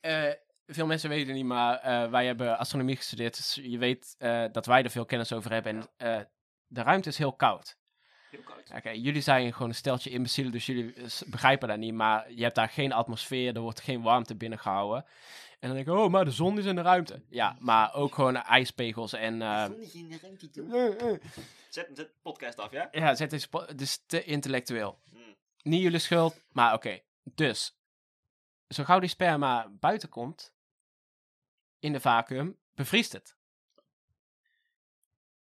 Eh, 0.00 0.30
veel 0.66 0.86
mensen 0.86 1.08
weten 1.08 1.26
het 1.26 1.36
niet, 1.36 1.44
maar 1.46 2.10
wij 2.10 2.26
hebben 2.26 2.58
astronomie 2.58 2.96
gestudeerd. 2.96 3.36
Dus 3.36 3.54
je 3.54 3.78
weet 3.78 4.16
dat 4.52 4.66
wij 4.66 4.82
er 4.82 4.90
veel 4.90 5.04
kennis 5.04 5.32
over 5.32 5.52
hebben. 5.52 5.88
En 5.96 6.28
de 6.66 6.82
ruimte 6.82 7.08
is 7.08 7.18
heel 7.18 7.32
koud. 7.32 7.76
Heel 8.30 8.42
koud. 8.42 8.70
Oké, 8.76 8.90
jullie 8.90 9.22
zijn 9.22 9.52
gewoon 9.52 9.68
een 9.68 9.74
steltje 9.74 10.10
imbecielen, 10.10 10.52
dus 10.52 10.66
jullie 10.66 10.94
begrijpen 11.26 11.68
dat 11.68 11.78
niet. 11.78 11.94
Maar 11.94 12.32
je 12.32 12.42
hebt 12.42 12.54
daar 12.54 12.68
geen 12.68 12.92
atmosfeer, 12.92 13.54
er 13.54 13.60
wordt 13.60 13.80
geen 13.80 14.02
warmte 14.02 14.36
binnengehouden. 14.36 15.04
En 15.64 15.70
dan 15.70 15.78
denk 15.78 15.88
ik, 15.88 15.94
oh, 16.04 16.10
maar 16.10 16.24
de 16.24 16.30
zon 16.30 16.58
is 16.58 16.64
in 16.64 16.74
de 16.74 16.82
ruimte. 16.82 17.22
Ja, 17.28 17.56
maar 17.60 17.94
ook 17.94 18.14
gewoon 18.14 18.36
ijspegels 18.36 19.12
en... 19.12 19.42
eh, 19.42 19.64
Zonnetje 19.64 19.98
in 19.98 20.08
de 20.08 20.18
ruimte 20.22 20.50
toe. 20.50 20.68
Zet, 20.98 21.20
zet 21.68 21.96
de 21.96 22.10
podcast 22.22 22.58
af, 22.58 22.70
ja? 22.70 22.88
ja, 22.92 23.14
het 23.14 23.32
is, 23.32 23.46
po- 23.46 23.66
het 23.66 23.80
is 23.80 24.02
te 24.06 24.24
intellectueel. 24.24 25.00
Hmm. 25.10 25.36
Niet 25.62 25.82
jullie 25.82 25.98
schuld, 25.98 26.40
maar 26.48 26.74
oké. 26.74 27.00
Dus, 27.22 27.76
zo 28.68 28.84
gauw 28.84 28.98
die 28.98 29.08
sperma 29.08 29.68
buiten 29.68 30.08
komt, 30.08 30.54
in 31.78 31.92
de 31.92 32.00
vacuüm, 32.00 32.58
bevriest 32.74 33.12
het. 33.12 33.36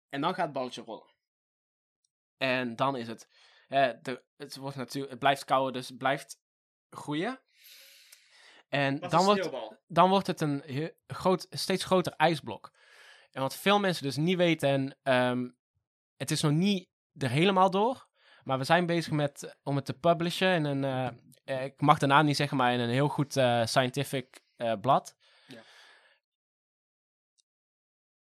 En 0.10 0.22
dan 0.22 0.34
gaat 0.34 0.44
het 0.46 0.54
balletje 0.54 0.82
rollen. 0.82 1.10
En 2.38 2.76
dan 2.76 2.96
is 2.98 3.08
het, 3.08 3.28
eh, 3.68 3.90
de, 4.02 4.24
het, 4.38 4.56
wordt 4.56 4.76
natuurlijk, 4.78 5.12
het 5.12 5.20
blijft 5.20 5.46
kouder, 5.46 5.74
dus 5.74 5.88
het 5.88 5.98
blijft 5.98 6.40
groeien. 6.90 7.40
En 8.72 9.00
dan 9.00 9.24
wordt, 9.26 9.50
dan 9.88 10.10
wordt 10.10 10.28
het 10.28 10.42
een 10.42 10.64
groot, 11.08 11.48
steeds 11.50 11.84
groter 11.84 12.14
ijsblok. 12.14 12.72
En 13.32 13.42
wat 13.42 13.56
veel 13.56 13.80
mensen 13.80 14.04
dus 14.04 14.16
niet 14.16 14.38
weten, 14.38 14.70
en 14.70 14.98
ehm, 15.04 15.50
het 16.18 16.32
is 16.32 16.42
nog 16.42 16.52
niet 16.52 16.90
er 17.18 17.30
helemaal 17.30 17.70
door, 17.70 18.08
maar 18.44 18.58
we 18.58 18.64
zijn 18.64 18.86
bezig 18.86 19.14
met, 19.14 19.56
om 19.64 19.76
het 19.76 19.86
te 19.86 19.94
publishen 19.94 20.54
in 20.54 20.64
een, 20.66 20.84
eh, 20.84 21.08
eh, 21.58 21.64
ik 21.66 21.82
mag 21.82 21.98
de 22.00 22.06
naam 22.06 22.26
niet 22.26 22.36
zeggen, 22.36 22.58
maar 22.58 22.74
in 22.74 22.80
een 22.80 22.90
heel 22.90 23.08
goed 23.08 23.38
eh, 23.38 23.66
scientific 23.66 24.42
blad. 24.82 25.16
Ja. 25.48 25.62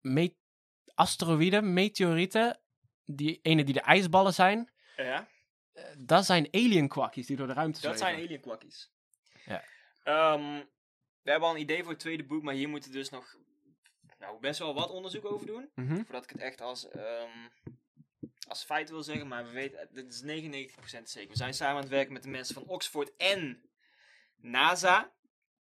Me- 0.01 0.35
asteroïden, 0.94 1.73
meteorieten, 1.73 2.60
die 3.05 3.39
ene 3.43 3.64
die 3.64 3.74
de 3.74 3.81
ijsballen 3.81 4.35
zijn, 4.35 4.73
Ja, 4.97 5.28
dat 5.98 6.24
zijn 6.24 6.48
alien 6.51 6.89
kwakjes 6.89 7.27
die 7.27 7.36
door 7.36 7.47
de 7.47 7.52
ruimte 7.52 7.81
dat 7.81 7.98
zweven. 7.98 8.14
zijn 8.16 8.27
alien 8.28 8.40
kwakkies. 8.40 8.93
Ja. 9.44 9.64
Ehm, 10.05 10.62
we 11.22 11.31
hebben 11.31 11.48
al 11.48 11.55
een 11.55 11.60
idee 11.60 11.82
voor 11.82 11.93
het 11.93 12.01
tweede 12.01 12.24
boek, 12.24 12.43
maar 12.43 12.55
hier 12.55 12.68
moeten 12.68 12.90
we 12.90 12.97
dus 12.97 13.10
nog 13.10 13.36
nou, 14.18 14.40
best 14.40 14.59
wel 14.59 14.74
wat 14.74 14.90
onderzoek 14.90 15.24
over 15.24 15.47
doen. 15.47 15.70
Mhm. 15.74 15.94
Voordat 15.94 16.24
ik 16.24 16.31
het 16.31 16.40
echt 16.40 16.60
als, 16.60 16.89
ehm, 16.89 17.48
als 18.48 18.64
feit 18.64 18.90
wil 18.90 19.02
zeggen, 19.02 19.28
maar 19.28 19.44
we 19.44 19.51
weten, 19.51 19.89
dit 19.93 20.12
is 20.12 20.22
99% 20.22 21.10
zeker. 21.10 21.31
We 21.31 21.36
zijn 21.36 21.55
samen 21.55 21.74
aan 21.74 21.81
het 21.81 21.90
werken 21.90 22.12
met 22.12 22.22
de 22.22 22.28
mensen 22.28 22.55
van 22.55 22.66
Oxford 22.66 23.16
en 23.16 23.70
NASA. 24.36 25.12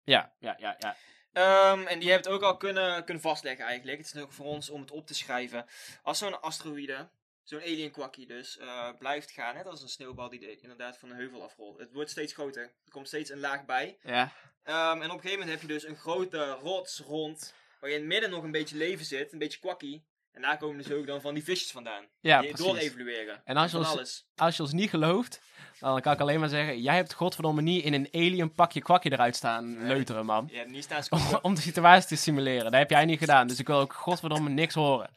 Ja, 0.04 0.34
ja, 0.38 0.56
ja, 0.58 0.76
ja. 0.78 0.96
Ehm, 1.32 1.86
en 1.86 1.98
die 1.98 2.10
hebben 2.10 2.32
het 2.32 2.42
ook 2.42 2.48
al 2.48 2.56
kunnen, 2.56 3.04
kunnen 3.04 3.22
vastleggen 3.22 3.64
eigenlijk. 3.64 3.98
Het 3.98 4.06
is 4.06 4.12
nog 4.12 4.34
voor 4.34 4.46
ons 4.46 4.70
om 4.70 4.80
het 4.80 4.90
op 4.90 5.06
te 5.06 5.14
schrijven. 5.14 5.66
Als 6.02 6.18
zo'n 6.18 6.40
asteroïde, 6.40 7.08
zo'n 7.48 7.60
alien 7.60 7.90
kwakkie 7.90 8.26
dus, 8.26 8.58
eh, 8.58 8.88
blijft 8.98 9.30
gaan, 9.30 9.54
net 9.54 9.66
als 9.66 9.82
een 9.82 9.88
sneeuwbal 9.88 10.28
die 10.30 10.40
de- 10.40 10.58
inderdaad 10.60 10.98
van 10.98 11.10
een 11.10 11.16
heuvel 11.16 11.42
afrolt. 11.42 11.78
Het 11.78 11.92
wordt 11.92 12.10
steeds 12.10 12.32
groter. 12.32 12.62
Er 12.62 12.90
komt 12.90 13.06
steeds 13.06 13.30
een 13.30 13.40
laag 13.40 13.64
bij. 13.64 13.98
Ja, 14.02 14.32
Ehm, 14.62 14.76
en 15.02 15.10
op 15.10 15.16
een 15.16 15.20
gegeven 15.20 15.30
moment 15.30 15.50
heb 15.50 15.60
je 15.60 15.66
dus 15.74 15.84
een 15.86 15.96
grote 15.96 16.50
rots 16.62 16.98
rond, 16.98 17.54
waar 17.80 17.90
in 17.90 17.96
het 17.96 18.04
midden 18.06 18.30
nog 18.30 18.42
een 18.42 18.50
beetje 18.50 18.76
leven 18.76 19.04
zit, 19.04 19.32
een 19.32 19.38
beetje 19.38 19.58
kwakkie. 19.58 20.04
En 20.32 20.42
daar 20.42 20.58
komen 20.58 20.76
dus 20.76 20.90
ook 20.92 21.06
dan 21.06 21.20
van 21.20 21.34
die 21.34 21.44
visjes 21.44 21.70
vandaan. 21.70 22.04
Ja, 22.20 22.40
die 22.40 22.54
door 22.56 22.70
precies. 22.72 22.90
evalueren. 22.90 23.40
En 23.44 23.56
als 23.56 23.70
je, 23.70 23.76
ons, 23.76 23.88
alles. 23.88 24.26
als 24.36 24.56
je 24.56 24.62
ons 24.62 24.72
niet 24.72 24.90
gelooft, 24.90 25.40
dan 25.78 26.00
kan 26.00 26.12
ik 26.12 26.20
alleen 26.20 26.40
maar 26.40 26.48
zeggen, 26.48 26.80
jij 26.82 26.94
hebt 26.94 27.12
godverdomme 27.12 27.62
niet 27.62 27.84
in 27.84 27.92
een 27.94 28.08
alien 28.12 28.52
pakje 28.52 28.80
kwakje 28.82 29.12
eruit 29.12 29.36
staan 29.36 29.76
Nee. 29.78 29.86
leuteren, 29.86 30.24
man. 30.26 30.48
Je 30.50 30.56
hebt 30.58 30.70
niet 30.70 30.84
staan 30.84 31.02
Om, 31.10 31.38
om 31.42 31.54
de 31.54 31.60
situatie 31.60 32.08
te 32.08 32.16
simuleren. 32.16 32.64
Dat 32.64 32.72
heb 32.80 32.90
jij 32.90 33.04
niet 33.04 33.18
gedaan, 33.18 33.46
dus 33.46 33.58
ik 33.58 33.66
wil 33.66 33.78
ook 33.78 33.92
godverdomme 33.92 34.48
niks 34.50 34.74
horen. 34.74 35.10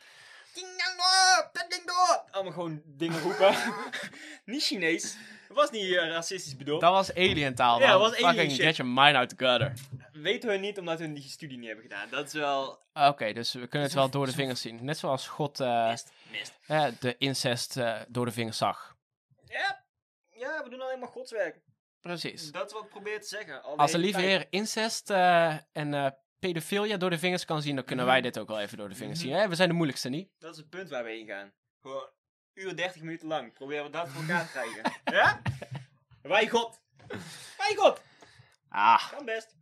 Allemaal 2.31 2.53
gewoon 2.53 2.81
dingen 2.85 3.21
roepen. 3.21 3.55
niet 4.45 4.63
Chinees. 4.63 5.15
Het 5.47 5.57
was 5.57 5.71
niet 5.71 5.83
eh, 5.95 6.07
racistisch 6.09 6.55
bedoeld. 6.55 6.81
Dat 6.81 6.91
was 6.91 7.13
alien 7.13 7.55
taal, 7.55 7.79
Ja, 7.79 7.89
man. 7.91 7.99
dat 8.01 8.09
was 8.09 8.19
alien 8.23 8.29
Fucking 8.33 8.51
shit. 8.51 8.65
get 8.65 8.75
your 8.75 8.91
mind 8.91 9.15
out 9.15 9.29
the 9.29 9.35
gutter. 9.37 9.73
Weten 10.11 10.49
we 10.49 10.57
niet 10.57 10.77
omdat 10.77 10.99
we 10.99 11.13
die 11.13 11.29
studie 11.29 11.57
niet 11.57 11.67
hebben 11.67 11.85
gedaan. 11.85 12.09
Dat 12.09 12.27
is 12.27 12.33
wel... 12.33 12.79
Oké, 12.93 13.33
dus 13.33 13.53
we 13.53 13.67
kunnen 13.67 13.87
het 13.87 13.93
wel 13.97 14.09
door 14.09 14.25
de 14.25 14.31
vingers 14.31 14.61
zien. 14.61 14.85
Net 14.85 14.97
zoals 14.97 15.27
God 15.27 15.59
eh, 15.59 15.87
Mist. 15.87 16.11
Mist. 16.31 16.53
eh, 16.67 16.85
de 16.99 17.15
incest 17.17 17.77
eh, 17.77 17.99
door 18.07 18.25
de 18.25 18.31
vingers 18.31 18.57
zag. 18.57 18.95
Ja. 19.45 19.83
ja, 20.29 20.63
we 20.63 20.69
doen 20.69 20.81
alleen 20.81 20.99
maar 20.99 21.09
godswerk. 21.09 21.59
Precies. 22.01 22.51
Dat 22.51 22.65
is 22.65 22.73
wat 22.73 22.83
ik 22.83 22.89
probeer 22.89 23.21
te 23.21 23.27
zeggen. 23.27 23.63
al 23.63 23.75
de 23.75 23.81
Als 23.81 23.91
de 23.91 23.97
hele 23.97 24.09
lieve 24.11 24.27
tijd. 24.27 24.37
heer 24.39 24.47
incest 24.49 25.09
eh, 25.09 25.55
en 25.71 25.93
eh 25.93 26.11
pedofilia 26.39 26.97
door 26.97 27.09
de 27.09 27.19
vingers 27.19 27.45
kan 27.45 27.61
zien, 27.61 27.75
dan 27.75 27.83
kunnen 27.85 28.05
wij 28.05 28.13
Mhm. 28.19 28.23
dit 28.23 28.39
ook 28.39 28.47
wel 28.47 28.59
even 28.59 28.77
door 28.77 28.89
de 28.89 28.95
vingers 28.95 29.19
Mhm. 29.19 29.27
zien. 29.27 29.37
Hè? 29.37 29.47
We 29.47 29.55
zijn 29.55 29.67
de 29.69 29.73
moeilijkste 29.75 30.09
niet. 30.09 30.29
Dat 30.39 30.51
is 30.51 30.57
het 30.57 30.69
punt 30.69 30.89
waar 30.89 31.03
we 31.03 31.09
heen 31.09 31.27
gaan. 31.27 31.51
Gewoon 31.81 32.09
uur 32.53 32.75
30 32.75 33.01
minuten 33.01 33.27
lang. 33.27 33.53
Proberen 33.53 33.83
we 33.85 33.89
dat 33.91 34.09
voor 34.09 34.21
elkaar 34.21 34.45
te 34.45 34.51
krijgen. 34.51 34.81
ja? 35.19 35.41
Wij 36.21 36.47
God. 36.49 36.79
Wij 37.57 37.73
God. 37.75 38.01
Ah, 38.69 39.09
Kan 39.11 39.25
best. 39.25 39.55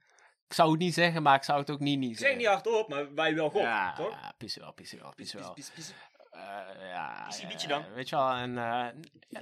ik 0.48 0.54
zou 0.54 0.72
het 0.72 0.80
niet 0.80 0.94
zeggen, 0.94 1.22
maar 1.24 1.36
ik 1.36 1.44
zou 1.44 1.60
het 1.60 1.70
ook 1.70 1.80
niet 1.80 2.00
niet 2.00 2.12
Ik 2.12 2.18
zeg 2.18 2.28
zeggen. 2.28 2.38
niet 2.38 2.48
hardop, 2.54 2.90
maar 2.90 3.14
wij 3.14 3.36
wel 3.36 3.50
God. 3.50 3.62
ja, 3.62 3.94
toch? 3.96 4.10
ja, 4.22 4.34
pissen 4.38 4.62
wel, 4.62 4.74
pissen 4.74 5.00
wel, 5.00 5.14
pissen 5.14 5.40
wel. 5.40 5.54
Pies, 5.54 5.70
pies. 5.70 5.94
Eh, 6.32 6.42
ja, 6.80 7.28
bietje 7.48 7.68
dan. 7.68 7.94
Weet 7.94 8.10
je 8.10 8.16
wel, 8.16 8.32
en 8.32 8.58
eh, 8.58 8.88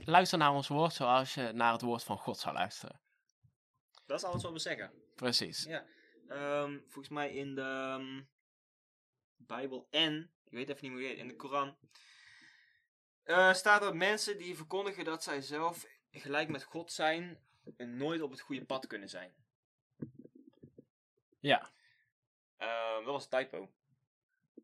luister 0.06 0.38
naar 0.38 0.52
ons 0.54 0.68
woord 0.68 0.94
zoals 0.94 1.34
je 1.34 1.52
naar 1.54 1.72
het 1.72 1.82
woord 1.82 2.04
van 2.04 2.18
God 2.18 2.38
zou 2.38 2.56
luisteren. 2.56 3.00
Dat 4.06 4.18
is 4.18 4.24
alles 4.24 4.44
wat 4.44 4.52
we 4.52 4.60
zeggen. 4.60 4.92
Precies. 5.16 5.64
Ja. 5.64 5.84
Ehm, 6.28 6.80
volgens 6.80 7.10
mij 7.10 7.34
in 7.34 7.56
de 7.56 7.62
ehm, 7.62 8.24
Bijbel 9.36 9.88
en, 9.90 10.32
ik 10.44 10.52
weet 10.52 10.70
even 10.70 10.84
niet 10.84 10.92
hoe 10.92 11.10
het 11.10 11.18
in 11.18 11.28
de 11.28 11.36
Koran, 11.36 11.78
eh, 13.24 13.54
staat 13.54 13.82
dat 13.82 13.94
mensen 13.94 14.38
die 14.38 14.56
verkondigen 14.56 15.06
dat 15.06 15.24
zij 15.24 15.42
zelf 15.42 15.86
gelijk 16.12 16.50
met 16.50 16.64
God 16.64 16.92
zijn, 16.92 17.40
en 17.78 17.98
nooit 17.98 18.22
op 18.22 18.32
het 18.32 18.42
goede 18.42 18.66
pad 18.66 18.88
kunnen 18.88 19.10
zijn. 19.10 19.34
Ja. 21.40 21.72
Ehm, 22.58 23.04
dat 23.04 23.06
was 23.06 23.24
een 23.24 23.40
typo. 23.40 23.72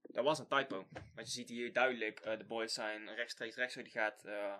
Dat 0.01 0.23
was 0.23 0.39
een 0.39 0.47
typo. 0.47 0.87
Want 1.15 1.27
je 1.27 1.33
ziet 1.33 1.49
hier 1.49 1.73
duidelijk, 1.73 2.19
eh, 2.19 2.37
de 2.37 2.45
boys 2.45 2.73
zijn 2.73 3.15
rechtstreeks 3.15 3.55
rechts, 3.55 3.75
die 3.75 3.89
gaat 3.89 4.23
eh, 4.23 4.57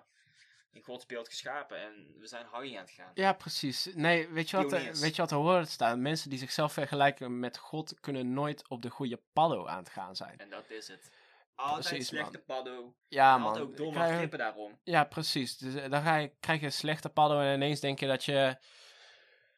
in 0.72 0.82
Gods 0.84 1.06
beeld 1.06 1.28
geschapen 1.28 1.78
en 1.78 2.16
we 2.20 2.28
zijn 2.28 2.46
Harry 2.46 2.76
aan 2.76 2.82
het 2.82 2.92
gaan. 2.92 3.12
Ja, 3.14 3.34
precies. 3.34 3.90
Nee, 3.94 4.28
weet 4.28 4.50
je 4.50 4.58
wat, 4.58 4.66
eh, 4.66 4.72
Pioniers. 4.72 5.00
weet 5.00 5.16
je 5.16 5.22
wat 5.22 5.32
er 5.32 5.38
hoort 5.38 5.68
staan? 5.70 6.02
Mensen 6.02 6.30
die 6.30 6.40
zichzelf 6.40 6.74
vergelijken 6.74 7.40
met 7.40 7.58
God 7.58 8.00
kunnen 8.00 8.34
nooit 8.34 8.68
op 8.68 8.82
de 8.82 8.90
goede 8.90 9.22
paddo 9.34 9.68
aan 9.68 9.78
het 9.78 9.90
gaan 9.90 10.16
zijn. 10.16 10.38
En 10.38 10.50
dat 10.50 10.70
is 10.70 10.88
het. 10.88 11.12
Altijd 11.56 11.88
Precies, 11.88 12.08
slechte 12.08 12.44
man. 12.48 12.58
paddo. 12.58 12.96
Ja, 13.08 13.36
en 13.36 13.42
altijd 13.42 13.64
man. 13.64 13.72
ook 13.72 13.78
domme 13.78 13.94
Krijg 13.94 14.16
grippen 14.16 14.40
daarom. 14.40 14.80
Ja, 14.84 15.04
precies. 15.04 15.58
Dus 15.58 15.76
eh, 15.76 15.90
dan 15.90 16.02
ga 16.02 16.16
je, 16.16 16.32
krijg 16.40 16.60
je 16.60 16.66
een 16.66 16.72
slechte 16.72 17.10
paddo 17.10 17.40
en 17.40 17.54
ineens 17.54 17.80
denk 17.80 18.00
je 18.00 18.08
dat 18.08 18.24
je, 18.24 18.58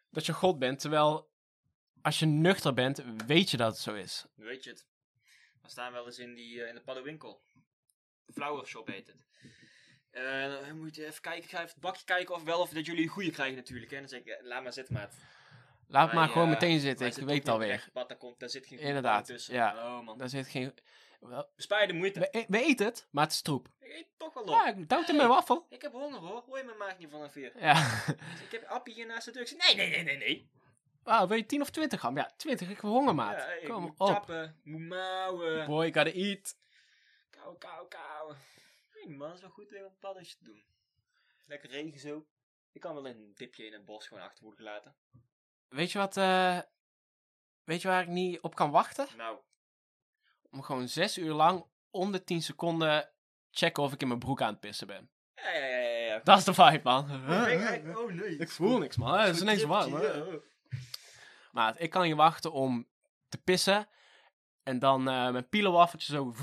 dat 0.09 0.25
je 0.25 0.33
God 0.33 0.59
bent. 0.59 0.79
Terwijl, 0.79 1.29
als 2.01 2.19
je 2.19 2.25
nuchter 2.25 2.73
bent, 2.73 3.03
weet 3.25 3.51
je 3.51 3.57
dat 3.57 3.71
het 3.71 3.81
zo 3.81 3.93
is. 3.93 4.25
Weet 4.35 4.63
je 4.63 4.69
het. 4.69 4.87
We 5.61 5.69
staan 5.69 5.91
wel 5.91 6.05
eens 6.05 6.19
in, 6.19 6.33
die, 6.33 6.61
eh, 6.61 6.69
in 6.69 6.75
de 6.75 6.81
paddenwinkel. 6.81 7.43
Flower 8.33 8.65
Shop 8.65 8.87
heet 8.87 9.07
het. 9.07 9.25
Dan 10.13 10.77
moet 10.77 10.95
je 10.95 11.05
even 11.05 11.21
kijken, 11.21 11.43
ik 11.43 11.49
ga 11.49 11.57
even 11.57 11.69
het 11.69 11.79
bakje 11.79 12.03
kijken 12.05 12.35
of 12.35 12.43
wel 12.43 12.59
of 12.59 12.69
dat 12.69 12.85
jullie 12.85 13.03
een 13.03 13.09
goede 13.09 13.31
krijgen 13.31 13.55
natuurlijk. 13.55 13.91
Hè. 13.91 13.99
Dan 13.99 14.07
zeg 14.07 14.19
ik, 14.19 14.25
eh, 14.27 14.45
laat 14.45 14.63
maar 14.63 14.73
zitten 14.73 14.93
maat. 14.93 15.15
Laat 15.87 16.05
Wij, 16.05 16.15
maar 16.15 16.27
gewoon 16.27 16.47
eh, 16.47 16.53
meteen 16.53 16.79
zitten, 16.79 17.07
ik 17.07 17.15
weet 17.15 17.37
het 17.37 17.47
alweer. 17.47 17.89
pad, 17.93 18.09
daar, 18.09 18.17
komt, 18.17 18.39
daar 18.39 18.49
zit 18.49 18.65
geen 18.67 18.79
Inderdaad, 18.79 19.25
tussen. 19.25 19.53
ja. 19.53 19.75
Oh 19.97 20.05
man. 20.05 20.17
Daar 20.17 20.29
zit 20.29 20.47
geen... 20.47 20.73
Wel, 21.19 21.49
Bespaar 21.55 21.81
je 21.81 21.87
de 21.87 21.93
moeite. 21.93 22.19
we, 22.19 22.45
we 22.47 22.63
eten 22.63 22.85
het, 22.85 23.07
maar 23.11 23.23
het 23.23 23.33
is 23.33 23.41
troep. 23.41 23.67
Ik 23.79 23.91
eet 23.93 24.07
toch 24.17 24.33
wel 24.33 24.43
op. 24.43 24.49
Ja, 24.49 24.67
ik 24.67 25.07
in 25.07 25.15
mijn 25.15 25.27
waffel. 25.27 25.65
Ik 25.69 25.81
heb 25.81 25.91
honger 25.91 26.19
hoor. 26.19 26.43
Hoor 26.47 26.57
je 26.57 26.63
mijn 26.63 26.77
maag 26.77 26.97
niet 26.97 27.09
vanaf 27.11 27.33
hier? 27.33 27.51
Ja. 27.59 28.03
Ik 28.43 28.47
heb 28.51 28.63
appie 28.67 28.93
hier 28.93 29.05
naast 29.05 29.25
de 29.25 29.31
deur. 29.31 29.41
Ik 29.41 29.47
zeg, 29.47 29.65
Nee, 29.67 29.75
nee, 29.75 29.89
nee, 29.89 30.03
nee, 30.03 30.17
nee. 30.17 30.49
Wauw, 31.03 31.27
wil 31.27 31.37
je 31.37 31.45
10 31.45 31.61
of 31.61 31.69
20 31.69 31.99
gram? 31.99 32.17
Ja, 32.17 32.31
20. 32.37 32.67
Ik 32.69 32.75
heb 32.75 32.81
honger, 32.85 33.15
maat. 33.15 33.47
Ja, 33.61 33.67
Kom 33.67 33.81
moet 33.81 33.99
op. 33.99 34.07
chappen, 34.07 34.59
moet 34.63 34.81
mouwen. 34.81 35.65
Boy, 35.65 35.85
gotta 35.93 36.11
eat. 36.11 36.55
Kou, 37.29 37.57
kou, 37.57 37.87
kou. 37.87 38.33
Man, 39.07 39.27
het 39.27 39.35
is 39.35 39.41
wel 39.41 39.49
goed 39.51 39.69
weer 39.69 39.83
een 39.85 39.97
paddetje 39.99 40.37
te 40.37 40.43
doen. 40.43 40.63
Lekker 41.45 41.69
regen 41.69 41.99
zo. 41.99 42.25
Ik 42.71 42.81
kan 42.81 42.93
wel 42.95 43.07
een 43.07 43.31
dipje 43.35 43.65
in 43.65 43.73
het 43.73 43.85
bos 43.85 44.07
gewoon 44.07 44.23
achter 44.23 44.43
worden 44.43 44.65
gelaten. 44.65 44.95
Weet 45.67 45.91
je 45.91 45.97
wat... 45.97 46.17
eh, 46.17 46.59
weet 47.63 47.81
je 47.81 47.87
waar 47.87 48.01
ik 48.01 48.07
niet 48.07 48.39
op 48.41 48.55
kan 48.55 48.71
wachten? 48.71 49.07
Nou, 49.17 49.37
Om 50.49 50.61
gewoon 50.61 50.87
6 50.87 51.17
uur 51.17 51.33
lang 51.33 51.65
om 51.91 52.11
de 52.11 52.23
10 52.23 52.41
seconden 52.41 53.11
checken 53.51 53.83
of 53.83 53.93
ik 53.93 54.01
in 54.01 54.07
mijn 54.07 54.19
broek 54.19 54.41
aan 54.41 54.51
het 54.51 54.59
pissen 54.59 54.87
ben. 54.87 55.09
ja, 55.35 55.53
ja, 55.53 55.65
ja, 55.65 55.77
ja. 55.77 56.05
ja. 56.05 56.19
Dat 56.23 56.37
is 56.37 56.43
de 56.43 56.53
vibe, 56.53 56.79
man. 56.83 57.11
Oh, 57.95 58.11
nee. 58.11 58.37
Ik 58.37 58.49
voel 58.49 58.77
niks, 58.77 58.97
man. 58.97 59.19
Het 59.19 59.35
is 59.35 59.41
ineens 59.41 59.63
warm. 59.63 60.01
Maar 61.51 61.79
ik 61.79 61.89
kan 61.89 62.03
niet 62.03 62.15
wachten 62.15 62.51
om 62.51 62.87
te 63.29 63.37
pissen. 63.37 63.87
En 64.63 64.79
dan 64.79 65.07
eh 65.07 65.31
mijn 65.31 65.49
pielenwaffeltje 65.49 66.13
zo... 66.13 66.33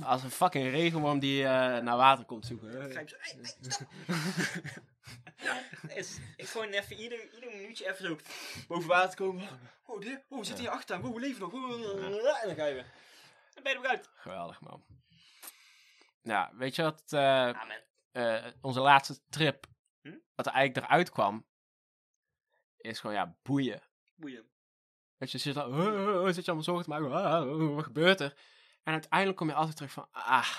Als 0.00 0.22
een 0.22 0.30
fucking 0.30 0.70
regenworm 0.70 1.18
die 1.18 1.42
eh, 1.44 1.50
naar 1.82 1.96
water 1.96 2.24
komt 2.24 2.46
zoeken. 2.46 2.90
Grijp 2.90 3.08
zo. 3.08 3.16
Hey, 3.18 3.38
hey, 3.40 3.70
stop. 3.70 3.88
is, 5.98 6.18
ik 6.36 6.46
gewoon 6.48 6.68
even 6.68 6.96
ieder, 6.96 7.34
ieder 7.34 7.50
minuutje 7.50 7.90
even 7.92 8.04
zo 8.06 8.16
boven 8.68 8.88
water 8.88 9.16
komen. 9.16 9.48
Oh, 9.86 10.00
dit, 10.00 10.24
oh 10.28 10.44
zit 10.44 10.58
hier 10.58 10.68
achter. 10.68 11.04
Oh, 11.04 11.14
we 11.14 11.20
leven 11.20 11.40
nog. 11.40 11.52
Oh, 11.52 12.04
En 12.04 12.46
dan 12.46 12.54
ga 12.56 12.64
je 12.64 12.74
weer. 12.74 12.86
Dan 13.54 13.62
ben 13.62 13.72
je 13.72 13.78
er 13.78 13.88
uit. 13.88 14.08
Geweldig, 14.14 14.60
man. 14.60 14.84
Ja, 16.22 16.50
weet 16.54 16.74
je 16.76 16.82
wat... 16.82 17.02
eh, 18.12 18.46
onze 18.60 18.80
laatste 18.80 19.18
trip, 19.28 19.66
Hm? 20.02 20.16
wat 20.34 20.46
er 20.46 20.52
eigenlijk 20.52 20.86
eruit 20.86 21.10
kwam, 21.10 21.46
is 22.76 23.00
gewoon, 23.00 23.16
ja, 23.16 23.36
boeien. 23.42 23.82
Boeien. 24.14 24.50
Weet 25.16 25.30
je, 25.30 25.38
zit, 25.38 25.56
al, 25.56 25.68
"Oh, 25.68 25.78
oh, 25.78 26.20
oh," 26.20 26.26
zit 26.26 26.34
je 26.34 26.42
allemaal 26.44 26.62
zorgen 26.62 26.84
te 26.84 26.90
maken, 26.90 27.12
"Ah, 27.12 27.48
oh, 27.60 27.74
wat 27.74 27.84
gebeurt 27.84 28.20
er? 28.20 28.34
En 28.82 28.92
uiteindelijk 28.92 29.38
kom 29.38 29.48
je 29.48 29.54
altijd 29.54 29.76
terug 29.76 29.92
van, 29.92 30.08
ah, 30.10 30.56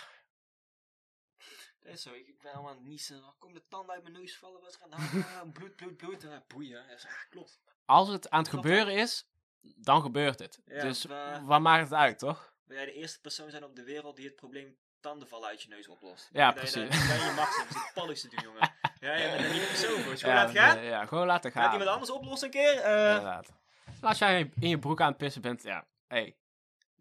Dat 1.79 1.93
is 1.93 2.01
zo. 2.01 2.13
Ik 2.13 2.41
ben 2.41 2.65
het 2.65 2.81
niezen. 2.83 3.21
Dan 3.21 3.35
komen 3.37 3.55
de 3.55 3.67
tanden 3.67 3.93
uit 3.95 4.03
mijn 4.03 4.15
neus 4.15 4.37
vallen. 4.37 4.61
Wat 4.61 4.69
is 4.69 4.77
de 4.77 4.95
hand? 4.95 5.25
Ah, 5.25 5.51
bloed, 5.57 5.75
bloed, 5.75 5.97
bloed. 5.97 6.25
Ah, 6.25 6.37
boeien. 6.47 6.85
Ja, 6.87 6.93
ah, 6.93 7.29
klopt. 7.29 7.59
als 7.85 8.07
het 8.07 8.29
aan 8.29 8.39
het 8.39 8.49
Klopt, 8.49 8.65
gebeuren 8.65 8.93
is, 8.95 9.29
dan 9.61 10.01
gebeurt 10.01 10.39
het. 10.39 10.61
Ja, 10.65 10.81
dus 10.81 11.03
waar- 11.05 11.45
wat 11.45 11.61
maakt 11.61 11.83
het 11.83 11.93
uit, 11.93 12.19
toch? 12.19 12.53
Wil 12.63 12.77
jij 12.77 12.85
de 12.85 12.93
eerste 12.93 13.21
persoon 13.21 13.49
zijn 13.49 13.63
op 13.63 13.75
de 13.75 13.83
wereld 13.83 14.15
die 14.15 14.25
het 14.25 14.35
probleem 14.35 14.77
tanden 14.99 15.27
vallen 15.27 15.47
uit 15.47 15.61
je 15.61 15.67
neus 15.69 15.87
oplost? 15.87 16.29
Ja, 16.31 16.45
Dat 16.45 16.55
precies. 16.55 16.89
Dat 16.89 17.19
je 17.19 17.25
je 17.25 17.33
macht 17.35 17.57
hebt. 17.57 18.19
Zit 18.19 18.29
te 18.29 18.35
doen, 18.35 18.43
jongen. 18.45 18.71
Ja, 18.99 19.13
je 19.15 19.29
bent 19.29 19.45
er 19.45 19.53
niet 19.53 19.67
persoon 19.67 19.99
voor. 20.01 20.11
Dus 20.11 20.21
gewoon 20.21 20.35
ja, 20.35 20.41
laten 20.43 20.61
gaan. 20.61 20.75
nee, 20.75 20.85
ja, 20.85 21.05
gewoon 21.05 21.25
laten 21.27 21.51
Laat 21.53 21.63
gaan. 21.63 21.71
iemand 21.71 21.89
anders 21.91 22.09
oplossen 22.11 22.47
een 22.47 22.53
keer. 22.53 22.79
Eh, 22.79 23.07
Inderdaad. 23.07 23.49
Als 24.01 24.17
jij 24.17 24.51
in 24.59 24.69
je 24.69 24.79
broek 24.79 25.01
aan 25.01 25.07
het 25.07 25.17
pissen 25.17 25.41
bent, 25.41 25.63
ja, 25.63 25.87
hey, 26.07 26.37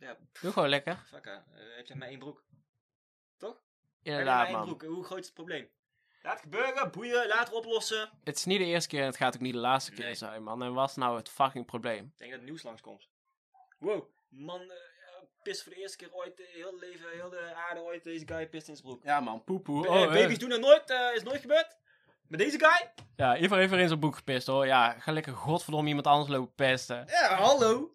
ja, 0.02 0.16
doe 0.40 0.52
gewoon 0.52 0.68
lekker. 0.68 0.96
fucker. 1.06 1.32
Eh, 1.54 1.76
heb 1.76 1.86
jij 1.86 1.96
maar 1.96 2.08
één 2.08 2.18
broek? 2.18 2.44
Toch? 3.38 3.62
Inderdaad, 4.02 4.36
maar 4.36 4.46
één 4.46 4.56
man. 4.56 4.64
broek? 4.76 4.82
Hoe 4.82 5.04
groot 5.04 5.18
is 5.18 5.24
het 5.24 5.34
probleem? 5.34 5.68
Laat 6.22 6.32
het 6.32 6.42
gebeuren. 6.42 6.90
Boeien. 6.90 7.26
Later 7.28 7.54
oplossen. 7.54 8.10
Het 8.24 8.36
is 8.36 8.44
niet 8.44 8.58
de 8.58 8.64
eerste 8.64 8.88
keer 8.88 9.00
en 9.00 9.06
het 9.06 9.16
gaat 9.16 9.34
ook 9.34 9.40
niet 9.40 9.52
de 9.52 9.58
laatste 9.58 9.92
keer 9.92 10.16
zijn, 10.16 10.42
man. 10.42 10.62
En 10.62 10.72
wat 10.74 10.88
is 10.90 10.96
nou 10.96 11.16
het 11.16 11.28
fucking 11.28 11.66
probleem? 11.66 12.04
Ik 12.04 12.18
denk 12.18 12.30
dat 12.30 12.40
het 12.40 12.48
nieuws 12.48 12.62
langskomt. 12.62 13.08
Wow. 13.78 14.04
Man, 14.28 14.60
eh, 14.60 14.66
ja, 14.68 15.26
pist 15.42 15.62
voor 15.62 15.72
de 15.72 15.78
eerste 15.80 15.96
keer 15.96 16.12
ooit. 16.12 16.40
eh, 16.40 16.46
heel 16.46 16.78
leven, 16.78 17.10
heel 17.10 17.30
de 17.30 17.52
aarde 17.68 17.80
ooit. 17.80 18.04
Deze 18.04 18.26
guy 18.26 18.48
pist 18.48 18.68
in 18.68 18.76
zijn 18.76 18.86
broek. 18.88 19.04
Ja, 19.04 19.20
man, 19.20 19.44
poepoe. 19.44 19.88
Oh, 19.88 20.12
baby's 20.12 20.38
doen 20.38 20.48
dat 20.48 20.60
nooit. 20.60 20.90
eh, 20.90 21.14
is 21.14 21.22
nooit 21.22 21.40
gebeurd. 21.40 21.76
Met 22.28 22.40
deze 22.40 22.58
guy? 22.58 22.90
Ja, 23.16 23.36
Ivo 23.36 23.56
heeft 23.56 23.72
er 23.72 23.78
in 23.78 23.88
zijn 23.88 24.00
boek 24.00 24.16
gepist, 24.16 24.46
hoor. 24.46 24.66
Ja, 24.66 24.92
ga 25.00 25.12
lekker 25.12 25.32
godverdomme 25.34 25.88
iemand 25.88 26.06
anders 26.06 26.30
lopen 26.30 26.54
pesten. 26.54 27.04
Ja, 27.06 27.34
hallo. 27.34 27.94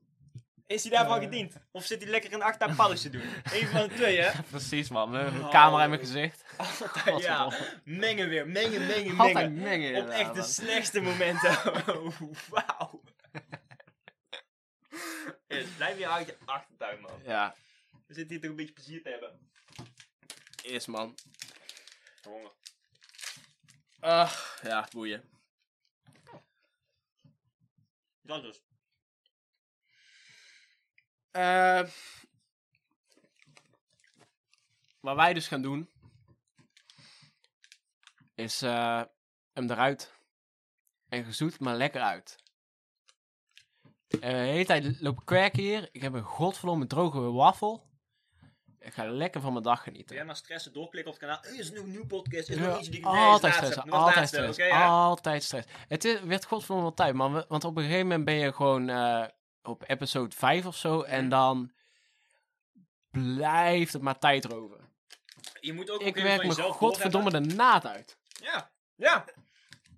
Is 0.67 0.81
hij 0.83 0.91
daarvan 0.91 1.17
Eh. 1.17 1.23
gediend? 1.23 1.55
Of 1.71 1.85
zit 1.85 2.01
hij 2.01 2.09
lekker 2.11 2.41
achtertuin 2.41 2.75
paddo's 2.75 3.01
te 3.01 3.09
doen? 3.09 3.21
Eén 3.53 3.67
van 3.67 3.87
de 3.87 3.93
twee, 3.95 4.19
hè? 4.21 4.41
Precies, 4.49 4.89
man. 4.89 5.13
Een 5.13 5.43
Oh. 5.43 5.49
camera 5.49 5.83
in 5.83 5.89
mijn 5.89 6.01
gezicht. 6.01 6.43
Altijd, 6.57 7.21
ja. 7.21 7.51
Mengen 7.83 8.29
weer. 8.29 8.47
Mengen, 8.47 8.87
mengen, 8.87 9.17
Altijd 9.19 9.51
mengen. 9.53 9.61
mengen, 9.63 10.01
Op 10.03 10.09
echt 10.09 10.33
de 10.35 10.43
slechtste 10.43 11.01
momenten. 11.01 11.57
Wauw. 12.49 13.01
Blijf 15.77 15.97
je 15.97 16.07
uit 16.09 16.27
je 16.27 16.37
achtertuin, 16.45 17.01
man. 17.01 17.21
Ja, 17.25 17.55
We 18.07 18.13
zitten 18.13 18.31
hier 18.31 18.39
toch 18.41 18.49
een 18.49 18.55
beetje 18.55 18.73
plezier 18.73 19.01
te 19.03 19.09
hebben. 19.09 19.49
is, 20.63 20.85
man. 20.85 21.15
Honger. 22.23 22.51
Ach, 23.99 24.59
ja, 24.63 24.87
boeien. 24.91 25.23
Dat 28.21 28.41
dus. 28.41 28.61
Eh, 31.37 31.81
wat 34.99 35.15
wij 35.15 35.33
dus 35.33 35.47
gaan 35.47 35.61
doen, 35.61 35.89
is 38.35 38.61
eh, 38.61 39.01
hem 39.53 39.69
eruit. 39.69 40.13
En 41.09 41.23
gezoet, 41.23 41.59
maar 41.59 41.75
lekker 41.75 42.01
uit. 42.01 42.37
Eh, 44.07 44.19
de 44.19 44.27
hele 44.27 44.65
tijd 44.65 45.01
lopen 45.01 45.23
kwerken 45.23 45.63
hier. 45.63 45.89
Ik 45.91 46.01
heb 46.01 46.13
een 46.13 46.23
godverdomme 46.23 46.87
droge 46.87 47.19
waffel. 47.19 47.85
Ik 48.79 48.93
ga 48.93 49.11
lekker 49.11 49.41
van 49.41 49.51
mijn 49.51 49.63
dag 49.63 49.83
genieten. 49.83 50.15
jij 50.15 50.25
maar 50.25 50.35
stressen, 50.35 50.73
doorklikken 50.73 51.13
op 51.13 51.19
het 51.19 51.29
kanaal. 51.29 51.43
Er 51.43 51.59
is 51.59 51.71
een 51.71 51.89
nieuwe 51.89 52.07
podcast, 52.07 52.49
is 52.49 52.55
er 52.55 52.61
Ja, 52.61 52.67
nog 52.67 52.79
iets 52.79 52.89
die 52.89 52.99
ik 52.99 53.05
altijd 53.05 53.53
is 53.53 53.59
laatste, 53.59 53.65
stress, 53.65 53.75
nog 53.75 53.93
als 53.93 54.03
altijd 54.03 54.15
laatste, 54.15 54.53
stress, 54.53 54.57
ja? 54.57 54.87
altijd 54.87 55.43
stress. 55.43 55.67
Het 55.87 56.05
is, 56.05 56.21
werd 56.21 56.45
godverdomme 56.45 56.83
wel 56.83 56.93
tijd, 56.93 57.13
man. 57.13 57.45
Want 57.47 57.63
op 57.63 57.77
een 57.77 57.83
gegeven 57.83 58.07
moment 58.07 58.25
ben 58.25 58.35
je 58.35 58.53
gewoon 58.53 58.89
op 59.67 59.83
episode 59.87 60.35
5 60.35 60.65
of 60.65 60.75
zo. 60.75 61.01
En 61.01 61.29
dan 61.29 61.71
blijft 63.11 63.93
het 63.93 64.01
maar 64.01 64.19
tijd 64.19 64.45
roven. 64.45 64.85
Je 65.59 65.73
moet 65.73 65.89
ook 65.89 66.01
Ik 66.01 66.15
werk 66.15 66.25
me 66.31 66.37
van 66.37 66.47
jezelf 66.47 66.75
godverdomme 66.75 67.29
de 67.31 67.39
naad 67.39 67.85
uit. 67.85 68.17
Ja, 68.41 68.71
ja. 68.95 69.25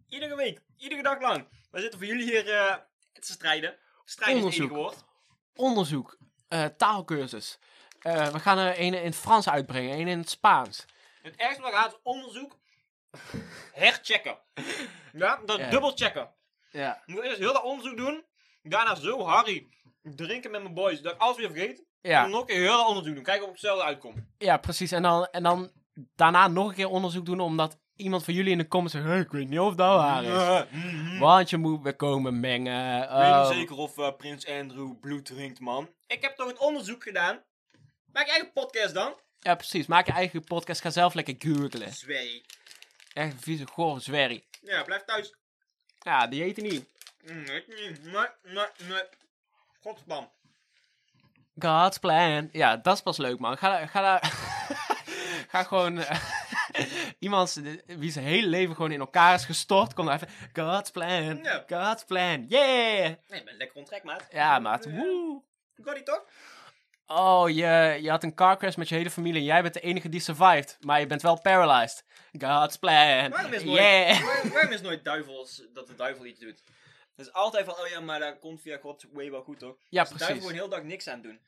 Iedere 0.08 0.36
week, 0.36 0.62
iedere 0.78 1.04
dag 1.04 1.22
lang. 1.22 1.48
Wij 1.72 1.82
zitten 1.82 2.00
voor 2.00 2.08
jullie 2.08 2.24
hier 2.24 2.54
eh, 2.54 2.76
te 3.14 3.32
strijden. 3.32 3.78
Strijden 4.06 4.38
is 4.48 4.58
het 4.58 4.70
Onderzoek. 4.72 4.78
woord. 4.78 5.04
Onderzoek, 5.56 6.18
eh, 6.48 6.66
taalkursus. 6.66 7.60
Eh, 8.00 8.28
we 8.28 8.40
gaan 8.40 8.58
er 8.58 8.80
een 8.80 8.94
in 8.94 9.06
het 9.06 9.16
Frans 9.16 9.50
uitbrengen, 9.50 10.00
een 10.00 10.08
in 10.08 10.18
het 10.18 10.30
Spaans. 10.30 10.86
Het 11.22 11.36
ergste 11.36 11.62
wat 11.62 11.74
gaat 11.74 11.92
is 11.92 12.00
onderzoek. 12.04 12.58
Herchecken. 13.74 14.38
Ja, 15.14 15.40
dat 15.46 15.58
Ja. 15.58 15.70
dubbel 15.70 15.92
checken. 15.96 16.34
Ja, 16.72 17.02
Ik 17.06 17.14
moet 17.14 17.24
eerst 17.24 17.38
heel 17.38 17.54
dat 17.54 17.64
onderzoek 17.64 17.98
doen. 17.98 18.26
Daarna 18.62 18.96
zo 18.96 19.26
Harry 19.26 19.68
drinken 20.02 20.52
met 20.52 20.62
mijn 20.62 20.74
boys. 20.74 21.02
Dat 21.02 21.14
ik 21.14 21.20
alles 21.22 21.38
weer 21.38 21.48
vergeet. 21.52 21.84
Ja, 22.02 22.22
dan 22.22 22.32
nog 22.32 22.40
een 22.40 22.46
keer 22.46 22.60
heel 22.62 22.86
onderzoek 22.86 23.16
doen. 23.16 23.24
Kijken 23.24 23.44
of 23.44 23.48
ik 23.50 23.56
hetzelfde 23.56 23.84
uitkom. 23.84 24.28
ja 24.38 24.58
precies. 24.58 24.92
En 24.92 25.02
dan, 25.02 25.26
en 25.32 25.44
dan 25.44 25.72
daarna 26.16 26.48
nog 26.48 26.68
een 26.70 26.76
keer 26.76 26.90
onderzoek 26.90 27.26
doen, 27.26 27.40
omdat 27.40 27.78
iemand 27.96 28.24
van 28.24 28.34
jullie 28.34 28.52
in 28.52 28.58
de 28.58 28.68
comments 28.68 28.96
zegt, 28.96 29.08
hey, 29.08 29.20
ik 29.20 29.32
weet 29.32 29.48
niet 29.50 29.60
of 29.60 29.76
dat 29.76 29.96
waar 29.96 30.24
is. 30.24 30.66
Want 31.20 31.50
je 31.50 31.58
moet 31.58 31.82
weer 31.84 31.96
komen 31.96 32.40
mengen. 32.40 33.04
Ik 33.04 33.10
weet 33.10 33.18
niet 33.18 33.28
Oh. 33.36 33.48
zeker 33.48 33.76
of 33.76 33.98
eh, 33.98 34.16
Prins 34.18 34.48
Andrew 34.48 35.00
bloed 35.00 35.26
drinkt, 35.26 35.60
man. 35.60 35.90
Ik 36.08 36.22
heb 36.22 36.36
toch 36.36 36.48
het 36.48 36.58
onderzoek 36.58 37.04
gedaan. 37.04 37.44
Maak 38.12 38.26
je 38.26 38.32
eigen 38.32 38.52
podcast 38.54 38.94
dan. 38.94 39.14
Ja, 39.40 39.56
precies. 39.56 39.86
Maak 39.88 40.06
je 40.06 40.12
eigen 40.12 40.44
podcast. 40.44 40.82
Ga 40.82 40.90
zelf 40.90 41.14
lekker 41.14 41.36
googlen. 41.38 41.94
Zwee. 41.94 42.46
Echt 43.14 43.32
een 43.34 43.40
vieze, 43.40 43.68
gore 43.68 44.00
zwerrie. 44.00 44.48
Ja, 44.62 44.84
blijf 44.84 45.04
thuis. 45.04 45.36
Ja, 46.00 46.28
die 46.28 46.42
hij 46.44 46.54
niet. 46.56 46.86
Ik 47.30 47.68
niet. 47.68 48.04
Nee, 48.04 48.26
nee, 48.44 48.66
nee. 48.88 49.04
Godspam. 49.82 50.30
God's 51.60 51.98
plan. 51.98 52.50
Ja, 52.52 52.78
dat 52.78 52.96
is 52.96 53.02
pas 53.02 53.18
leuk, 53.18 53.40
man. 53.40 53.58
Ga, 53.58 53.86
ga 53.88 54.02
daar... 54.02 54.22
ga 55.52 55.64
gewoon... 55.64 55.98
eh, 55.98 56.20
iemand 57.20 57.62
wie 57.86 58.12
zijn 58.12 58.26
hele 58.26 58.48
leven 58.48 58.76
gewoon 58.76 58.92
in 58.92 59.00
elkaar 59.00 59.34
is 59.36 59.46
gestort, 59.46 59.94
komt 59.94 60.10
even... 60.10 60.28
God's 60.54 60.92
plan. 60.92 61.44
Ja. 61.44 61.64
God's 61.68 62.04
plan. 62.04 62.46
Yeah! 62.48 63.14
Nee, 63.28 63.44
ben 63.44 63.58
lekker 63.58 63.78
ontrek, 63.78 64.04
maat. 64.04 64.26
Ja, 64.32 64.60
maat. 64.60 64.86
Woe! 64.86 65.42
Got 65.84 65.96
die 65.96 66.04
toch? 66.04 66.26
Oh, 67.08 67.50
je, 67.50 67.98
je 68.02 68.10
had 68.10 68.24
een 68.24 68.34
car 68.36 68.58
crash 68.58 68.76
met 68.76 68.90
je 68.90 68.96
hele 68.96 69.10
familie 69.10 69.40
en 69.40 69.46
jij 69.48 69.62
bent 69.62 69.74
de 69.74 69.80
enige 69.80 70.10
die 70.10 70.20
survived. 70.20 70.78
Maar 70.80 71.00
je 71.00 71.08
bent 71.08 71.22
wel 71.22 71.42
paralyzed. 71.42 72.04
God's 72.40 72.78
plan. 72.78 73.30
Waarom 73.30 73.54
is 73.54 73.64
nooit, 73.64 73.80
Yeah! 73.80 74.22
waar- 74.22 74.50
waarom 74.52 74.72
is 74.72 74.82
nooit 74.82 75.04
duivels 75.04 75.64
dat 75.74 75.88
de 75.88 75.96
duivel 75.96 76.26
iets 76.26 76.40
doet? 76.40 76.64
Het 77.20 77.28
is 77.28 77.34
altijd 77.34 77.66
van, 77.66 77.78
oh 77.80 77.88
ja, 77.88 78.00
maar 78.00 78.20
dat 78.20 78.40
komt 78.40 78.62
via 78.62 78.78
God's 78.78 79.06
way 79.12 79.32
wel 79.32 79.44
goed, 79.44 79.60
toch? 79.60 79.76
Ja, 79.90 80.02
Dus 80.02 80.12
de 80.12 80.18
duivel 80.18 80.26
precies. 80.38 80.42
gewoon 80.42 80.54
heel 80.54 80.70
dag 80.80 80.84
niks 80.90 81.08
aan 81.08 81.22
doen. 81.22 81.40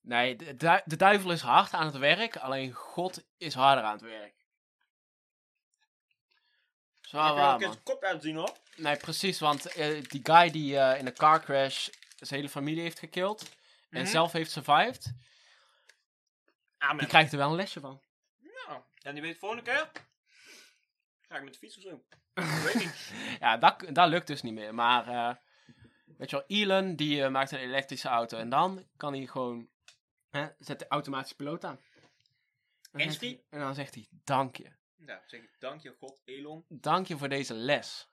Nee, 0.00 0.36
de, 0.36 0.56
du- 0.56 0.80
de 0.84 0.96
duivel 0.96 1.32
is 1.32 1.40
hard 1.40 1.72
aan 1.72 1.86
het 1.86 1.96
werk, 1.96 2.36
alleen 2.36 2.72
God 2.72 3.24
is 3.36 3.54
harder 3.54 3.84
aan 3.84 3.92
het 3.92 4.00
werk. 4.00 4.34
Ik 7.02 7.08
kan 7.10 7.34
waar, 7.34 7.54
ook 7.54 7.60
eens 7.60 7.74
man. 7.74 7.82
kop 7.82 8.02
uitzien, 8.04 8.36
hoor. 8.36 8.56
Nee, 8.76 8.96
precies, 8.96 9.38
want 9.38 9.66
eh, 9.66 10.02
die 10.08 10.20
guy 10.22 10.50
die 10.50 10.78
eh, 10.78 10.98
in 10.98 11.06
een 11.06 11.14
car 11.14 11.40
crash 11.42 11.88
zijn 12.16 12.40
hele 12.40 12.48
familie 12.52 12.82
heeft 12.82 12.98
gekild 12.98 13.42
en 13.90 14.02
Mhm. 14.02 14.10
zelf 14.10 14.32
heeft 14.32 14.50
survived, 14.50 15.12
Amen. 16.78 16.98
die 16.98 17.06
krijgt 17.06 17.32
er 17.32 17.38
wel 17.38 17.50
een 17.50 17.56
lesje 17.56 17.80
van. 17.80 18.00
Ja. 18.66 18.84
En 19.02 19.14
die 19.14 19.22
weet 19.22 19.38
volgende 19.38 19.62
keer... 19.64 19.90
Ga 21.28 21.36
ik 21.36 21.44
met 21.44 21.52
de 21.52 21.58
fiets 21.58 21.76
of 21.76 21.82
zo? 21.82 21.94
Ik 22.34 22.62
weet 22.72 22.74
niet. 22.74 23.12
Ja, 23.40 23.56
dat, 23.56 23.84
dat 23.92 24.08
lukt 24.08 24.26
dus 24.26 24.42
niet 24.42 24.52
meer, 24.54 24.74
maar 24.74 25.08
eh, 25.08 25.36
weet 26.16 26.30
je 26.30 26.36
wel, 26.36 26.44
Elon 26.46 26.96
die 26.96 27.22
eh, 27.24 27.30
maakt 27.30 27.50
een 27.50 27.58
elektrische 27.58 28.08
auto 28.08 28.38
en 28.38 28.48
dan 28.48 28.88
kan 28.96 29.12
hij 29.12 29.26
gewoon, 29.26 29.68
hè, 30.30 30.48
zet 30.58 30.78
de 30.78 30.88
automatische 30.88 31.36
piloot 31.36 31.64
aan. 31.64 31.80
En 32.92 32.98
dan 32.98 33.00
zegt 33.10 33.20
hij- 33.20 33.44
En 33.50 33.60
dan 33.60 33.74
zegt 33.74 33.94
hij, 33.94 34.08
dank 34.10 34.56
je. 34.56 34.72
Ja, 34.96 35.22
zeg 35.26 35.42
ik, 35.42 35.56
dank 35.58 35.80
je 35.80 35.94
God, 35.98 36.20
Elon. 36.24 36.64
Dank 36.68 37.06
je 37.06 37.18
voor 37.18 37.28
deze 37.28 37.54
les. 37.54 38.08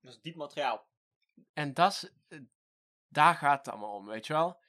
Dat 0.00 0.12
is 0.12 0.20
diep 0.20 0.34
materiaal. 0.34 0.86
En 1.52 1.74
dat 1.74 1.92
is, 1.92 2.10
eh, 2.28 2.40
daar 3.08 3.34
gaat 3.34 3.58
het 3.66 3.68
allemaal 3.74 3.94
om, 3.94 4.06
weet 4.06 4.26
je 4.26 4.32
wel. 4.32 4.60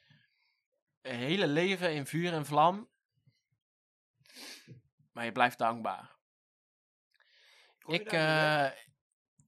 Een 1.01 1.15
hele 1.15 1.47
leven 1.47 1.93
in 1.93 2.05
vuur 2.05 2.33
en 2.33 2.45
vlam. 2.45 2.89
Maar 5.13 5.25
je 5.25 5.31
blijft 5.31 5.57
dankbaar. 5.57 6.15
Kom 7.79 7.93
je 7.93 7.99
Ik, 7.99 8.11
eh, 8.11 8.67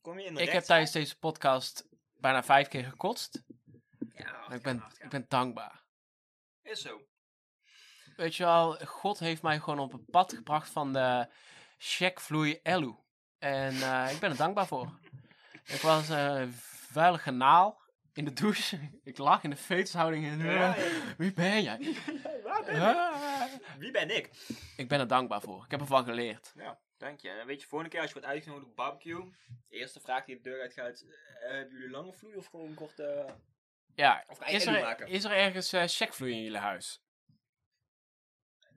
Kom 0.01 0.19
je 0.19 0.25
in 0.25 0.35
de 0.35 0.41
ik 0.41 0.49
heb 0.49 0.63
tijdens 0.63 0.91
deze 0.91 1.19
podcast 1.19 1.87
bijna 2.13 2.43
vijf 2.43 2.67
keer 2.67 2.83
gekotst. 2.83 3.43
Ja, 4.15 4.51
ik 4.51 4.61
ben, 4.61 4.83
ik 4.99 5.09
ben 5.09 5.25
dankbaar. 5.27 5.83
Is 6.61 6.81
zo. 6.81 7.01
Weet 8.15 8.35
je 8.35 8.43
wel, 8.43 8.77
God 8.85 9.19
heeft 9.19 9.41
mij 9.41 9.59
gewoon 9.59 9.79
op 9.79 9.91
het 9.91 10.09
pad 10.09 10.33
gebracht 10.33 10.69
van 10.69 10.93
de 10.93 11.27
checkvloei 11.77 12.59
Elu. 12.63 12.95
En 13.37 13.73
eh, 13.81 14.11
ik 14.13 14.19
ben 14.19 14.29
er 14.29 14.37
dankbaar 14.37 14.67
voor. 14.67 14.99
Ik 15.65 15.81
was 15.81 16.09
een 16.09 16.53
vuilige 16.91 17.31
naal 17.31 17.81
in 18.13 18.25
de 18.25 18.33
douche. 18.33 18.79
Ik 19.03 19.17
lag 19.17 19.43
in 19.43 19.49
de 19.49 19.55
fetushouding. 19.55 20.25
En, 20.25 20.39
Ja, 20.39 20.75
eh, 20.75 20.83
wie 21.17 21.33
ben 21.33 21.63
jij? 21.63 21.79
Wie 23.79 23.91
ben 23.91 24.15
ik? 24.15 24.29
Ik 24.77 24.87
ben 24.87 24.99
er 24.99 25.07
dankbaar 25.07 25.41
voor. 25.41 25.63
Ik 25.65 25.71
heb 25.71 25.79
ervan 25.79 26.03
geleerd. 26.05 26.51
Ja, 26.55 26.79
dank 26.97 27.19
je. 27.19 27.29
En 27.29 27.47
weet 27.47 27.61
je, 27.61 27.67
volgende 27.67 27.91
keer 27.93 28.01
als 28.01 28.11
je 28.11 28.19
wordt 28.19 28.33
uitgenodigd 28.33 28.69
op 28.69 28.75
barbecue, 28.75 29.31
de 29.69 29.75
eerste 29.77 29.99
vraag 29.99 30.25
die 30.25 30.35
de 30.35 30.41
deur 30.41 30.61
uitgaat, 30.61 31.01
eh, 31.01 31.49
hebben 31.51 31.73
jullie 31.73 31.89
lange 31.89 32.13
vloei 32.13 32.35
of 32.35 32.45
gewoon 32.45 32.73
korte... 32.73 33.25
Ja, 33.95 34.23
Of 34.27 34.37
ga 34.37 34.47
je 34.49 34.55
is 34.55 34.65
er, 34.65 34.81
maken? 34.81 35.07
is 35.07 35.23
er 35.23 35.31
ergens 35.31 35.73
eh 35.73 35.83
checkvloei 35.85 36.31
in 36.33 36.41
jullie 36.41 36.57
huis? 36.57 37.01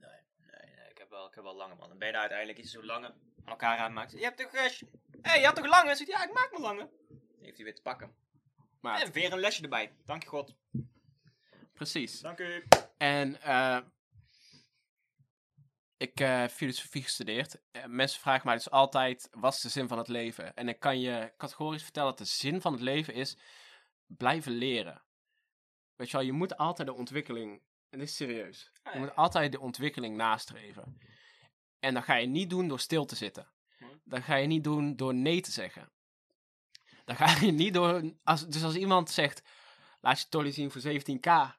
Nee, 0.00 0.10
nee, 0.36 0.74
nee, 0.76 0.90
ik 0.90 0.98
heb 0.98 1.10
wel, 1.10 1.26
ik 1.28 1.34
heb 1.34 1.44
wel 1.44 1.56
lange 1.56 1.74
man. 1.74 1.88
Dan 1.88 1.98
ben 1.98 2.06
je 2.06 2.12
daar 2.12 2.20
uiteindelijk 2.22 2.58
iets 2.58 2.72
zo 2.72 2.84
lange 2.84 3.06
aan 3.06 3.14
elkaar 3.44 3.78
aanmaakt. 3.78 4.12
Je 4.12 4.18
hebt 4.22 4.38
toch, 4.38 4.52
eh, 4.52 4.70
hey, 5.22 5.40
je 5.40 5.46
had 5.46 5.54
toch 5.56 5.66
lange? 5.66 5.94
Zegt 5.94 6.10
hij, 6.12 6.20
ja, 6.20 6.26
ik 6.28 6.34
maak 6.34 6.48
me 6.52 6.60
lange. 6.60 6.88
Dan 7.08 7.18
heeft 7.40 7.56
hij 7.56 7.64
weer 7.64 7.74
te 7.74 7.82
pakken. 7.82 8.14
Maar 8.80 9.00
En 9.00 9.12
weer 9.12 9.32
een 9.32 9.40
lesje 9.40 9.62
erbij. 9.62 9.92
Dank 10.04 10.22
je 10.22 10.28
God. 10.28 10.54
precies. 11.74 12.20
Dank 12.20 12.38
u. 12.38 12.64
En 12.98 13.42
eh, 13.42 13.78
ik 15.96 16.20
eh, 16.20 16.38
heb 16.38 16.50
filosofie 16.50 17.02
gestudeerd. 17.02 17.60
Eh, 17.70 17.84
mensen 17.84 18.20
vragen 18.20 18.46
mij 18.46 18.54
dus 18.54 18.70
altijd, 18.70 19.28
wat 19.30 19.54
is 19.54 19.60
de 19.60 19.68
zin 19.68 19.88
van 19.88 19.98
het 19.98 20.08
leven? 20.08 20.54
En 20.54 20.68
ik 20.68 20.80
kan 20.80 21.00
je 21.00 21.32
categorisch 21.36 21.82
vertellen 21.82 22.08
dat 22.08 22.18
de 22.18 22.24
zin 22.24 22.60
van 22.60 22.72
het 22.72 22.80
leven 22.82 23.14
is 23.14 23.36
blijven 24.06 24.52
leren. 24.52 25.02
Weet 25.96 26.10
je 26.10 26.16
wel, 26.16 26.26
je 26.26 26.32
moet 26.32 26.56
altijd 26.56 26.88
de 26.88 26.94
ontwikkeling, 26.94 27.62
en 27.88 27.98
dit 27.98 28.08
is 28.08 28.16
serieus, 28.16 28.72
Ah, 28.82 28.92
je 28.94 28.98
moet 28.98 29.16
altijd 29.16 29.52
de 29.52 29.60
ontwikkeling 29.60 30.16
nastreven. 30.16 30.98
En 31.78 31.94
dat 31.94 32.04
ga 32.04 32.14
je 32.14 32.26
niet 32.26 32.50
doen 32.50 32.68
door 32.68 32.80
stil 32.80 33.04
te 33.04 33.16
zitten. 33.16 33.48
Dat 34.04 34.22
ga 34.22 34.34
je 34.34 34.46
niet 34.46 34.64
doen 34.64 34.96
door 34.96 35.14
nee 35.14 35.40
te 35.40 35.50
zeggen. 35.50 35.92
Dat 37.04 37.16
ga 37.16 37.40
je 37.40 37.52
niet 37.52 37.74
door, 37.74 38.12
als, 38.24 38.46
dus 38.46 38.64
als 38.64 38.74
iemand 38.74 39.10
zegt, 39.10 39.42
laat 40.00 40.20
je 40.20 40.28
tolly 40.28 40.50
zien 40.50 40.70
voor 40.70 40.82
17k. 40.82 41.57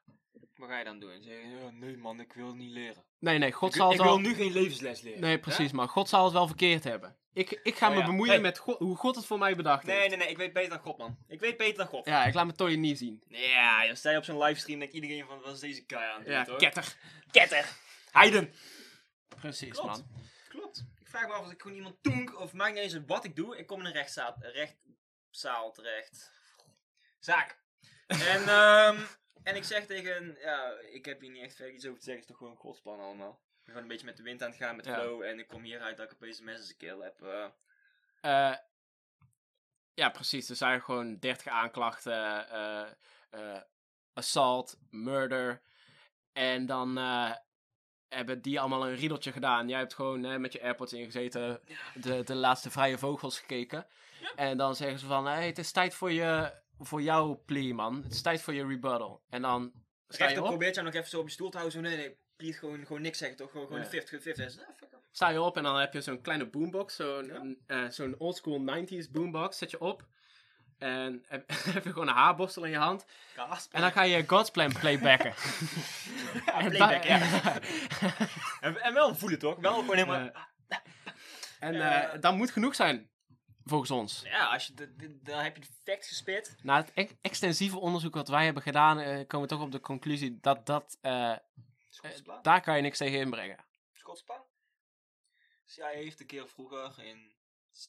Wat 0.60 0.68
ga 0.68 0.78
je 0.78 0.84
dan 0.84 0.98
doen? 0.98 1.22
Zeg 1.22 1.34
je, 1.42 1.48
ja, 1.48 1.70
nee 1.70 1.96
man, 1.96 2.20
ik 2.20 2.32
wil 2.32 2.54
niet 2.54 2.70
leren. 2.70 3.04
Nee, 3.18 3.38
nee, 3.38 3.52
God 3.52 3.68
ik 3.70 3.76
zal 3.76 3.90
ik 3.92 3.96
het 3.98 4.06
wel... 4.06 4.20
wil 4.20 4.28
nu 4.30 4.34
geen 4.34 4.52
levensles 4.52 5.00
leren. 5.00 5.20
Nee, 5.20 5.38
precies, 5.38 5.72
maar 5.72 5.88
God 5.88 6.08
zal 6.08 6.24
het 6.24 6.32
wel 6.32 6.46
verkeerd 6.46 6.84
hebben. 6.84 7.16
Ik, 7.32 7.50
ik 7.62 7.76
ga 7.76 7.88
Oh, 7.88 7.94
me 7.94 8.00
ja. 8.00 8.06
bemoeien 8.06 8.40
met 8.40 8.58
God- 8.58 8.78
hoe 8.78 8.96
God 8.96 9.16
het 9.16 9.26
voor 9.26 9.38
mij 9.38 9.56
bedacht 9.56 9.84
Nee, 9.84 9.96
heeft. 9.96 10.08
nee, 10.08 10.18
nee, 10.18 10.28
ik 10.28 10.36
weet 10.36 10.52
beter 10.52 10.70
dan 10.70 10.78
God, 10.78 10.98
man. 10.98 11.18
Ik 11.28 11.40
weet 11.40 11.56
beter 11.56 11.76
dan 11.76 11.86
God. 11.86 12.06
Ja, 12.06 12.24
ik 12.24 12.34
laat 12.34 12.44
mijn 12.44 12.56
tolly 12.56 12.74
niet 12.76 12.98
zien. 12.98 13.22
Ja, 13.28 13.82
je 13.82 13.94
sta 13.94 14.10
je 14.10 14.16
op 14.16 14.24
zo'n 14.24 14.38
livestream 14.42 14.78
denkt 14.78 14.94
iedereen 14.94 15.26
van, 15.26 15.40
wat 15.40 15.52
is 15.54 15.60
deze 15.60 15.84
guy 15.86 15.98
aan 15.98 16.22
het 16.24 16.46
doen, 16.46 16.54
Ja, 16.54 16.56
ketter. 16.58 16.96
Ketter. 17.30 17.76
Heiden. 18.10 18.54
Precies, 19.40 19.70
Klopt. 19.70 19.86
man. 19.86 20.06
Klopt. 20.48 20.84
Ik 21.00 21.06
vraag 21.08 21.26
me 21.26 21.32
af 21.32 21.46
of 21.46 21.52
ik 21.52 21.62
gewoon 21.62 21.76
iemand 21.76 21.96
toenk, 22.02 22.40
of 22.40 22.52
maakt 22.52 22.74
niet 22.74 22.82
eens 22.82 22.98
wat 23.06 23.24
ik 23.24 23.36
doe. 23.36 23.58
Ik 23.58 23.66
kom 23.66 23.80
in 23.80 23.86
een 23.86 23.92
rechtszaal, 23.92 24.36
rechtszaal 24.40 25.72
terecht. 25.72 26.30
Zaak. 27.18 27.58
En, 28.06 28.48
ehm, 28.48 28.96
en 29.42 29.56
ik 29.56 29.64
zeg 29.64 29.86
tegen, 29.86 30.36
ja, 30.40 30.72
ik 30.92 31.04
heb 31.04 31.20
hier 31.20 31.30
niet 31.30 31.42
echt 31.42 31.54
verder 31.56 31.74
iets 31.74 31.86
over 31.86 31.98
te 31.98 32.04
zeggen, 32.04 32.22
het 32.22 32.30
is 32.32 32.36
toch 32.38 32.46
gewoon 32.48 32.62
godsplan 32.62 33.00
allemaal. 33.00 33.30
Ik 33.32 33.66
ben 33.66 33.74
gewoon 33.74 33.82
een 33.82 33.88
beetje 33.88 34.06
met 34.06 34.16
de 34.16 34.22
wind 34.22 34.42
aan 34.42 34.48
het 34.50 34.58
gaan, 34.58 34.76
met 34.76 34.84
Ja. 34.84 34.94
flow, 34.94 35.22
en 35.22 35.38
ik 35.38 35.48
kom 35.48 35.62
hieruit 35.62 35.96
dat 35.96 36.06
ik 36.06 36.14
opeens 36.14 36.38
een 36.40 36.48
in 36.48 36.58
zijn 36.62 36.76
keel 36.76 37.00
heb. 37.00 37.22
eh. 37.22 37.46
Eh, 38.20 38.56
Ja, 39.94 40.08
precies. 40.10 40.48
Er 40.48 40.56
zijn 40.56 40.82
gewoon 40.82 41.18
30 41.18 41.46
aanklachten. 41.46 42.48
eh, 43.30 43.60
assault, 44.12 44.78
murder. 44.90 45.62
En 46.32 46.66
dan 46.66 46.96
hebben 48.08 48.42
die 48.42 48.60
allemaal 48.60 48.88
een 48.88 48.94
riedeltje 48.96 49.32
gedaan. 49.32 49.68
Jij 49.68 49.78
hebt 49.78 49.94
gewoon 49.94 50.24
eh, 50.24 50.36
met 50.36 50.52
je 50.52 50.62
AirPods 50.62 50.92
ingezeten, 50.92 51.60
de, 51.94 52.22
de 52.22 52.34
laatste 52.34 52.70
vrije 52.70 52.98
vogels 52.98 53.38
gekeken. 53.40 53.86
En 54.36 54.56
dan 54.56 54.76
zeggen 54.76 54.98
ze 54.98 55.06
van, 55.06 55.26
hey, 55.26 55.46
het 55.46 55.58
is 55.58 55.72
tijd 55.72 55.94
voor, 55.94 56.10
je, 56.12 56.52
voor 56.80 57.02
jouw 57.02 57.42
plea, 57.46 57.74
man. 57.74 58.02
Het 58.02 58.12
is 58.12 58.22
tijd 58.22 58.42
voor 58.42 58.54
je 58.54 58.66
rebuttal. 58.66 59.22
En 59.30 59.42
dan 59.42 59.72
sta 60.08 60.28
je 60.28 60.40
op, 60.42 60.46
probeert 60.46 60.74
jou 60.74 60.86
nog 60.86 60.94
even 60.94 61.08
zo 61.10 61.18
op 61.18 61.26
je 61.26 61.32
stoel 61.32 61.50
te 61.50 61.56
houden. 61.58 61.80
Zo, 61.80 61.88
nee, 61.88 61.96
nee, 61.96 62.16
please, 62.36 62.58
gewoon, 62.58 62.86
gewoon 62.86 63.02
niks 63.02 63.18
zeggen 63.18 63.36
toch? 63.38 63.50
Gewoon, 63.50 63.66
gewoon 63.66 63.82
de 63.82 63.88
50, 63.88 64.22
50. 64.22 64.46
Ah, 64.46 64.66
fuck 64.76 64.88
sta 65.12 65.28
je 65.28 65.40
op 65.40 65.56
en 65.56 65.62
dan 65.62 65.76
heb 65.78 65.92
je 65.92 66.00
zo'n 66.00 66.20
kleine 66.20 66.46
boombox. 66.46 66.96
Zo'n 66.96 67.58
Ja. 67.66 67.90
zo'n 67.90 68.14
oldschool 68.18 68.60
90s 68.60 69.10
boombox. 69.10 69.58
Zet 69.58 69.70
je 69.70 69.80
op. 69.80 70.06
En 70.78 71.24
heb, 71.28 71.44
heb 71.48 71.84
je 71.84 71.92
gewoon 71.92 72.08
een 72.08 72.14
haarborstel 72.14 72.64
in 72.64 72.70
je 72.70 72.76
hand. 72.76 73.04
En 73.70 73.80
dan 73.80 73.92
ga 73.92 74.02
je 74.02 74.24
God's 74.28 74.50
Plan 74.50 74.72
playbacken. 74.72 75.34
Ja, 76.46 76.54
En 76.60 76.70
playback, 76.70 77.04
ja. 77.04 77.20
en, 78.60 78.82
en 78.82 78.94
wel 78.94 79.14
voelen 79.14 79.38
toch? 79.38 79.56
Wel 79.58 79.74
gewoon 79.74 79.96
helemaal... 79.96 80.30
Eh, 80.68 80.78
En 81.60 81.74
eh, 81.74 82.20
dat 82.20 82.34
moet 82.34 82.50
genoeg 82.50 82.74
zijn, 82.74 83.10
volgens 83.70 83.90
ons. 83.90 84.22
Ja, 84.22 84.46
als 84.52 84.66
je, 84.66 84.74
de- 84.74 84.96
de- 84.96 85.22
dan 85.22 85.38
heb 85.40 85.54
je 85.56 85.60
de 85.62 85.68
facts 85.84 86.08
gespit. 86.08 86.56
Na 86.62 86.76
het 86.76 86.92
ex- 86.92 87.14
extensieve 87.20 87.78
onderzoek 87.78 88.14
wat 88.14 88.28
wij 88.28 88.44
hebben 88.44 88.62
gedaan, 88.62 88.98
eh, 88.98 89.26
komen 89.26 89.48
we 89.48 89.54
toch 89.54 89.64
op 89.64 89.72
de 89.72 89.80
conclusie 89.80 90.38
dat 90.40 90.66
dat... 90.66 90.98
eh, 91.00 91.36
plan. 92.22 92.42
daar 92.42 92.60
kan 92.60 92.76
je 92.76 92.82
niks 92.82 92.98
tegen 92.98 93.18
inbrengen. 93.18 93.64
Schotse 93.92 94.24
plan. 94.24 94.44
CIA 95.64 95.88
heeft 95.88 96.20
een 96.20 96.26
keer 96.26 96.48
vroeger 96.48 97.04
in 97.04 97.36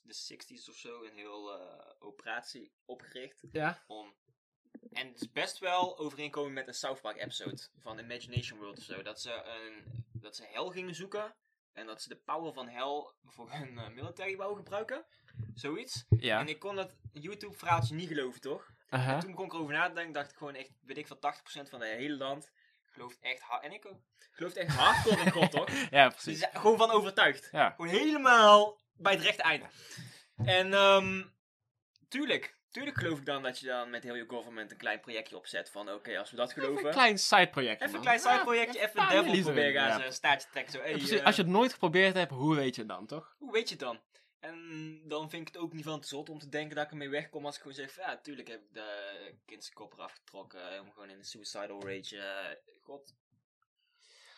de 0.01 0.13
60s 0.33 0.69
of 0.69 0.75
zo 0.75 1.03
een 1.03 1.15
heel 1.15 1.59
eh, 1.59 1.91
operatie 1.99 2.73
opgericht 2.85 3.43
Ja? 3.51 3.83
om... 3.87 4.13
En 4.91 5.07
het 5.07 5.21
is 5.21 5.31
best 5.31 5.57
wel 5.59 5.97
overeenkomen 5.97 6.53
met 6.53 6.67
een 6.67 6.73
South 6.73 7.01
Park 7.01 7.17
episode 7.17 7.61
van 7.79 7.99
Imagination 7.99 8.59
World 8.59 8.77
of 8.77 8.83
zo. 8.83 9.01
Dat 9.01 9.21
ze, 9.21 9.31
een, 9.33 10.05
dat 10.13 10.35
ze 10.35 10.45
hel 10.45 10.69
gingen 10.69 10.95
zoeken 10.95 11.35
en 11.73 11.85
dat 11.85 12.01
ze 12.01 12.09
de 12.09 12.15
power 12.15 12.53
van 12.53 12.67
hel 12.67 13.13
voor 13.23 13.51
hun 13.51 13.77
eh, 13.77 13.89
military 13.89 14.35
wou 14.35 14.55
gebruiken. 14.55 15.05
Zoiets. 15.53 16.05
Ja. 16.17 16.39
En 16.39 16.47
ik 16.47 16.59
kon 16.59 16.75
dat 16.75 16.95
YouTube 17.13 17.57
verhaaltje 17.57 17.95
niet 17.95 18.07
geloven, 18.07 18.41
toch? 18.41 18.69
Aha. 18.89 19.19
Toen 19.19 19.31
begon 19.31 19.45
ik 19.45 19.53
erover 19.53 19.73
na 19.73 19.87
te 19.87 19.93
denken, 19.93 20.13
dacht 20.13 20.31
ik 20.31 20.37
gewoon 20.37 20.55
echt, 20.55 20.69
weet 20.81 20.97
ik 20.97 21.07
van 21.07 21.17
80% 21.17 21.69
van 21.69 21.81
het 21.81 21.89
hele 21.89 22.15
land 22.17 22.51
gelooft 22.85 23.17
echt 23.19 23.41
hard. 23.41 23.63
En 23.63 23.71
ik 23.71 23.85
ook. 23.85 23.99
Gelooft 24.31 24.55
echt 24.55 24.75
hardcore 24.75 25.23
in 25.23 25.31
God, 25.31 25.51
toch? 25.51 25.69
Ja, 25.91 26.09
precies. 26.09 26.39
zijn 26.39 26.51
gewoon 26.55 26.77
van 26.77 26.91
overtuigd. 26.91 27.49
Ja. 27.51 27.69
Gewoon 27.69 27.91
helemaal 27.91 28.79
bij 28.93 29.13
het 29.13 29.21
rechte 29.21 29.41
einde. 29.41 29.65
En 30.43 30.73
ehm 30.73 31.21
tuurlijk, 32.09 32.57
tuurlijk 32.69 32.97
geloof 32.97 33.19
ik 33.19 33.25
dan 33.25 33.43
dat 33.43 33.59
je 33.59 33.65
dan 33.67 33.89
met 33.89 34.03
heel 34.03 34.15
je 34.15 34.25
government 34.27 34.71
een 34.71 34.77
klein 34.77 34.99
projectje 34.99 35.35
opzet 35.37 35.69
van 35.69 35.89
oké, 35.91 36.19
als 36.19 36.29
we 36.31 36.35
dat 36.35 36.49
Even 36.49 36.61
geloven. 36.63 36.85
een 36.85 36.91
klein 36.91 37.17
sideproject. 37.19 37.81
Even 37.81 37.95
een 37.95 38.01
klein 38.01 38.19
sideprojectje, 38.19 38.79
Ja, 38.79 38.87
even 38.87 39.01
een 39.01 39.23
devil 39.25 39.41
proberen 39.41 39.73
ja. 39.73 40.05
een 40.05 40.13
staartje 40.13 40.47
trekken. 40.51 40.73
Zo, 40.73 40.79
hey, 40.79 40.89
Ja, 40.91 40.97
precies. 40.97 41.19
eh, 41.19 41.25
Als 41.25 41.35
je 41.35 41.41
het 41.41 41.51
nooit 41.51 41.71
geprobeerd 41.73 42.15
hebt, 42.15 42.31
hoe 42.31 42.55
weet 42.55 42.75
je 42.75 42.81
het 42.81 42.89
dan, 42.89 43.05
toch? 43.05 43.35
Hoe 43.37 43.51
weet 43.51 43.69
je 43.69 43.75
het 43.75 43.83
dan? 43.83 43.99
En 44.41 45.01
dan 45.07 45.29
vind 45.29 45.47
ik 45.47 45.53
het 45.53 45.63
ook 45.63 45.73
niet 45.73 45.83
van 45.83 46.01
te 46.01 46.07
zot 46.07 46.29
om 46.29 46.39
te 46.39 46.49
denken 46.49 46.75
dat 46.75 46.85
ik 46.85 46.91
ermee 46.91 47.09
wegkom 47.09 47.45
als 47.45 47.55
ik 47.55 47.61
gewoon 47.61 47.75
zeg 47.77 47.91
van 47.93 48.03
ja, 48.03 48.09
natuurlijk 48.09 48.47
heb 48.47 48.59
ik 48.61 48.73
de 48.73 49.33
kindse 49.45 49.73
kop 49.73 49.93
eraf 49.93 50.11
getrokken 50.11 50.79
om 50.79 50.91
gewoon 50.91 51.09
in 51.09 51.17
een 51.17 51.25
suicidal 51.25 51.81
rage. 51.87 52.17
eh, 52.17 52.73
God. 52.81 53.13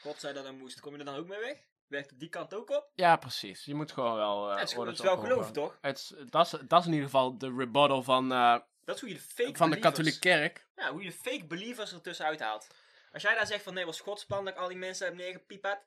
God 0.02 0.20
zei 0.20 0.34
dat 0.34 0.44
dan 0.44 0.58
moest. 0.58 0.80
Kom 0.80 0.94
je 0.94 1.00
er 1.00 1.06
dan 1.06 1.16
ook 1.16 1.28
mee 1.28 1.40
weg? 1.40 1.58
Werkt 1.88 2.10
het 2.10 2.20
die 2.20 2.30
kant 2.30 2.54
ook 2.54 2.70
op? 2.70 2.90
Ja, 2.96 3.16
precies. 3.16 3.66
Je 3.66 3.74
moet 3.76 3.92
gewoon 3.92 4.16
wel... 4.16 4.44
eh 4.50 4.54
Ja, 4.54 4.60
het 4.60 4.70
is, 4.70 4.76
het 4.76 5.02
wel 5.02 5.18
geloof, 5.18 5.52
toch? 5.52 5.78
Het 5.82 5.98
is, 5.98 6.14
dat, 6.30 6.46
is, 6.46 6.60
dat 6.68 6.80
is 6.80 6.86
in 6.86 6.92
ieder 6.92 7.06
geval 7.10 7.38
de 7.38 7.54
rebuttal 7.58 8.04
van, 8.04 8.32
eh, 8.32 8.60
Dat 8.86 8.96
is 8.96 9.02
hoe 9.02 9.10
je 9.10 9.16
de 9.16 9.22
fake 9.22 9.58
van 9.58 9.70
de 9.70 9.80
katholieke 9.80 10.20
kerk. 10.20 10.68
Ja, 10.76 10.92
hoe 10.92 11.04
je 11.04 11.10
de 11.10 11.16
fake 11.16 11.46
believers 11.46 11.92
er 11.92 12.02
tussenuit 12.02 12.40
haalt. 12.40 12.68
Als 13.14 13.22
jij 13.22 13.36
daar 13.36 13.48
zegt 13.48 13.64
van 13.64 13.74
nee, 13.74 13.86
was 13.86 14.00
Gods 14.00 14.26
plan 14.26 14.46
dat 14.46 14.54
ik 14.54 14.60
al 14.60 14.68
die 14.68 14.78
mensen 14.78 15.06
heb 15.08 15.16
neergepieperd. 15.16 15.80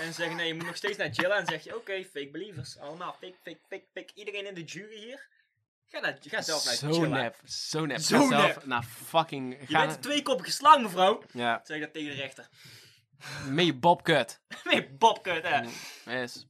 En 0.00 0.14
zeggen 0.14 0.36
nee, 0.36 0.46
je 0.46 0.54
moet 0.54 0.66
nog 0.66 0.76
steeds 0.76 0.96
naar 0.96 1.12
chillen. 1.12 1.36
En 1.36 1.46
zeg 1.46 1.64
je 1.64 1.76
oké, 1.76 2.04
fake 2.04 2.30
believers. 2.30 2.78
Allemaal 2.78 3.12
fake, 3.12 3.34
fake, 3.42 3.60
fake, 3.68 3.84
fake. 3.94 4.10
Iedereen 4.14 4.46
in 4.46 4.54
de 4.54 4.64
jury 4.64 4.96
hier. 4.96 5.28
Ga, 5.88 6.00
naar, 6.00 6.16
ga 6.20 6.42
zelf 6.42 6.64
naar 6.64 6.74
Zo 6.74 7.06
nep. 7.06 7.36
Zo 7.44 7.86
nep. 7.86 7.98
Zo 7.98 8.26
Ga 8.26 8.28
zelf 8.28 8.54
nep. 8.54 8.64
naar 8.66 8.82
fucking... 8.82 9.56
Je 9.68 9.72
bent 9.78 9.92
een 9.92 10.00
tweekoppige 10.00 10.50
slang, 10.50 10.82
mevrouw. 10.82 11.22
Ja. 11.32 11.60
Zeg 11.64 11.80
dat 11.80 11.92
tegen 11.92 12.10
de 12.10 12.16
rechter. 12.16 12.48
Met 13.48 13.64
je 13.64 13.74
bobkut. 13.74 14.40
Nee, 14.64 14.88
bobkut, 14.88 15.42
hè. 15.42 15.60
Yes. 16.04 16.46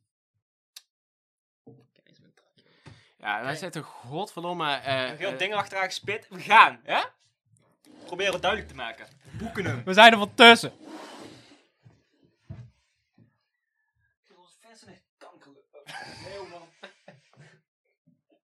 Ja, 3.19 3.43
wij 3.43 3.57
zitten 3.57 3.83
godverdomme... 3.83 4.75
eh 4.75 5.09
Nog 5.09 5.19
heel 5.19 5.33
eh, 5.33 5.39
dingen 5.39 5.57
achteraan 5.57 5.85
gespit. 5.85 6.27
We 6.29 6.41
gaan, 6.41 6.81
hè? 6.83 7.01
Proberen 8.07 8.33
het 8.33 8.43
duidelijk 8.43 8.71
te 8.71 8.77
maken. 8.77 9.07
Boeken 9.31 9.65
hem. 9.65 9.83
we 9.85 9.93
zijn 9.93 10.13
er 10.13 10.19
van 10.19 10.35
tussen. 10.35 10.73